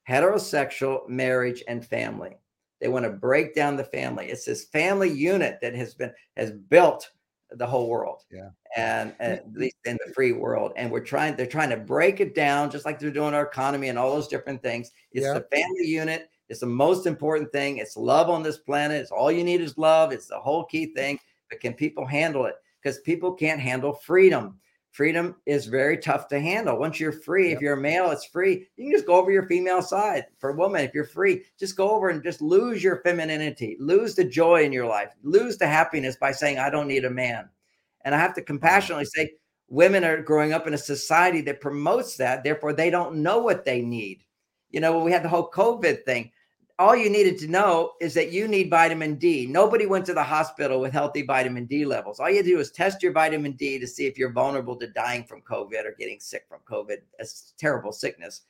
heterosexual 0.08 1.08
marriage 1.08 1.62
and 1.68 1.86
family. 1.86 2.36
They 2.80 2.88
want 2.88 3.04
to 3.04 3.10
break 3.10 3.54
down 3.54 3.76
the 3.76 3.84
family. 3.84 4.26
It's 4.26 4.44
this 4.44 4.64
family 4.64 5.10
unit 5.10 5.58
that 5.62 5.74
has 5.74 5.94
been 5.94 6.12
has 6.36 6.50
built 6.50 7.10
the 7.52 7.66
whole 7.66 7.88
world. 7.88 8.22
Yeah. 8.30 8.50
And, 8.76 9.14
and, 9.18 9.32
at 9.32 9.52
least 9.52 9.76
in 9.84 9.98
the 10.04 10.12
free 10.12 10.32
world. 10.32 10.72
And 10.76 10.90
we're 10.90 11.00
trying, 11.00 11.36
they're 11.36 11.46
trying 11.46 11.70
to 11.70 11.76
break 11.76 12.20
it 12.20 12.34
down, 12.34 12.70
just 12.70 12.84
like 12.84 12.98
they're 12.98 13.10
doing 13.10 13.34
our 13.34 13.44
economy 13.44 13.88
and 13.88 13.98
all 13.98 14.14
those 14.14 14.28
different 14.28 14.62
things. 14.62 14.92
It's 15.12 15.26
yeah. 15.26 15.34
the 15.34 15.46
family 15.52 15.86
unit. 15.86 16.30
It's 16.48 16.60
the 16.60 16.66
most 16.66 17.06
important 17.06 17.52
thing. 17.52 17.78
It's 17.78 17.96
love 17.96 18.28
on 18.28 18.42
this 18.42 18.58
planet. 18.58 19.00
It's 19.00 19.10
all 19.10 19.30
you 19.30 19.44
need 19.44 19.60
is 19.60 19.78
love. 19.78 20.12
It's 20.12 20.26
the 20.26 20.38
whole 20.38 20.64
key 20.64 20.94
thing. 20.94 21.18
But 21.48 21.60
can 21.60 21.74
people 21.74 22.06
handle 22.06 22.46
it? 22.46 22.54
Because 22.82 23.00
people 23.00 23.32
can't 23.32 23.60
handle 23.60 23.92
freedom. 23.92 24.58
Freedom 24.90 25.36
is 25.46 25.66
very 25.66 25.96
tough 25.96 26.26
to 26.28 26.40
handle. 26.40 26.78
Once 26.78 26.98
you're 26.98 27.12
free, 27.12 27.48
yep. 27.48 27.56
if 27.56 27.62
you're 27.62 27.78
a 27.78 27.80
male, 27.80 28.10
it's 28.10 28.24
free. 28.24 28.66
You 28.76 28.84
can 28.84 28.92
just 28.92 29.06
go 29.06 29.14
over 29.14 29.30
your 29.30 29.46
female 29.46 29.82
side. 29.82 30.26
For 30.38 30.50
a 30.50 30.56
woman, 30.56 30.82
if 30.82 30.94
you're 30.94 31.04
free, 31.04 31.44
just 31.58 31.76
go 31.76 31.90
over 31.90 32.08
and 32.08 32.22
just 32.22 32.42
lose 32.42 32.82
your 32.82 33.00
femininity, 33.02 33.76
lose 33.78 34.16
the 34.16 34.24
joy 34.24 34.64
in 34.64 34.72
your 34.72 34.86
life, 34.86 35.14
lose 35.22 35.58
the 35.58 35.68
happiness 35.68 36.16
by 36.16 36.32
saying, 36.32 36.58
I 36.58 36.70
don't 36.70 36.88
need 36.88 37.04
a 37.04 37.10
man. 37.10 37.48
And 38.04 38.14
I 38.14 38.18
have 38.18 38.34
to 38.34 38.42
compassionately 38.42 39.04
say, 39.04 39.34
women 39.68 40.02
are 40.02 40.20
growing 40.20 40.52
up 40.52 40.66
in 40.66 40.74
a 40.74 40.78
society 40.78 41.40
that 41.42 41.60
promotes 41.60 42.16
that. 42.16 42.42
Therefore, 42.42 42.72
they 42.72 42.90
don't 42.90 43.16
know 43.16 43.38
what 43.38 43.64
they 43.64 43.82
need. 43.82 44.24
You 44.70 44.80
know, 44.80 44.96
when 44.96 45.04
we 45.04 45.12
had 45.12 45.22
the 45.22 45.28
whole 45.28 45.50
COVID 45.50 46.04
thing, 46.04 46.32
all 46.80 46.96
you 46.96 47.10
needed 47.10 47.36
to 47.38 47.46
know 47.46 47.92
is 48.00 48.14
that 48.14 48.32
you 48.32 48.48
need 48.48 48.70
vitamin 48.70 49.16
D. 49.16 49.46
Nobody 49.46 49.84
went 49.84 50.06
to 50.06 50.14
the 50.14 50.22
hospital 50.22 50.80
with 50.80 50.94
healthy 50.94 51.20
vitamin 51.20 51.66
D 51.66 51.84
levels. 51.84 52.18
All 52.18 52.30
you 52.30 52.42
do 52.42 52.58
is 52.58 52.70
test 52.70 53.02
your 53.02 53.12
vitamin 53.12 53.52
D 53.52 53.78
to 53.78 53.86
see 53.86 54.06
if 54.06 54.16
you're 54.16 54.32
vulnerable 54.32 54.76
to 54.76 54.86
dying 54.86 55.24
from 55.24 55.42
COVID 55.42 55.84
or 55.84 55.94
getting 55.98 56.18
sick 56.18 56.46
from 56.48 56.60
COVID. 56.66 56.96
It's 57.18 57.52
terrible 57.58 57.92
sickness, 57.92 58.42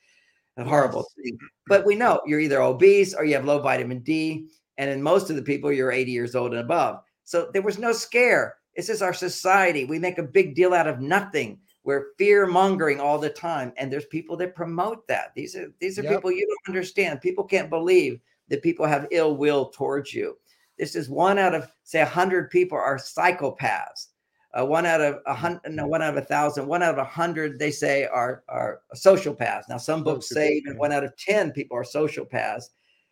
a 0.55 0.63
horrible 0.63 1.05
thing. 1.21 1.37
But 1.67 1.85
we 1.85 1.93
know 1.93 2.21
you're 2.25 2.39
either 2.39 2.61
obese 2.61 3.13
or 3.13 3.25
you 3.25 3.35
have 3.35 3.43
low 3.43 3.59
vitamin 3.59 3.99
D. 3.99 4.47
And 4.77 4.89
in 4.89 5.03
most 5.03 5.29
of 5.29 5.35
the 5.35 5.41
people, 5.41 5.69
you're 5.69 5.91
80 5.91 6.11
years 6.11 6.33
old 6.33 6.51
and 6.51 6.61
above. 6.61 7.01
So 7.25 7.49
there 7.51 7.61
was 7.61 7.79
no 7.79 7.91
scare. 7.91 8.55
It's 8.75 8.87
just 8.87 9.01
our 9.01 9.13
society. 9.13 9.83
We 9.83 9.99
make 9.99 10.19
a 10.19 10.23
big 10.23 10.55
deal 10.55 10.73
out 10.73 10.87
of 10.87 11.01
nothing. 11.01 11.59
We're 11.83 12.13
fear 12.17 12.45
mongering 12.45 12.99
all 12.99 13.17
the 13.17 13.29
time, 13.29 13.73
and 13.77 13.91
there's 13.91 14.05
people 14.05 14.37
that 14.37 14.55
promote 14.55 15.07
that. 15.07 15.31
These 15.35 15.55
are 15.55 15.71
these 15.79 15.97
are 15.97 16.03
yep. 16.03 16.13
people 16.13 16.31
you 16.31 16.45
don't 16.47 16.75
understand. 16.75 17.21
People 17.21 17.43
can't 17.43 17.69
believe 17.69 18.19
that 18.49 18.61
people 18.61 18.85
have 18.85 19.07
ill 19.11 19.35
will 19.35 19.69
towards 19.69 20.13
you. 20.13 20.37
This 20.77 20.95
is 20.95 21.09
one 21.09 21.39
out 21.39 21.55
of 21.55 21.71
say 21.83 22.01
a 22.01 22.05
hundred 22.05 22.51
people 22.51 22.77
are 22.77 22.97
psychopaths. 22.97 24.07
Uh, 24.53 24.65
one 24.65 24.85
out 24.85 24.99
of 24.99 25.19
a 25.27 25.33
hundred, 25.33 25.61
no, 25.69 25.87
one 25.87 26.01
out 26.01 26.17
of 26.17 26.21
a 26.21 26.25
thousand, 26.25 26.67
one 26.67 26.83
out 26.83 26.93
of 26.93 26.97
a 26.97 27.05
hundred, 27.05 27.57
they 27.57 27.71
say 27.71 28.05
are 28.05 28.43
are 28.49 28.81
sociopaths. 28.95 29.69
Now, 29.69 29.77
some 29.77 30.03
books 30.03 30.27
say 30.27 30.51
even 30.53 30.77
one 30.77 30.91
out 30.91 31.05
of 31.05 31.15
ten 31.15 31.51
people 31.51 31.77
are 31.77 31.83
sociopaths, 31.83 32.65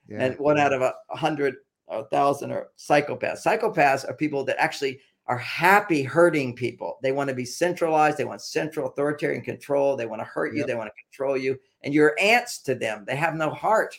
yeah. 0.08 0.18
and 0.20 0.38
one 0.38 0.60
out 0.60 0.74
of 0.74 0.82
a 0.82 0.94
hundred 1.12 1.56
or 1.88 2.02
a 2.02 2.06
thousand 2.06 2.52
are 2.52 2.68
psychopaths. 2.78 3.44
Psychopaths 3.44 4.08
are 4.08 4.14
people 4.14 4.44
that 4.44 4.62
actually 4.62 5.00
are 5.30 5.38
happy 5.38 6.02
hurting 6.02 6.56
people. 6.56 6.98
They 7.04 7.12
want 7.12 7.30
to 7.30 7.36
be 7.36 7.46
centralized. 7.46 8.18
They 8.18 8.26
want 8.26 8.42
central 8.42 8.90
authoritarian 8.90 9.44
control. 9.44 9.96
They 9.96 10.08
want 10.08 10.22
to 10.22 10.26
hurt 10.26 10.54
you. 10.54 10.60
Yep. 10.60 10.68
They 10.68 10.76
want 10.76 10.90
to 10.90 11.04
control 11.04 11.38
you. 11.38 11.58
And 11.84 11.94
you're 11.94 12.18
ants 12.20 12.58
to 12.64 12.74
them. 12.74 13.06
They 13.08 13.16
have 13.16 13.36
no 13.36 13.52
heart. 13.52 13.98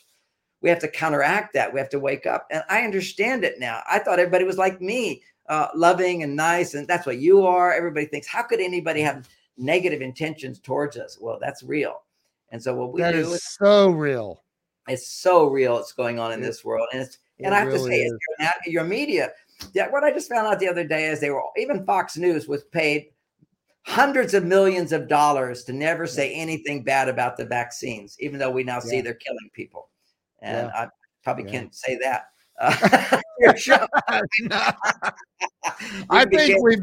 We 0.61 0.69
have 0.69 0.81
to 0.81 0.89
counteract 0.89 1.55
that. 1.55 1.73
We 1.73 1.79
have 1.79 1.89
to 1.91 2.01
wake 2.01 2.27
up. 2.27 2.49
And 2.51 2.65
I 2.69 2.83
understand 2.83 3.45
it 3.45 3.61
now. 3.61 3.81
I 3.89 4.01
thought 4.01 4.19
everybody 4.19 4.45
was 4.45 4.59
like 4.59 4.83
me, 4.83 5.23
uh, 5.49 5.69
loving 5.75 6.25
and 6.25 6.35
nice. 6.35 6.75
And 6.75 6.87
that's 6.89 7.07
what 7.07 7.19
you 7.19 7.47
are. 7.47 7.73
Everybody 7.73 8.07
thinks, 8.07 8.27
how 8.27 8.43
could 8.43 8.61
anybody 8.61 9.01
have 9.01 9.29
negative 9.57 10.03
intentions 10.03 10.59
towards 10.59 10.97
us? 10.97 11.17
Well, 11.21 11.39
that's 11.41 11.63
real. 11.63 12.03
And 12.51 12.61
so 12.61 12.75
what 12.75 12.93
we 12.93 13.03
that 13.03 13.13
do 13.13 13.21
is, 13.21 13.35
is 13.35 13.43
so 13.45 13.91
real. 13.91 14.43
It's 14.89 15.07
so 15.07 15.47
real. 15.47 15.79
It's 15.79 15.93
going 15.93 16.19
on 16.19 16.33
in 16.33 16.41
this 16.41 16.65
world. 16.65 16.89
And 16.93 17.03
it's, 17.03 17.19
and 17.39 17.55
I 17.55 17.61
have 17.61 17.69
really 17.69 17.91
to 17.91 17.97
say, 17.97 18.11
your, 18.41 18.51
your 18.67 18.85
media, 18.85 19.31
yeah, 19.75 19.89
what 19.91 20.05
I 20.05 20.13
just 20.13 20.29
found 20.29 20.47
out 20.47 20.59
the 20.59 20.69
other 20.69 20.87
day 20.87 21.07
is 21.07 21.21
they 21.21 21.31
were 21.31 21.43
even 21.57 21.85
Fox 21.85 22.17
News 22.17 22.49
was 22.49 22.65
paid 22.65 23.07
hundreds 23.87 24.35
of 24.35 24.45
millions 24.45 24.93
of 24.93 25.09
dollars 25.09 25.65
to 25.65 25.73
never 25.73 26.07
say 26.07 26.33
anything 26.33 26.83
bad 26.85 27.09
about 27.09 27.37
the 27.37 27.45
vaccines, 27.45 28.17
even 28.21 28.39
though 28.39 28.51
we 28.51 28.63
now 28.63 28.75
yeah. 28.75 28.81
see 28.81 29.01
they're 29.01 29.15
killing 29.15 29.51
people. 29.55 29.89
And 30.43 30.69
yeah. 30.69 30.83
I 30.83 30.89
probably 31.25 31.45
yeah. 31.45 31.51
can't 31.51 31.75
say 31.75 31.99
that. 32.03 32.25
Uh, 35.63 36.03
I 36.11 36.25
think 36.25 36.63
we 36.63 36.77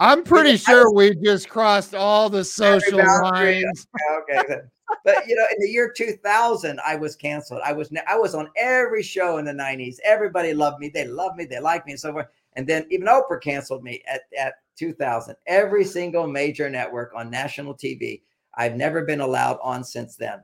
I'm 0.00 0.24
pretty 0.24 0.56
sure 0.56 0.92
we 0.92 1.14
just 1.14 1.48
crossed 1.48 1.94
all 1.94 2.28
the 2.28 2.44
social 2.44 2.98
lines. 3.22 3.86
okay 4.30 4.60
but 5.04 5.26
you 5.26 5.34
know, 5.34 5.46
in 5.50 5.56
the 5.60 5.68
year 5.68 5.92
2000, 5.94 6.80
I 6.84 6.96
was 6.96 7.16
canceled. 7.16 7.60
I 7.64 7.72
was 7.72 7.92
I 8.08 8.16
was 8.16 8.34
on 8.34 8.50
every 8.56 9.02
show 9.02 9.38
in 9.38 9.44
the 9.44 9.52
90s. 9.52 9.96
Everybody 10.04 10.54
loved 10.54 10.80
me. 10.80 10.88
They 10.88 11.06
loved 11.06 11.36
me. 11.36 11.44
They 11.44 11.60
liked 11.60 11.86
me, 11.86 11.92
and 11.92 12.00
so 12.00 12.12
forth. 12.12 12.26
And 12.54 12.66
then 12.66 12.86
even 12.90 13.08
Oprah 13.08 13.40
canceled 13.40 13.82
me 13.82 14.02
at 14.06 14.22
at 14.38 14.54
2000. 14.76 15.36
Every 15.46 15.84
single 15.84 16.26
major 16.26 16.68
network 16.68 17.12
on 17.14 17.30
national 17.30 17.74
TV. 17.74 18.22
I've 18.54 18.76
never 18.76 19.04
been 19.04 19.20
allowed 19.20 19.58
on 19.62 19.82
since 19.82 20.16
then, 20.16 20.42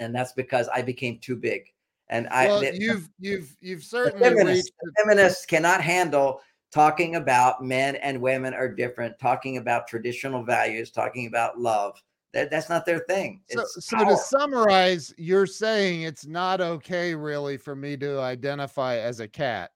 and 0.00 0.14
that's 0.14 0.32
because 0.32 0.68
I 0.68 0.82
became 0.82 1.18
too 1.18 1.36
big. 1.36 1.62
And 2.08 2.28
I, 2.28 2.46
well, 2.48 2.64
you've 2.64 3.08
you've 3.18 3.56
you've 3.60 3.84
certainly 3.84 4.28
feminists, 4.28 4.70
feminists 4.98 5.46
cannot 5.46 5.80
handle 5.80 6.40
talking 6.72 7.16
about 7.16 7.62
men 7.62 7.96
and 7.96 8.20
women 8.20 8.54
are 8.54 8.68
different, 8.68 9.18
talking 9.18 9.58
about 9.58 9.86
traditional 9.86 10.42
values, 10.42 10.90
talking 10.90 11.26
about 11.26 11.58
love 11.58 12.02
that, 12.32 12.50
that's 12.50 12.68
not 12.68 12.86
their 12.86 13.00
thing. 13.00 13.40
so, 13.50 13.64
so 13.64 13.98
to 13.98 14.16
summarize, 14.16 15.14
you're 15.18 15.46
saying 15.46 16.02
it's 16.02 16.26
not 16.26 16.60
okay, 16.60 17.14
really, 17.14 17.56
for 17.56 17.76
me 17.76 17.96
to 17.98 18.20
identify 18.20 18.96
as 18.96 19.20
a 19.20 19.28
cat. 19.28 19.70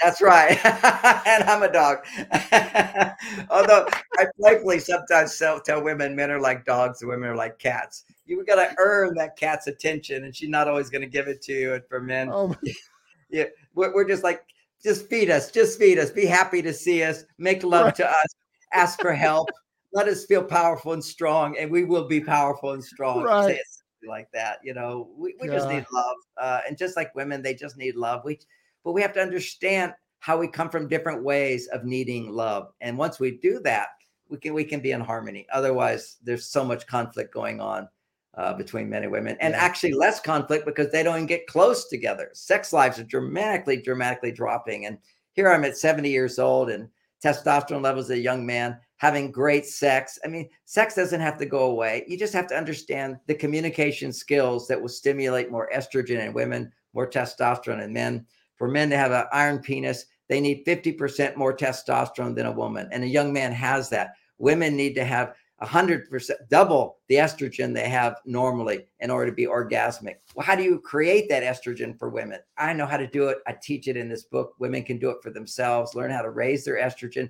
That's 0.00 0.22
right. 0.22 0.52
and 1.26 1.42
I'm 1.44 1.64
a 1.64 1.72
dog. 1.72 2.06
Although 3.50 3.88
I 4.16 4.26
playfully 4.40 4.78
sometimes 4.78 5.36
tell, 5.36 5.60
tell 5.60 5.82
women 5.82 6.14
men 6.14 6.30
are 6.30 6.40
like 6.40 6.64
dogs 6.64 7.02
and 7.02 7.10
women 7.10 7.30
are 7.30 7.36
like 7.36 7.58
cats. 7.58 8.04
You 8.24 8.44
got 8.44 8.56
to 8.56 8.74
earn 8.78 9.14
that 9.14 9.36
cat's 9.36 9.66
attention, 9.66 10.24
and 10.24 10.36
she's 10.36 10.50
not 10.50 10.68
always 10.68 10.90
going 10.90 11.02
to 11.02 11.08
give 11.08 11.26
it 11.26 11.42
to 11.42 11.52
you. 11.52 11.74
And 11.74 11.82
for 11.88 12.00
men, 12.00 12.30
oh 12.32 12.54
yeah, 13.30 13.44
we're, 13.74 13.92
we're 13.92 14.06
just 14.06 14.22
like, 14.22 14.44
just 14.82 15.08
feed 15.08 15.30
us, 15.30 15.50
just 15.50 15.78
feed 15.78 15.98
us, 15.98 16.10
be 16.10 16.26
happy 16.26 16.62
to 16.62 16.72
see 16.72 17.02
us, 17.02 17.24
make 17.38 17.62
love 17.64 17.86
right. 17.86 17.94
to 17.96 18.08
us, 18.08 18.26
ask 18.72 19.00
for 19.00 19.12
help 19.12 19.48
let 19.92 20.08
us 20.08 20.26
feel 20.26 20.44
powerful 20.44 20.92
and 20.92 21.04
strong, 21.04 21.56
and 21.58 21.70
we 21.70 21.84
will 21.84 22.06
be 22.06 22.20
powerful 22.20 22.72
and 22.72 22.84
strong. 22.84 23.22
Right. 23.22 23.58
like 24.06 24.30
that, 24.32 24.58
you 24.62 24.74
know, 24.74 25.08
we, 25.16 25.34
we 25.40 25.48
yeah. 25.48 25.54
just 25.54 25.68
need 25.68 25.84
love, 25.92 26.16
uh, 26.40 26.60
and 26.66 26.78
just 26.78 26.96
like 26.96 27.14
women, 27.14 27.42
they 27.42 27.54
just 27.54 27.76
need 27.76 27.96
love. 27.96 28.22
We, 28.24 28.38
but 28.84 28.92
we 28.92 29.02
have 29.02 29.12
to 29.14 29.20
understand 29.20 29.92
how 30.20 30.38
we 30.38 30.48
come 30.48 30.70
from 30.70 30.88
different 30.88 31.22
ways 31.24 31.68
of 31.68 31.84
needing 31.84 32.30
love, 32.30 32.68
and 32.80 32.96
once 32.96 33.18
we 33.18 33.38
do 33.38 33.60
that, 33.60 33.88
we 34.28 34.38
can 34.38 34.54
we 34.54 34.64
can 34.64 34.80
be 34.80 34.92
in 34.92 35.00
harmony. 35.00 35.46
Otherwise, 35.52 36.16
there's 36.22 36.46
so 36.46 36.64
much 36.64 36.86
conflict 36.86 37.32
going 37.32 37.60
on 37.60 37.88
uh, 38.36 38.54
between 38.54 38.88
men 38.88 39.02
and 39.02 39.12
women, 39.12 39.36
and 39.40 39.52
yeah. 39.52 39.60
actually 39.60 39.92
less 39.92 40.20
conflict 40.20 40.66
because 40.66 40.90
they 40.90 41.02
don't 41.02 41.16
even 41.16 41.26
get 41.26 41.46
close 41.46 41.88
together. 41.88 42.30
Sex 42.34 42.72
lives 42.72 42.98
are 42.98 43.04
dramatically, 43.04 43.80
dramatically 43.80 44.32
dropping. 44.32 44.86
And 44.86 44.98
here 45.32 45.50
I'm 45.50 45.64
at 45.64 45.76
70 45.76 46.08
years 46.08 46.38
old, 46.38 46.70
and 46.70 46.88
testosterone 47.24 47.82
levels 47.82 48.06
as 48.06 48.18
a 48.18 48.20
young 48.20 48.46
man 48.46 48.78
having 48.98 49.30
great 49.30 49.64
sex. 49.64 50.18
I 50.24 50.28
mean, 50.28 50.48
sex 50.64 50.94
doesn't 50.94 51.20
have 51.20 51.38
to 51.38 51.46
go 51.46 51.70
away. 51.70 52.04
You 52.06 52.18
just 52.18 52.32
have 52.34 52.48
to 52.48 52.56
understand 52.56 53.16
the 53.26 53.34
communication 53.34 54.12
skills 54.12 54.66
that 54.68 54.80
will 54.80 54.88
stimulate 54.88 55.50
more 55.50 55.70
estrogen 55.74 56.24
in 56.24 56.32
women, 56.32 56.72
more 56.94 57.08
testosterone 57.08 57.82
in 57.82 57.92
men. 57.92 58.26
For 58.56 58.68
men 58.68 58.90
to 58.90 58.96
have 58.96 59.12
an 59.12 59.26
iron 59.32 59.60
penis, 59.60 60.04
they 60.28 60.40
need 60.40 60.66
50% 60.66 61.36
more 61.36 61.56
testosterone 61.56 62.34
than 62.34 62.46
a 62.46 62.52
woman. 62.52 62.88
And 62.92 63.04
a 63.04 63.08
young 63.08 63.32
man 63.32 63.52
has 63.52 63.88
that. 63.90 64.14
Women 64.38 64.76
need 64.76 64.94
to 64.94 65.04
have 65.04 65.34
100% 65.62 66.30
double 66.48 66.98
the 67.08 67.16
estrogen 67.16 67.74
they 67.74 67.88
have 67.88 68.16
normally 68.24 68.86
in 69.00 69.10
order 69.10 69.30
to 69.30 69.34
be 69.34 69.46
orgasmic. 69.46 70.16
Well, 70.34 70.46
how 70.46 70.54
do 70.54 70.62
you 70.62 70.78
create 70.78 71.28
that 71.28 71.42
estrogen 71.42 71.98
for 71.98 72.08
women? 72.08 72.40
I 72.56 72.72
know 72.72 72.86
how 72.86 72.96
to 72.96 73.08
do 73.08 73.28
it. 73.28 73.38
I 73.46 73.56
teach 73.60 73.88
it 73.88 73.96
in 73.96 74.08
this 74.08 74.22
book. 74.22 74.54
Women 74.58 74.84
can 74.84 74.98
do 74.98 75.10
it 75.10 75.22
for 75.22 75.30
themselves, 75.30 75.94
learn 75.94 76.10
how 76.12 76.22
to 76.22 76.30
raise 76.30 76.64
their 76.64 76.80
estrogen 76.80 77.28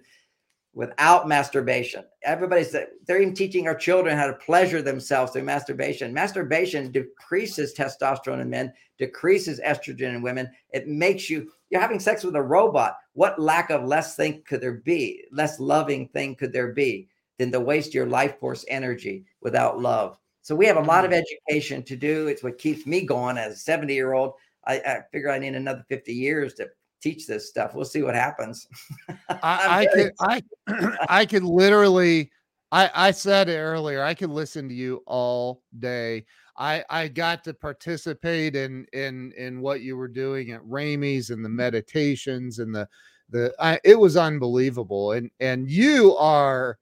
without 0.74 1.26
masturbation. 1.26 2.04
Everybody's 2.22 2.70
they're 3.06 3.22
even 3.22 3.34
teaching 3.34 3.66
our 3.66 3.74
children 3.74 4.18
how 4.18 4.26
to 4.26 4.34
pleasure 4.34 4.82
themselves 4.82 5.32
through 5.32 5.44
masturbation. 5.44 6.12
Masturbation 6.12 6.92
decreases 6.92 7.74
testosterone 7.74 8.42
in 8.42 8.50
men, 8.50 8.72
decreases 8.98 9.58
estrogen 9.60 10.14
in 10.14 10.22
women. 10.22 10.50
It 10.70 10.86
makes 10.86 11.30
you 11.30 11.50
you're 11.70 11.80
having 11.80 12.00
sex 12.00 12.24
with 12.24 12.36
a 12.36 12.42
robot. 12.42 12.96
What 13.14 13.40
lack 13.40 13.70
of 13.70 13.84
less 13.84 14.16
thing 14.16 14.42
could 14.46 14.60
there 14.60 14.74
be? 14.74 15.24
Less 15.32 15.58
loving 15.58 16.08
thing 16.08 16.34
could 16.34 16.52
there 16.52 16.72
be 16.72 17.08
than 17.38 17.52
to 17.52 17.60
waste 17.60 17.94
your 17.94 18.06
life 18.06 18.38
force 18.38 18.64
energy 18.68 19.24
without 19.40 19.80
love? 19.80 20.18
So 20.42 20.54
we 20.54 20.66
have 20.66 20.76
a 20.76 20.80
lot 20.80 21.04
of 21.04 21.10
mm. 21.10 21.22
education 21.22 21.82
to 21.84 21.96
do. 21.96 22.26
It's 22.26 22.42
what 22.42 22.58
keeps 22.58 22.86
me 22.86 23.02
going 23.02 23.36
as 23.36 23.52
a 23.52 23.56
70 23.56 23.92
year 23.94 24.14
old. 24.14 24.32
I, 24.66 24.76
I 24.76 25.00
figure 25.12 25.30
I 25.30 25.38
need 25.38 25.54
another 25.54 25.84
50 25.88 26.12
years 26.12 26.54
to 26.54 26.68
teach 27.02 27.26
this 27.26 27.48
stuff. 27.48 27.74
We'll 27.74 27.84
see 27.84 28.02
what 28.02 28.14
happens. 28.14 28.66
I, 29.28 29.36
I 29.42 29.86
could 29.94 30.12
I 30.20 30.42
I 31.08 31.26
could 31.26 31.44
literally 31.44 32.30
I 32.72 32.90
I 32.94 33.10
said 33.10 33.48
it 33.48 33.58
earlier. 33.58 34.02
I 34.02 34.14
could 34.14 34.30
listen 34.30 34.68
to 34.68 34.74
you 34.74 35.02
all 35.06 35.62
day. 35.78 36.24
I 36.56 36.84
I 36.90 37.08
got 37.08 37.44
to 37.44 37.54
participate 37.54 38.56
in 38.56 38.86
in 38.92 39.32
in 39.36 39.60
what 39.60 39.80
you 39.80 39.96
were 39.96 40.08
doing 40.08 40.50
at 40.52 40.62
Ramey's 40.62 41.30
and 41.30 41.44
the 41.44 41.48
meditations 41.48 42.58
and 42.58 42.74
the 42.74 42.88
the 43.30 43.54
I, 43.60 43.78
it 43.84 43.98
was 43.98 44.16
unbelievable. 44.16 45.12
And 45.12 45.30
and 45.40 45.70
you 45.70 46.16
are 46.16 46.78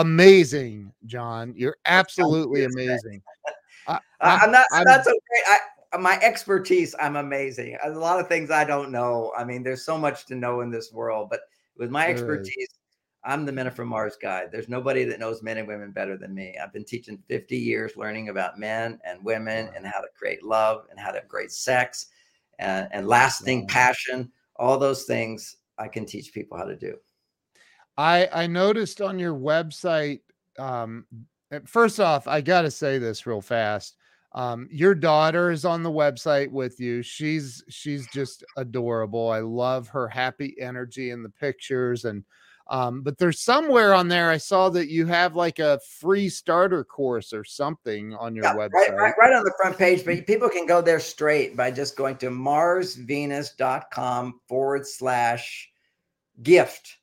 amazing, 0.00 0.92
John. 1.06 1.54
You're 1.56 1.76
absolutely 1.84 2.64
amazing. 2.64 3.22
I, 3.86 4.00
am 4.20 4.52
not. 4.52 4.66
I'm, 4.72 4.84
that's 4.84 5.06
okay. 5.06 5.42
I 5.46 5.58
my 5.96 6.18
expertise, 6.20 6.94
I'm 7.00 7.16
amazing. 7.16 7.78
A 7.82 7.90
lot 7.90 8.20
of 8.20 8.28
things 8.28 8.50
I 8.50 8.64
don't 8.64 8.90
know. 8.90 9.32
I 9.36 9.44
mean, 9.44 9.62
there's 9.62 9.84
so 9.84 9.96
much 9.96 10.26
to 10.26 10.34
know 10.34 10.60
in 10.60 10.70
this 10.70 10.92
world, 10.92 11.28
but 11.30 11.40
with 11.78 11.90
my 11.90 12.06
expertise, 12.08 12.68
I'm 13.24 13.46
the 13.46 13.52
Men 13.52 13.70
From 13.70 13.88
Mars 13.88 14.16
guy. 14.20 14.46
There's 14.50 14.68
nobody 14.68 15.04
that 15.04 15.18
knows 15.18 15.42
men 15.42 15.58
and 15.58 15.66
women 15.66 15.92
better 15.92 16.16
than 16.18 16.34
me. 16.34 16.56
I've 16.62 16.72
been 16.72 16.84
teaching 16.84 17.18
50 17.28 17.56
years, 17.56 17.96
learning 17.96 18.28
about 18.28 18.58
men 18.58 18.98
and 19.04 19.24
women 19.24 19.70
and 19.74 19.86
how 19.86 20.00
to 20.00 20.08
create 20.16 20.44
love 20.44 20.84
and 20.90 21.00
how 21.00 21.10
to 21.10 21.20
have 21.20 21.28
great 21.28 21.52
sex 21.52 22.06
and, 22.58 22.88
and 22.92 23.06
lasting 23.06 23.66
passion. 23.66 24.30
All 24.56 24.78
those 24.78 25.04
things 25.04 25.56
I 25.78 25.88
can 25.88 26.04
teach 26.04 26.32
people 26.32 26.58
how 26.58 26.64
to 26.64 26.76
do. 26.76 26.96
I 27.98 28.26
I 28.32 28.46
noticed 28.46 29.02
on 29.02 29.18
your 29.18 29.34
website. 29.34 30.20
Um, 30.58 31.04
first 31.66 32.00
off, 32.00 32.26
I 32.26 32.40
got 32.40 32.62
to 32.62 32.70
say 32.70 32.96
this 32.96 33.26
real 33.26 33.42
fast 33.42 33.96
um 34.32 34.68
your 34.70 34.94
daughter 34.94 35.50
is 35.50 35.64
on 35.64 35.82
the 35.82 35.90
website 35.90 36.50
with 36.50 36.78
you. 36.78 37.02
She's 37.02 37.64
she's 37.68 38.06
just 38.08 38.44
adorable. 38.56 39.30
I 39.30 39.40
love 39.40 39.88
her 39.88 40.06
happy 40.06 40.54
energy 40.60 41.10
in 41.10 41.22
the 41.22 41.30
pictures 41.30 42.04
and 42.04 42.24
um 42.70 43.02
but 43.02 43.16
there's 43.16 43.40
somewhere 43.40 43.94
on 43.94 44.08
there 44.08 44.30
i 44.30 44.36
saw 44.36 44.68
that 44.68 44.90
you 44.90 45.06
have 45.06 45.34
like 45.34 45.58
a 45.58 45.80
free 46.00 46.28
starter 46.28 46.84
course 46.84 47.32
or 47.32 47.42
something 47.42 48.14
on 48.16 48.34
your 48.34 48.44
yeah, 48.44 48.54
website. 48.54 48.74
right, 48.74 48.94
right, 48.94 49.14
right 49.18 49.32
on 49.32 49.42
the 49.42 49.54
front 49.56 49.78
page 49.78 50.04
but 50.04 50.26
people 50.26 50.50
can 50.50 50.66
go 50.66 50.82
there 50.82 51.00
straight 51.00 51.56
by 51.56 51.70
just 51.70 51.96
going 51.96 52.14
to 52.14 52.28
marsvenus.com 52.28 54.38
forward 54.46 54.86
slash 54.86 55.70
gift 56.42 56.97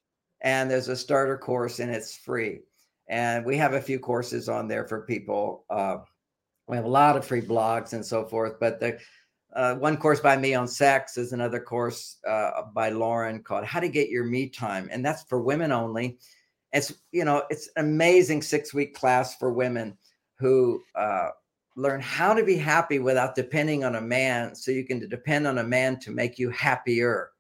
and 0.45 0.71
there's 0.71 0.87
a 0.87 0.95
starter 0.95 1.37
course 1.37 1.79
and 1.79 1.93
it's 1.93 2.15
free 2.15 2.61
and 3.09 3.45
we 3.45 3.57
have 3.57 3.73
a 3.73 3.81
few 3.81 3.99
courses 3.99 4.47
on 4.47 4.69
there 4.69 4.87
for 4.87 5.01
people 5.01 5.65
uh, 5.69 5.97
we 6.67 6.77
have 6.77 6.85
a 6.85 6.89
lot 6.89 7.17
of 7.17 7.25
free 7.25 7.41
blogs 7.41 7.91
and 7.91 8.05
so 8.05 8.23
forth 8.23 8.53
but 8.61 8.79
the 8.79 8.97
uh, 9.55 9.75
one 9.75 9.95
course 9.95 10.19
by 10.19 10.35
me 10.35 10.53
on 10.53 10.67
sex 10.67 11.17
is 11.17 11.31
another 11.31 11.61
course 11.61 12.17
uh, 12.27 12.63
by 12.73 12.89
Lauren 12.89 13.41
called 13.41 13.63
How 13.63 13.79
to 13.79 13.87
Get 13.87 14.09
Your 14.09 14.25
Me 14.25 14.49
Time. 14.49 14.89
And 14.91 15.03
that's 15.03 15.23
for 15.23 15.41
women 15.41 15.71
only. 15.71 16.17
It's, 16.73 16.93
you 17.13 17.23
know, 17.23 17.43
it's 17.49 17.69
an 17.77 17.85
amazing 17.85 18.41
six 18.41 18.73
week 18.73 18.93
class 18.93 19.37
for 19.37 19.53
women 19.53 19.97
who 20.37 20.83
uh, 20.93 21.29
learn 21.77 22.01
how 22.01 22.33
to 22.33 22.43
be 22.43 22.57
happy 22.57 22.99
without 22.99 23.33
depending 23.33 23.85
on 23.85 23.95
a 23.95 24.01
man 24.01 24.55
so 24.55 24.71
you 24.71 24.83
can 24.83 25.07
depend 25.07 25.47
on 25.47 25.59
a 25.59 25.63
man 25.63 25.99
to 26.01 26.11
make 26.11 26.37
you 26.37 26.49
happier. 26.49 27.31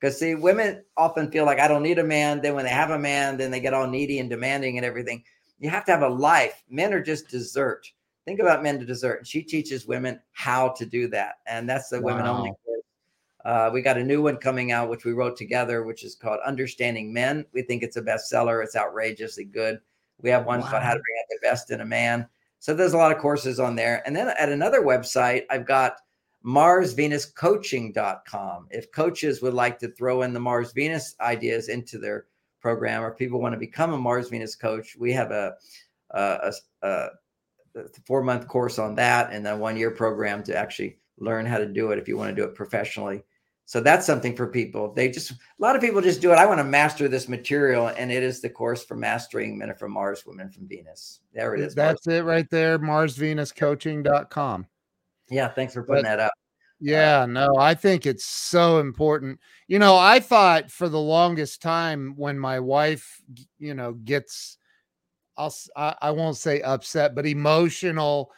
Because 0.00 0.18
see, 0.18 0.34
women 0.34 0.84
often 0.96 1.30
feel 1.30 1.44
like 1.44 1.58
I 1.58 1.68
don't 1.68 1.82
need 1.82 1.98
a 1.98 2.04
man. 2.04 2.40
Then 2.40 2.54
when 2.54 2.64
they 2.64 2.70
have 2.70 2.90
a 2.90 2.98
man, 2.98 3.36
then 3.36 3.50
they 3.50 3.60
get 3.60 3.74
all 3.74 3.86
needy 3.86 4.20
and 4.20 4.30
demanding 4.30 4.76
and 4.76 4.86
everything. 4.86 5.24
You 5.58 5.70
have 5.70 5.84
to 5.86 5.92
have 5.92 6.02
a 6.02 6.08
life. 6.08 6.62
Men 6.68 6.94
are 6.94 7.02
just 7.02 7.28
dessert 7.28 7.90
think 8.28 8.40
about 8.40 8.62
men 8.62 8.78
to 8.78 8.84
dessert. 8.84 9.26
She 9.26 9.42
teaches 9.42 9.86
women 9.86 10.20
how 10.32 10.68
to 10.76 10.84
do 10.84 11.08
that, 11.08 11.36
and 11.46 11.68
that's 11.68 11.88
the 11.88 12.00
wow. 12.00 12.14
women 12.14 12.26
only. 12.26 12.52
Uh, 13.44 13.70
we 13.72 13.80
got 13.80 13.96
a 13.96 14.04
new 14.04 14.20
one 14.20 14.36
coming 14.36 14.72
out, 14.72 14.90
which 14.90 15.06
we 15.06 15.12
wrote 15.12 15.36
together, 15.36 15.82
which 15.82 16.04
is 16.04 16.14
called 16.14 16.38
Understanding 16.44 17.10
Men. 17.10 17.46
We 17.54 17.62
think 17.62 17.82
it's 17.82 17.96
a 17.96 18.02
bestseller. 18.02 18.62
It's 18.62 18.76
outrageously 18.76 19.44
good. 19.44 19.78
We 20.20 20.28
have 20.28 20.44
one 20.44 20.60
wow. 20.60 20.68
called 20.68 20.82
How 20.82 20.92
to 20.92 21.00
Bring 21.00 21.16
Out 21.20 21.26
the 21.30 21.48
Best 21.48 21.70
in 21.70 21.80
a 21.80 21.86
Man. 21.86 22.28
So 22.58 22.74
there's 22.74 22.92
a 22.92 22.98
lot 22.98 23.12
of 23.12 23.18
courses 23.18 23.58
on 23.58 23.76
there. 23.76 24.02
And 24.04 24.14
then 24.14 24.28
at 24.38 24.50
another 24.50 24.82
website, 24.82 25.44
I've 25.48 25.64
got 25.64 26.00
marsvenuscoaching.com. 26.44 28.68
If 28.70 28.92
coaches 28.92 29.42
would 29.42 29.54
like 29.54 29.78
to 29.80 29.88
throw 29.88 30.22
in 30.22 30.32
the 30.32 30.40
Mars 30.40 30.72
Venus 30.72 31.14
ideas 31.20 31.68
into 31.68 31.98
their 31.98 32.26
program, 32.60 33.02
or 33.02 33.10
people 33.12 33.40
want 33.40 33.54
to 33.54 33.58
become 33.58 33.92
a 33.92 33.98
Mars 33.98 34.28
Venus 34.28 34.54
coach, 34.54 34.96
we 34.98 35.12
have 35.12 35.30
a, 35.30 35.54
a, 36.10 36.52
a, 36.82 37.08
four 38.06 38.22
month 38.22 38.48
course 38.48 38.78
on 38.78 38.94
that 38.96 39.32
and 39.32 39.44
then 39.44 39.58
one 39.58 39.76
year 39.76 39.90
program 39.90 40.42
to 40.42 40.56
actually 40.56 40.98
learn 41.18 41.44
how 41.46 41.58
to 41.58 41.66
do 41.66 41.90
it 41.90 41.98
if 41.98 42.08
you 42.08 42.16
want 42.16 42.30
to 42.30 42.34
do 42.34 42.44
it 42.44 42.54
professionally. 42.54 43.22
So 43.66 43.82
that's 43.82 44.06
something 44.06 44.34
for 44.34 44.46
people. 44.46 44.94
They 44.94 45.10
just 45.10 45.32
a 45.32 45.36
lot 45.58 45.76
of 45.76 45.82
people 45.82 46.00
just 46.00 46.22
do 46.22 46.32
it. 46.32 46.38
I 46.38 46.46
want 46.46 46.58
to 46.58 46.64
master 46.64 47.06
this 47.06 47.28
material 47.28 47.88
and 47.88 48.10
it 48.10 48.22
is 48.22 48.40
the 48.40 48.48
course 48.48 48.82
for 48.82 48.96
mastering 48.96 49.58
men 49.58 49.74
from 49.74 49.92
mars 49.92 50.24
women 50.24 50.50
from 50.50 50.66
venus. 50.66 51.20
There 51.34 51.54
it 51.54 51.60
is 51.60 51.74
that's 51.74 52.06
mars. 52.06 52.18
it 52.18 52.22
right 52.22 52.48
there 52.50 52.78
marsvenuscoaching.com 52.78 54.66
yeah 55.30 55.48
thanks 55.48 55.74
for 55.74 55.82
putting 55.82 56.04
but, 56.04 56.08
that 56.08 56.20
up 56.20 56.32
uh, 56.32 56.40
yeah, 56.80 57.26
no, 57.26 57.56
I 57.58 57.74
think 57.74 58.06
it's 58.06 58.24
so 58.24 58.78
important. 58.78 59.40
You 59.66 59.80
know, 59.80 59.96
I 59.96 60.20
thought 60.20 60.70
for 60.70 60.88
the 60.88 61.00
longest 61.00 61.60
time 61.60 62.14
when 62.16 62.38
my 62.38 62.60
wife, 62.60 63.20
you 63.58 63.74
know, 63.74 63.94
gets 63.94 64.58
I'll 65.36 65.54
I, 65.76 65.94
I 66.02 66.10
won't 66.10 66.36
say 66.36 66.60
upset, 66.62 67.14
but 67.14 67.26
emotional. 67.26 68.32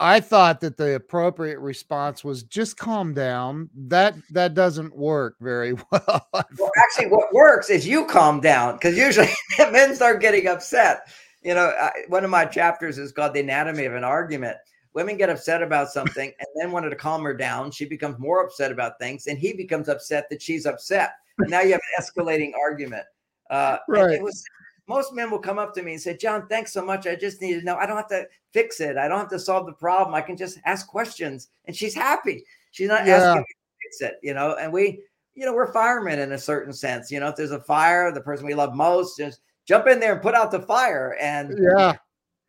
I 0.00 0.20
thought 0.20 0.60
that 0.60 0.76
the 0.76 0.94
appropriate 0.94 1.58
response 1.58 2.22
was 2.22 2.44
just 2.44 2.76
calm 2.76 3.14
down. 3.14 3.68
That 3.74 4.14
that 4.30 4.54
doesn't 4.54 4.96
work 4.96 5.36
very 5.40 5.72
well. 5.90 6.28
well 6.32 6.70
actually, 6.78 7.08
what 7.08 7.32
works 7.32 7.70
is 7.70 7.86
you 7.86 8.06
calm 8.06 8.40
down 8.40 8.74
because 8.74 8.96
usually 8.96 9.28
men 9.58 9.94
start 9.94 10.20
getting 10.20 10.46
upset. 10.46 11.08
You 11.42 11.54
know, 11.54 11.72
I, 11.80 11.90
one 12.08 12.24
of 12.24 12.30
my 12.30 12.44
chapters 12.44 12.98
is 12.98 13.12
called 13.12 13.34
"The 13.34 13.40
Anatomy 13.40 13.84
of 13.84 13.94
an 13.94 14.04
Argument." 14.04 14.56
Women 14.94 15.16
get 15.16 15.30
upset 15.30 15.62
about 15.62 15.90
something, 15.90 16.32
and 16.38 16.48
then 16.56 16.72
wanted 16.72 16.90
to 16.90 16.96
calm 16.96 17.22
her 17.22 17.34
down. 17.34 17.70
She 17.70 17.84
becomes 17.84 18.18
more 18.18 18.44
upset 18.44 18.72
about 18.72 18.98
things, 18.98 19.26
and 19.26 19.38
he 19.38 19.52
becomes 19.52 19.88
upset 19.88 20.28
that 20.30 20.42
she's 20.42 20.66
upset. 20.66 21.12
And 21.38 21.50
now 21.50 21.60
you 21.60 21.72
have 21.72 21.80
an 21.96 22.04
escalating 22.04 22.52
argument. 22.60 23.04
Uh, 23.50 23.78
right. 23.88 24.12
It 24.12 24.22
was 24.22 24.44
most 24.88 25.12
men 25.12 25.30
will 25.30 25.38
come 25.38 25.58
up 25.58 25.74
to 25.74 25.82
me 25.82 25.92
and 25.92 26.00
say, 26.00 26.16
John, 26.16 26.46
thanks 26.48 26.72
so 26.72 26.84
much. 26.84 27.06
I 27.06 27.14
just 27.14 27.40
need 27.42 27.60
to 27.60 27.64
know. 27.64 27.76
I 27.76 27.86
don't 27.86 27.96
have 27.96 28.08
to 28.08 28.26
fix 28.52 28.80
it. 28.80 28.96
I 28.96 29.06
don't 29.06 29.18
have 29.18 29.28
to 29.30 29.38
solve 29.38 29.66
the 29.66 29.72
problem. 29.72 30.14
I 30.14 30.22
can 30.22 30.36
just 30.36 30.58
ask 30.64 30.86
questions. 30.86 31.48
And 31.66 31.76
she's 31.76 31.94
happy. 31.94 32.44
She's 32.70 32.88
not 32.88 33.06
yeah. 33.06 33.16
asking 33.16 33.40
me 33.40 33.46
to 33.46 33.86
fix 33.86 34.00
it, 34.00 34.18
you 34.22 34.34
know. 34.34 34.56
And 34.56 34.72
we, 34.72 35.02
you 35.34 35.44
know, 35.44 35.52
we're 35.52 35.72
firemen 35.72 36.18
in 36.18 36.32
a 36.32 36.38
certain 36.38 36.72
sense. 36.72 37.10
You 37.10 37.20
know, 37.20 37.28
if 37.28 37.36
there's 37.36 37.50
a 37.50 37.60
fire, 37.60 38.10
the 38.10 38.20
person 38.20 38.46
we 38.46 38.54
love 38.54 38.74
most, 38.74 39.18
just 39.18 39.40
jump 39.66 39.86
in 39.86 40.00
there 40.00 40.14
and 40.14 40.22
put 40.22 40.34
out 40.34 40.50
the 40.50 40.62
fire. 40.62 41.16
And 41.20 41.58
yeah. 41.58 41.96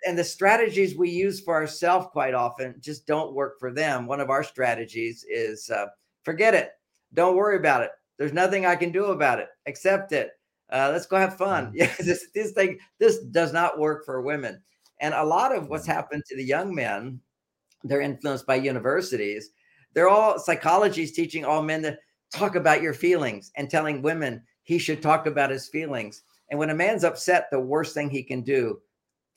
And 0.06 0.18
the 0.18 0.24
strategies 0.24 0.96
we 0.96 1.10
use 1.10 1.42
for 1.42 1.54
ourselves 1.56 2.08
quite 2.12 2.34
often 2.34 2.76
just 2.80 3.06
don't 3.06 3.34
work 3.34 3.60
for 3.60 3.72
them. 3.72 4.08
One 4.08 4.22
of 4.22 4.30
our 4.30 4.44
strategies 4.44 5.26
is 5.30 5.70
uh, 5.70 5.88
forget 6.24 6.54
it. 6.54 6.72
Don't 7.14 7.36
worry 7.36 7.58
about 7.58 7.82
it. 7.82 7.92
There's 8.18 8.34
nothing 8.34 8.66
I 8.66 8.76
can 8.76 8.92
do 8.92 9.06
about 9.06 9.40
it. 9.40 9.48
Accept 9.66 10.12
it 10.12 10.32
uh, 10.72 10.90
let's 10.92 11.06
go 11.06 11.18
have 11.18 11.38
fun. 11.38 11.68
Mm. 11.68 11.72
Yeah, 11.74 11.94
this 12.00 12.28
this 12.34 12.52
thing 12.52 12.80
this 13.00 13.20
does 13.20 13.54
not 13.54 13.80
work 13.80 14.06
for 14.06 14.22
women. 14.22 14.62
And 15.02 15.14
a 15.14 15.24
lot 15.24 15.56
of 15.56 15.70
what's 15.70 15.88
mm. 15.88 15.94
happened 15.94 16.24
to 16.28 16.36
the 16.36 16.44
young 16.44 16.74
men, 16.74 17.20
they're 17.84 18.02
influenced 18.02 18.46
by 18.46 18.56
universities. 18.56 19.52
They're 19.94 20.10
all 20.10 20.40
psychology 20.40 21.04
is 21.04 21.12
teaching 21.12 21.46
all 21.46 21.64
men 21.64 21.82
to 21.84 21.98
talk 22.34 22.56
about 22.56 22.82
your 22.82 22.94
feelings 22.94 23.52
and 23.56 23.70
telling 23.70 24.02
women 24.02 24.44
he 24.64 24.78
should 24.78 25.02
talk 25.02 25.26
about 25.26 25.50
his 25.50 25.68
feelings. 25.68 26.22
And 26.50 26.60
when 26.60 26.70
a 26.70 26.76
man's 26.76 27.04
upset, 27.04 27.48
the 27.52 27.60
worst 27.60 27.94
thing 27.94 28.10
he 28.10 28.24
can 28.24 28.42
do 28.42 28.80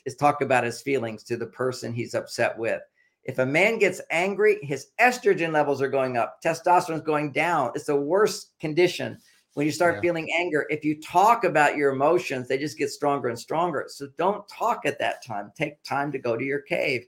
is 0.05 0.17
talk 0.17 0.41
about 0.41 0.65
his 0.65 0.81
feelings 0.81 1.23
to 1.25 1.37
the 1.37 1.47
person 1.47 1.93
he's 1.93 2.15
upset 2.15 2.59
with. 2.59 2.83
If 3.25 3.39
a 3.39 3.47
man 3.47 3.79
gets 3.79 4.01
angry, 4.11 4.59
his 4.63 4.89
estrogen 5.01 5.53
levels 5.53 5.81
are 5.81 5.89
going 5.89 6.17
up, 6.17 6.43
testosterone 6.45 6.97
is 6.97 7.03
going 7.03 7.33
down. 7.33 7.73
It's 7.75 7.87
the 7.87 7.97
worst 7.97 8.59
condition 8.59 9.19
when 9.55 9.67
you 9.67 9.73
start 9.73 9.97
yeah. 9.97 10.01
feeling 10.01 10.29
anger, 10.39 10.67
if 10.71 10.85
you 10.85 11.01
talk 11.01 11.45
about 11.45 11.77
your 11.77 11.93
emotions, 11.93 12.49
they 12.49 12.57
just 12.57 12.79
get 12.79 12.91
stronger 12.91 13.29
and 13.29 13.39
stronger. 13.39 13.85
So 13.89 14.09
don't 14.17 14.49
talk 14.49 14.87
at 14.87 14.99
that 14.99 15.25
time. 15.25 15.53
Take 15.55 15.83
time 15.83 16.11
to 16.13 16.19
go 16.19 16.37
to 16.37 16.45
your 16.45 16.61
cave. 16.61 17.05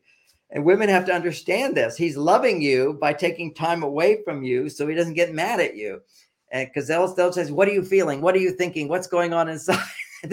And 0.50 0.64
women 0.64 0.90
have 0.90 1.06
to 1.06 1.14
understand 1.14 1.74
this. 1.74 1.96
He's 1.96 2.16
loving 2.18 2.60
you 2.60 2.98
by 3.00 3.14
taking 3.14 3.54
time 3.54 3.82
away 3.82 4.22
from 4.24 4.42
you 4.42 4.68
so 4.68 4.86
he 4.86 4.94
doesn't 4.94 5.14
get 5.14 5.34
mad 5.34 5.58
at 5.58 5.74
you. 5.74 6.02
And 6.52 6.68
because 6.68 6.86
they'll, 6.86 7.12
they'll 7.14 7.32
say, 7.32 7.50
What 7.50 7.66
are 7.66 7.72
you 7.72 7.82
feeling? 7.82 8.20
What 8.20 8.34
are 8.34 8.40
you 8.40 8.52
thinking? 8.52 8.88
What's 8.88 9.06
going 9.06 9.32
on 9.32 9.48
inside? 9.48 9.82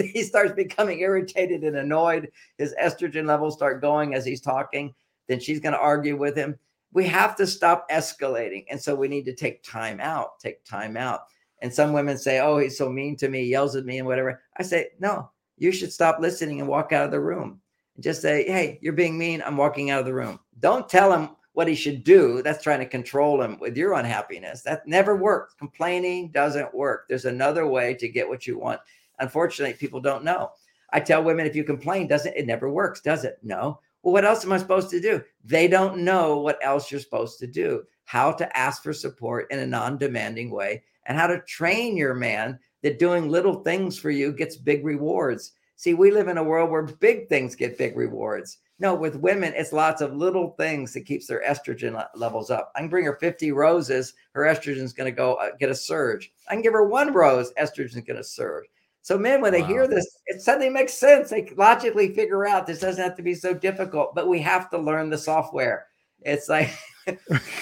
he 0.12 0.22
starts 0.22 0.52
becoming 0.52 1.00
irritated 1.00 1.64
and 1.64 1.76
annoyed. 1.76 2.30
His 2.58 2.74
estrogen 2.82 3.26
levels 3.26 3.54
start 3.54 3.80
going 3.80 4.14
as 4.14 4.24
he's 4.24 4.40
talking. 4.40 4.94
Then 5.28 5.40
she's 5.40 5.60
going 5.60 5.74
to 5.74 5.78
argue 5.78 6.16
with 6.16 6.36
him. 6.36 6.58
We 6.92 7.06
have 7.06 7.36
to 7.36 7.46
stop 7.46 7.88
escalating. 7.90 8.66
And 8.70 8.80
so 8.80 8.94
we 8.94 9.08
need 9.08 9.24
to 9.24 9.34
take 9.34 9.62
time 9.62 10.00
out, 10.00 10.38
take 10.40 10.64
time 10.64 10.96
out. 10.96 11.22
And 11.62 11.72
some 11.72 11.92
women 11.92 12.18
say, 12.18 12.40
Oh, 12.40 12.58
he's 12.58 12.76
so 12.76 12.90
mean 12.90 13.16
to 13.16 13.28
me, 13.28 13.44
yells 13.44 13.76
at 13.76 13.86
me, 13.86 13.98
and 13.98 14.06
whatever. 14.06 14.42
I 14.58 14.62
say, 14.62 14.88
No, 14.98 15.30
you 15.56 15.72
should 15.72 15.92
stop 15.92 16.18
listening 16.20 16.60
and 16.60 16.68
walk 16.68 16.92
out 16.92 17.06
of 17.06 17.12
the 17.12 17.20
room. 17.20 17.60
And 17.94 18.04
just 18.04 18.20
say, 18.20 18.44
Hey, 18.44 18.78
you're 18.82 18.92
being 18.92 19.16
mean. 19.16 19.42
I'm 19.46 19.56
walking 19.56 19.90
out 19.90 20.00
of 20.00 20.06
the 20.06 20.14
room. 20.14 20.40
Don't 20.58 20.88
tell 20.88 21.12
him 21.12 21.30
what 21.54 21.68
he 21.68 21.74
should 21.74 22.02
do. 22.02 22.42
That's 22.42 22.62
trying 22.62 22.80
to 22.80 22.86
control 22.86 23.40
him 23.40 23.58
with 23.60 23.76
your 23.76 23.94
unhappiness. 23.94 24.62
That 24.62 24.86
never 24.86 25.16
works. 25.16 25.54
Complaining 25.54 26.30
doesn't 26.30 26.74
work. 26.74 27.06
There's 27.08 27.26
another 27.26 27.66
way 27.66 27.94
to 27.94 28.08
get 28.08 28.28
what 28.28 28.46
you 28.46 28.58
want. 28.58 28.80
Unfortunately, 29.18 29.74
people 29.74 30.00
don't 30.00 30.24
know. 30.24 30.50
I 30.92 31.00
tell 31.00 31.24
women 31.24 31.46
if 31.46 31.56
you 31.56 31.64
complain, 31.64 32.06
doesn't 32.06 32.36
it 32.36 32.46
never 32.46 32.70
works, 32.70 33.00
does 33.00 33.24
it? 33.24 33.38
No. 33.42 33.80
Well, 34.02 34.12
what 34.12 34.24
else 34.24 34.44
am 34.44 34.52
I 34.52 34.58
supposed 34.58 34.90
to 34.90 35.00
do? 35.00 35.22
They 35.44 35.68
don't 35.68 35.98
know 35.98 36.38
what 36.38 36.58
else 36.62 36.90
you're 36.90 37.00
supposed 37.00 37.38
to 37.38 37.46
do. 37.46 37.84
How 38.04 38.32
to 38.32 38.56
ask 38.58 38.82
for 38.82 38.92
support 38.92 39.50
in 39.50 39.60
a 39.60 39.66
non-demanding 39.66 40.50
way 40.50 40.82
and 41.06 41.16
how 41.16 41.26
to 41.28 41.40
train 41.42 41.96
your 41.96 42.14
man 42.14 42.58
that 42.82 42.98
doing 42.98 43.28
little 43.28 43.62
things 43.62 43.98
for 43.98 44.10
you 44.10 44.32
gets 44.32 44.56
big 44.56 44.84
rewards. 44.84 45.52
See, 45.76 45.94
we 45.94 46.10
live 46.10 46.28
in 46.28 46.38
a 46.38 46.44
world 46.44 46.70
where 46.70 46.82
big 46.82 47.28
things 47.28 47.54
get 47.56 47.78
big 47.78 47.96
rewards. 47.96 48.58
No, 48.78 48.94
with 48.94 49.16
women, 49.16 49.52
it's 49.56 49.72
lots 49.72 50.00
of 50.00 50.16
little 50.16 50.50
things 50.58 50.92
that 50.92 51.06
keeps 51.06 51.26
their 51.26 51.42
estrogen 51.48 52.04
levels 52.16 52.50
up. 52.50 52.72
I 52.74 52.80
can 52.80 52.88
bring 52.88 53.04
her 53.04 53.16
50 53.20 53.52
roses, 53.52 54.14
her 54.32 54.42
estrogen's 54.42 54.92
going 54.92 55.10
to 55.10 55.16
go 55.16 55.34
uh, 55.34 55.50
get 55.58 55.70
a 55.70 55.74
surge. 55.74 56.32
I 56.48 56.54
can 56.54 56.62
give 56.62 56.72
her 56.72 56.84
one 56.84 57.12
rose, 57.12 57.52
estrogen's 57.60 57.94
going 57.94 58.16
to 58.16 58.24
surge. 58.24 58.66
So 59.02 59.18
men, 59.18 59.40
when 59.40 59.52
they 59.52 59.62
wow. 59.62 59.68
hear 59.68 59.88
this, 59.88 60.06
it 60.26 60.40
suddenly 60.40 60.70
makes 60.70 60.94
sense. 60.94 61.30
They 61.30 61.52
logically 61.56 62.14
figure 62.14 62.46
out 62.46 62.66
this 62.66 62.80
doesn't 62.80 63.02
have 63.02 63.16
to 63.16 63.22
be 63.22 63.34
so 63.34 63.52
difficult, 63.52 64.14
but 64.14 64.28
we 64.28 64.40
have 64.40 64.70
to 64.70 64.78
learn 64.78 65.10
the 65.10 65.18
software. 65.18 65.86
It's 66.20 66.48
like 66.48 66.70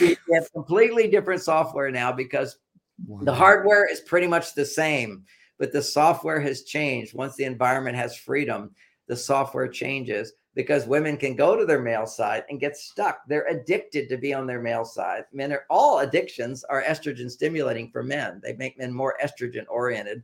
we 0.01 0.17
have 0.33 0.53
completely 0.53 1.09
different 1.09 1.43
software 1.43 1.91
now 1.91 2.13
because 2.13 2.59
Wow. 3.07 3.21
The 3.23 3.35
hardware 3.35 3.91
is 3.91 4.01
pretty 4.01 4.27
much 4.27 4.55
the 4.55 4.65
same, 4.65 5.25
but 5.59 5.73
the 5.73 5.83
software 5.83 6.41
has 6.41 6.63
changed. 6.63 7.15
Once 7.15 7.35
the 7.37 7.45
environment 7.45 7.97
has 7.97 8.17
freedom, 8.17 8.75
the 9.07 9.17
software 9.17 9.69
changes 9.69 10.33
because 10.55 10.87
women 10.87 11.17
can 11.17 11.37
go 11.37 11.57
to 11.57 11.65
their 11.65 11.81
male 11.81 12.07
side 12.07 12.45
and 12.51 12.61
get 12.61 12.77
stuck. 12.77 13.21
They're 13.27 13.47
addicted 13.49 14.09
to 14.09 14.17
be 14.17 14.35
on 14.35 14.47
their 14.47 14.61
male 14.61 14.85
side. 14.85 15.25
Men 15.33 15.53
are 15.53 15.65
all 15.71 16.01
addictions 16.01 16.65
are 16.65 16.83
estrogen 16.83 17.31
stimulating 17.31 17.91
for 17.91 18.03
men. 18.03 18.41
They 18.43 18.55
make 18.55 18.79
men 18.79 18.93
more 18.93 19.17
estrogen 19.23 19.65
oriented. 19.69 20.23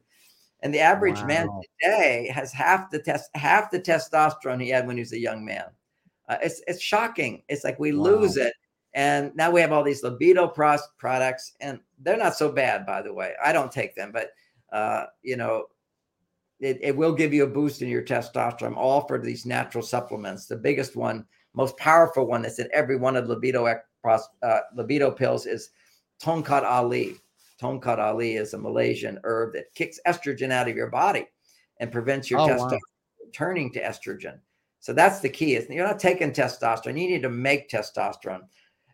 And 0.63 0.73
the 0.73 0.81
average 0.81 1.21
wow. 1.21 1.27
man 1.27 1.49
today 1.81 2.31
has 2.35 2.53
half 2.53 2.91
the 2.91 2.99
test 2.99 3.31
half 3.35 3.71
the 3.71 3.81
testosterone 3.81 4.63
he 4.63 4.71
had 4.71 4.87
when 4.87 4.97
he 4.97 5.03
was 5.03 5.13
a 5.13 5.19
young 5.19 5.45
man. 5.45 5.67
Uh, 6.29 6.39
it's 6.43 6.63
it's 6.67 6.81
shocking. 6.81 7.43
It's 7.49 7.65
like 7.65 7.79
we 7.79 7.93
wow. 7.93 8.05
lose 8.05 8.37
it 8.37 8.53
and 8.97 9.31
now 9.37 9.51
we 9.51 9.61
have 9.61 9.73
all 9.73 9.85
these 9.85 10.03
libido 10.03 10.49
pros- 10.49 10.89
products, 10.97 11.53
and 11.61 11.79
they're 11.99 12.17
not 12.17 12.35
so 12.35 12.51
bad, 12.51 12.87
by 12.87 13.03
the 13.03 13.13
way. 13.13 13.35
I 13.45 13.53
don't 13.53 13.71
take 13.71 13.95
them, 13.95 14.11
but 14.11 14.31
uh, 14.73 15.05
you 15.23 15.37
know, 15.37 15.67
it, 16.61 16.79
it 16.81 16.97
will 16.97 17.13
give 17.13 17.35
you 17.35 17.45
a 17.45 17.49
boost 17.49 17.83
in 17.83 17.91
your 17.91 18.03
testosterone. 18.03 18.75
all 18.75 19.07
for 19.07 19.19
these 19.19 19.45
natural 19.45 19.85
supplements. 19.85 20.47
The 20.47 20.57
biggest 20.57 20.97
one, 20.97 21.27
most 21.53 21.77
powerful 21.77 22.27
one 22.27 22.41
that's 22.41 22.59
in 22.59 22.71
every 22.73 22.97
one 22.97 23.17
of 23.17 23.29
the 23.29 23.35
libido 23.35 23.67
uh, 23.67 24.59
libido 24.75 25.11
pills 25.11 25.45
is 25.45 25.69
Tongkat 26.23 26.65
Ali. 26.65 27.17
Tongkat 27.61 27.99
Ali 27.99 28.37
is 28.37 28.55
a 28.55 28.59
Malaysian 28.59 29.19
herb 29.25 29.55
that 29.55 29.75
kicks 29.75 30.01
estrogen 30.07 30.51
out 30.51 30.69
of 30.69 30.77
your 30.77 30.91
body 30.91 31.27
and 31.81 31.93
prevents 31.93 32.31
your 32.31 32.41
oh, 32.41 32.47
testosterone 32.47 32.73
wow. 32.73 33.31
turning 33.33 33.73
to 33.73 33.83
estrogen. 33.83 34.39
So 34.81 34.93
that's 34.93 35.21
the 35.21 35.29
key. 35.29 35.57
Is 35.57 35.69
you're 35.69 35.87
not 35.87 35.99
taking 35.99 36.33
testosterone. 36.33 37.01
You 37.01 37.09
need 37.09 37.23
to 37.23 37.31
make 37.31 37.69
testosterone. 37.69 38.43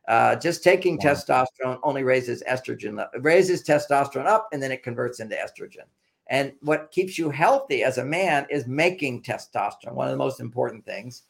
Uh, 0.09 0.37
just 0.37 0.65
taking 0.65 0.97
wow. 0.97 1.13
testosterone 1.13 1.79
only 1.83 2.03
raises 2.03 2.43
estrogen, 2.49 2.99
it 3.15 3.23
raises 3.23 3.63
testosterone 3.63 4.27
up, 4.27 4.49
and 4.53 4.63
then 4.63 4.73
it 4.73 4.83
converts 4.83 5.21
into 5.21 5.37
estrogen. 5.37 5.87
And 6.29 6.53
what 6.63 6.91
keeps 6.91 7.19
you 7.19 7.31
healthy 7.31 7.85
as 7.85 7.99
a 7.99 8.05
man 8.05 8.47
is 8.51 8.67
making 8.67 9.23
testosterone. 9.23 9.95
One 9.95 10.09
of 10.09 10.13
the 10.13 10.17
most 10.17 10.41
important 10.41 10.85
things. 10.85 11.25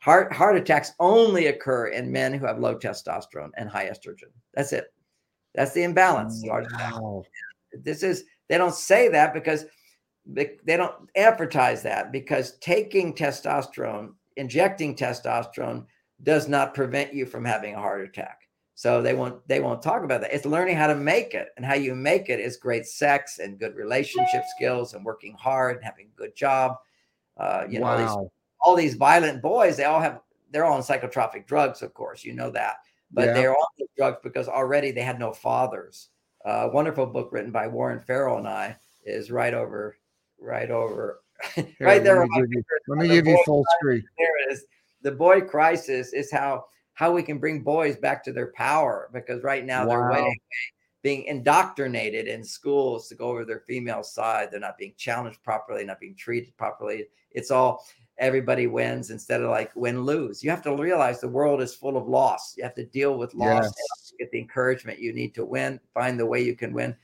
Heart 0.00 0.32
heart 0.32 0.56
attacks 0.56 0.92
only 1.00 1.46
occur 1.46 1.88
in 1.88 2.12
men 2.12 2.32
who 2.32 2.46
have 2.46 2.58
low 2.58 2.76
testosterone 2.76 3.50
and 3.56 3.68
high 3.68 3.88
estrogen. 3.88 4.30
That's 4.54 4.72
it. 4.72 4.92
That's 5.58 5.72
the 5.72 5.82
imbalance. 5.82 6.40
Wow. 6.46 7.24
This 7.72 8.04
is 8.04 8.22
they 8.48 8.58
don't 8.58 8.74
say 8.74 9.08
that 9.08 9.34
because 9.34 9.66
they, 10.24 10.52
they 10.64 10.76
don't 10.76 10.94
advertise 11.16 11.82
that 11.82 12.12
because 12.12 12.58
taking 12.58 13.12
testosterone, 13.12 14.12
injecting 14.36 14.94
testosterone 14.94 15.86
does 16.22 16.46
not 16.46 16.74
prevent 16.74 17.12
you 17.12 17.26
from 17.26 17.44
having 17.44 17.74
a 17.74 17.80
heart 17.80 18.02
attack. 18.02 18.42
So 18.76 19.02
they 19.02 19.14
won't 19.14 19.46
they 19.48 19.58
won't 19.58 19.82
talk 19.82 20.04
about 20.04 20.20
that. 20.20 20.32
It's 20.32 20.46
learning 20.46 20.76
how 20.76 20.86
to 20.86 20.94
make 20.94 21.34
it, 21.34 21.48
and 21.56 21.66
how 21.66 21.74
you 21.74 21.96
make 21.96 22.28
it 22.28 22.38
is 22.38 22.56
great 22.56 22.86
sex 22.86 23.40
and 23.40 23.58
good 23.58 23.74
relationship 23.74 24.44
skills 24.54 24.94
and 24.94 25.04
working 25.04 25.34
hard 25.34 25.74
and 25.74 25.84
having 25.84 26.06
a 26.06 26.16
good 26.16 26.36
job. 26.36 26.76
Uh, 27.36 27.64
you 27.68 27.80
wow. 27.80 27.96
know, 27.96 28.02
these, 28.04 28.30
all 28.60 28.76
these 28.76 28.94
violent 28.94 29.42
boys, 29.42 29.76
they 29.76 29.86
all 29.86 30.00
have 30.00 30.20
they're 30.52 30.64
all 30.64 30.76
on 30.76 30.82
psychotropic 30.82 31.48
drugs, 31.48 31.82
of 31.82 31.92
course, 31.94 32.22
you 32.22 32.32
know 32.32 32.50
that, 32.52 32.76
but 33.10 33.26
yeah. 33.26 33.32
they're 33.34 33.56
on 33.56 33.66
these 33.78 33.88
drugs 33.96 34.18
because 34.22 34.48
already 34.48 34.90
they 34.90 35.02
had 35.02 35.18
no 35.18 35.32
fathers. 35.32 36.08
A 36.44 36.48
uh, 36.48 36.70
wonderful 36.72 37.06
book 37.06 37.30
written 37.32 37.50
by 37.50 37.66
Warren 37.66 38.00
Farrell 38.00 38.38
and 38.38 38.48
I 38.48 38.76
is 39.04 39.30
right 39.30 39.54
over, 39.54 39.96
right 40.40 40.70
over, 40.70 41.20
Here, 41.54 41.66
right 41.80 42.02
there. 42.02 42.20
Let 42.20 42.28
me 42.28 42.40
give 42.40 42.52
you, 42.52 42.62
let 42.88 42.98
me 42.98 43.08
give 43.08 43.26
you 43.26 43.42
full 43.44 43.64
screen. 43.78 44.02
There 44.18 44.48
it 44.48 44.52
is 44.52 44.64
the 45.02 45.12
boy 45.12 45.40
crisis 45.40 46.12
is 46.12 46.30
how 46.30 46.64
how 46.94 47.12
we 47.12 47.22
can 47.22 47.38
bring 47.38 47.62
boys 47.62 47.96
back 47.96 48.24
to 48.24 48.32
their 48.32 48.52
power 48.54 49.08
because 49.12 49.44
right 49.44 49.64
now 49.64 49.86
wow. 49.86 49.88
they're 49.88 50.24
way, 50.24 50.40
being 51.02 51.24
indoctrinated 51.24 52.26
in 52.26 52.42
schools 52.42 53.08
to 53.08 53.14
go 53.14 53.28
over 53.28 53.44
their 53.44 53.60
female 53.60 54.02
side. 54.02 54.48
They're 54.50 54.58
not 54.58 54.78
being 54.78 54.94
challenged 54.96 55.42
properly, 55.44 55.84
not 55.84 56.00
being 56.00 56.16
treated 56.16 56.56
properly. 56.56 57.06
It's 57.30 57.52
all 57.52 57.86
everybody 58.18 58.66
wins 58.66 59.10
instead 59.10 59.42
of 59.42 59.50
like 59.50 59.74
win 59.74 60.02
lose. 60.02 60.42
You 60.42 60.50
have 60.50 60.62
to 60.62 60.76
realize 60.76 61.20
the 61.20 61.28
world 61.28 61.62
is 61.62 61.74
full 61.74 61.96
of 61.96 62.08
loss. 62.08 62.54
You 62.56 62.64
have 62.64 62.74
to 62.74 62.86
deal 62.86 63.18
with 63.18 63.34
loss, 63.34 63.64
yes. 63.64 64.12
get 64.18 64.30
the 64.30 64.40
encouragement 64.40 64.98
you 64.98 65.12
need 65.12 65.34
to 65.34 65.44
win, 65.44 65.80
find 65.94 66.18
the 66.18 66.26
way 66.26 66.42
you 66.42 66.56
can 66.56 66.72
win. 66.72 66.96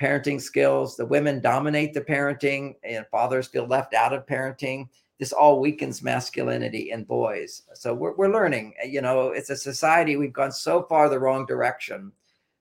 Parenting 0.00 0.40
skills. 0.40 0.96
The 0.96 1.06
women 1.06 1.40
dominate 1.40 1.94
the 1.94 2.00
parenting, 2.00 2.74
and 2.82 3.06
fathers 3.12 3.46
feel 3.46 3.66
left 3.66 3.94
out 3.94 4.12
of 4.12 4.26
parenting 4.26 4.88
this 5.18 5.32
all 5.32 5.60
weakens 5.60 6.02
masculinity 6.02 6.90
in 6.90 7.04
boys. 7.04 7.62
So 7.74 7.94
we're, 7.94 8.14
we're 8.14 8.32
learning, 8.32 8.74
uh, 8.82 8.86
you 8.86 9.00
know, 9.00 9.28
it's 9.28 9.50
a 9.50 9.56
society, 9.56 10.16
we've 10.16 10.32
gone 10.32 10.52
so 10.52 10.82
far 10.82 11.08
the 11.08 11.20
wrong 11.20 11.46
direction. 11.46 12.12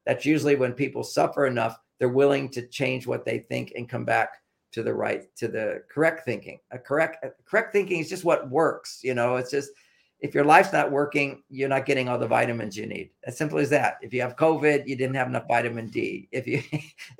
That's 0.06 0.26
usually 0.26 0.56
when 0.56 0.74
people 0.74 1.04
suffer 1.04 1.48
enough, 1.48 1.80
they're 1.98 2.10
willing 2.10 2.50
to 2.50 2.68
change 2.68 3.08
what 3.08 3.26
they 3.26 3.40
think 3.40 3.74
and 3.76 3.90
come 3.90 4.06
back 4.06 4.43
to 4.74 4.84
the 4.84 4.94
right, 4.94 5.34
to 5.38 5.48
the 5.48 5.84
correct 5.90 6.26
thinking. 6.26 6.60
A 6.72 6.80
correct, 6.80 7.26
correct 7.46 7.72
thinking 7.72 8.00
is 8.00 8.10
just 8.10 8.26
what 8.26 8.50
works. 8.50 9.00
You 9.04 9.14
know, 9.14 9.38
it's 9.38 9.52
just, 9.52 9.72
if 10.20 10.34
your 10.34 10.46
life's 10.46 10.74
not 10.74 10.92
working, 10.92 11.44
you're 11.50 11.70
not 11.70 11.86
getting 11.86 12.10
all 12.10 12.18
the 12.18 12.28
vitamins 12.28 12.78
you 12.78 12.86
need. 12.86 13.12
As 13.26 13.38
simple 13.38 13.60
as 13.60 13.70
that. 13.70 13.98
If 14.02 14.14
you 14.14 14.22
have 14.22 14.36
COVID, 14.36 14.88
you 14.88 14.96
didn't 14.96 15.16
have 15.16 15.28
enough 15.28 15.48
vitamin 15.48 15.88
D. 15.88 16.28
If 16.32 16.48
you, 16.48 16.64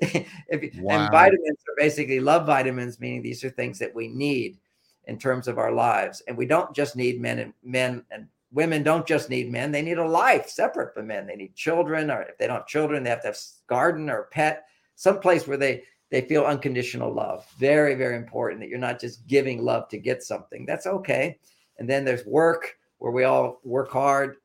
if 0.00 0.62
you, 0.62 0.82
wow. 0.82 1.04
and 1.04 1.12
vitamins 1.12 1.58
are 1.68 1.74
basically 1.76 2.20
love 2.20 2.46
vitamins, 2.46 2.98
meaning 2.98 3.22
these 3.22 3.44
are 3.44 3.50
things 3.50 3.78
that 3.78 3.94
we 3.94 4.08
need 4.08 4.58
in 5.06 5.18
terms 5.18 5.48
of 5.48 5.58
our 5.58 5.70
lives. 5.70 6.22
And 6.26 6.36
we 6.36 6.46
don't 6.46 6.74
just 6.74 6.96
need 6.96 7.20
men 7.20 7.38
and 7.38 7.52
men 7.62 8.04
and 8.10 8.26
women 8.52 8.82
don't 8.82 9.06
just 9.06 9.28
need 9.28 9.50
men. 9.50 9.70
They 9.70 9.82
need 9.82 9.98
a 9.98 10.08
life 10.08 10.48
separate 10.48 10.94
from 10.94 11.08
men. 11.08 11.26
They 11.26 11.36
need 11.36 11.54
children, 11.54 12.10
or 12.10 12.22
if 12.22 12.38
they 12.38 12.46
don't 12.46 12.58
have 12.58 12.66
children, 12.66 13.02
they 13.02 13.10
have 13.10 13.22
to 13.22 13.28
have 13.28 13.38
garden 13.66 14.08
or 14.08 14.28
pet, 14.30 14.66
some 14.94 15.18
place 15.18 15.46
where 15.46 15.56
they 15.56 15.82
they 16.14 16.20
feel 16.20 16.44
unconditional 16.44 17.12
love. 17.12 17.44
Very, 17.58 17.96
very 17.96 18.16
important 18.16 18.60
that 18.60 18.68
you're 18.68 18.78
not 18.78 19.00
just 19.00 19.26
giving 19.26 19.64
love 19.64 19.88
to 19.88 19.98
get 19.98 20.22
something. 20.22 20.64
That's 20.64 20.86
okay. 20.86 21.40
And 21.80 21.90
then 21.90 22.04
there's 22.04 22.24
work 22.24 22.78
where 22.98 23.10
we 23.10 23.24
all 23.24 23.58
work 23.64 23.90
hard. 23.90 24.36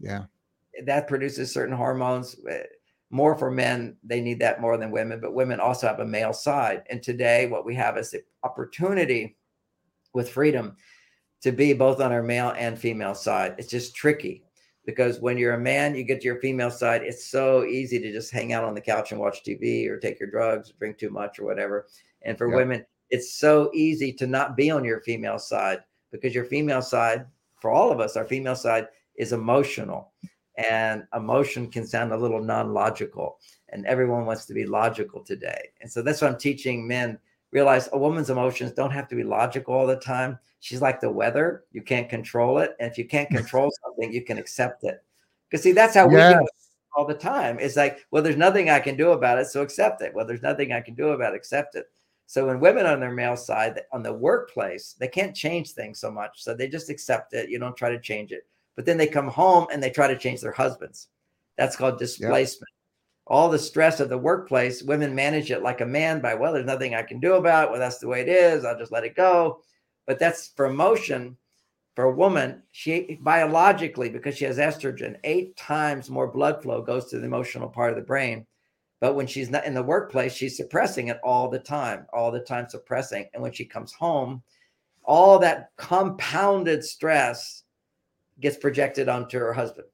yeah. 0.00 0.24
That 0.86 1.06
produces 1.06 1.52
certain 1.52 1.76
hormones. 1.76 2.34
Eh, 2.50 2.64
more 3.10 3.36
for 3.36 3.48
men, 3.48 3.96
they 4.02 4.20
need 4.20 4.40
that 4.40 4.60
more 4.60 4.76
than 4.76 4.90
women, 4.90 5.20
but 5.20 5.34
women 5.34 5.60
also 5.60 5.86
have 5.86 6.00
a 6.00 6.04
male 6.04 6.32
side. 6.32 6.82
And 6.90 7.00
today, 7.00 7.46
what 7.46 7.64
we 7.64 7.76
have 7.76 7.96
is 7.96 8.10
the 8.10 8.24
opportunity 8.42 9.36
with 10.14 10.28
freedom 10.28 10.76
to 11.42 11.52
be 11.52 11.74
both 11.74 12.00
on 12.00 12.10
our 12.10 12.24
male 12.24 12.52
and 12.58 12.76
female 12.76 13.14
side. 13.14 13.54
It's 13.56 13.70
just 13.70 13.94
tricky 13.94 14.42
because 14.86 15.20
when 15.20 15.38
you're 15.38 15.54
a 15.54 15.58
man, 15.58 15.94
you 15.94 16.04
get 16.04 16.20
to 16.20 16.26
your 16.26 16.40
female 16.40 16.70
side. 16.70 17.02
It's 17.02 17.26
so 17.26 17.64
easy 17.64 17.98
to 17.98 18.12
just 18.12 18.30
hang 18.30 18.52
out 18.52 18.64
on 18.64 18.74
the 18.74 18.80
couch 18.80 19.12
and 19.12 19.20
watch 19.20 19.42
TV 19.42 19.88
or 19.88 19.98
take 19.98 20.20
your 20.20 20.30
drugs, 20.30 20.72
drink 20.78 20.98
too 20.98 21.10
much 21.10 21.38
or 21.38 21.44
whatever. 21.44 21.86
And 22.22 22.36
for 22.36 22.48
yep. 22.48 22.56
women, 22.56 22.86
it's 23.10 23.34
so 23.34 23.70
easy 23.72 24.12
to 24.14 24.26
not 24.26 24.56
be 24.56 24.70
on 24.70 24.84
your 24.84 25.00
female 25.00 25.38
side 25.38 25.80
because 26.10 26.34
your 26.34 26.44
female 26.44 26.82
side, 26.82 27.26
for 27.60 27.70
all 27.70 27.90
of 27.90 28.00
us, 28.00 28.16
our 28.16 28.24
female 28.24 28.56
side 28.56 28.88
is 29.16 29.32
emotional. 29.32 30.12
And 30.56 31.04
emotion 31.14 31.70
can 31.70 31.86
sound 31.86 32.12
a 32.12 32.16
little 32.16 32.42
non 32.42 32.72
logical. 32.72 33.38
And 33.70 33.86
everyone 33.86 34.26
wants 34.26 34.46
to 34.46 34.54
be 34.54 34.66
logical 34.66 35.24
today. 35.24 35.70
And 35.80 35.90
so 35.90 36.00
that's 36.02 36.20
what 36.20 36.30
I'm 36.30 36.38
teaching 36.38 36.86
men 36.86 37.18
realize 37.54 37.88
a 37.92 37.98
woman's 37.98 38.28
emotions 38.28 38.72
don't 38.72 38.90
have 38.90 39.08
to 39.08 39.14
be 39.14 39.22
logical 39.22 39.74
all 39.74 39.86
the 39.86 39.96
time. 39.96 40.38
She's 40.60 40.82
like 40.82 41.00
the 41.00 41.10
weather. 41.10 41.64
You 41.72 41.80
can't 41.80 42.10
control 42.10 42.58
it. 42.58 42.76
And 42.80 42.90
if 42.90 42.98
you 42.98 43.06
can't 43.06 43.30
control 43.30 43.72
something, 43.82 44.12
you 44.12 44.22
can 44.22 44.36
accept 44.36 44.84
it. 44.84 45.02
Because 45.48 45.62
see, 45.62 45.72
that's 45.72 45.94
how 45.94 46.10
yes. 46.10 46.34
we 46.34 46.40
do 46.40 46.48
all 46.96 47.06
the 47.06 47.14
time. 47.14 47.58
It's 47.60 47.76
like, 47.76 48.04
well, 48.10 48.22
there's 48.22 48.36
nothing 48.36 48.68
I 48.68 48.80
can 48.80 48.96
do 48.96 49.12
about 49.12 49.38
it, 49.38 49.46
so 49.46 49.62
accept 49.62 50.02
it. 50.02 50.12
Well, 50.12 50.26
there's 50.26 50.42
nothing 50.42 50.72
I 50.72 50.80
can 50.80 50.94
do 50.94 51.10
about 51.10 51.32
it, 51.32 51.36
accept 51.36 51.76
it. 51.76 51.86
So 52.26 52.46
when 52.46 52.58
women 52.58 52.86
on 52.86 53.00
their 53.00 53.12
male 53.12 53.36
side, 53.36 53.80
on 53.92 54.02
the 54.02 54.12
workplace, 54.12 54.96
they 54.98 55.08
can't 55.08 55.36
change 55.36 55.70
things 55.72 56.00
so 56.00 56.10
much. 56.10 56.42
So 56.42 56.54
they 56.54 56.68
just 56.68 56.90
accept 56.90 57.34
it. 57.34 57.50
You 57.50 57.58
don't 57.58 57.76
try 57.76 57.90
to 57.90 58.00
change 58.00 58.32
it. 58.32 58.46
But 58.74 58.86
then 58.86 58.96
they 58.96 59.06
come 59.06 59.28
home 59.28 59.66
and 59.70 59.80
they 59.82 59.90
try 59.90 60.08
to 60.08 60.18
change 60.18 60.40
their 60.40 60.52
husbands. 60.52 61.08
That's 61.56 61.76
called 61.76 61.98
displacement 61.98 62.70
all 63.26 63.48
the 63.48 63.58
stress 63.58 64.00
of 64.00 64.08
the 64.10 64.18
workplace, 64.18 64.82
women 64.82 65.14
manage 65.14 65.50
it 65.50 65.62
like 65.62 65.80
a 65.80 65.86
man 65.86 66.20
by, 66.20 66.34
well, 66.34 66.52
there's 66.52 66.66
nothing 66.66 66.94
I 66.94 67.02
can 67.02 67.20
do 67.20 67.34
about 67.34 67.64
it. 67.64 67.70
Well, 67.70 67.80
that's 67.80 67.98
the 67.98 68.08
way 68.08 68.20
it 68.20 68.28
is. 68.28 68.64
I'll 68.64 68.78
just 68.78 68.92
let 68.92 69.04
it 69.04 69.16
go. 69.16 69.60
But 70.06 70.18
that's 70.18 70.48
for 70.48 70.66
emotion. 70.66 71.36
For 71.94 72.04
a 72.04 72.12
woman, 72.12 72.60
she 72.72 73.20
biologically, 73.22 74.10
because 74.10 74.36
she 74.36 74.44
has 74.46 74.58
estrogen, 74.58 75.16
eight 75.22 75.56
times 75.56 76.10
more 76.10 76.26
blood 76.26 76.60
flow 76.60 76.82
goes 76.82 77.06
to 77.06 77.18
the 77.20 77.24
emotional 77.24 77.68
part 77.68 77.90
of 77.90 77.96
the 77.96 78.02
brain. 78.02 78.46
But 79.00 79.14
when 79.14 79.28
she's 79.28 79.48
not 79.48 79.64
in 79.64 79.74
the 79.74 79.82
workplace, 79.82 80.34
she's 80.34 80.56
suppressing 80.56 81.06
it 81.08 81.20
all 81.22 81.48
the 81.48 81.60
time, 81.60 82.06
all 82.12 82.32
the 82.32 82.40
time 82.40 82.68
suppressing. 82.68 83.26
And 83.32 83.42
when 83.42 83.52
she 83.52 83.64
comes 83.64 83.92
home, 83.92 84.42
all 85.04 85.38
that 85.38 85.70
compounded 85.76 86.82
stress 86.82 87.62
gets 88.40 88.56
projected 88.56 89.08
onto 89.08 89.38
her 89.38 89.52
husband 89.52 89.86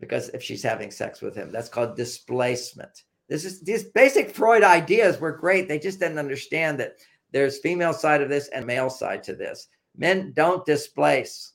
because 0.00 0.28
if 0.30 0.42
she's 0.42 0.62
having 0.62 0.90
sex 0.90 1.20
with 1.20 1.34
him, 1.34 1.50
that's 1.50 1.68
called 1.68 1.96
displacement. 1.96 3.04
This 3.28 3.44
is 3.44 3.60
these 3.62 3.84
basic 3.84 4.30
Freud 4.30 4.62
ideas 4.62 5.18
were 5.18 5.32
great. 5.32 5.68
They 5.68 5.78
just 5.78 5.98
didn't 5.98 6.18
understand 6.18 6.78
that 6.78 6.96
there's 7.32 7.58
female 7.58 7.92
side 7.92 8.22
of 8.22 8.28
this 8.28 8.48
and 8.48 8.64
male 8.66 8.90
side 8.90 9.22
to 9.24 9.34
this. 9.34 9.68
Men 9.96 10.32
don't 10.32 10.64
displace. 10.64 11.52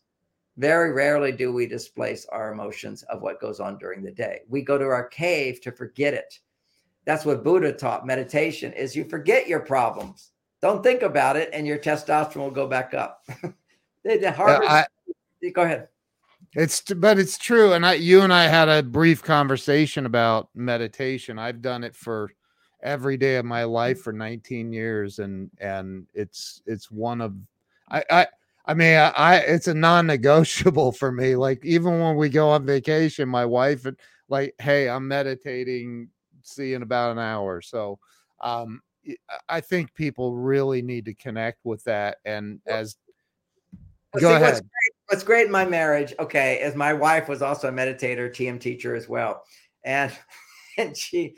Very 0.58 0.92
rarely 0.92 1.32
do 1.32 1.54
we 1.54 1.66
displace 1.66 2.26
our 2.26 2.52
emotions 2.52 3.04
of 3.04 3.22
what 3.22 3.40
goes 3.40 3.60
on 3.60 3.78
during 3.78 4.04
the 4.04 4.12
day. 4.12 4.42
We 4.50 4.64
go 4.64 4.78
to 4.78 4.86
our 4.86 5.08
cave 5.08 5.62
to 5.62 5.72
forget 5.72 6.14
it. 6.14 6.40
That's 7.06 7.26
what 7.26 7.44
Buddha 7.44 7.72
taught. 7.72 8.06
Meditation 8.06 8.74
is 8.74 8.96
you 8.96 9.06
forget 9.06 9.48
your 9.48 9.62
problems. 9.62 10.32
Don't 10.62 10.84
think 10.84 11.02
about 11.02 11.38
it, 11.38 11.50
and 11.54 11.66
your 11.66 11.80
testosterone 11.80 12.36
will 12.36 12.52
go 12.52 12.68
back 12.68 12.94
up. 12.94 13.28
the 14.04 14.32
Harvard, 14.32 14.68
I, 14.68 14.86
go 15.54 15.64
ahead. 15.64 15.88
It's 16.54 16.82
but 16.82 17.18
it's 17.18 17.38
true, 17.38 17.74
and 17.74 17.86
I, 17.86 17.94
you 17.94 18.22
and 18.22 18.34
I 18.34 18.48
had 18.48 18.68
a 18.68 18.84
brief 18.84 19.24
conversation 19.24 20.06
about 20.06 20.50
meditation. 20.54 21.40
I've 21.40 21.62
done 21.62 21.84
it 21.84 21.96
for 21.96 22.30
every 22.84 23.16
day 23.16 23.38
of 23.38 23.46
my 23.46 23.64
life 23.64 24.02
for 24.02 24.12
19 24.12 24.74
years, 24.74 25.20
and 25.20 25.50
and 25.60 26.08
it's 26.14 26.62
it's 26.66 26.92
one 26.92 27.22
of 27.22 27.36
I 27.90 28.04
I 28.10 28.28
I 28.66 28.74
mean 28.74 28.98
I, 28.98 29.10
I 29.16 29.36
it's 29.38 29.68
a 29.68 29.74
non-negotiable 29.74 30.92
for 31.00 31.10
me. 31.12 31.38
Like 31.38 31.64
even 31.64 32.02
when 32.02 32.18
we 32.18 32.28
go 32.28 32.50
on 32.50 32.66
vacation, 32.66 33.30
my 33.30 33.46
wife 33.46 33.86
and 33.86 33.96
like, 34.28 34.54
hey, 34.60 34.90
I'm 34.90 35.08
meditating. 35.08 36.10
See 36.44 36.74
in 36.74 36.82
about 36.82 37.12
an 37.12 37.20
hour. 37.20 37.62
So 37.62 38.00
um, 38.42 38.82
I 39.48 39.62
think 39.62 39.94
people 39.94 40.36
really 40.36 40.82
need 40.82 41.06
to 41.06 41.14
connect 41.14 41.64
with 41.64 41.84
that, 41.84 42.18
and 42.26 42.60
as 42.66 42.98
well, 44.14 44.22
go 44.22 44.36
ahead 44.36 44.62
what's 45.12 45.24
great 45.24 45.48
in 45.48 45.52
my 45.52 45.66
marriage, 45.66 46.14
okay, 46.20 46.62
is 46.62 46.74
my 46.74 46.94
wife 46.94 47.28
was 47.28 47.42
also 47.42 47.68
a 47.68 47.72
meditator, 47.72 48.30
TM 48.30 48.62
teacher 48.62 48.96
as 48.96 49.10
well. 49.10 49.44
And 49.84 50.12
and 50.78 50.96
she 50.96 51.36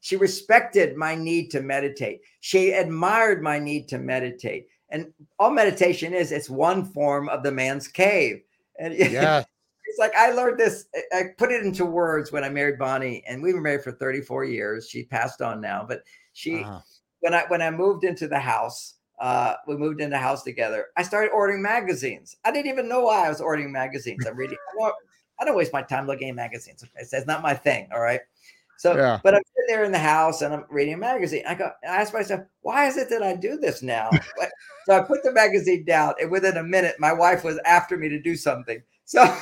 she 0.00 0.16
respected 0.16 0.96
my 0.96 1.14
need 1.14 1.50
to 1.50 1.60
meditate. 1.60 2.22
She 2.40 2.72
admired 2.72 3.42
my 3.42 3.58
need 3.58 3.88
to 3.88 3.98
meditate. 3.98 4.68
And 4.88 5.12
all 5.38 5.50
meditation 5.50 6.14
is 6.14 6.32
it's 6.32 6.48
one 6.48 6.86
form 6.86 7.28
of 7.28 7.42
the 7.42 7.52
man's 7.52 7.86
cave. 7.86 8.40
And 8.78 8.94
yeah. 8.98 9.44
it's 9.84 9.98
like 9.98 10.14
I 10.16 10.30
learned 10.30 10.58
this. 10.58 10.86
I 11.12 11.24
put 11.36 11.52
it 11.52 11.62
into 11.62 11.84
words 11.84 12.32
when 12.32 12.42
I 12.42 12.48
married 12.48 12.78
Bonnie, 12.78 13.22
and 13.28 13.42
we 13.42 13.52
were 13.52 13.60
married 13.60 13.84
for 13.84 13.92
34 13.92 14.44
years. 14.44 14.88
She 14.88 15.04
passed 15.04 15.42
on 15.42 15.60
now, 15.60 15.84
but 15.86 16.00
she 16.32 16.62
uh-huh. 16.62 16.80
when 17.20 17.34
I 17.34 17.44
when 17.48 17.60
I 17.60 17.70
moved 17.70 18.04
into 18.04 18.28
the 18.28 18.40
house, 18.40 18.94
uh, 19.20 19.54
we 19.66 19.76
moved 19.76 20.00
into 20.00 20.10
the 20.10 20.18
house 20.18 20.42
together. 20.42 20.86
I 20.96 21.02
started 21.02 21.30
ordering 21.30 21.62
magazines. 21.62 22.36
I 22.44 22.50
didn't 22.50 22.70
even 22.70 22.88
know 22.88 23.02
why 23.02 23.26
I 23.26 23.28
was 23.28 23.40
ordering 23.40 23.70
magazines. 23.70 24.26
I'm 24.26 24.36
reading. 24.36 24.58
I 25.38 25.44
don't 25.44 25.56
waste 25.56 25.72
my 25.72 25.82
time 25.82 26.06
looking 26.06 26.30
at 26.30 26.34
magazines. 26.34 26.82
Okay, 26.82 27.04
so 27.04 27.16
it's 27.18 27.26
not 27.26 27.42
my 27.42 27.54
thing. 27.54 27.88
All 27.92 28.00
right. 28.00 28.20
So, 28.78 28.96
yeah. 28.96 29.20
but 29.22 29.34
I'm 29.34 29.42
sitting 29.44 29.66
there 29.68 29.84
in 29.84 29.92
the 29.92 29.98
house 29.98 30.40
and 30.40 30.54
I'm 30.54 30.64
reading 30.70 30.94
a 30.94 30.96
magazine. 30.96 31.42
I 31.46 31.54
go, 31.54 31.70
I 31.84 31.96
ask 32.00 32.14
myself, 32.14 32.40
why 32.62 32.86
is 32.86 32.96
it 32.96 33.10
that 33.10 33.22
I 33.22 33.36
do 33.36 33.58
this 33.58 33.82
now? 33.82 34.08
so 34.86 34.96
I 34.96 35.02
put 35.02 35.22
the 35.22 35.32
magazine 35.32 35.84
down, 35.84 36.14
and 36.18 36.30
within 36.30 36.56
a 36.56 36.62
minute, 36.62 36.96
my 36.98 37.12
wife 37.12 37.44
was 37.44 37.58
after 37.66 37.98
me 37.98 38.08
to 38.08 38.18
do 38.18 38.36
something. 38.36 38.82
So 39.04 39.22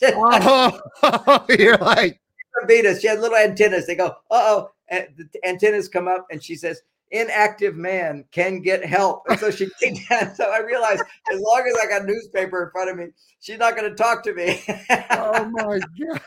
just, 0.00 0.14
oh, 0.16 1.44
you're 1.58 1.76
like 1.76 2.20
Venus. 2.66 3.02
She 3.02 3.08
had 3.08 3.20
little 3.20 3.36
antennas. 3.36 3.86
They 3.86 3.96
go, 3.96 4.06
uh 4.06 4.12
oh, 4.30 4.70
and 4.88 5.08
the 5.18 5.46
antennas 5.46 5.88
come 5.88 6.08
up, 6.08 6.26
and 6.30 6.42
she 6.42 6.54
says, 6.54 6.80
inactive 7.10 7.76
man 7.76 8.24
can 8.32 8.60
get 8.60 8.84
help. 8.84 9.22
And 9.28 9.38
so 9.38 9.50
she 9.50 9.68
came 9.80 9.96
down. 10.08 10.34
So 10.34 10.50
I 10.50 10.60
realized 10.60 11.02
as 11.32 11.40
long 11.40 11.64
as 11.68 11.78
I 11.82 11.88
got 11.88 12.06
newspaper 12.06 12.64
in 12.64 12.70
front 12.70 12.90
of 12.90 12.96
me, 12.96 13.06
she's 13.40 13.58
not 13.58 13.76
going 13.76 13.88
to 13.88 13.96
talk 13.96 14.22
to 14.24 14.34
me. 14.34 14.62
oh 15.10 15.44
my 15.52 15.78
God. 15.78 16.20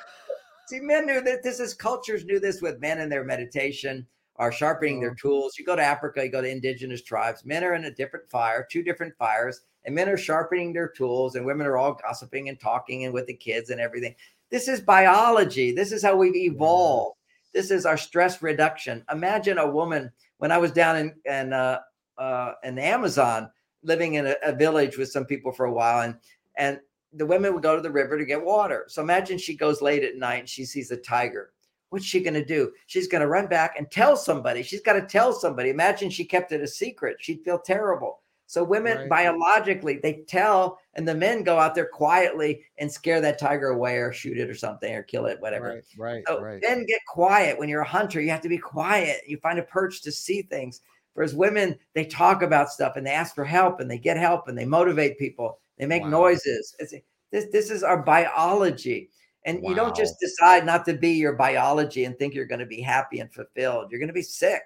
See, 0.67 0.79
men 0.79 1.05
knew 1.05 1.21
that 1.21 1.43
this 1.43 1.59
is 1.59 1.73
cultures 1.73 2.25
knew 2.25 2.39
this 2.39 2.61
with 2.61 2.79
men 2.79 2.99
in 2.99 3.09
their 3.09 3.25
meditation 3.25 4.07
are 4.37 4.51
sharpening 4.51 4.99
their 4.99 5.11
oh. 5.11 5.21
tools. 5.21 5.57
You 5.57 5.65
go 5.65 5.75
to 5.75 5.83
Africa, 5.83 6.23
you 6.23 6.31
go 6.31 6.41
to 6.41 6.49
indigenous 6.49 7.03
tribes, 7.03 7.45
men 7.45 7.63
are 7.63 7.75
in 7.75 7.85
a 7.85 7.91
different 7.91 8.29
fire, 8.29 8.65
two 8.71 8.81
different 8.81 9.15
fires, 9.17 9.61
and 9.85 9.93
men 9.93 10.09
are 10.09 10.17
sharpening 10.17 10.73
their 10.73 10.87
tools, 10.87 11.35
and 11.35 11.45
women 11.45 11.67
are 11.67 11.77
all 11.77 11.93
gossiping 11.93 12.49
and 12.49 12.59
talking 12.59 13.05
and 13.05 13.13
with 13.13 13.27
the 13.27 13.33
kids 13.33 13.69
and 13.69 13.81
everything. 13.81 14.15
This 14.49 14.67
is 14.67 14.81
biology. 14.81 15.71
This 15.71 15.91
is 15.91 16.03
how 16.03 16.15
we've 16.15 16.35
evolved. 16.35 17.17
This 17.53 17.69
is 17.69 17.85
our 17.85 17.97
stress 17.97 18.41
reduction. 18.41 19.03
Imagine 19.11 19.57
a 19.57 19.69
woman 19.69 20.11
when 20.41 20.51
I 20.51 20.57
was 20.57 20.71
down 20.71 20.97
in 20.97 21.13
in, 21.25 21.53
uh, 21.53 21.79
uh, 22.17 22.53
in 22.63 22.79
Amazon, 22.79 23.51
living 23.83 24.15
in 24.15 24.25
a, 24.25 24.35
a 24.43 24.51
village 24.51 24.97
with 24.97 25.11
some 25.11 25.23
people 25.23 25.51
for 25.51 25.67
a 25.67 25.71
while, 25.71 26.01
and 26.01 26.15
and 26.57 26.79
the 27.13 27.27
women 27.27 27.53
would 27.53 27.61
go 27.61 27.75
to 27.75 27.81
the 27.81 27.91
river 27.91 28.17
to 28.17 28.25
get 28.25 28.43
water. 28.43 28.85
So 28.87 29.03
imagine 29.03 29.37
she 29.37 29.55
goes 29.55 29.83
late 29.83 30.03
at 30.03 30.15
night 30.15 30.39
and 30.39 30.49
she 30.49 30.65
sees 30.65 30.89
a 30.89 30.97
tiger. 30.97 31.53
What's 31.89 32.05
she 32.05 32.23
going 32.23 32.33
to 32.33 32.43
do? 32.43 32.71
She's 32.87 33.07
going 33.07 33.21
to 33.21 33.27
run 33.27 33.47
back 33.47 33.75
and 33.77 33.91
tell 33.91 34.15
somebody. 34.15 34.63
She's 34.63 34.81
got 34.81 34.93
to 34.93 35.01
tell 35.01 35.31
somebody. 35.31 35.69
Imagine 35.69 36.09
she 36.09 36.25
kept 36.25 36.53
it 36.53 36.61
a 36.61 36.67
secret. 36.67 37.17
She'd 37.19 37.43
feel 37.43 37.59
terrible. 37.59 38.21
So 38.51 38.65
women 38.65 38.97
right. 38.97 39.09
biologically, 39.09 40.01
they 40.03 40.25
tell, 40.27 40.77
and 40.95 41.07
the 41.07 41.15
men 41.15 41.41
go 41.41 41.57
out 41.57 41.73
there 41.73 41.87
quietly 41.87 42.65
and 42.79 42.91
scare 42.91 43.21
that 43.21 43.39
tiger 43.39 43.69
away 43.69 43.95
or 43.95 44.11
shoot 44.11 44.37
it 44.37 44.49
or 44.49 44.55
something 44.55 44.93
or 44.93 45.03
kill 45.03 45.27
it, 45.27 45.39
whatever. 45.39 45.69
Right, 45.69 45.83
right, 45.97 46.23
so 46.27 46.41
right. 46.41 46.61
Then 46.61 46.85
get 46.85 46.99
quiet. 47.07 47.57
When 47.57 47.69
you're 47.69 47.83
a 47.83 47.87
hunter, 47.87 48.19
you 48.19 48.29
have 48.29 48.41
to 48.41 48.49
be 48.49 48.57
quiet. 48.57 49.21
You 49.25 49.37
find 49.37 49.57
a 49.57 49.63
perch 49.63 50.01
to 50.01 50.11
see 50.11 50.41
things. 50.41 50.81
Whereas 51.13 51.33
women, 51.33 51.79
they 51.95 52.03
talk 52.03 52.41
about 52.41 52.69
stuff 52.69 52.97
and 52.97 53.07
they 53.07 53.11
ask 53.11 53.33
for 53.33 53.45
help 53.45 53.79
and 53.79 53.89
they 53.89 53.97
get 53.97 54.17
help 54.17 54.49
and 54.49 54.57
they 54.57 54.65
motivate 54.65 55.17
people. 55.17 55.59
They 55.77 55.85
make 55.85 56.03
wow. 56.03 56.09
noises. 56.09 56.75
It's, 56.79 56.93
this 57.31 57.45
this 57.53 57.71
is 57.71 57.83
our 57.83 58.03
biology. 58.03 59.11
And 59.45 59.61
wow. 59.61 59.69
you 59.69 59.75
don't 59.77 59.95
just 59.95 60.15
decide 60.19 60.65
not 60.65 60.83
to 60.87 60.93
be 60.93 61.11
your 61.11 61.37
biology 61.37 62.03
and 62.03 62.19
think 62.19 62.33
you're 62.33 62.43
going 62.43 62.59
to 62.59 62.65
be 62.65 62.81
happy 62.81 63.21
and 63.21 63.33
fulfilled. 63.33 63.91
You're 63.91 64.01
going 64.01 64.09
to 64.09 64.13
be 64.13 64.21
sick. 64.21 64.63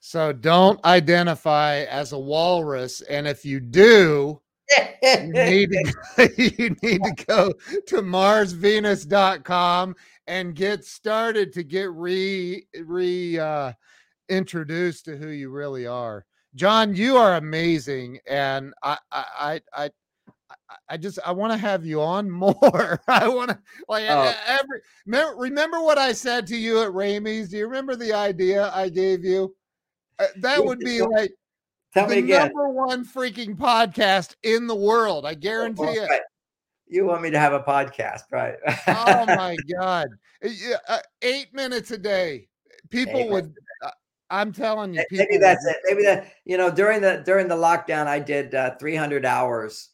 So 0.00 0.32
don't 0.32 0.82
identify 0.84 1.80
as 1.84 2.12
a 2.12 2.18
walrus. 2.18 3.00
And 3.02 3.26
if 3.26 3.44
you 3.44 3.60
do, 3.60 4.40
you, 5.02 5.32
need 5.32 5.70
to, 5.70 5.94
you 6.58 6.76
need 6.82 7.02
to 7.02 7.24
go 7.26 7.52
to 7.86 8.02
marsvenus.com 8.02 9.96
and 10.26 10.54
get 10.54 10.84
started 10.84 11.52
to 11.54 11.62
get 11.62 11.90
re 11.90 12.66
re 12.84 13.38
uh, 13.38 13.72
introduced 14.28 15.06
to 15.06 15.16
who 15.16 15.28
you 15.28 15.50
really 15.50 15.86
are. 15.86 16.24
John, 16.54 16.94
you 16.94 17.16
are 17.16 17.36
amazing, 17.36 18.18
and 18.26 18.74
I 18.82 18.98
I 19.12 19.60
I 19.74 19.90
I 20.88 20.96
just 20.96 21.18
I 21.24 21.32
want 21.32 21.52
to 21.52 21.58
have 21.58 21.84
you 21.84 22.00
on 22.00 22.30
more. 22.30 23.00
I 23.08 23.28
want 23.28 23.50
to 23.50 23.58
like 23.88 24.04
oh. 24.08 24.34
every 24.46 24.80
remember, 25.06 25.36
remember 25.38 25.80
what 25.80 25.98
I 25.98 26.12
said 26.12 26.46
to 26.48 26.56
you 26.56 26.82
at 26.82 26.90
Ramey's. 26.90 27.50
Do 27.50 27.58
you 27.58 27.66
remember 27.66 27.96
the 27.96 28.12
idea 28.12 28.70
I 28.74 28.88
gave 28.88 29.24
you? 29.24 29.54
Uh, 30.18 30.26
that 30.36 30.64
would 30.64 30.80
be 30.80 31.02
like 31.02 31.32
Tell 31.94 32.06
the 32.06 32.20
number 32.20 32.68
one 32.68 33.04
freaking 33.04 33.56
podcast 33.56 34.34
in 34.42 34.66
the 34.66 34.74
world. 34.74 35.24
I 35.24 35.34
guarantee 35.34 35.82
oh, 35.84 36.04
it. 36.04 36.22
You 36.86 37.06
want 37.06 37.22
me 37.22 37.30
to 37.30 37.38
have 37.38 37.52
a 37.52 37.60
podcast, 37.60 38.22
right? 38.30 38.56
oh 38.86 39.26
my 39.36 39.56
god, 39.70 40.08
uh, 40.88 40.98
eight 41.22 41.52
minutes 41.54 41.90
a 41.90 41.98
day. 41.98 42.48
People 42.90 43.20
eight 43.20 43.30
would. 43.30 43.54
Uh, 43.82 43.90
I'm 44.30 44.52
telling 44.52 44.94
you, 44.94 45.04
maybe 45.10 45.38
that's 45.38 45.64
would, 45.64 45.70
it. 45.70 45.76
Maybe 45.84 46.02
that 46.04 46.32
you 46.44 46.58
know 46.58 46.70
during 46.70 47.00
the 47.00 47.22
during 47.24 47.48
the 47.48 47.56
lockdown, 47.56 48.06
I 48.06 48.18
did 48.18 48.54
uh, 48.54 48.76
300 48.78 49.24
hours 49.24 49.90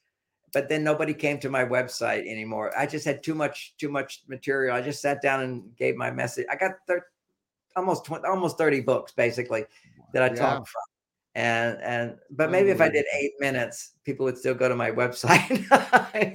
but 0.55 0.69
then 0.69 0.85
nobody 0.85 1.13
came 1.13 1.39
to 1.41 1.51
my 1.51 1.65
website 1.65 2.31
anymore. 2.31 2.73
I 2.79 2.87
just 2.87 3.05
had 3.05 3.23
too 3.23 3.35
much 3.35 3.75
too 3.77 3.91
much 3.91 4.23
material. 4.29 4.75
I 4.75 4.81
just 4.81 5.03
sat 5.03 5.21
down 5.21 5.43
and 5.43 5.77
gave 5.77 5.97
my 5.97 6.13
message. 6.13 6.47
I 6.49 6.55
got 6.55 6.75
thir- 6.87 7.05
almost 7.77 8.05
20, 8.07 8.25
almost 8.25 8.57
30 8.57 8.81
books 8.81 9.13
basically 9.13 9.67
that 10.15 10.23
I 10.23 10.29
yeah. 10.29 10.35
talked 10.35 10.69
from. 10.69 10.83
And 11.37 11.81
and 11.83 12.17
but 12.31 12.53
maybe 12.53 12.71
if 12.71 12.81
I 12.81 12.89
did 12.89 13.05
8 13.13 13.33
minutes, 13.41 13.95
people 14.05 14.25
would 14.25 14.39
still 14.39 14.55
go 14.55 14.69
to 14.69 14.77
my 14.77 14.91
website. 15.03 15.67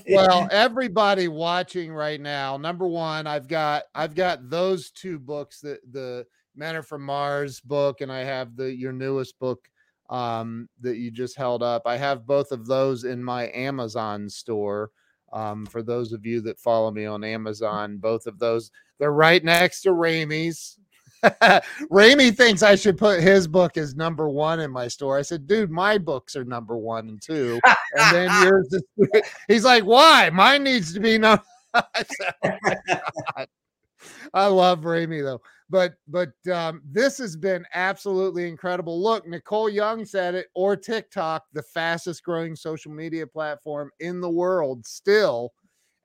well, 0.10 0.48
everybody 0.52 1.30
watching 1.30 1.94
right 1.94 2.20
now, 2.20 2.58
number 2.58 2.86
1, 2.86 3.26
I've 3.26 3.48
got 3.48 3.84
I've 3.96 4.14
got 4.14 4.50
those 4.50 4.92
two 4.92 5.18
books 5.18 5.62
that 5.62 5.80
the 5.92 6.26
Men 6.56 6.76
Are 6.76 6.84
from 6.84 7.04
Mars 7.04 7.62
book 7.62 8.02
and 8.02 8.12
I 8.12 8.20
have 8.20 8.58
the 8.58 8.76
your 8.76 8.92
newest 8.92 9.40
book 9.40 9.70
um, 10.10 10.68
that 10.82 10.98
you 10.98 11.12
just 11.12 11.38
held 11.38 11.64
up. 11.64 11.84
I 11.86 11.96
have 11.96 12.28
both 12.28 12.52
of 12.52 12.66
those 12.66 13.06
in 13.06 13.24
my 13.24 13.50
Amazon 13.54 14.30
store. 14.30 14.92
Um, 15.32 15.66
for 15.68 15.84
those 15.84 16.12
of 16.12 16.26
you 16.26 16.42
that 16.42 16.60
follow 16.60 16.92
me 16.92 17.06
on 17.06 17.24
Amazon, 17.24 17.98
both 17.98 18.26
of 18.26 18.40
those 18.40 18.72
they're 19.00 19.14
right 19.14 19.44
next 19.44 19.84
to 19.84 19.92
Ramey's. 19.92 20.78
Ramey 21.92 22.36
thinks 22.36 22.64
I 22.64 22.76
should 22.76 22.98
put 22.98 23.22
his 23.22 23.48
book 23.48 23.78
as 23.78 23.96
number 23.96 24.30
one 24.30 24.60
in 24.60 24.72
my 24.72 24.88
store. 24.88 25.18
I 25.18 25.22
said, 25.22 25.48
dude, 25.48 25.72
my 25.72 25.98
books 25.98 26.36
are 26.36 26.46
number 26.46 26.78
one 26.78 27.10
and 27.10 27.22
two. 27.22 27.60
And 27.98 28.16
then 28.16 28.44
yours 28.44 28.68
is, 28.72 29.22
he's 29.48 29.66
like, 29.66 29.84
why? 29.84 30.30
Mine 30.30 30.64
needs 30.64 30.94
to 30.94 31.00
be 31.00 31.18
number. 31.18 31.44
I, 31.74 31.84
said, 31.96 33.02
oh 33.38 33.46
I 34.34 34.48
love 34.48 34.82
Ramey 34.82 35.22
though 35.24 35.42
but 35.70 35.94
but 36.08 36.32
um, 36.52 36.82
this 36.84 37.18
has 37.20 37.36
been 37.36 37.66
absolutely 37.74 38.48
incredible. 38.48 39.02
Look, 39.02 39.28
Nicole 39.28 39.70
Young 39.70 40.04
said 40.04 40.36
it, 40.36 40.48
or 40.56 40.76
TikTok, 40.76 41.46
the 41.54 41.62
fastest 41.62 42.24
growing 42.24 42.56
social 42.56 42.92
media 42.92 43.28
platform 43.28 43.92
in 44.00 44.20
the 44.20 44.30
world 44.30 44.86
still. 44.86 45.54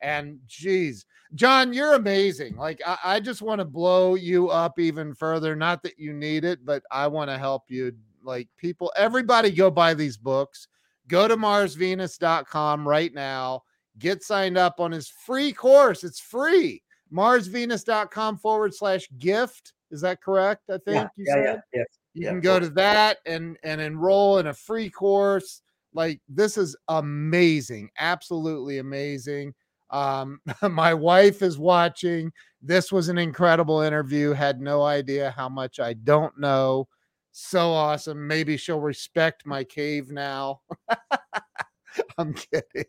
And 0.00 0.38
geez, 0.46 1.06
John, 1.34 1.72
you're 1.72 1.94
amazing. 1.94 2.56
Like 2.56 2.80
I, 2.86 2.98
I 3.04 3.20
just 3.20 3.42
want 3.42 3.60
to 3.60 3.64
blow 3.64 4.14
you 4.14 4.50
up 4.50 4.78
even 4.78 5.14
further. 5.14 5.56
Not 5.56 5.82
that 5.82 5.98
you 5.98 6.12
need 6.12 6.44
it, 6.44 6.64
but 6.64 6.82
I 6.90 7.06
want 7.06 7.30
to 7.30 7.38
help 7.38 7.64
you. 7.68 7.92
Like 8.22 8.48
people, 8.56 8.92
everybody 8.96 9.50
go 9.50 9.70
buy 9.70 9.94
these 9.94 10.16
books. 10.16 10.68
Go 11.08 11.28
to 11.28 11.36
marsvenus.com 11.36 12.88
right 12.88 13.12
now. 13.12 13.62
Get 13.98 14.22
signed 14.22 14.58
up 14.58 14.80
on 14.80 14.92
his 14.92 15.08
free 15.08 15.52
course. 15.52 16.04
It's 16.04 16.20
free 16.20 16.82
marsvenus.com 17.14 18.38
forward 18.38 18.74
slash 18.74 19.08
gift. 19.18 19.72
Is 19.90 20.00
that 20.00 20.20
correct? 20.20 20.62
I 20.68 20.78
think 20.78 20.86
yeah, 20.86 21.08
you 21.16 21.24
yeah, 21.26 21.34
said. 21.34 21.62
Yeah, 21.72 21.84
you 22.14 22.28
can 22.28 22.40
go 22.40 22.58
to 22.58 22.68
that 22.70 23.18
and 23.26 23.56
and 23.62 23.80
enroll 23.80 24.38
in 24.38 24.48
a 24.48 24.54
free 24.54 24.90
course. 24.90 25.62
Like 25.92 26.20
this 26.28 26.58
is 26.58 26.76
amazing, 26.88 27.90
absolutely 27.98 28.78
amazing. 28.78 29.54
Um, 29.94 30.40
my 30.70 30.92
wife 30.92 31.40
is 31.40 31.56
watching. 31.56 32.32
This 32.60 32.90
was 32.90 33.08
an 33.08 33.16
incredible 33.16 33.80
interview. 33.80 34.32
Had 34.32 34.60
no 34.60 34.82
idea 34.82 35.30
how 35.30 35.48
much 35.48 35.78
I 35.78 35.94
don't 35.94 36.36
know. 36.38 36.88
So 37.32 37.70
awesome. 37.70 38.26
Maybe 38.26 38.56
she'll 38.56 38.80
respect 38.80 39.46
my 39.46 39.64
cave 39.64 40.10
now. 40.10 40.60
I'm 42.18 42.34
kidding. 42.34 42.84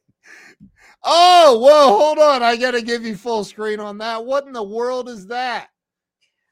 Oh, 1.03 1.59
whoa, 1.59 1.97
hold 1.97 2.17
on. 2.17 2.41
I 2.41 2.57
got 2.57 2.71
to 2.71 2.81
give 2.81 3.05
you 3.05 3.15
full 3.15 3.43
screen 3.43 3.79
on 3.79 3.99
that. 3.99 4.25
What 4.25 4.45
in 4.45 4.53
the 4.53 4.63
world 4.63 5.07
is 5.07 5.27
that? 5.27 5.69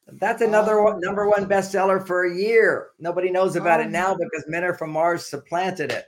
That's 0.07 0.41
another 0.41 0.83
one, 0.83 0.99
number 0.99 1.27
one 1.27 1.47
bestseller 1.47 2.05
for 2.05 2.25
a 2.25 2.35
year. 2.35 2.89
Nobody 2.99 3.31
knows 3.31 3.55
about 3.55 3.79
oh, 3.79 3.83
it 3.83 3.89
now 3.89 4.13
because 4.13 4.45
Men 4.47 4.63
Are 4.63 4.73
from 4.73 4.91
Mars 4.91 5.25
supplanted 5.25 5.91
it. 5.91 6.05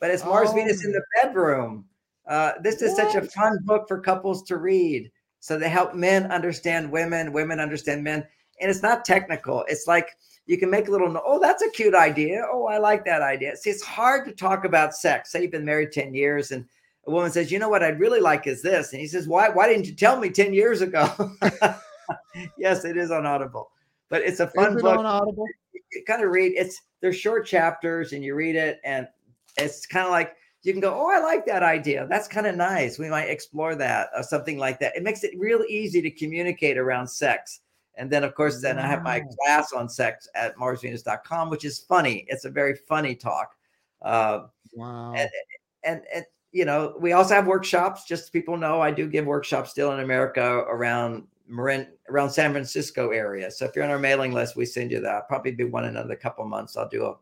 But 0.00 0.10
it's 0.10 0.24
Mars 0.24 0.50
oh. 0.50 0.54
Venus 0.54 0.84
in 0.84 0.92
the 0.92 1.02
bedroom. 1.22 1.86
Uh, 2.26 2.52
this 2.62 2.82
is 2.82 2.98
what? 2.98 3.12
such 3.12 3.22
a 3.22 3.26
fun 3.28 3.58
book 3.62 3.86
for 3.86 4.00
couples 4.00 4.42
to 4.44 4.56
read. 4.56 5.10
So 5.40 5.58
they 5.58 5.68
help 5.68 5.94
men 5.94 6.30
understand 6.32 6.90
women, 6.90 7.32
women 7.32 7.60
understand 7.60 8.02
men. 8.02 8.26
And 8.60 8.70
it's 8.70 8.82
not 8.82 9.04
technical. 9.04 9.64
It's 9.68 9.86
like 9.86 10.08
you 10.46 10.58
can 10.58 10.70
make 10.70 10.88
a 10.88 10.90
little, 10.90 11.20
oh, 11.24 11.38
that's 11.40 11.62
a 11.62 11.70
cute 11.70 11.94
idea. 11.94 12.42
Oh, 12.50 12.66
I 12.66 12.78
like 12.78 13.04
that 13.04 13.22
idea. 13.22 13.56
See, 13.56 13.70
it's 13.70 13.82
hard 13.82 14.26
to 14.26 14.32
talk 14.32 14.64
about 14.64 14.94
sex. 14.94 15.32
Say 15.32 15.42
you've 15.42 15.50
been 15.50 15.64
married 15.64 15.92
10 15.92 16.14
years 16.14 16.52
and 16.52 16.64
a 17.06 17.10
woman 17.10 17.30
says, 17.30 17.52
you 17.52 17.58
know 17.58 17.68
what 17.68 17.82
I'd 17.82 18.00
really 18.00 18.20
like 18.20 18.46
is 18.46 18.62
this. 18.62 18.92
And 18.92 19.00
he 19.00 19.06
says, 19.06 19.28
why, 19.28 19.48
why 19.48 19.68
didn't 19.68 19.86
you 19.86 19.94
tell 19.94 20.18
me 20.18 20.30
10 20.30 20.52
years 20.52 20.80
ago? 20.80 21.06
yes, 22.58 22.84
it 22.84 22.96
is 22.96 23.10
on 23.10 23.26
Audible, 23.26 23.70
but 24.08 24.22
it's 24.22 24.40
a 24.40 24.48
fun 24.48 24.74
book. 24.74 24.98
on 24.98 25.06
Audible? 25.06 25.46
You 25.92 26.02
kind 26.06 26.24
of 26.24 26.30
read 26.30 26.54
it's, 26.56 26.80
there's 27.00 27.16
short 27.16 27.46
chapters 27.46 28.12
and 28.12 28.24
you 28.24 28.34
read 28.34 28.56
it 28.56 28.80
and 28.84 29.06
it's 29.56 29.86
kind 29.86 30.06
of 30.06 30.12
like, 30.12 30.34
you 30.66 30.72
can 30.72 30.80
go, 30.80 30.94
oh, 30.94 31.08
I 31.08 31.20
like 31.20 31.46
that 31.46 31.62
idea. 31.62 32.06
That's 32.10 32.26
kind 32.26 32.46
of 32.46 32.56
nice. 32.56 32.98
We 32.98 33.08
might 33.08 33.30
explore 33.30 33.76
that 33.76 34.08
or 34.16 34.22
something 34.22 34.58
like 34.58 34.80
that. 34.80 34.96
It 34.96 35.02
makes 35.04 35.22
it 35.22 35.38
real 35.38 35.62
easy 35.68 36.02
to 36.02 36.10
communicate 36.10 36.76
around 36.76 37.06
sex. 37.06 37.60
And 37.94 38.10
then, 38.10 38.24
of 38.24 38.34
course, 38.34 38.60
then 38.60 38.76
wow. 38.76 38.82
I 38.82 38.86
have 38.86 39.02
my 39.02 39.22
class 39.38 39.72
on 39.72 39.88
sex 39.88 40.28
at 40.34 40.56
marsvenus.com, 40.56 41.50
which 41.50 41.64
is 41.64 41.78
funny. 41.78 42.26
It's 42.28 42.44
a 42.44 42.50
very 42.50 42.74
funny 42.74 43.14
talk. 43.14 43.54
Uh, 44.02 44.46
wow. 44.74 45.14
And, 45.14 45.30
and, 45.84 46.02
and, 46.12 46.24
you 46.52 46.64
know, 46.64 46.96
we 46.98 47.12
also 47.12 47.34
have 47.34 47.46
workshops. 47.46 48.04
Just 48.04 48.32
people 48.32 48.56
know 48.56 48.80
I 48.80 48.90
do 48.90 49.08
give 49.08 49.24
workshops 49.24 49.70
still 49.70 49.92
in 49.92 50.00
America 50.00 50.64
around 50.68 51.28
Marin, 51.48 51.86
around 52.08 52.30
San 52.30 52.52
Francisco 52.52 53.10
area. 53.10 53.50
So 53.50 53.66
if 53.66 53.76
you're 53.76 53.84
on 53.84 53.90
our 53.90 53.98
mailing 53.98 54.32
list, 54.32 54.56
we 54.56 54.66
send 54.66 54.90
you 54.90 55.00
that. 55.00 55.14
I'll 55.14 55.22
probably 55.22 55.52
be 55.52 55.64
one 55.64 55.84
in 55.84 55.90
another 55.90 56.16
couple 56.16 56.44
months. 56.44 56.76
I'll 56.76 56.88
do 56.88 57.06
a 57.06 57.14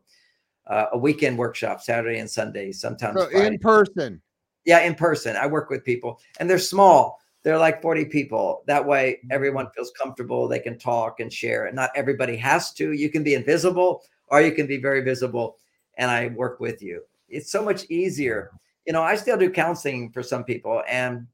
uh, 0.67 0.87
a 0.93 0.97
weekend 0.97 1.37
workshop 1.37 1.81
Saturday 1.81 2.19
and 2.19 2.29
Sunday, 2.29 2.71
sometimes 2.71 3.21
so 3.21 3.29
in 3.29 3.59
person. 3.59 4.21
Yeah, 4.65 4.79
in 4.79 4.95
person. 4.95 5.35
I 5.35 5.45
work 5.45 5.69
with 5.69 5.83
people 5.83 6.19
and 6.39 6.49
they're 6.49 6.57
small. 6.57 7.19
They're 7.43 7.59
like 7.59 7.81
40 7.81 8.05
people. 8.05 8.63
That 8.65 8.83
way 8.85 9.19
everyone 9.29 9.67
feels 9.75 9.91
comfortable. 9.91 10.47
They 10.47 10.59
can 10.59 10.79
talk 10.79 11.19
and 11.19 11.31
share. 11.31 11.65
And 11.65 11.75
not 11.75 11.91
everybody 11.95 12.35
has 12.37 12.73
to. 12.73 12.93
You 12.93 13.09
can 13.09 13.23
be 13.23 13.35
invisible 13.35 14.03
or 14.29 14.41
you 14.41 14.51
can 14.51 14.65
be 14.65 14.77
very 14.77 15.01
visible. 15.01 15.57
And 15.97 16.09
I 16.09 16.29
work 16.29 16.59
with 16.59 16.81
you. 16.81 17.03
It's 17.29 17.51
so 17.51 17.63
much 17.63 17.85
easier. 17.89 18.51
You 18.87 18.93
know, 18.93 19.03
I 19.03 19.15
still 19.15 19.37
do 19.37 19.51
counseling 19.51 20.11
for 20.11 20.23
some 20.23 20.43
people 20.43 20.81
and 20.89 21.27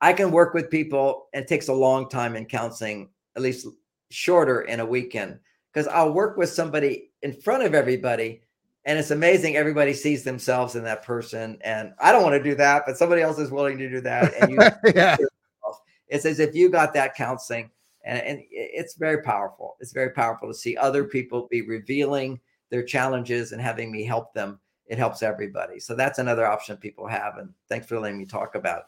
I 0.00 0.12
can 0.12 0.30
work 0.30 0.54
with 0.54 0.70
people. 0.70 1.26
It 1.32 1.48
takes 1.48 1.68
a 1.68 1.74
long 1.74 2.08
time 2.08 2.36
in 2.36 2.46
counseling, 2.46 3.10
at 3.36 3.42
least 3.42 3.66
shorter 4.10 4.62
in 4.62 4.80
a 4.80 4.86
weekend, 4.86 5.38
because 5.72 5.86
I'll 5.88 6.12
work 6.12 6.36
with 6.36 6.50
somebody 6.50 7.10
in 7.22 7.32
front 7.32 7.62
of 7.62 7.74
everybody 7.74 8.42
and 8.86 8.98
it's 8.98 9.10
amazing 9.10 9.56
everybody 9.56 9.92
sees 9.92 10.24
themselves 10.24 10.74
in 10.74 10.82
that 10.84 11.02
person 11.02 11.58
and 11.60 11.92
i 12.00 12.10
don't 12.10 12.22
want 12.22 12.34
to 12.34 12.42
do 12.42 12.54
that 12.54 12.84
but 12.86 12.96
somebody 12.96 13.20
else 13.20 13.38
is 13.38 13.50
willing 13.50 13.76
to 13.76 13.90
do 13.90 14.00
that 14.00 14.32
and 14.40 14.50
you 14.50 14.58
yeah. 14.94 15.18
it's 16.08 16.24
as 16.24 16.40
if 16.40 16.54
you 16.54 16.70
got 16.70 16.94
that 16.94 17.14
counseling 17.14 17.70
and, 18.04 18.18
and 18.22 18.42
it's 18.50 18.94
very 18.94 19.22
powerful. 19.22 19.76
It's 19.80 19.92
very 19.92 20.10
powerful 20.10 20.48
to 20.48 20.54
see 20.54 20.76
other 20.76 21.04
people 21.04 21.48
be 21.50 21.62
revealing 21.62 22.40
their 22.70 22.82
challenges 22.82 23.52
and 23.52 23.60
having 23.60 23.92
me 23.92 24.04
help 24.04 24.32
them. 24.32 24.58
It 24.86 24.98
helps 24.98 25.22
everybody. 25.22 25.78
So 25.78 25.94
that's 25.94 26.18
another 26.18 26.46
option 26.46 26.76
people 26.76 27.06
have 27.06 27.36
and 27.38 27.52
thanks 27.68 27.86
for 27.86 28.00
letting 28.00 28.18
me 28.18 28.26
talk 28.26 28.54
about 28.54 28.78
it. 28.78 28.84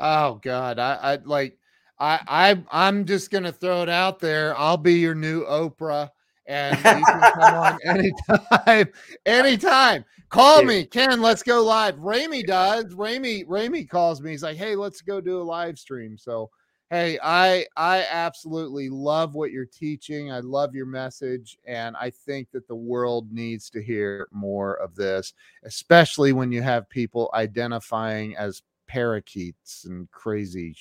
oh 0.00 0.34
god. 0.42 0.78
I 0.78 0.94
i 1.02 1.18
like 1.24 1.58
i 2.02 2.20
i 2.26 2.62
i'm 2.70 3.04
just 3.04 3.30
gonna 3.30 3.52
throw 3.52 3.82
it 3.82 3.88
out 3.88 4.18
there 4.18 4.58
i'll 4.58 4.76
be 4.76 4.94
your 4.94 5.14
new 5.14 5.44
oprah 5.44 6.10
and 6.46 6.76
you 6.76 6.82
can 6.82 7.32
come 7.32 7.54
on 7.54 7.78
anytime, 7.84 8.88
anytime. 9.26 10.04
Call 10.28 10.62
me, 10.62 10.84
Ken. 10.84 11.20
Let's 11.20 11.42
go 11.42 11.62
live. 11.62 11.98
Rami 11.98 12.42
does. 12.42 12.94
Rami, 12.94 13.44
Rami 13.44 13.84
calls 13.84 14.20
me. 14.20 14.30
He's 14.30 14.42
like, 14.42 14.56
"Hey, 14.56 14.74
let's 14.74 15.02
go 15.02 15.20
do 15.20 15.40
a 15.40 15.42
live 15.42 15.78
stream." 15.78 16.16
So, 16.16 16.50
hey, 16.90 17.18
I 17.22 17.66
I 17.76 18.06
absolutely 18.10 18.88
love 18.88 19.34
what 19.34 19.52
you're 19.52 19.66
teaching. 19.66 20.32
I 20.32 20.40
love 20.40 20.74
your 20.74 20.86
message, 20.86 21.58
and 21.66 21.96
I 21.96 22.10
think 22.10 22.50
that 22.52 22.66
the 22.66 22.74
world 22.74 23.30
needs 23.30 23.68
to 23.70 23.82
hear 23.82 24.26
more 24.32 24.74
of 24.76 24.94
this, 24.94 25.34
especially 25.64 26.32
when 26.32 26.50
you 26.50 26.62
have 26.62 26.88
people 26.88 27.30
identifying 27.34 28.34
as 28.36 28.62
parakeets 28.86 29.84
and 29.84 30.10
crazy. 30.10 30.74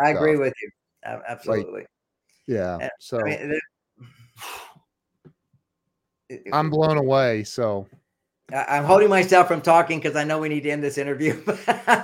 I 0.00 0.10
agree 0.10 0.36
with 0.36 0.54
you. 0.62 0.70
Absolutely. 1.04 1.80
Like, 1.80 1.86
yeah. 2.46 2.88
So. 3.00 3.20
I 3.20 3.24
mean, 3.24 3.60
I'm 6.52 6.70
blown 6.70 6.96
away. 6.96 7.44
So 7.44 7.86
I'm 8.52 8.84
holding 8.84 9.08
myself 9.08 9.48
from 9.48 9.62
talking 9.62 9.98
because 9.98 10.16
I 10.16 10.24
know 10.24 10.38
we 10.38 10.50
need 10.50 10.62
to 10.64 10.70
end 10.70 10.82
this 10.82 10.98
interview. 10.98 11.42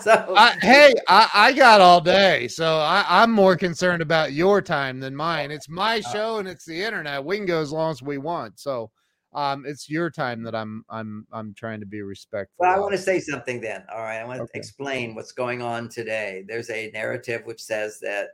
so 0.00 0.34
I, 0.36 0.56
hey, 0.62 0.94
I, 1.06 1.28
I, 1.34 1.52
got 1.52 1.82
all 1.82 2.00
day, 2.00 2.48
so 2.48 2.78
I, 2.78 3.22
am 3.22 3.30
more 3.30 3.56
concerned 3.56 4.00
about 4.00 4.32
your 4.32 4.62
time 4.62 5.00
than 5.00 5.14
mine. 5.14 5.50
It's 5.50 5.68
my 5.68 5.98
uh, 5.98 6.10
show 6.10 6.38
and 6.38 6.48
it's 6.48 6.64
the 6.64 6.82
internet. 6.82 7.22
We 7.22 7.36
can 7.36 7.44
go 7.44 7.60
as 7.60 7.72
long 7.72 7.90
as 7.90 8.02
we 8.02 8.16
want. 8.16 8.58
So 8.58 8.90
um, 9.32 9.65
it's 9.66 9.89
your 9.89 10.11
time 10.11 10.43
that 10.43 10.55
I'm 10.55 10.85
I'm 10.89 11.27
I'm 11.32 11.55
trying 11.55 11.81
to 11.81 11.86
be 11.86 12.02
respectful. 12.02 12.57
Well, 12.59 12.74
I 12.74 12.78
want 12.78 12.93
to 12.93 12.98
say 12.98 13.20
something 13.20 13.61
then. 13.61 13.85
All 13.93 14.02
right, 14.02 14.19
I 14.19 14.24
want 14.24 14.40
okay. 14.40 14.51
to 14.52 14.59
explain 14.59 15.15
what's 15.15 15.32
going 15.32 15.62
on 15.62 15.89
today. 15.89 16.44
There's 16.47 16.70
a 16.70 16.90
narrative 16.93 17.43
which 17.44 17.62
says 17.62 18.01
that 18.01 18.28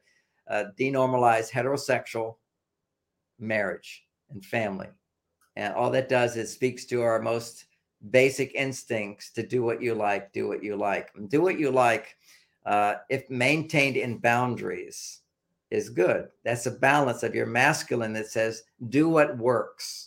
uh, 0.48 0.64
denormalize 0.78 1.50
heterosexual 1.50 2.36
marriage 3.38 4.04
and 4.30 4.44
family 4.44 4.88
and 5.56 5.74
all 5.74 5.90
that 5.90 6.08
does 6.08 6.36
is 6.36 6.52
speaks 6.52 6.84
to 6.86 7.02
our 7.02 7.20
most 7.20 7.64
basic 8.10 8.54
instincts 8.54 9.32
to 9.32 9.42
do 9.44 9.62
what 9.62 9.82
you 9.82 9.94
like, 9.94 10.32
do 10.32 10.46
what 10.46 10.62
you 10.62 10.76
like. 10.76 11.10
Do 11.28 11.40
what 11.40 11.58
you 11.58 11.70
like, 11.70 12.14
uh, 12.66 12.96
if 13.08 13.28
maintained 13.30 13.96
in 13.96 14.18
boundaries, 14.18 15.20
is 15.70 15.90
good. 15.90 16.28
That's 16.44 16.66
a 16.66 16.70
balance 16.70 17.22
of 17.24 17.34
your 17.34 17.46
masculine 17.46 18.12
that 18.12 18.28
says, 18.28 18.62
do 18.88 19.08
what 19.08 19.36
works. 19.38 20.05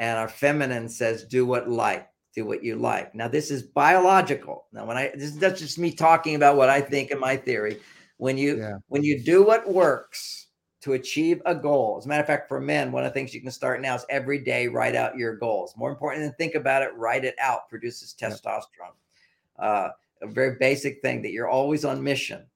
And 0.00 0.18
our 0.18 0.28
feminine 0.28 0.88
says, 0.88 1.24
do 1.24 1.46
what 1.46 1.68
like, 1.68 2.08
do 2.34 2.44
what 2.46 2.64
you 2.64 2.74
like. 2.74 3.14
Now, 3.14 3.28
this 3.28 3.50
is 3.50 3.62
biological. 3.62 4.66
Now, 4.72 4.86
when 4.86 4.96
I 4.96 5.12
this 5.14 5.24
is 5.30 5.38
that's 5.38 5.60
just 5.60 5.78
me 5.78 5.92
talking 5.92 6.34
about 6.34 6.56
what 6.56 6.70
I 6.70 6.80
think 6.80 7.12
in 7.12 7.20
my 7.20 7.36
theory. 7.36 7.78
When 8.16 8.36
you 8.36 8.58
yeah. 8.58 8.78
when 8.88 9.04
you 9.04 9.22
do 9.22 9.44
what 9.44 9.70
works, 9.70 10.48
to 10.82 10.94
achieve 10.94 11.42
a 11.44 11.54
goal. 11.54 11.96
As 11.98 12.06
a 12.06 12.08
matter 12.08 12.22
of 12.22 12.26
fact, 12.26 12.48
for 12.48 12.60
men, 12.60 12.90
one 12.90 13.04
of 13.04 13.10
the 13.10 13.14
things 13.14 13.34
you 13.34 13.42
can 13.42 13.50
start 13.50 13.82
now 13.82 13.94
is 13.94 14.06
every 14.08 14.38
day 14.38 14.66
write 14.66 14.94
out 14.94 15.16
your 15.16 15.36
goals. 15.36 15.74
More 15.76 15.90
important 15.90 16.24
than 16.24 16.32
think 16.34 16.54
about 16.54 16.82
it, 16.82 16.90
write 16.96 17.24
it 17.24 17.34
out. 17.38 17.68
Produces 17.68 18.14
testosterone. 18.18 18.96
Uh, 19.58 19.90
a 20.22 20.26
very 20.26 20.56
basic 20.58 21.02
thing 21.02 21.22
that 21.22 21.32
you're 21.32 21.48
always 21.48 21.84
on 21.84 22.02
mission. 22.02 22.46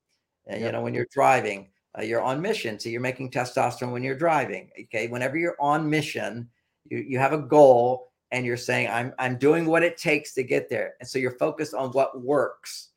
And 0.47 0.63
you 0.63 0.73
know, 0.73 0.83
when 0.83 0.95
you're 0.95 1.07
driving, 1.11 1.71
uh, 1.99 2.03
you're 2.03 2.23
on 2.23 2.41
mission. 2.41 2.79
So 2.79 2.89
you're 2.89 3.01
making 3.01 3.31
testosterone 3.31 3.93
when 3.93 4.03
you're 4.03 4.17
driving. 4.17 4.71
Okay. 4.85 5.09
Whenever 5.09 5.37
you're 5.37 5.57
on 5.61 5.89
mission, 5.89 6.49
you, 6.89 6.99
you 6.99 7.19
have 7.19 7.33
a 7.33 7.39
goal 7.39 8.13
and 8.31 8.45
you're 8.45 8.57
saying, 8.57 8.89
I'm 8.89 9.13
I'm 9.19 9.39
doing 9.39 9.67
what 9.67 9.83
it 9.83 9.97
takes 9.97 10.35
to 10.35 10.43
get 10.43 10.69
there. 10.69 10.95
And 11.01 11.09
so 11.09 11.19
you're 11.19 11.39
focused 11.39 11.75
on 11.75 11.91
what 11.91 12.21
works. 12.21 12.89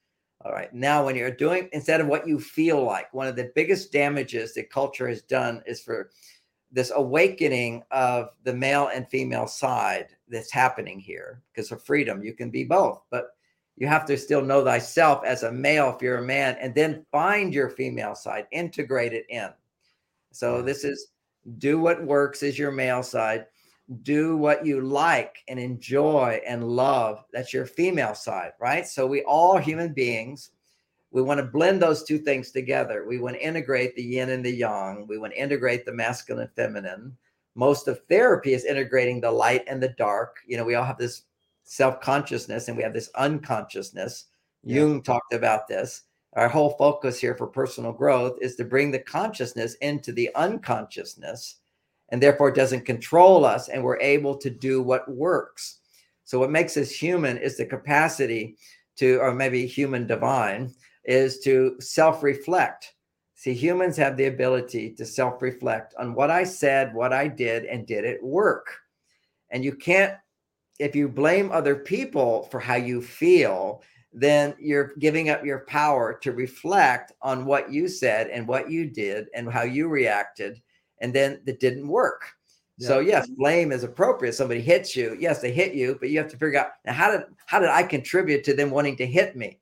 All 0.43 0.51
right. 0.51 0.73
Now, 0.73 1.05
when 1.05 1.15
you're 1.15 1.31
doing 1.31 1.69
instead 1.73 2.01
of 2.01 2.07
what 2.07 2.27
you 2.27 2.39
feel 2.39 2.83
like, 2.83 3.13
one 3.13 3.27
of 3.27 3.35
the 3.35 3.51
biggest 3.55 3.91
damages 3.91 4.53
that 4.53 4.69
culture 4.69 5.07
has 5.07 5.21
done 5.21 5.61
is 5.65 5.81
for 5.81 6.09
this 6.71 6.91
awakening 6.95 7.83
of 7.91 8.29
the 8.43 8.53
male 8.53 8.89
and 8.93 9.09
female 9.09 9.47
side 9.47 10.07
that's 10.27 10.51
happening 10.51 10.99
here 10.99 11.41
because 11.53 11.71
of 11.71 11.83
freedom. 11.83 12.23
You 12.23 12.33
can 12.33 12.49
be 12.49 12.63
both, 12.63 13.03
but 13.09 13.29
you 13.77 13.87
have 13.87 14.05
to 14.05 14.17
still 14.17 14.41
know 14.41 14.63
thyself 14.63 15.23
as 15.23 15.43
a 15.43 15.51
male 15.51 15.93
if 15.95 16.01
you're 16.01 16.17
a 16.17 16.21
man, 16.21 16.57
and 16.59 16.73
then 16.73 17.05
find 17.11 17.53
your 17.53 17.69
female 17.69 18.15
side, 18.15 18.47
integrate 18.51 19.13
it 19.13 19.25
in. 19.29 19.49
So, 20.31 20.61
this 20.61 20.83
is 20.83 21.09
do 21.59 21.79
what 21.79 22.03
works 22.03 22.43
is 22.43 22.59
your 22.59 22.71
male 22.71 23.03
side 23.03 23.45
do 24.01 24.35
what 24.35 24.65
you 24.65 24.81
like 24.81 25.43
and 25.47 25.59
enjoy 25.59 26.41
and 26.45 26.67
love. 26.67 27.23
That's 27.31 27.53
your 27.53 27.65
female 27.65 28.15
side, 28.15 28.51
right? 28.59 28.85
So 28.85 29.07
we 29.07 29.23
all 29.23 29.57
human 29.57 29.93
beings. 29.93 30.51
We 31.11 31.21
want 31.21 31.39
to 31.39 31.45
blend 31.45 31.81
those 31.81 32.03
two 32.03 32.17
things 32.17 32.51
together. 32.51 33.05
We 33.07 33.17
want 33.17 33.37
to 33.37 33.45
integrate 33.45 33.95
the 33.95 34.03
yin 34.03 34.29
and 34.29 34.45
the 34.45 34.51
yang. 34.51 35.07
We 35.07 35.17
want 35.17 35.33
to 35.33 35.41
integrate 35.41 35.85
the 35.85 35.93
masculine 35.93 36.43
and 36.43 36.51
feminine. 36.53 37.17
Most 37.55 37.87
of 37.87 38.01
therapy 38.09 38.53
is 38.53 38.65
integrating 38.65 39.21
the 39.21 39.31
light 39.31 39.63
and 39.67 39.81
the 39.81 39.89
dark. 39.97 40.37
You 40.45 40.57
know, 40.57 40.65
we 40.65 40.75
all 40.75 40.83
have 40.83 40.97
this 40.97 41.23
self 41.63 42.01
consciousness 42.01 42.67
and 42.67 42.75
we 42.75 42.83
have 42.83 42.93
this 42.93 43.09
unconsciousness. 43.15 44.25
Yeah. 44.63 44.81
Jung 44.81 45.01
talked 45.01 45.33
about 45.33 45.67
this. 45.67 46.03
Our 46.33 46.49
whole 46.49 46.71
focus 46.71 47.19
here 47.19 47.35
for 47.35 47.47
personal 47.47 47.93
growth 47.93 48.37
is 48.41 48.55
to 48.57 48.65
bring 48.65 48.91
the 48.91 48.99
consciousness 48.99 49.75
into 49.75 50.11
the 50.11 50.29
unconsciousness 50.35 51.55
and 52.09 52.21
therefore 52.21 52.49
it 52.49 52.55
doesn't 52.55 52.85
control 52.85 53.45
us 53.45 53.69
and 53.69 53.83
we're 53.83 53.99
able 53.99 54.35
to 54.37 54.49
do 54.49 54.81
what 54.81 55.09
works 55.09 55.79
so 56.23 56.39
what 56.39 56.51
makes 56.51 56.77
us 56.77 56.89
human 56.89 57.37
is 57.37 57.57
the 57.57 57.65
capacity 57.65 58.57
to 58.95 59.17
or 59.17 59.33
maybe 59.33 59.65
human 59.65 60.07
divine 60.07 60.73
is 61.05 61.39
to 61.39 61.75
self-reflect 61.79 62.93
see 63.35 63.53
humans 63.53 63.95
have 63.97 64.17
the 64.17 64.25
ability 64.25 64.91
to 64.93 65.05
self-reflect 65.05 65.93
on 65.99 66.13
what 66.13 66.29
i 66.31 66.43
said 66.43 66.93
what 66.93 67.13
i 67.13 67.27
did 67.27 67.65
and 67.65 67.87
did 67.87 68.03
it 68.03 68.23
work 68.23 68.77
and 69.51 69.63
you 69.63 69.73
can't 69.73 70.13
if 70.79 70.95
you 70.95 71.07
blame 71.07 71.51
other 71.51 71.75
people 71.75 72.43
for 72.51 72.59
how 72.59 72.75
you 72.75 73.01
feel 73.01 73.81
then 74.19 74.55
you're 74.59 74.93
giving 74.99 75.29
up 75.29 75.45
your 75.45 75.59
power 75.59 76.17
to 76.23 76.31
reflect 76.31 77.11
on 77.21 77.45
what 77.45 77.71
you 77.71 77.87
said 77.87 78.27
and 78.27 78.47
what 78.47 78.69
you 78.69 78.89
did 78.89 79.27
and 79.35 79.51
how 79.51 79.61
you 79.61 79.87
reacted. 79.87 80.59
And 81.01 81.13
then 81.13 81.41
it 81.45 81.59
didn't 81.59 81.87
work. 81.87 82.23
Yeah. 82.77 82.87
So 82.87 82.99
yes, 82.99 83.27
blame 83.27 83.71
is 83.71 83.83
appropriate. 83.83 84.33
Somebody 84.33 84.61
hits 84.61 84.95
you. 84.95 85.15
Yes, 85.19 85.41
they 85.41 85.51
hit 85.51 85.73
you, 85.73 85.97
but 85.99 86.09
you 86.09 86.19
have 86.19 86.29
to 86.29 86.37
figure 86.37 86.59
out 86.59 86.67
now 86.85 86.93
how 86.93 87.11
did 87.11 87.21
how 87.47 87.59
did 87.59 87.69
I 87.69 87.83
contribute 87.83 88.43
to 88.43 88.53
them 88.53 88.69
wanting 88.69 88.95
to 88.97 89.05
hit 89.05 89.35
me? 89.35 89.59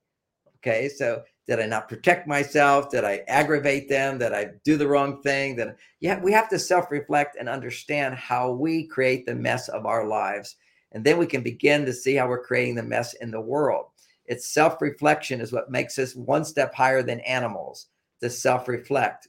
Okay, 0.58 0.90
so 0.90 1.24
did 1.48 1.60
I 1.60 1.66
not 1.68 1.88
protect 1.88 2.28
myself? 2.28 2.90
Did 2.90 3.04
I 3.04 3.24
aggravate 3.28 3.88
them? 3.88 4.18
Did 4.18 4.34
I 4.34 4.50
do 4.64 4.78
the 4.78 4.88
wrong 4.88 5.22
thing? 5.22 5.56
That 5.56 5.78
yeah, 6.00 6.20
we 6.20 6.32
have 6.34 6.50
to 6.50 6.60
self-reflect 6.60 7.38
and 7.40 7.48
understand 7.48 8.16
how 8.16 8.52
we 8.52 8.88
create 8.88 9.26
the 9.26 9.36
mess 9.36 9.70
of 9.70 9.86
our 9.86 10.08
lives. 10.08 10.56
And 10.92 11.04
then 11.04 11.18
we 11.18 11.28
can 11.28 11.44
begin 11.44 11.86
to 11.86 11.94
see 11.94 12.16
how 12.16 12.28
we're 12.28 12.44
creating 12.44 12.76
the 12.76 12.84
mess 12.84 13.14
in 13.16 13.30
the 13.30 13.40
world. 13.40 13.88
It's 14.26 14.48
self-reflection 14.48 15.40
is 15.40 15.52
what 15.52 15.70
makes 15.70 16.00
us 16.00 16.16
one 16.16 16.44
step 16.44 16.74
higher 16.74 17.04
than 17.04 17.20
animals 17.22 17.88
to 18.22 18.30
self-reflect. 18.30 19.28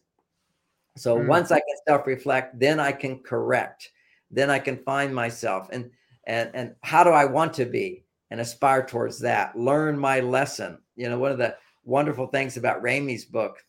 So 0.96 1.16
mm. 1.16 1.26
once 1.26 1.50
I 1.50 1.58
can 1.58 1.76
self-reflect, 1.86 2.58
then 2.58 2.80
I 2.80 2.92
can 2.92 3.20
correct. 3.20 3.90
Then 4.30 4.50
I 4.50 4.58
can 4.58 4.78
find 4.78 5.14
myself 5.14 5.68
and 5.72 5.90
and 6.24 6.50
and 6.54 6.74
how 6.82 7.04
do 7.04 7.10
I 7.10 7.24
want 7.24 7.54
to 7.54 7.64
be 7.64 8.04
and 8.30 8.40
aspire 8.40 8.84
towards 8.84 9.20
that. 9.20 9.56
Learn 9.56 9.98
my 9.98 10.20
lesson. 10.20 10.78
You 10.96 11.08
know, 11.08 11.18
one 11.18 11.32
of 11.32 11.38
the 11.38 11.56
wonderful 11.84 12.26
things 12.26 12.56
about 12.56 12.82
Ramey's 12.82 13.24
book. 13.24 13.62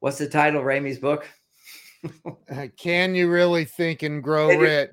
What's 0.00 0.18
the 0.18 0.28
title 0.28 0.60
of 0.60 0.66
Ramey's 0.66 0.98
book? 0.98 1.26
Uh, 2.50 2.66
can 2.76 3.14
you 3.14 3.30
really 3.30 3.64
think 3.64 4.02
and 4.02 4.22
grow 4.22 4.48
rich? 4.48 4.90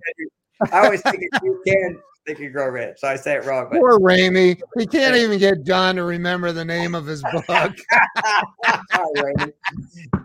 I 0.71 0.85
always 0.85 1.01
think 1.01 1.21
you 1.43 1.61
can 1.67 1.99
think 2.25 2.39
and 2.39 2.53
grow 2.53 2.69
rich. 2.69 2.97
So 2.99 3.07
I 3.09 3.17
say 3.17 3.35
it 3.35 3.45
wrong. 3.45 3.67
But. 3.69 3.79
Poor 3.79 3.99
Ramey. 3.99 4.61
He 4.77 4.85
can't 4.85 5.15
even 5.15 5.37
get 5.37 5.63
John 5.63 5.95
to 5.95 6.03
remember 6.03 6.51
the 6.51 6.63
name 6.63 6.95
of 6.95 7.05
his 7.05 7.21
book. 7.23 7.47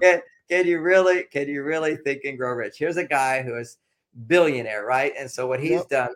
can, 0.01 0.23
can 0.49 0.67
you 0.67 0.81
really 0.81 1.25
can 1.25 1.49
you 1.49 1.63
really 1.63 1.97
think 1.97 2.25
and 2.25 2.39
grow 2.39 2.53
rich? 2.53 2.77
Here's 2.79 2.97
a 2.97 3.05
guy 3.05 3.43
who 3.43 3.57
is 3.57 3.79
billionaire, 4.27 4.85
right? 4.85 5.13
And 5.19 5.31
so 5.31 5.47
what 5.47 5.61
he's 5.61 5.71
yep. 5.71 5.89
done, 5.89 6.15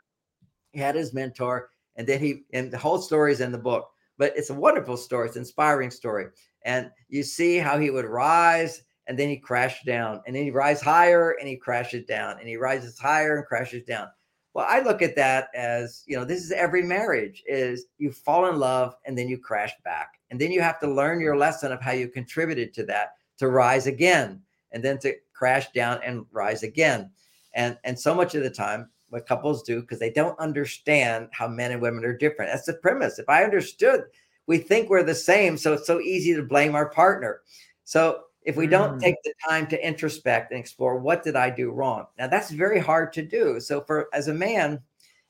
he 0.72 0.80
had 0.80 0.94
his 0.94 1.12
mentor, 1.12 1.70
and 1.96 2.06
then 2.06 2.20
he 2.20 2.42
and 2.52 2.70
the 2.70 2.78
whole 2.78 2.98
story 2.98 3.32
is 3.32 3.40
in 3.40 3.52
the 3.52 3.58
book 3.58 3.90
but 4.20 4.36
it's 4.36 4.50
a 4.50 4.54
wonderful 4.54 4.98
story. 4.98 5.26
It's 5.26 5.36
an 5.36 5.42
inspiring 5.42 5.90
story. 5.90 6.26
And 6.66 6.90
you 7.08 7.22
see 7.22 7.56
how 7.56 7.78
he 7.78 7.88
would 7.88 8.04
rise 8.04 8.82
and 9.06 9.18
then 9.18 9.30
he 9.30 9.38
crashed 9.38 9.86
down 9.86 10.20
and 10.26 10.36
then 10.36 10.44
he 10.44 10.50
rise 10.50 10.82
higher 10.82 11.36
and 11.40 11.48
he 11.48 11.56
crashes 11.56 12.04
down 12.04 12.38
and 12.38 12.46
he 12.46 12.58
rises 12.58 12.98
higher 12.98 13.38
and 13.38 13.46
crashes 13.46 13.82
down. 13.84 14.08
Well, 14.52 14.66
I 14.68 14.80
look 14.80 15.00
at 15.00 15.16
that 15.16 15.48
as, 15.54 16.04
you 16.06 16.18
know, 16.18 16.26
this 16.26 16.44
is 16.44 16.52
every 16.52 16.82
marriage 16.82 17.42
is 17.46 17.86
you 17.96 18.12
fall 18.12 18.46
in 18.50 18.58
love 18.58 18.94
and 19.06 19.16
then 19.16 19.26
you 19.26 19.38
crash 19.38 19.72
back. 19.84 20.10
And 20.30 20.38
then 20.38 20.52
you 20.52 20.60
have 20.60 20.78
to 20.80 20.86
learn 20.86 21.22
your 21.22 21.38
lesson 21.38 21.72
of 21.72 21.80
how 21.80 21.92
you 21.92 22.06
contributed 22.06 22.74
to 22.74 22.84
that 22.86 23.12
to 23.40 23.48
rise 23.48 23.86
again 23.86 24.40
and 24.70 24.84
then 24.84 24.98
to 24.98 25.14
crash 25.32 25.72
down 25.72 25.98
and 26.04 26.24
rise 26.30 26.62
again. 26.62 27.10
And 27.54 27.76
and 27.84 27.98
so 27.98 28.14
much 28.14 28.34
of 28.34 28.42
the 28.42 28.50
time 28.50 28.88
what 29.08 29.26
couples 29.26 29.64
do 29.64 29.80
because 29.80 29.98
they 29.98 30.12
don't 30.12 30.38
understand 30.38 31.28
how 31.32 31.48
men 31.48 31.72
and 31.72 31.82
women 31.82 32.04
are 32.04 32.16
different. 32.16 32.52
That's 32.52 32.66
the 32.66 32.74
premise. 32.74 33.18
If 33.18 33.28
I 33.28 33.42
understood, 33.42 34.04
we 34.46 34.58
think 34.58 34.88
we're 34.88 35.02
the 35.02 35.14
same. 35.14 35.56
So 35.56 35.72
it's 35.72 35.86
so 35.86 36.00
easy 36.00 36.34
to 36.34 36.42
blame 36.42 36.76
our 36.76 36.90
partner. 36.90 37.40
So 37.84 38.20
if 38.42 38.56
we 38.56 38.66
don't 38.66 38.98
mm. 38.98 39.00
take 39.00 39.16
the 39.24 39.34
time 39.48 39.66
to 39.68 39.86
introspect 39.86 40.52
and 40.52 40.60
explore 40.60 40.98
what 40.98 41.24
did 41.24 41.34
I 41.34 41.50
do 41.50 41.70
wrong? 41.70 42.06
Now 42.18 42.28
that's 42.28 42.50
very 42.50 42.78
hard 42.78 43.12
to 43.14 43.22
do. 43.22 43.58
So 43.58 43.80
for 43.80 44.08
as 44.12 44.28
a 44.28 44.34
man, 44.34 44.80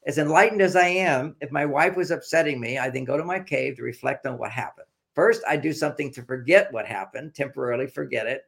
as 0.07 0.19
enlightened 0.19 0.63
as 0.63 0.77
I 0.77 0.89
am, 0.89 1.37
if 1.41 1.51
my 1.51 1.65
wife 1.65 1.97
was 1.97 2.11
upsetting 2.11 2.61
me, 2.61 2.77
I 2.77 2.91
then 2.91 3.05
go 3.05 3.17
to 3.17 3.25
my 3.25 3.39
cave 3.39 3.77
to 3.77 3.83
reflect 3.83 4.27
on 4.27 4.37
what 4.37 4.51
happened. 4.51 4.87
First, 5.21 5.43
I 5.47 5.59
do 5.59 5.75
something 5.75 6.11
to 6.15 6.23
forget 6.23 6.73
what 6.73 6.87
happened, 6.87 7.35
temporarily 7.35 7.87
forget 7.89 8.27
it, 8.27 8.45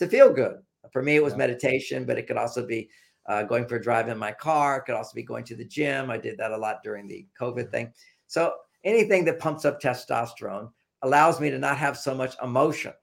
to 0.00 0.08
feel 0.08 0.32
good. 0.32 0.56
For 0.90 1.00
me, 1.00 1.14
it 1.14 1.22
was 1.22 1.36
meditation, 1.36 2.04
but 2.04 2.18
it 2.18 2.26
could 2.26 2.36
also 2.36 2.66
be 2.66 2.90
uh, 3.26 3.44
going 3.44 3.68
for 3.68 3.76
a 3.76 3.80
drive 3.80 4.08
in 4.08 4.18
my 4.18 4.32
car. 4.32 4.78
It 4.78 4.86
could 4.86 4.96
also 4.96 5.14
be 5.14 5.22
going 5.22 5.44
to 5.44 5.54
the 5.54 5.64
gym. 5.64 6.10
I 6.10 6.18
did 6.18 6.36
that 6.38 6.50
a 6.50 6.56
lot 6.56 6.82
during 6.82 7.06
the 7.06 7.28
COVID 7.40 7.70
thing. 7.70 7.92
So 8.26 8.54
anything 8.82 9.24
that 9.26 9.38
pumps 9.38 9.64
up 9.64 9.80
testosterone 9.80 10.72
allows 11.02 11.40
me 11.40 11.48
to 11.48 11.60
not 11.60 11.78
have 11.78 11.96
so 11.96 12.12
much 12.12 12.34
emotion. 12.42 12.94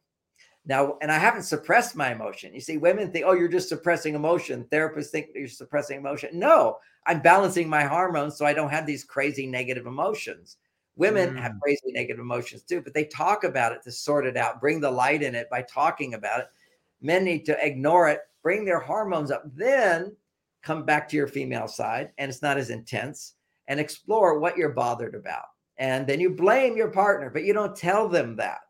Now, 0.66 0.98
and 1.02 1.10
I 1.10 1.18
haven't 1.18 1.44
suppressed 1.44 1.96
my 1.96 2.12
emotion. 2.12 2.54
You 2.54 2.60
see, 2.60 2.76
women 2.76 3.10
think, 3.10 3.24
oh, 3.26 3.32
you're 3.32 3.48
just 3.48 3.70
suppressing 3.70 4.16
emotion. 4.16 4.66
Therapists 4.70 5.12
think 5.12 5.28
you're 5.34 5.48
suppressing 5.48 5.98
emotion. 5.98 6.38
No, 6.38 6.76
I'm 7.06 7.22
balancing 7.22 7.70
my 7.70 7.86
hormones 7.86 8.36
so 8.36 8.46
I 8.46 8.54
don't 8.54 8.72
have 8.72 8.86
these 8.86 9.06
crazy 9.06 9.48
negative 9.48 9.86
emotions. 9.86 10.58
Women 10.96 11.36
mm. 11.36 11.40
have 11.40 11.60
crazy 11.62 11.92
negative 11.92 12.20
emotions 12.20 12.64
too, 12.64 12.82
but 12.82 12.94
they 12.94 13.06
talk 13.06 13.44
about 13.44 13.72
it 13.72 13.82
to 13.84 13.92
sort 13.92 14.26
it 14.26 14.38
out, 14.38 14.62
bring 14.62 14.80
the 14.80 14.92
light 14.92 15.24
in 15.24 15.36
it 15.36 15.50
by 15.50 15.64
talking 15.64 16.14
about 16.14 16.42
it. 16.42 16.48
Men 17.02 17.24
need 17.24 17.46
to 17.46 17.66
ignore 17.66 18.10
it 18.10 18.22
bring 18.44 18.66
their 18.66 18.80
hormones 18.80 19.32
up, 19.32 19.44
then 19.56 20.16
come 20.62 20.86
back 20.86 21.10
to 21.10 21.18
your 21.18 21.28
female 21.28 21.68
side 21.68 22.12
and 22.18 22.30
it's 22.30 22.42
not 22.42 22.58
as 22.58 22.70
intense 22.70 23.36
and 23.68 23.80
explore 23.80 24.38
what 24.38 24.58
you're 24.58 24.70
bothered 24.70 25.16
about. 25.16 25.46
And 25.78 26.06
then 26.06 26.20
you 26.20 26.30
blame 26.30 26.78
your 26.78 26.92
partner, 26.92 27.30
but 27.30 27.46
you 27.46 27.54
don't 27.54 27.76
tell 27.76 28.08
them 28.08 28.36
that. 28.36 28.62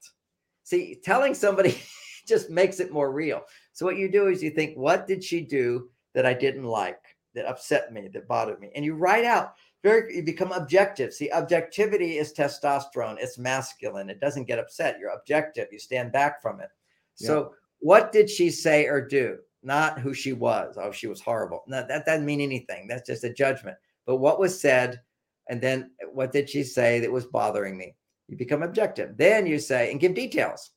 See, 0.63 0.99
telling 1.03 1.33
somebody 1.33 1.81
just 2.27 2.49
makes 2.49 2.79
it 2.79 2.93
more 2.93 3.11
real. 3.11 3.41
So 3.73 3.85
what 3.85 3.97
you 3.97 4.09
do 4.09 4.27
is 4.27 4.41
you 4.41 4.51
think, 4.51 4.77
what 4.77 5.07
did 5.07 5.23
she 5.23 5.41
do 5.41 5.89
that 6.13 6.25
I 6.25 6.33
didn't 6.33 6.63
like, 6.63 7.01
that 7.33 7.47
upset 7.47 7.91
me, 7.91 8.07
that 8.13 8.27
bothered 8.27 8.59
me? 8.61 8.71
And 8.75 8.85
you 8.85 8.95
write 8.95 9.25
out 9.25 9.55
very 9.83 10.15
you 10.15 10.23
become 10.23 10.51
objective. 10.51 11.13
See, 11.13 11.29
objectivity 11.31 12.17
is 12.17 12.33
testosterone, 12.33 13.17
it's 13.19 13.37
masculine. 13.37 14.09
It 14.09 14.19
doesn't 14.19 14.45
get 14.47 14.59
upset. 14.59 14.97
You're 14.99 15.11
objective. 15.11 15.67
You 15.71 15.79
stand 15.79 16.11
back 16.11 16.41
from 16.41 16.61
it. 16.61 16.69
So 17.15 17.39
yeah. 17.39 17.47
what 17.79 18.11
did 18.11 18.29
she 18.29 18.49
say 18.49 18.87
or 18.87 19.05
do? 19.05 19.37
not 19.63 19.99
who 19.99 20.13
she 20.13 20.33
was. 20.33 20.77
Oh, 20.79 20.91
she 20.91 21.07
was 21.07 21.21
horrible. 21.21 21.63
No, 21.67 21.85
that 21.87 22.05
doesn't 22.05 22.25
mean 22.25 22.41
anything. 22.41 22.87
That's 22.87 23.07
just 23.07 23.23
a 23.23 23.33
judgment. 23.33 23.77
But 24.05 24.17
what 24.17 24.39
was 24.39 24.59
said, 24.59 25.01
and 25.49 25.61
then 25.61 25.91
what 26.11 26.31
did 26.31 26.49
she 26.49 26.63
say 26.63 26.99
that 26.99 27.11
was 27.11 27.25
bothering 27.25 27.77
me? 27.77 27.95
You 28.27 28.37
become 28.37 28.63
objective. 28.63 29.17
Then 29.17 29.45
you 29.45 29.59
say 29.59 29.91
and 29.91 29.99
give 29.99 30.13
details. 30.13 30.71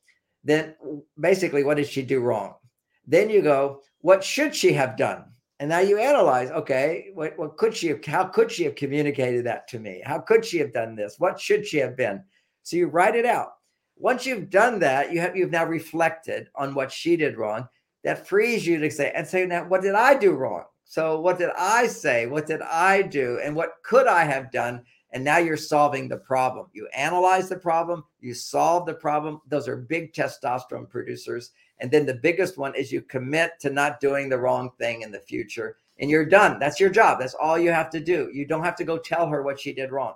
Then 0.44 0.74
basically, 1.18 1.64
what 1.64 1.76
did 1.76 1.88
she 1.88 2.02
do 2.02 2.20
wrong? 2.20 2.54
Then 3.06 3.30
you 3.30 3.42
go, 3.42 3.80
what 4.00 4.22
should 4.22 4.54
she 4.54 4.72
have 4.72 4.96
done? 4.96 5.24
And 5.58 5.70
now 5.70 5.78
you 5.78 5.98
analyze, 5.98 6.50
okay, 6.50 7.10
what, 7.14 7.38
what 7.38 7.56
could 7.56 7.74
she 7.74 7.88
have, 7.88 8.04
how 8.04 8.24
could 8.24 8.52
she 8.52 8.64
have 8.64 8.74
communicated 8.74 9.46
that 9.46 9.66
to 9.68 9.78
me? 9.78 10.02
How 10.04 10.18
could 10.18 10.44
she 10.44 10.58
have 10.58 10.72
done 10.72 10.94
this? 10.94 11.16
What 11.18 11.40
should 11.40 11.66
she 11.66 11.78
have 11.78 11.96
been? 11.96 12.22
So 12.62 12.76
you 12.76 12.88
write 12.88 13.16
it 13.16 13.24
out. 13.24 13.52
Once 13.96 14.26
you've 14.26 14.50
done 14.50 14.78
that, 14.80 15.12
you 15.12 15.20
have 15.20 15.34
you've 15.34 15.50
now 15.50 15.64
reflected 15.64 16.48
on 16.54 16.74
what 16.74 16.92
she 16.92 17.16
did 17.16 17.38
wrong 17.38 17.66
that 18.04 18.28
frees 18.28 18.66
you 18.66 18.78
to 18.78 18.90
say 18.90 19.10
and 19.14 19.26
say, 19.26 19.46
now, 19.46 19.66
what 19.66 19.80
did 19.80 19.94
I 19.94 20.14
do 20.14 20.32
wrong? 20.32 20.64
So, 20.84 21.20
what 21.20 21.38
did 21.38 21.50
I 21.58 21.88
say? 21.88 22.26
What 22.26 22.46
did 22.46 22.62
I 22.62 23.02
do? 23.02 23.40
And 23.42 23.56
what 23.56 23.82
could 23.82 24.06
I 24.06 24.24
have 24.24 24.52
done? 24.52 24.84
And 25.12 25.24
now 25.24 25.38
you're 25.38 25.56
solving 25.56 26.08
the 26.08 26.18
problem. 26.18 26.66
You 26.72 26.88
analyze 26.94 27.48
the 27.48 27.56
problem, 27.56 28.04
you 28.20 28.34
solve 28.34 28.86
the 28.86 28.94
problem. 28.94 29.40
Those 29.48 29.66
are 29.66 29.76
big 29.76 30.12
testosterone 30.12 30.88
producers. 30.88 31.50
And 31.78 31.90
then 31.90 32.06
the 32.06 32.14
biggest 32.14 32.56
one 32.56 32.74
is 32.74 32.90
you 32.90 33.02
commit 33.02 33.52
to 33.60 33.70
not 33.70 34.00
doing 34.00 34.28
the 34.28 34.38
wrong 34.38 34.70
thing 34.78 35.02
in 35.02 35.12
the 35.12 35.20
future. 35.20 35.76
And 35.98 36.10
you're 36.10 36.26
done. 36.26 36.58
That's 36.58 36.80
your 36.80 36.90
job. 36.90 37.18
That's 37.18 37.34
all 37.34 37.58
you 37.58 37.70
have 37.70 37.90
to 37.90 38.00
do. 38.00 38.30
You 38.32 38.46
don't 38.46 38.64
have 38.64 38.76
to 38.76 38.84
go 38.84 38.98
tell 38.98 39.26
her 39.28 39.42
what 39.42 39.60
she 39.60 39.72
did 39.72 39.92
wrong. 39.92 40.14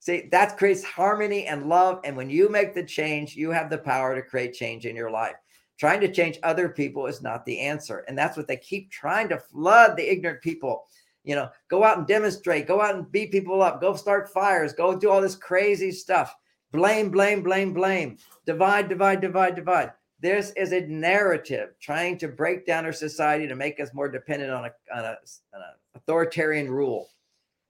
See, 0.00 0.28
that 0.32 0.58
creates 0.58 0.84
harmony 0.84 1.46
and 1.46 1.68
love. 1.68 2.00
And 2.04 2.16
when 2.16 2.28
you 2.28 2.50
make 2.50 2.74
the 2.74 2.84
change, 2.84 3.36
you 3.36 3.50
have 3.50 3.70
the 3.70 3.78
power 3.78 4.14
to 4.14 4.22
create 4.22 4.52
change 4.52 4.84
in 4.84 4.94
your 4.94 5.10
life. 5.10 5.36
Trying 5.78 6.00
to 6.00 6.12
change 6.12 6.38
other 6.42 6.68
people 6.68 7.06
is 7.06 7.22
not 7.22 7.44
the 7.44 7.58
answer. 7.58 8.04
And 8.06 8.16
that's 8.16 8.36
what 8.36 8.46
they 8.46 8.58
keep 8.58 8.90
trying 8.90 9.28
to 9.30 9.38
flood 9.38 9.96
the 9.96 10.10
ignorant 10.10 10.42
people. 10.42 10.84
You 11.24 11.36
know, 11.36 11.48
go 11.68 11.84
out 11.84 11.96
and 11.96 12.06
demonstrate, 12.06 12.66
go 12.66 12.82
out 12.82 12.94
and 12.94 13.10
beat 13.10 13.32
people 13.32 13.62
up, 13.62 13.80
go 13.80 13.96
start 13.96 14.28
fires, 14.28 14.74
go 14.74 14.94
do 14.94 15.10
all 15.10 15.22
this 15.22 15.36
crazy 15.36 15.90
stuff. 15.90 16.34
Blame, 16.70 17.10
blame, 17.10 17.42
blame, 17.42 17.72
blame. 17.72 18.18
Divide, 18.44 18.88
divide, 18.88 19.22
divide, 19.22 19.56
divide. 19.56 19.92
This 20.24 20.54
is 20.56 20.72
a 20.72 20.80
narrative 20.86 21.74
trying 21.82 22.16
to 22.16 22.28
break 22.28 22.64
down 22.64 22.86
our 22.86 22.94
society 22.94 23.46
to 23.46 23.54
make 23.54 23.78
us 23.78 23.92
more 23.92 24.08
dependent 24.08 24.50
on 24.50 24.64
a 24.64 24.70
on 24.96 25.04
a, 25.04 25.18
on 25.54 25.60
a 25.60 25.98
authoritarian 25.98 26.70
rule. 26.70 27.10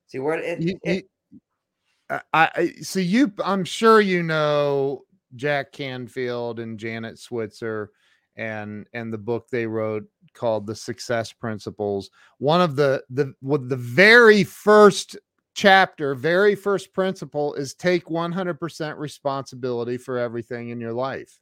See 0.06 0.20
where 0.20 0.38
it, 0.38 0.60
you, 0.60 0.78
it, 0.84 1.08
I, 2.08 2.20
I 2.32 2.72
see 2.80 3.02
you. 3.02 3.32
I'm 3.44 3.64
sure 3.64 4.00
you 4.00 4.22
know 4.22 5.02
Jack 5.34 5.72
Canfield 5.72 6.60
and 6.60 6.78
Janet 6.78 7.18
Switzer 7.18 7.90
and 8.36 8.86
and 8.92 9.12
the 9.12 9.18
book 9.18 9.48
they 9.50 9.66
wrote 9.66 10.04
called 10.32 10.68
The 10.68 10.76
Success 10.76 11.32
Principles. 11.32 12.08
One 12.38 12.60
of 12.60 12.76
the 12.76 13.02
the 13.10 13.34
with 13.42 13.68
the 13.68 13.74
very 13.74 14.44
first 14.44 15.16
chapter, 15.54 16.14
very 16.14 16.54
first 16.54 16.92
principle 16.92 17.54
is 17.54 17.74
take 17.74 18.04
100% 18.04 18.96
responsibility 18.96 19.96
for 19.96 20.18
everything 20.18 20.68
in 20.68 20.80
your 20.80 20.92
life. 20.92 21.40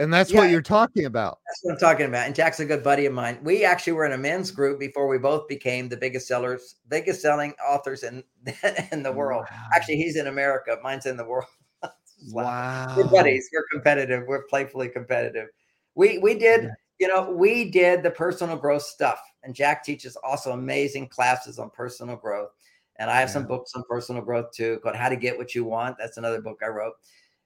And 0.00 0.10
that's 0.10 0.32
yeah, 0.32 0.38
what 0.38 0.50
you're 0.50 0.62
talking 0.62 1.04
about. 1.04 1.40
That's 1.46 1.60
what 1.62 1.72
I'm 1.74 1.78
talking 1.78 2.06
about. 2.06 2.24
And 2.24 2.34
Jack's 2.34 2.58
a 2.58 2.64
good 2.64 2.82
buddy 2.82 3.04
of 3.04 3.12
mine. 3.12 3.38
We 3.42 3.66
actually 3.66 3.92
were 3.92 4.06
in 4.06 4.12
a 4.12 4.18
men's 4.18 4.50
group 4.50 4.80
before 4.80 5.06
we 5.06 5.18
both 5.18 5.46
became 5.46 5.90
the 5.90 5.96
biggest 5.96 6.26
sellers, 6.26 6.76
biggest 6.88 7.20
selling 7.20 7.52
authors 7.68 8.02
in 8.02 8.24
in 8.92 9.02
the 9.02 9.12
world. 9.12 9.44
Wow. 9.50 9.58
Actually, 9.74 9.96
he's 9.96 10.16
in 10.16 10.26
America. 10.26 10.78
Mine's 10.82 11.06
in 11.06 11.16
the 11.16 11.24
world. 11.24 11.46
Wow. 12.32 12.92
We're 12.98 13.08
buddies. 13.08 13.48
We're 13.50 13.64
competitive. 13.72 14.24
We're 14.28 14.42
playfully 14.42 14.90
competitive. 14.90 15.48
We 15.94 16.18
we 16.18 16.34
did, 16.34 16.64
yeah. 16.64 16.70
you 16.98 17.08
know, 17.08 17.30
we 17.30 17.70
did 17.70 18.02
the 18.02 18.10
personal 18.10 18.58
growth 18.58 18.82
stuff. 18.82 19.22
And 19.42 19.54
Jack 19.54 19.82
teaches 19.82 20.16
also 20.16 20.52
amazing 20.52 21.08
classes 21.08 21.58
on 21.58 21.70
personal 21.70 22.16
growth. 22.16 22.50
And 22.96 23.10
I 23.10 23.20
have 23.20 23.30
yeah. 23.30 23.32
some 23.32 23.46
books 23.46 23.72
on 23.74 23.84
personal 23.88 24.20
growth 24.20 24.52
too, 24.52 24.80
called 24.82 24.96
How 24.96 25.08
to 25.08 25.16
Get 25.16 25.38
What 25.38 25.54
You 25.54 25.64
Want. 25.64 25.96
That's 25.98 26.18
another 26.18 26.42
book 26.42 26.58
I 26.62 26.68
wrote. 26.68 26.92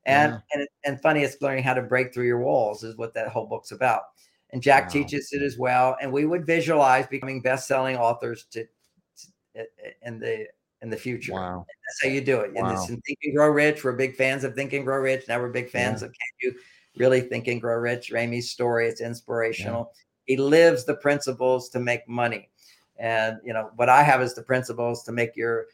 And 0.06 0.32
yeah. 0.32 0.40
and 0.52 0.68
and 0.84 1.00
funny, 1.00 1.22
it's 1.22 1.40
learning 1.40 1.64
how 1.64 1.74
to 1.74 1.82
break 1.82 2.12
through 2.12 2.26
your 2.26 2.40
walls 2.40 2.84
is 2.84 2.96
what 2.96 3.14
that 3.14 3.28
whole 3.28 3.46
book's 3.46 3.72
about. 3.72 4.02
And 4.50 4.62
Jack 4.62 4.84
wow. 4.84 4.90
teaches 4.90 5.30
it 5.32 5.42
as 5.42 5.58
well. 5.58 5.96
And 6.00 6.12
we 6.12 6.26
would 6.26 6.46
visualize 6.46 7.06
becoming 7.06 7.40
best-selling 7.40 7.96
authors 7.96 8.44
to, 8.52 8.64
to 9.54 9.66
in 10.02 10.20
the 10.20 10.46
in 10.82 10.90
the 10.90 10.96
future. 10.96 11.32
Wow. 11.32 11.66
That's 11.66 12.02
how 12.02 12.14
you 12.14 12.20
do 12.20 12.40
it. 12.40 12.52
Wow. 12.52 12.68
In 12.68 12.74
this 12.74 12.88
in 12.90 13.00
Think 13.00 13.18
and 13.24 13.34
Grow 13.34 13.48
Rich, 13.48 13.82
we're 13.82 13.92
big 13.92 14.14
fans 14.14 14.44
of 14.44 14.54
Think 14.54 14.74
and 14.74 14.84
Grow 14.84 14.98
Rich. 14.98 15.24
Now 15.28 15.40
we're 15.40 15.48
big 15.48 15.70
fans 15.70 16.02
yeah. 16.02 16.08
of 16.08 16.12
Can 16.12 16.28
You 16.42 16.58
Really 16.98 17.22
Think 17.22 17.48
and 17.48 17.60
Grow 17.60 17.76
Rich? 17.76 18.10
Ramey's 18.12 18.50
story. 18.50 18.86
It's 18.86 19.00
inspirational. 19.00 19.92
Yeah. 19.94 20.02
He 20.26 20.36
lives 20.36 20.84
the 20.84 20.94
principles 20.94 21.70
to 21.70 21.80
make 21.80 22.06
money. 22.06 22.50
And 22.98 23.38
you 23.42 23.54
know 23.54 23.70
what 23.76 23.88
I 23.88 24.02
have 24.02 24.22
is 24.22 24.34
the 24.34 24.42
principles 24.42 25.02
to 25.04 25.12
make 25.12 25.34
your 25.34 25.66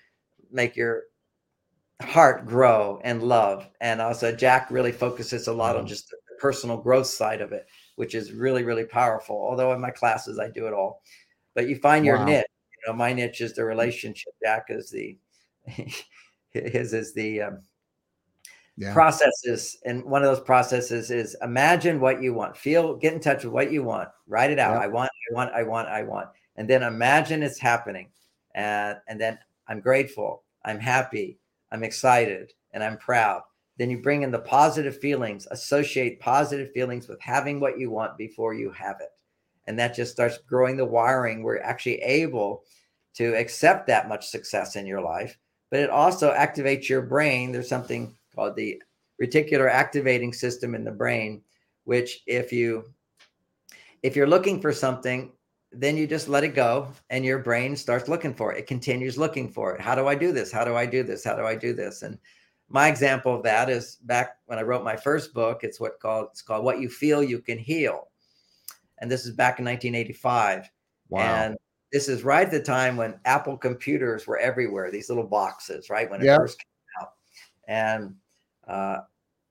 make 0.51 0.77
your 0.77 1.03
heart 2.01 2.47
grow 2.47 3.01
and 3.05 3.23
love. 3.23 3.69
And 3.81 4.01
also 4.01 4.35
Jack 4.35 4.71
really 4.71 4.93
focuses 4.93 5.47
a 5.47 5.53
lot 5.53 5.73
mm-hmm. 5.73 5.83
on 5.83 5.87
just 5.87 6.11
the 6.11 6.17
personal 6.39 6.77
growth 6.77 7.07
side 7.07 7.41
of 7.41 7.53
it, 7.53 7.67
which 7.97 8.15
is 8.15 8.33
really, 8.33 8.65
really 8.65 8.85
powerful. 8.85 9.37
Although 9.37 9.73
in 9.73 9.81
my 9.81 9.91
classes 9.91 10.39
I 10.39 10.49
do 10.51 10.67
it 10.67 10.73
all. 10.73 11.03
But 11.55 11.69
you 11.69 11.77
find 11.77 12.05
your 12.05 12.17
wow. 12.17 12.25
niche. 12.25 12.47
You 12.87 12.93
know, 12.93 12.97
my 12.97 13.13
niche 13.13 13.41
is 13.41 13.55
the 13.55 13.65
relationship. 13.65 14.33
Jack 14.43 14.67
is 14.69 14.91
the 14.91 15.19
his 16.53 16.95
is 16.95 17.13
the 17.15 17.43
um, 17.43 17.61
yeah. 18.81 18.93
processes 18.95 19.77
and 19.85 20.03
one 20.05 20.23
of 20.23 20.35
those 20.35 20.45
processes 20.45 21.11
is 21.11 21.37
imagine 21.43 22.01
what 22.01 22.23
you 22.23 22.33
want 22.33 22.57
feel 22.57 22.97
get 22.97 23.13
in 23.13 23.21
touch 23.21 23.45
with 23.45 23.53
what 23.53 23.71
you 23.71 23.83
want 23.83 24.09
write 24.27 24.51
it 24.51 24.59
out 24.59 24.77
i 24.77 24.87
want 24.87 25.11
i 25.31 25.35
want 25.35 25.53
i 25.53 25.63
want 25.63 25.89
i 25.89 26.03
want 26.03 26.29
and 26.57 26.69
then 26.69 26.83
imagine 26.83 27.43
it's 27.43 27.59
happening 27.59 28.09
and 28.55 28.97
and 29.07 29.21
then 29.21 29.39
i'm 29.69 29.81
grateful 29.81 30.45
i'm 30.65 30.79
happy 30.79 31.39
i'm 31.73 31.85
excited 31.85 32.53
and 32.73 32.83
i'm 32.83 32.99
proud. 32.99 33.43
Then 33.79 33.91
you 33.91 34.03
bring 34.03 34.23
in 34.23 34.31
the 34.31 34.41
positive 34.41 34.99
feelings 34.99 35.47
associate 35.51 36.21
positive 36.21 36.71
feelings 36.73 37.09
with 37.09 37.21
having 37.21 37.61
what 37.61 37.79
you 37.79 37.91
want 37.91 38.19
before 38.19 38.53
you 38.55 38.71
have 38.73 38.97
it. 39.01 39.09
And 39.67 39.79
that 39.79 39.95
just 39.95 40.13
starts 40.13 40.39
growing 40.39 40.77
the 40.77 40.85
wiring. 40.85 41.43
We're 41.43 41.63
actually 41.63 42.03
able 42.03 42.65
to 43.15 43.35
accept 43.37 43.87
that 43.87 44.09
much 44.09 44.29
success 44.29 44.77
in 44.77 44.87
your 44.87 45.01
life 45.01 45.39
but 45.71 45.81
it 45.81 45.91
also 45.91 46.33
activates 46.33 46.89
your 46.89 47.03
brain. 47.03 47.53
There's 47.53 47.69
something 47.69 48.17
called 48.35 48.57
the 48.57 48.83
reticular 49.23 49.71
activating 49.71 50.33
system 50.33 50.75
in 50.75 50.85
the 50.85 50.91
brain, 50.91 51.43
which 51.85 52.23
if 52.27 52.53
you 52.53 52.93
if 54.03 54.17
you're 54.17 54.27
looking 54.27 54.61
for 54.61 54.73
something, 54.73 55.33
then 55.73 55.97
you 55.97 56.07
just 56.07 56.29
let 56.29 56.45
it 56.45 56.55
go 56.55 56.89
and 57.11 57.25
your 57.25 57.39
brain 57.39 57.77
starts 57.77 58.09
looking 58.09 58.35
for 58.35 58.53
it. 58.53 58.59
It 58.59 58.67
continues 58.67 59.17
looking 59.17 59.49
for 59.49 59.75
it. 59.75 59.81
How 59.81 59.95
do 59.95 60.09
I 60.09 60.15
do 60.15 60.33
this? 60.33 60.51
How 60.51 60.65
do 60.65 60.75
I 60.75 60.85
do 60.85 61.03
this? 61.03 61.25
How 61.25 61.37
do 61.37 61.45
I 61.45 61.55
do 61.55 61.73
this? 61.73 62.03
And 62.03 62.19
my 62.69 62.89
example 62.89 63.35
of 63.35 63.43
that 63.45 63.71
is 63.71 63.97
back 64.03 64.39
when 64.47 64.59
I 64.59 64.63
wrote 64.63 64.85
my 64.85 64.97
first 64.97 65.33
book. 65.33 65.61
It's 65.63 65.81
what 65.81 66.01
called 66.01 66.29
it's 66.33 66.43
called 66.43 66.65
What 66.65 66.81
You 66.81 66.89
Feel 66.89 67.23
You 67.23 67.41
Can 67.41 67.59
Heal. 67.59 68.09
And 68.99 69.11
this 69.11 69.25
is 69.25 69.33
back 69.33 69.59
in 69.59 69.65
1985. 69.65 70.71
Wow. 71.09 71.21
And 71.21 71.57
this 71.93 72.09
is 72.09 72.23
right 72.23 72.47
at 72.47 72.53
the 72.53 72.63
time 72.63 72.97
when 72.97 73.19
Apple 73.25 73.57
computers 73.57 74.27
were 74.27 74.39
everywhere, 74.39 74.91
these 74.91 75.09
little 75.09 75.27
boxes, 75.27 75.91
right? 75.91 76.11
When 76.11 76.21
it 76.21 76.27
yep. 76.27 76.39
first 76.39 76.59
came 76.59 77.03
out. 77.03 77.13
And 77.67 78.15
uh, 78.67 78.99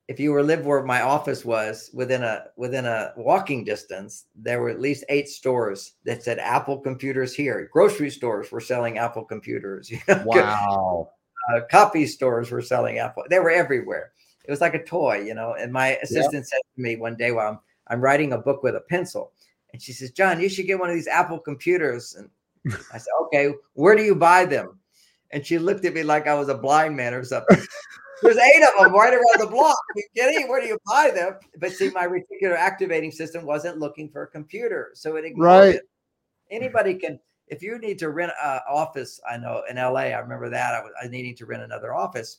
if 0.10 0.20
you 0.20 0.32
were 0.32 0.42
live 0.42 0.66
where 0.66 0.84
my 0.84 1.04
office 1.04 1.46
was 1.46 1.92
within 1.94 2.24
a 2.24 2.46
within 2.58 2.88
a 2.88 3.14
walking 3.16 3.64
distance, 3.64 4.26
there 4.34 4.60
were 4.60 4.70
at 4.70 4.82
least 4.82 5.04
eight 5.08 5.30
stores 5.30 5.94
that 6.04 6.24
said 6.24 6.40
Apple 6.40 6.80
computers 6.80 7.36
here. 7.36 7.70
Grocery 7.72 8.10
stores 8.10 8.52
were 8.52 8.60
selling 8.60 8.98
Apple 8.98 9.24
computers. 9.24 9.92
Wow. 10.26 11.12
Uh, 11.54 11.62
copy 11.72 12.06
stores 12.06 12.52
were 12.52 12.62
selling 12.62 12.98
Apple. 12.98 13.24
They 13.30 13.40
were 13.40 13.52
everywhere. 13.52 14.12
It 14.46 14.52
was 14.52 14.62
like 14.62 14.74
a 14.74 14.84
toy, 14.84 15.22
you 15.22 15.36
know. 15.36 15.56
And 15.60 15.72
my 15.72 15.90
assistant 16.04 16.34
yep. 16.34 16.46
said 16.46 16.62
to 16.76 16.82
me 16.82 16.96
one 16.96 17.16
day 17.16 17.32
while 17.32 17.52
I'm 17.52 17.60
I'm 17.88 18.02
writing 18.02 18.34
a 18.34 18.38
book 18.40 18.64
with 18.64 18.76
a 18.76 18.82
pencil, 18.82 19.32
and 19.74 19.82
she 19.82 19.94
says, 19.94 20.10
"John, 20.12 20.40
you 20.40 20.50
should 20.50 20.66
get 20.66 20.80
one 20.80 20.90
of 20.90 20.96
these 20.96 21.08
Apple 21.08 21.40
computers." 21.40 22.16
And 22.16 22.30
I 22.92 22.98
said, 22.98 23.14
"Okay, 23.26 23.54
where 23.74 23.96
do 23.96 24.04
you 24.04 24.16
buy 24.16 24.46
them?" 24.46 24.80
And 25.32 25.46
she 25.46 25.60
looked 25.60 25.86
at 25.86 25.94
me 25.94 26.02
like 26.02 26.28
I 26.28 26.34
was 26.34 26.50
a 26.50 26.58
blind 26.58 26.96
man 26.96 27.14
or 27.14 27.24
something. 27.24 27.62
There's 28.22 28.38
eight 28.38 28.64
of 28.64 28.84
them 28.84 28.94
right 28.94 29.14
around 29.14 29.40
the 29.40 29.48
block. 29.48 29.78
Are 29.78 29.98
you 29.98 30.04
kidding? 30.16 30.48
Where 30.50 30.62
do 30.62 30.68
you 30.68 30.78
buy 30.86 31.12
them? 31.14 31.36
But 31.60 31.72
see, 31.72 31.90
my 31.90 32.06
reticular 32.08 32.56
activating 32.56 33.12
system 33.12 33.46
wasn't 33.46 33.80
looking 33.80 34.10
for 34.10 34.24
a 34.24 34.28
computer, 34.28 34.92
so 34.94 35.16
it 35.16 35.26
ignored 35.26 35.46
right. 35.46 35.76
it. 35.76 35.90
Anybody 36.52 36.96
can. 36.96 37.20
If 37.48 37.64
you 37.64 37.80
need 37.80 37.98
to 38.00 38.10
rent 38.10 38.32
an 38.44 38.60
office, 38.70 39.20
I 39.30 39.38
know 39.38 39.64
in 39.70 39.78
LA, 39.78 40.12
I 40.12 40.20
remember 40.20 40.50
that 40.50 40.76
I 40.76 40.82
was, 40.82 40.92
I 41.04 41.08
needing 41.08 41.36
to 41.38 41.46
rent 41.48 41.64
another 41.64 41.96
office. 41.96 42.38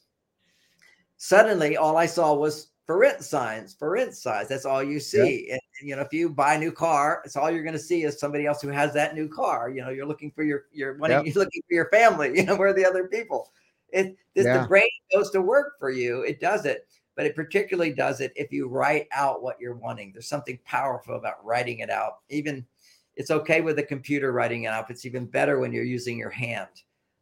Suddenly, 1.16 1.76
all 1.76 1.96
I 1.96 2.06
saw 2.06 2.32
was 2.34 2.68
for 2.86 2.98
rent 2.98 3.22
signs, 3.22 3.74
for 3.74 3.90
rent 3.90 4.14
signs. 4.14 4.48
That's 4.48 4.64
all 4.64 4.82
you 4.82 4.98
see. 4.98 5.48
And, 5.50 5.60
and, 5.80 5.88
you 5.88 5.94
know, 5.94 6.02
if 6.02 6.12
you 6.12 6.28
buy 6.28 6.54
a 6.54 6.58
new 6.58 6.72
car, 6.72 7.22
it's 7.24 7.36
all 7.36 7.50
you're 7.50 7.62
going 7.62 7.72
to 7.72 7.78
see 7.78 8.02
is 8.02 8.18
somebody 8.18 8.46
else 8.46 8.60
who 8.60 8.68
has 8.68 8.92
that 8.94 9.14
new 9.14 9.28
car. 9.28 9.70
You 9.70 9.82
know, 9.82 9.90
you're 9.90 10.06
looking 10.06 10.30
for 10.30 10.42
your 10.42 10.64
your 10.72 10.94
money, 10.94 11.14
yep. 11.14 11.24
you're 11.24 11.34
looking 11.34 11.62
for 11.68 11.74
your 11.74 11.88
family. 11.90 12.32
You 12.36 12.46
know, 12.46 12.56
where 12.56 12.70
are 12.70 12.74
the 12.74 12.86
other 12.86 13.06
people? 13.06 13.52
It 13.92 14.16
this, 14.34 14.46
yeah. 14.46 14.62
the 14.62 14.68
brain 14.68 14.88
goes 15.12 15.30
to 15.30 15.42
work 15.42 15.74
for 15.78 15.90
you. 15.90 16.22
It 16.22 16.40
does 16.40 16.64
it, 16.66 16.86
but 17.16 17.26
it 17.26 17.34
particularly 17.34 17.92
does 17.92 18.20
it 18.20 18.32
if 18.36 18.52
you 18.52 18.68
write 18.68 19.06
out 19.12 19.42
what 19.42 19.60
you're 19.60 19.74
wanting. 19.74 20.12
There's 20.12 20.28
something 20.28 20.58
powerful 20.64 21.16
about 21.16 21.44
writing 21.44 21.80
it 21.80 21.90
out. 21.90 22.18
Even 22.28 22.64
it's 23.16 23.30
okay 23.30 23.60
with 23.60 23.76
the 23.76 23.82
computer 23.82 24.32
writing 24.32 24.64
it 24.64 24.68
out. 24.68 24.90
It's 24.90 25.04
even 25.04 25.26
better 25.26 25.58
when 25.58 25.72
you're 25.72 25.84
using 25.84 26.18
your 26.18 26.30
hand. 26.30 26.68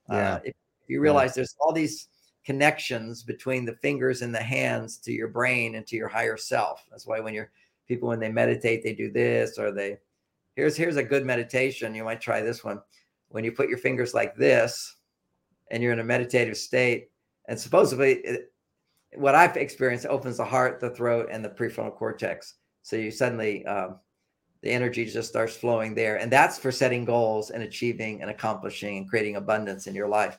Yeah. 0.09 0.35
Uh, 0.35 0.41
if, 0.45 0.49
if, 0.49 0.89
you 0.89 1.01
realize 1.01 1.31
yeah. 1.31 1.37
there's 1.37 1.57
all 1.61 1.73
these 1.73 2.09
connections 2.45 3.23
between 3.23 3.65
the 3.65 3.75
fingers 3.77 4.23
and 4.23 4.35
the 4.35 4.43
hands 4.43 4.99
to 4.99 5.13
your 5.13 5.29
brain 5.29 5.75
and 5.75 5.87
to 5.87 5.97
your 5.97 6.09
higher 6.09 6.37
self. 6.37 6.85
That's 6.91 7.07
why 7.07 7.21
when 7.21 7.35
you're 7.35 7.51
people 7.89 8.09
when 8.09 8.21
they 8.21 8.31
meditate, 8.31 8.85
they 8.85 8.95
do 8.95 9.11
this 9.11 9.59
or 9.59 9.73
they 9.73 9.99
here's 10.55 10.77
here's 10.77 10.97
a 10.97 11.03
good 11.03 11.27
meditation. 11.27 11.95
You 11.95 12.05
might 12.05 12.21
try 12.21 12.41
this 12.41 12.63
one. 12.65 12.81
When 13.29 13.45
you 13.45 13.53
put 13.53 13.69
your 13.69 13.79
fingers 13.79 14.15
like 14.15 14.37
this, 14.37 14.97
and 15.71 15.83
you're 15.83 15.93
in 15.93 16.01
a 16.01 16.05
meditative 16.05 16.57
state. 16.57 17.11
And 17.49 17.59
supposedly, 17.59 18.15
it, 18.15 18.53
what 19.17 19.35
I've 19.35 19.57
experienced 19.57 20.07
opens 20.07 20.37
the 20.37 20.45
heart, 20.45 20.81
the 20.81 20.91
throat, 20.91 21.29
and 21.31 21.45
the 21.45 21.49
prefrontal 21.49 21.95
cortex. 21.95 22.55
So 22.83 22.97
you 22.97 23.11
suddenly, 23.11 23.65
um, 23.67 23.99
the 24.63 24.71
energy 24.71 25.05
just 25.05 25.29
starts 25.29 25.57
flowing 25.57 25.95
there. 25.95 26.17
And 26.17 26.31
that's 26.31 26.59
for 26.59 26.73
setting 26.73 27.05
goals 27.05 27.51
and 27.51 27.63
achieving 27.63 28.23
and 28.23 28.31
accomplishing 28.31 28.99
and 28.99 29.09
creating 29.09 29.37
abundance 29.37 29.87
in 29.87 29.95
your 29.95 30.09
life. 30.09 30.39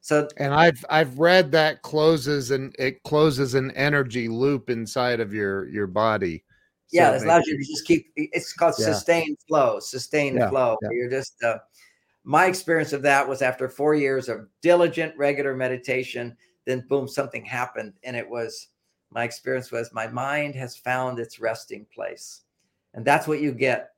So, 0.00 0.28
and 0.38 0.54
I've 0.54 0.82
I've 0.88 1.18
read 1.18 1.52
that 1.52 1.82
closes 1.82 2.50
and 2.50 2.74
it 2.78 3.02
closes 3.02 3.54
an 3.54 3.70
energy 3.72 4.28
loop 4.28 4.70
inside 4.70 5.20
of 5.20 5.34
your 5.34 5.68
your 5.68 5.86
body. 5.86 6.44
So 6.86 6.96
yeah, 6.96 7.14
it 7.14 7.22
allows 7.22 7.46
you 7.46 7.56
to 7.58 7.64
just 7.64 7.86
keep. 7.86 8.06
It's 8.16 8.52
called 8.54 8.74
yeah. 8.78 8.86
sustained 8.86 9.36
flow. 9.46 9.78
Sustained 9.78 10.38
yeah, 10.38 10.48
flow. 10.48 10.76
Yeah. 10.82 10.88
You're 10.92 11.10
just 11.10 11.34
uh, 11.44 11.58
my 12.30 12.46
experience 12.46 12.92
of 12.92 13.02
that 13.02 13.28
was 13.28 13.42
after 13.42 13.68
four 13.68 13.96
years 13.96 14.28
of 14.28 14.46
diligent, 14.62 15.16
regular 15.16 15.56
meditation, 15.56 16.36
then 16.64 16.86
boom, 16.88 17.08
something 17.08 17.44
happened. 17.44 17.92
And 18.04 18.14
it 18.14 18.30
was 18.30 18.68
my 19.10 19.24
experience 19.24 19.72
was 19.72 19.92
my 19.92 20.06
mind 20.06 20.54
has 20.54 20.76
found 20.76 21.18
its 21.18 21.40
resting 21.40 21.86
place. 21.92 22.42
And 22.94 23.04
that's 23.04 23.26
what 23.26 23.40
you 23.40 23.50
get 23.50 23.94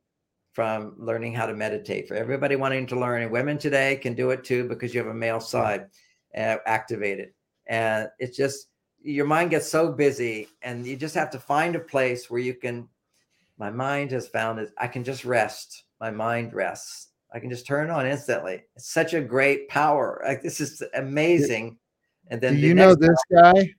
from 0.54 0.94
learning 0.96 1.34
how 1.34 1.44
to 1.44 1.52
meditate. 1.52 2.08
For 2.08 2.14
everybody 2.14 2.56
wanting 2.56 2.86
to 2.86 2.98
learn, 2.98 3.20
and 3.20 3.30
women 3.30 3.58
today 3.58 3.96
can 3.96 4.14
do 4.14 4.30
it 4.30 4.44
too 4.44 4.66
because 4.66 4.94
you 4.94 5.00
have 5.00 5.10
a 5.10 5.14
male 5.14 5.40
side 5.40 5.88
uh, 6.34 6.56
activated. 6.64 7.34
And 7.66 8.08
it's 8.18 8.34
just 8.34 8.68
your 9.02 9.26
mind 9.26 9.50
gets 9.50 9.70
so 9.70 9.92
busy, 9.92 10.48
and 10.62 10.86
you 10.86 10.96
just 10.96 11.16
have 11.16 11.28
to 11.32 11.38
find 11.38 11.76
a 11.76 11.80
place 11.80 12.30
where 12.30 12.40
you 12.40 12.54
can. 12.54 12.88
My 13.58 13.68
mind 13.68 14.10
has 14.12 14.26
found 14.26 14.58
it. 14.58 14.70
I 14.78 14.88
can 14.88 15.04
just 15.04 15.26
rest. 15.26 15.84
My 16.00 16.10
mind 16.10 16.54
rests 16.54 17.11
I 17.34 17.40
can 17.40 17.50
just 17.50 17.66
turn 17.66 17.90
on 17.90 18.06
instantly. 18.06 18.62
It's 18.76 18.90
such 18.92 19.14
a 19.14 19.20
great 19.20 19.68
power. 19.68 20.22
Like 20.26 20.42
this 20.42 20.60
is 20.60 20.82
amazing. 20.94 21.78
And 22.28 22.40
then 22.40 22.54
do 22.54 22.60
you 22.60 22.74
know 22.74 22.94
this 22.94 23.18
guy? 23.32 23.74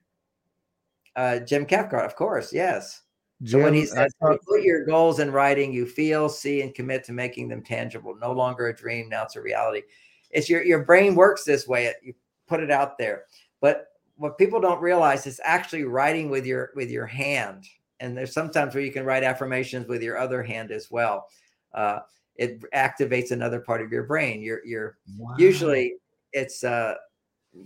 Uh, 1.16 1.38
Jim 1.40 1.64
Cathcart, 1.64 2.04
of 2.04 2.16
course. 2.16 2.52
Yes. 2.52 3.02
Jim, 3.42 3.60
so 3.60 3.64
when 3.64 3.74
he 3.74 3.86
says, 3.86 4.12
thought- 4.20 4.40
"Put 4.46 4.62
your 4.62 4.84
goals 4.84 5.20
in 5.20 5.30
writing, 5.30 5.72
you 5.72 5.86
feel, 5.86 6.28
see, 6.28 6.62
and 6.62 6.74
commit 6.74 7.04
to 7.04 7.12
making 7.12 7.48
them 7.48 7.62
tangible. 7.62 8.16
No 8.16 8.32
longer 8.32 8.68
a 8.68 8.76
dream, 8.76 9.08
now 9.08 9.24
it's 9.24 9.36
a 9.36 9.40
reality." 9.40 9.82
It's 10.30 10.48
your 10.48 10.62
your 10.64 10.84
brain 10.84 11.14
works 11.14 11.44
this 11.44 11.68
way. 11.68 11.92
You 12.02 12.14
put 12.48 12.60
it 12.60 12.70
out 12.70 12.98
there, 12.98 13.24
but 13.60 13.88
what 14.16 14.38
people 14.38 14.60
don't 14.60 14.80
realize 14.80 15.26
is 15.26 15.40
actually 15.44 15.84
writing 15.84 16.30
with 16.30 16.46
your 16.46 16.70
with 16.74 16.90
your 16.90 17.06
hand. 17.06 17.66
And 18.00 18.16
there's 18.16 18.32
sometimes 18.32 18.74
where 18.74 18.82
you 18.84 18.92
can 18.92 19.04
write 19.04 19.22
affirmations 19.22 19.86
with 19.86 20.02
your 20.02 20.18
other 20.18 20.42
hand 20.42 20.70
as 20.72 20.90
well. 20.90 21.28
Uh, 21.72 22.00
it 22.36 22.62
activates 22.72 23.30
another 23.30 23.60
part 23.60 23.80
of 23.80 23.92
your 23.92 24.04
brain. 24.04 24.42
You're 24.42 24.64
you're 24.64 24.98
wow. 25.18 25.34
usually 25.38 25.94
it's 26.32 26.64
uh 26.64 26.94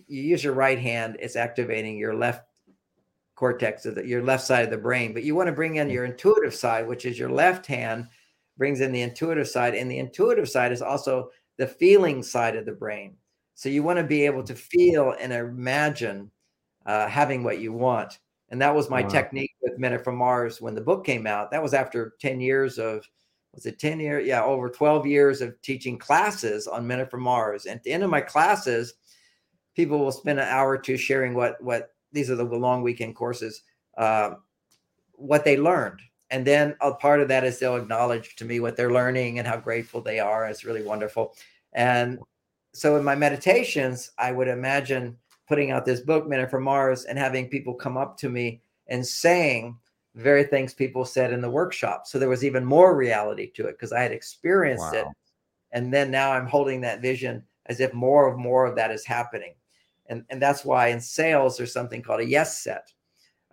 you 0.06 0.22
use 0.22 0.44
your 0.44 0.52
right 0.52 0.78
hand, 0.78 1.16
it's 1.20 1.36
activating 1.36 1.96
your 1.96 2.14
left 2.14 2.44
cortex 3.34 3.86
of 3.86 3.94
the, 3.94 4.06
your 4.06 4.22
left 4.22 4.44
side 4.44 4.64
of 4.64 4.70
the 4.70 4.76
brain, 4.76 5.14
but 5.14 5.22
you 5.22 5.34
want 5.34 5.46
to 5.46 5.52
bring 5.52 5.76
in 5.76 5.88
your 5.88 6.04
intuitive 6.04 6.54
side, 6.54 6.86
which 6.86 7.06
is 7.06 7.18
your 7.18 7.30
left 7.30 7.66
hand 7.66 8.08
brings 8.58 8.80
in 8.80 8.90
the 8.90 9.00
intuitive 9.00 9.48
side. 9.48 9.74
And 9.74 9.90
the 9.90 9.98
intuitive 9.98 10.48
side 10.48 10.72
is 10.72 10.82
also 10.82 11.30
the 11.56 11.66
feeling 11.66 12.22
side 12.22 12.56
of 12.56 12.66
the 12.66 12.72
brain. 12.72 13.16
So 13.54 13.68
you 13.68 13.82
want 13.82 13.98
to 13.98 14.04
be 14.04 14.26
able 14.26 14.42
to 14.42 14.54
feel 14.54 15.14
and 15.20 15.32
imagine 15.32 16.30
uh, 16.84 17.06
having 17.06 17.44
what 17.44 17.60
you 17.60 17.72
want. 17.72 18.18
And 18.50 18.60
that 18.60 18.74
was 18.74 18.90
my 18.90 19.02
wow. 19.02 19.08
technique 19.08 19.52
with 19.62 19.78
Men 19.78 19.92
Are 19.92 19.98
From 19.98 20.16
Mars 20.16 20.60
when 20.60 20.74
the 20.74 20.80
book 20.80 21.04
came 21.04 21.26
out. 21.26 21.50
That 21.50 21.62
was 21.62 21.74
after 21.74 22.14
10 22.20 22.40
years 22.40 22.78
of, 22.78 23.08
was 23.54 23.66
it 23.66 23.78
10 23.78 24.00
years? 24.00 24.26
Yeah, 24.26 24.44
over 24.44 24.68
12 24.68 25.06
years 25.06 25.40
of 25.40 25.60
teaching 25.62 25.98
classes 25.98 26.66
on 26.66 26.86
Men 26.86 27.06
From 27.06 27.22
Mars. 27.22 27.66
And 27.66 27.76
at 27.76 27.82
the 27.82 27.92
end 27.92 28.02
of 28.02 28.10
my 28.10 28.20
classes, 28.20 28.94
people 29.74 29.98
will 29.98 30.12
spend 30.12 30.38
an 30.38 30.48
hour 30.48 30.70
or 30.70 30.78
two 30.78 30.96
sharing 30.96 31.34
what, 31.34 31.60
what 31.62 31.94
these 32.12 32.30
are 32.30 32.36
the 32.36 32.44
long 32.44 32.82
weekend 32.82 33.14
courses, 33.16 33.62
uh, 33.96 34.34
what 35.12 35.44
they 35.44 35.56
learned. 35.56 36.00
And 36.30 36.46
then 36.46 36.76
a 36.80 36.92
part 36.92 37.20
of 37.20 37.28
that 37.28 37.44
is 37.44 37.58
they'll 37.58 37.76
acknowledge 37.76 38.36
to 38.36 38.44
me 38.44 38.60
what 38.60 38.76
they're 38.76 38.92
learning 38.92 39.38
and 39.38 39.48
how 39.48 39.56
grateful 39.56 40.00
they 40.00 40.20
are. 40.20 40.46
It's 40.46 40.64
really 40.64 40.82
wonderful. 40.82 41.34
And 41.72 42.18
so 42.74 42.96
in 42.96 43.04
my 43.04 43.14
meditations, 43.14 44.10
I 44.18 44.32
would 44.32 44.48
imagine 44.48 45.16
putting 45.48 45.70
out 45.70 45.86
this 45.86 46.00
book, 46.00 46.28
Men 46.28 46.48
From 46.48 46.64
Mars, 46.64 47.04
and 47.04 47.18
having 47.18 47.48
people 47.48 47.74
come 47.74 47.96
up 47.96 48.18
to 48.18 48.28
me 48.28 48.60
and 48.88 49.06
saying 49.06 49.76
very 50.18 50.44
things 50.44 50.74
people 50.74 51.04
said 51.04 51.32
in 51.32 51.40
the 51.40 51.50
workshop. 51.50 52.06
So 52.06 52.18
there 52.18 52.28
was 52.28 52.44
even 52.44 52.64
more 52.64 52.96
reality 52.96 53.50
to 53.52 53.66
it 53.66 53.72
because 53.72 53.92
I 53.92 54.02
had 54.02 54.12
experienced 54.12 54.92
wow. 54.92 55.00
it. 55.00 55.06
And 55.72 55.92
then 55.92 56.10
now 56.10 56.32
I'm 56.32 56.46
holding 56.46 56.80
that 56.82 57.02
vision 57.02 57.42
as 57.66 57.80
if 57.80 57.92
more 57.94 58.26
of 58.26 58.38
more 58.38 58.66
of 58.66 58.74
that 58.76 58.90
is 58.90 59.04
happening. 59.04 59.54
And, 60.06 60.24
and 60.30 60.40
that's 60.40 60.64
why 60.64 60.88
in 60.88 61.00
sales, 61.00 61.56
there's 61.56 61.72
something 61.72 62.02
called 62.02 62.20
a 62.20 62.26
yes 62.26 62.62
set. 62.62 62.92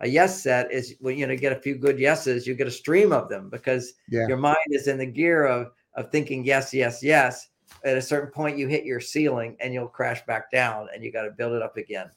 A 0.00 0.08
yes 0.08 0.42
set 0.42 0.70
is 0.72 0.96
when 1.00 1.16
you 1.16 1.26
know 1.26 1.36
get 1.36 1.56
a 1.56 1.60
few 1.60 1.76
good 1.76 1.98
yeses, 1.98 2.46
you 2.46 2.54
get 2.54 2.66
a 2.66 2.70
stream 2.70 3.12
of 3.12 3.28
them 3.28 3.48
because 3.48 3.94
yeah. 4.10 4.26
your 4.26 4.36
mind 4.36 4.56
is 4.68 4.88
in 4.88 4.98
the 4.98 5.06
gear 5.06 5.46
of 5.46 5.72
of 5.94 6.10
thinking 6.10 6.44
yes, 6.44 6.74
yes, 6.74 7.02
yes 7.02 7.48
at 7.84 7.96
a 7.96 8.02
certain 8.02 8.30
point 8.30 8.58
you 8.58 8.66
hit 8.66 8.84
your 8.84 9.00
ceiling 9.00 9.56
and 9.60 9.72
you'll 9.72 9.88
crash 9.88 10.24
back 10.26 10.50
down 10.50 10.88
and 10.94 11.04
you 11.04 11.12
got 11.12 11.22
to 11.22 11.30
build 11.30 11.52
it 11.52 11.62
up 11.62 11.76
again 11.76 12.10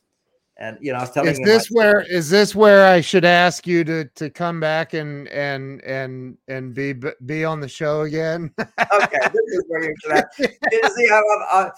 and 0.60 0.78
you 0.82 0.92
know 0.92 1.00
i 1.00 1.02
was 1.02 1.12
telling 1.12 1.34
you. 1.36 1.42
is 1.42 1.46
this 1.46 1.68
where 1.72 2.02
is 2.02 2.30
this 2.30 2.54
where 2.54 2.86
i 2.86 3.02
should 3.02 3.26
ask 3.26 3.66
you 3.66 3.84
to 3.84 4.06
to 4.16 4.30
come 4.30 4.60
back 4.60 4.94
and 4.94 5.28
and 5.30 5.82
and 5.84 6.38
and 6.48 6.74
be 6.74 6.94
be 7.26 7.44
on 7.44 7.60
the 7.60 7.68
show 7.68 8.02
again 8.02 8.52
okay 8.60 9.20
this 9.24 9.48
is 9.48 9.64
where 9.68 9.84
you 9.84 9.96
should 10.04 10.12
ask. 10.12 10.38
see 10.38 11.10
I, 11.10 11.22
I, 11.52 11.72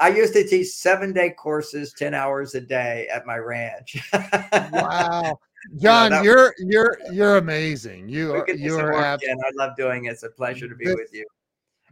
I 0.00 0.08
used 0.08 0.32
to 0.34 0.46
teach 0.46 0.68
seven 0.68 1.12
day 1.12 1.30
courses 1.30 1.92
10 1.98 2.14
hours 2.14 2.54
a 2.54 2.60
day 2.60 3.08
at 3.12 3.26
my 3.26 3.36
ranch 3.36 3.96
wow 4.72 5.38
John, 5.76 6.24
you 6.24 6.30
you're 6.30 6.54
you're 6.58 6.98
you're 7.12 7.36
amazing. 7.38 8.08
You 8.08 8.32
are 8.32 8.46
you 8.48 8.78
are. 8.78 8.94
I 8.94 9.18
love 9.56 9.76
doing 9.76 10.04
it. 10.04 10.12
It's 10.12 10.22
a 10.22 10.30
pleasure 10.30 10.68
to 10.68 10.74
be 10.74 10.84
this, 10.84 10.94
with 10.94 11.12
you. 11.12 11.26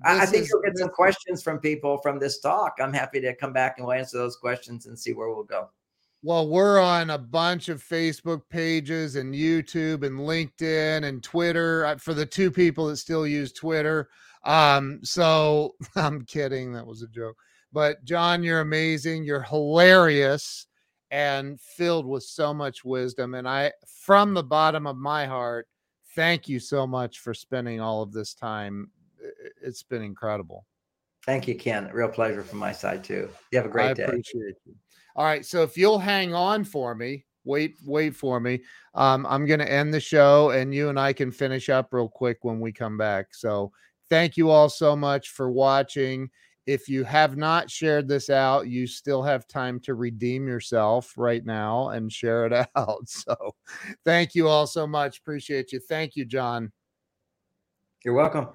I 0.05 0.25
think 0.25 0.45
is, 0.45 0.51
you'll 0.51 0.63
get 0.63 0.79
some 0.79 0.89
questions 0.89 1.43
from 1.43 1.59
people 1.59 1.99
from 1.99 2.21
this 2.21 2.39
talk. 2.39 2.77
I'm 2.81 2.93
happy 2.93 3.21
to 3.21 3.35
come 3.35 3.53
back 3.53 3.75
and 3.77 3.87
we'll 3.87 3.97
answer 3.97 4.19
those 4.19 4.37
questions 4.37 4.87
and 4.87 4.97
see 4.97 5.13
where 5.13 5.29
we'll 5.29 5.43
go. 5.43 5.69
Well, 6.23 6.49
we're 6.49 6.81
on 6.81 7.11
a 7.11 7.19
bunch 7.19 7.69
of 7.69 7.83
Facebook 7.83 8.43
pages 8.51 9.17
and 9.17 9.35
YouTube 9.35 10.05
and 10.05 10.19
LinkedIn 10.19 11.05
and 11.05 11.23
Twitter 11.23 11.87
uh, 11.87 11.97
for 11.97 12.15
the 12.15 12.27
two 12.27 12.51
people 12.51 12.89
that 12.89 12.97
still 12.97 13.27
use 13.27 13.53
Twitter. 13.53 14.09
Um, 14.45 15.01
so 15.03 15.75
I'm 15.97 16.25
kidding. 16.25 16.73
That 16.73 16.87
was 16.87 17.03
a 17.03 17.09
joke. 17.09 17.37
But 17.73 18.05
John, 18.05 18.43
you're 18.43 18.61
amazing. 18.61 19.25
You're 19.25 19.43
hilarious 19.43 20.67
and 21.11 21.61
filled 21.61 22.07
with 22.07 22.25
so 22.25 22.53
much 22.53 22.85
wisdom. 22.85 23.35
And 23.35 23.49
I, 23.49 23.73
from 23.87 24.35
the 24.35 24.43
bottom 24.43 24.87
of 24.87 24.97
my 24.97 25.27
heart, 25.27 25.69
thank 26.15 26.49
you 26.49 26.59
so 26.59 26.87
much 26.87 27.21
for 27.21 27.35
spending 27.35 27.81
all 27.81 28.03
of 28.03 28.13
this 28.13 28.35
time 28.35 28.91
it's 29.63 29.83
been 29.83 30.03
incredible. 30.03 30.67
Thank 31.25 31.49
you, 31.49 31.57
Ken. 31.57 31.91
Real 31.93 32.09
pleasure 32.09 32.43
from 32.43 32.59
my 32.59 32.73
side 32.73 33.03
too. 33.03 33.29
You 33.51 33.59
have 33.59 33.67
a 33.67 33.71
great 33.71 33.91
I 33.91 33.95
day. 33.95 34.05
Appreciate 34.05 34.55
you. 34.65 34.75
All 35.17 35.25
right, 35.25 35.47
so 35.47 35.63
if 35.63 35.79
you'll 35.79 35.99
hang 35.99 36.35
on 36.35 36.63
for 36.63 36.95
me, 36.95 37.25
wait, 37.45 37.79
wait 37.87 38.15
for 38.15 38.39
me. 38.39 38.61
Um, 38.95 39.25
I'm 39.27 39.47
going 39.47 39.61
to 39.61 39.73
end 39.73 39.95
the 39.95 40.01
show, 40.01 40.51
and 40.51 40.75
you 40.75 40.91
and 40.91 41.01
I 41.01 41.15
can 41.15 41.33
finish 41.33 41.71
up 41.71 41.89
real 41.93 42.11
quick 42.11 42.39
when 42.43 42.61
we 42.61 42.71
come 42.71 42.99
back. 42.99 43.35
So, 43.35 43.73
thank 44.11 44.37
you 44.37 44.51
all 44.51 44.69
so 44.69 44.95
much 44.95 45.31
for 45.31 45.51
watching. 45.51 46.29
If 46.67 46.87
you 46.87 47.03
have 47.05 47.39
not 47.39 47.71
shared 47.71 48.09
this 48.09 48.29
out, 48.29 48.69
you 48.69 48.87
still 48.87 49.23
have 49.23 49.49
time 49.49 49.81
to 49.81 49.95
redeem 49.95 50.47
yourself 50.47 51.15
right 51.17 51.45
now 51.47 51.89
and 51.89 52.13
share 52.13 52.45
it 52.45 52.69
out. 52.77 53.09
So, 53.09 53.35
thank 54.05 54.35
you 54.35 54.49
all 54.49 54.67
so 54.67 54.87
much. 54.87 55.21
Appreciate 55.21 55.73
you. 55.73 55.81
Thank 55.81 56.15
you, 56.15 56.27
John. 56.27 56.71
You're 58.05 58.13
welcome. 58.13 58.49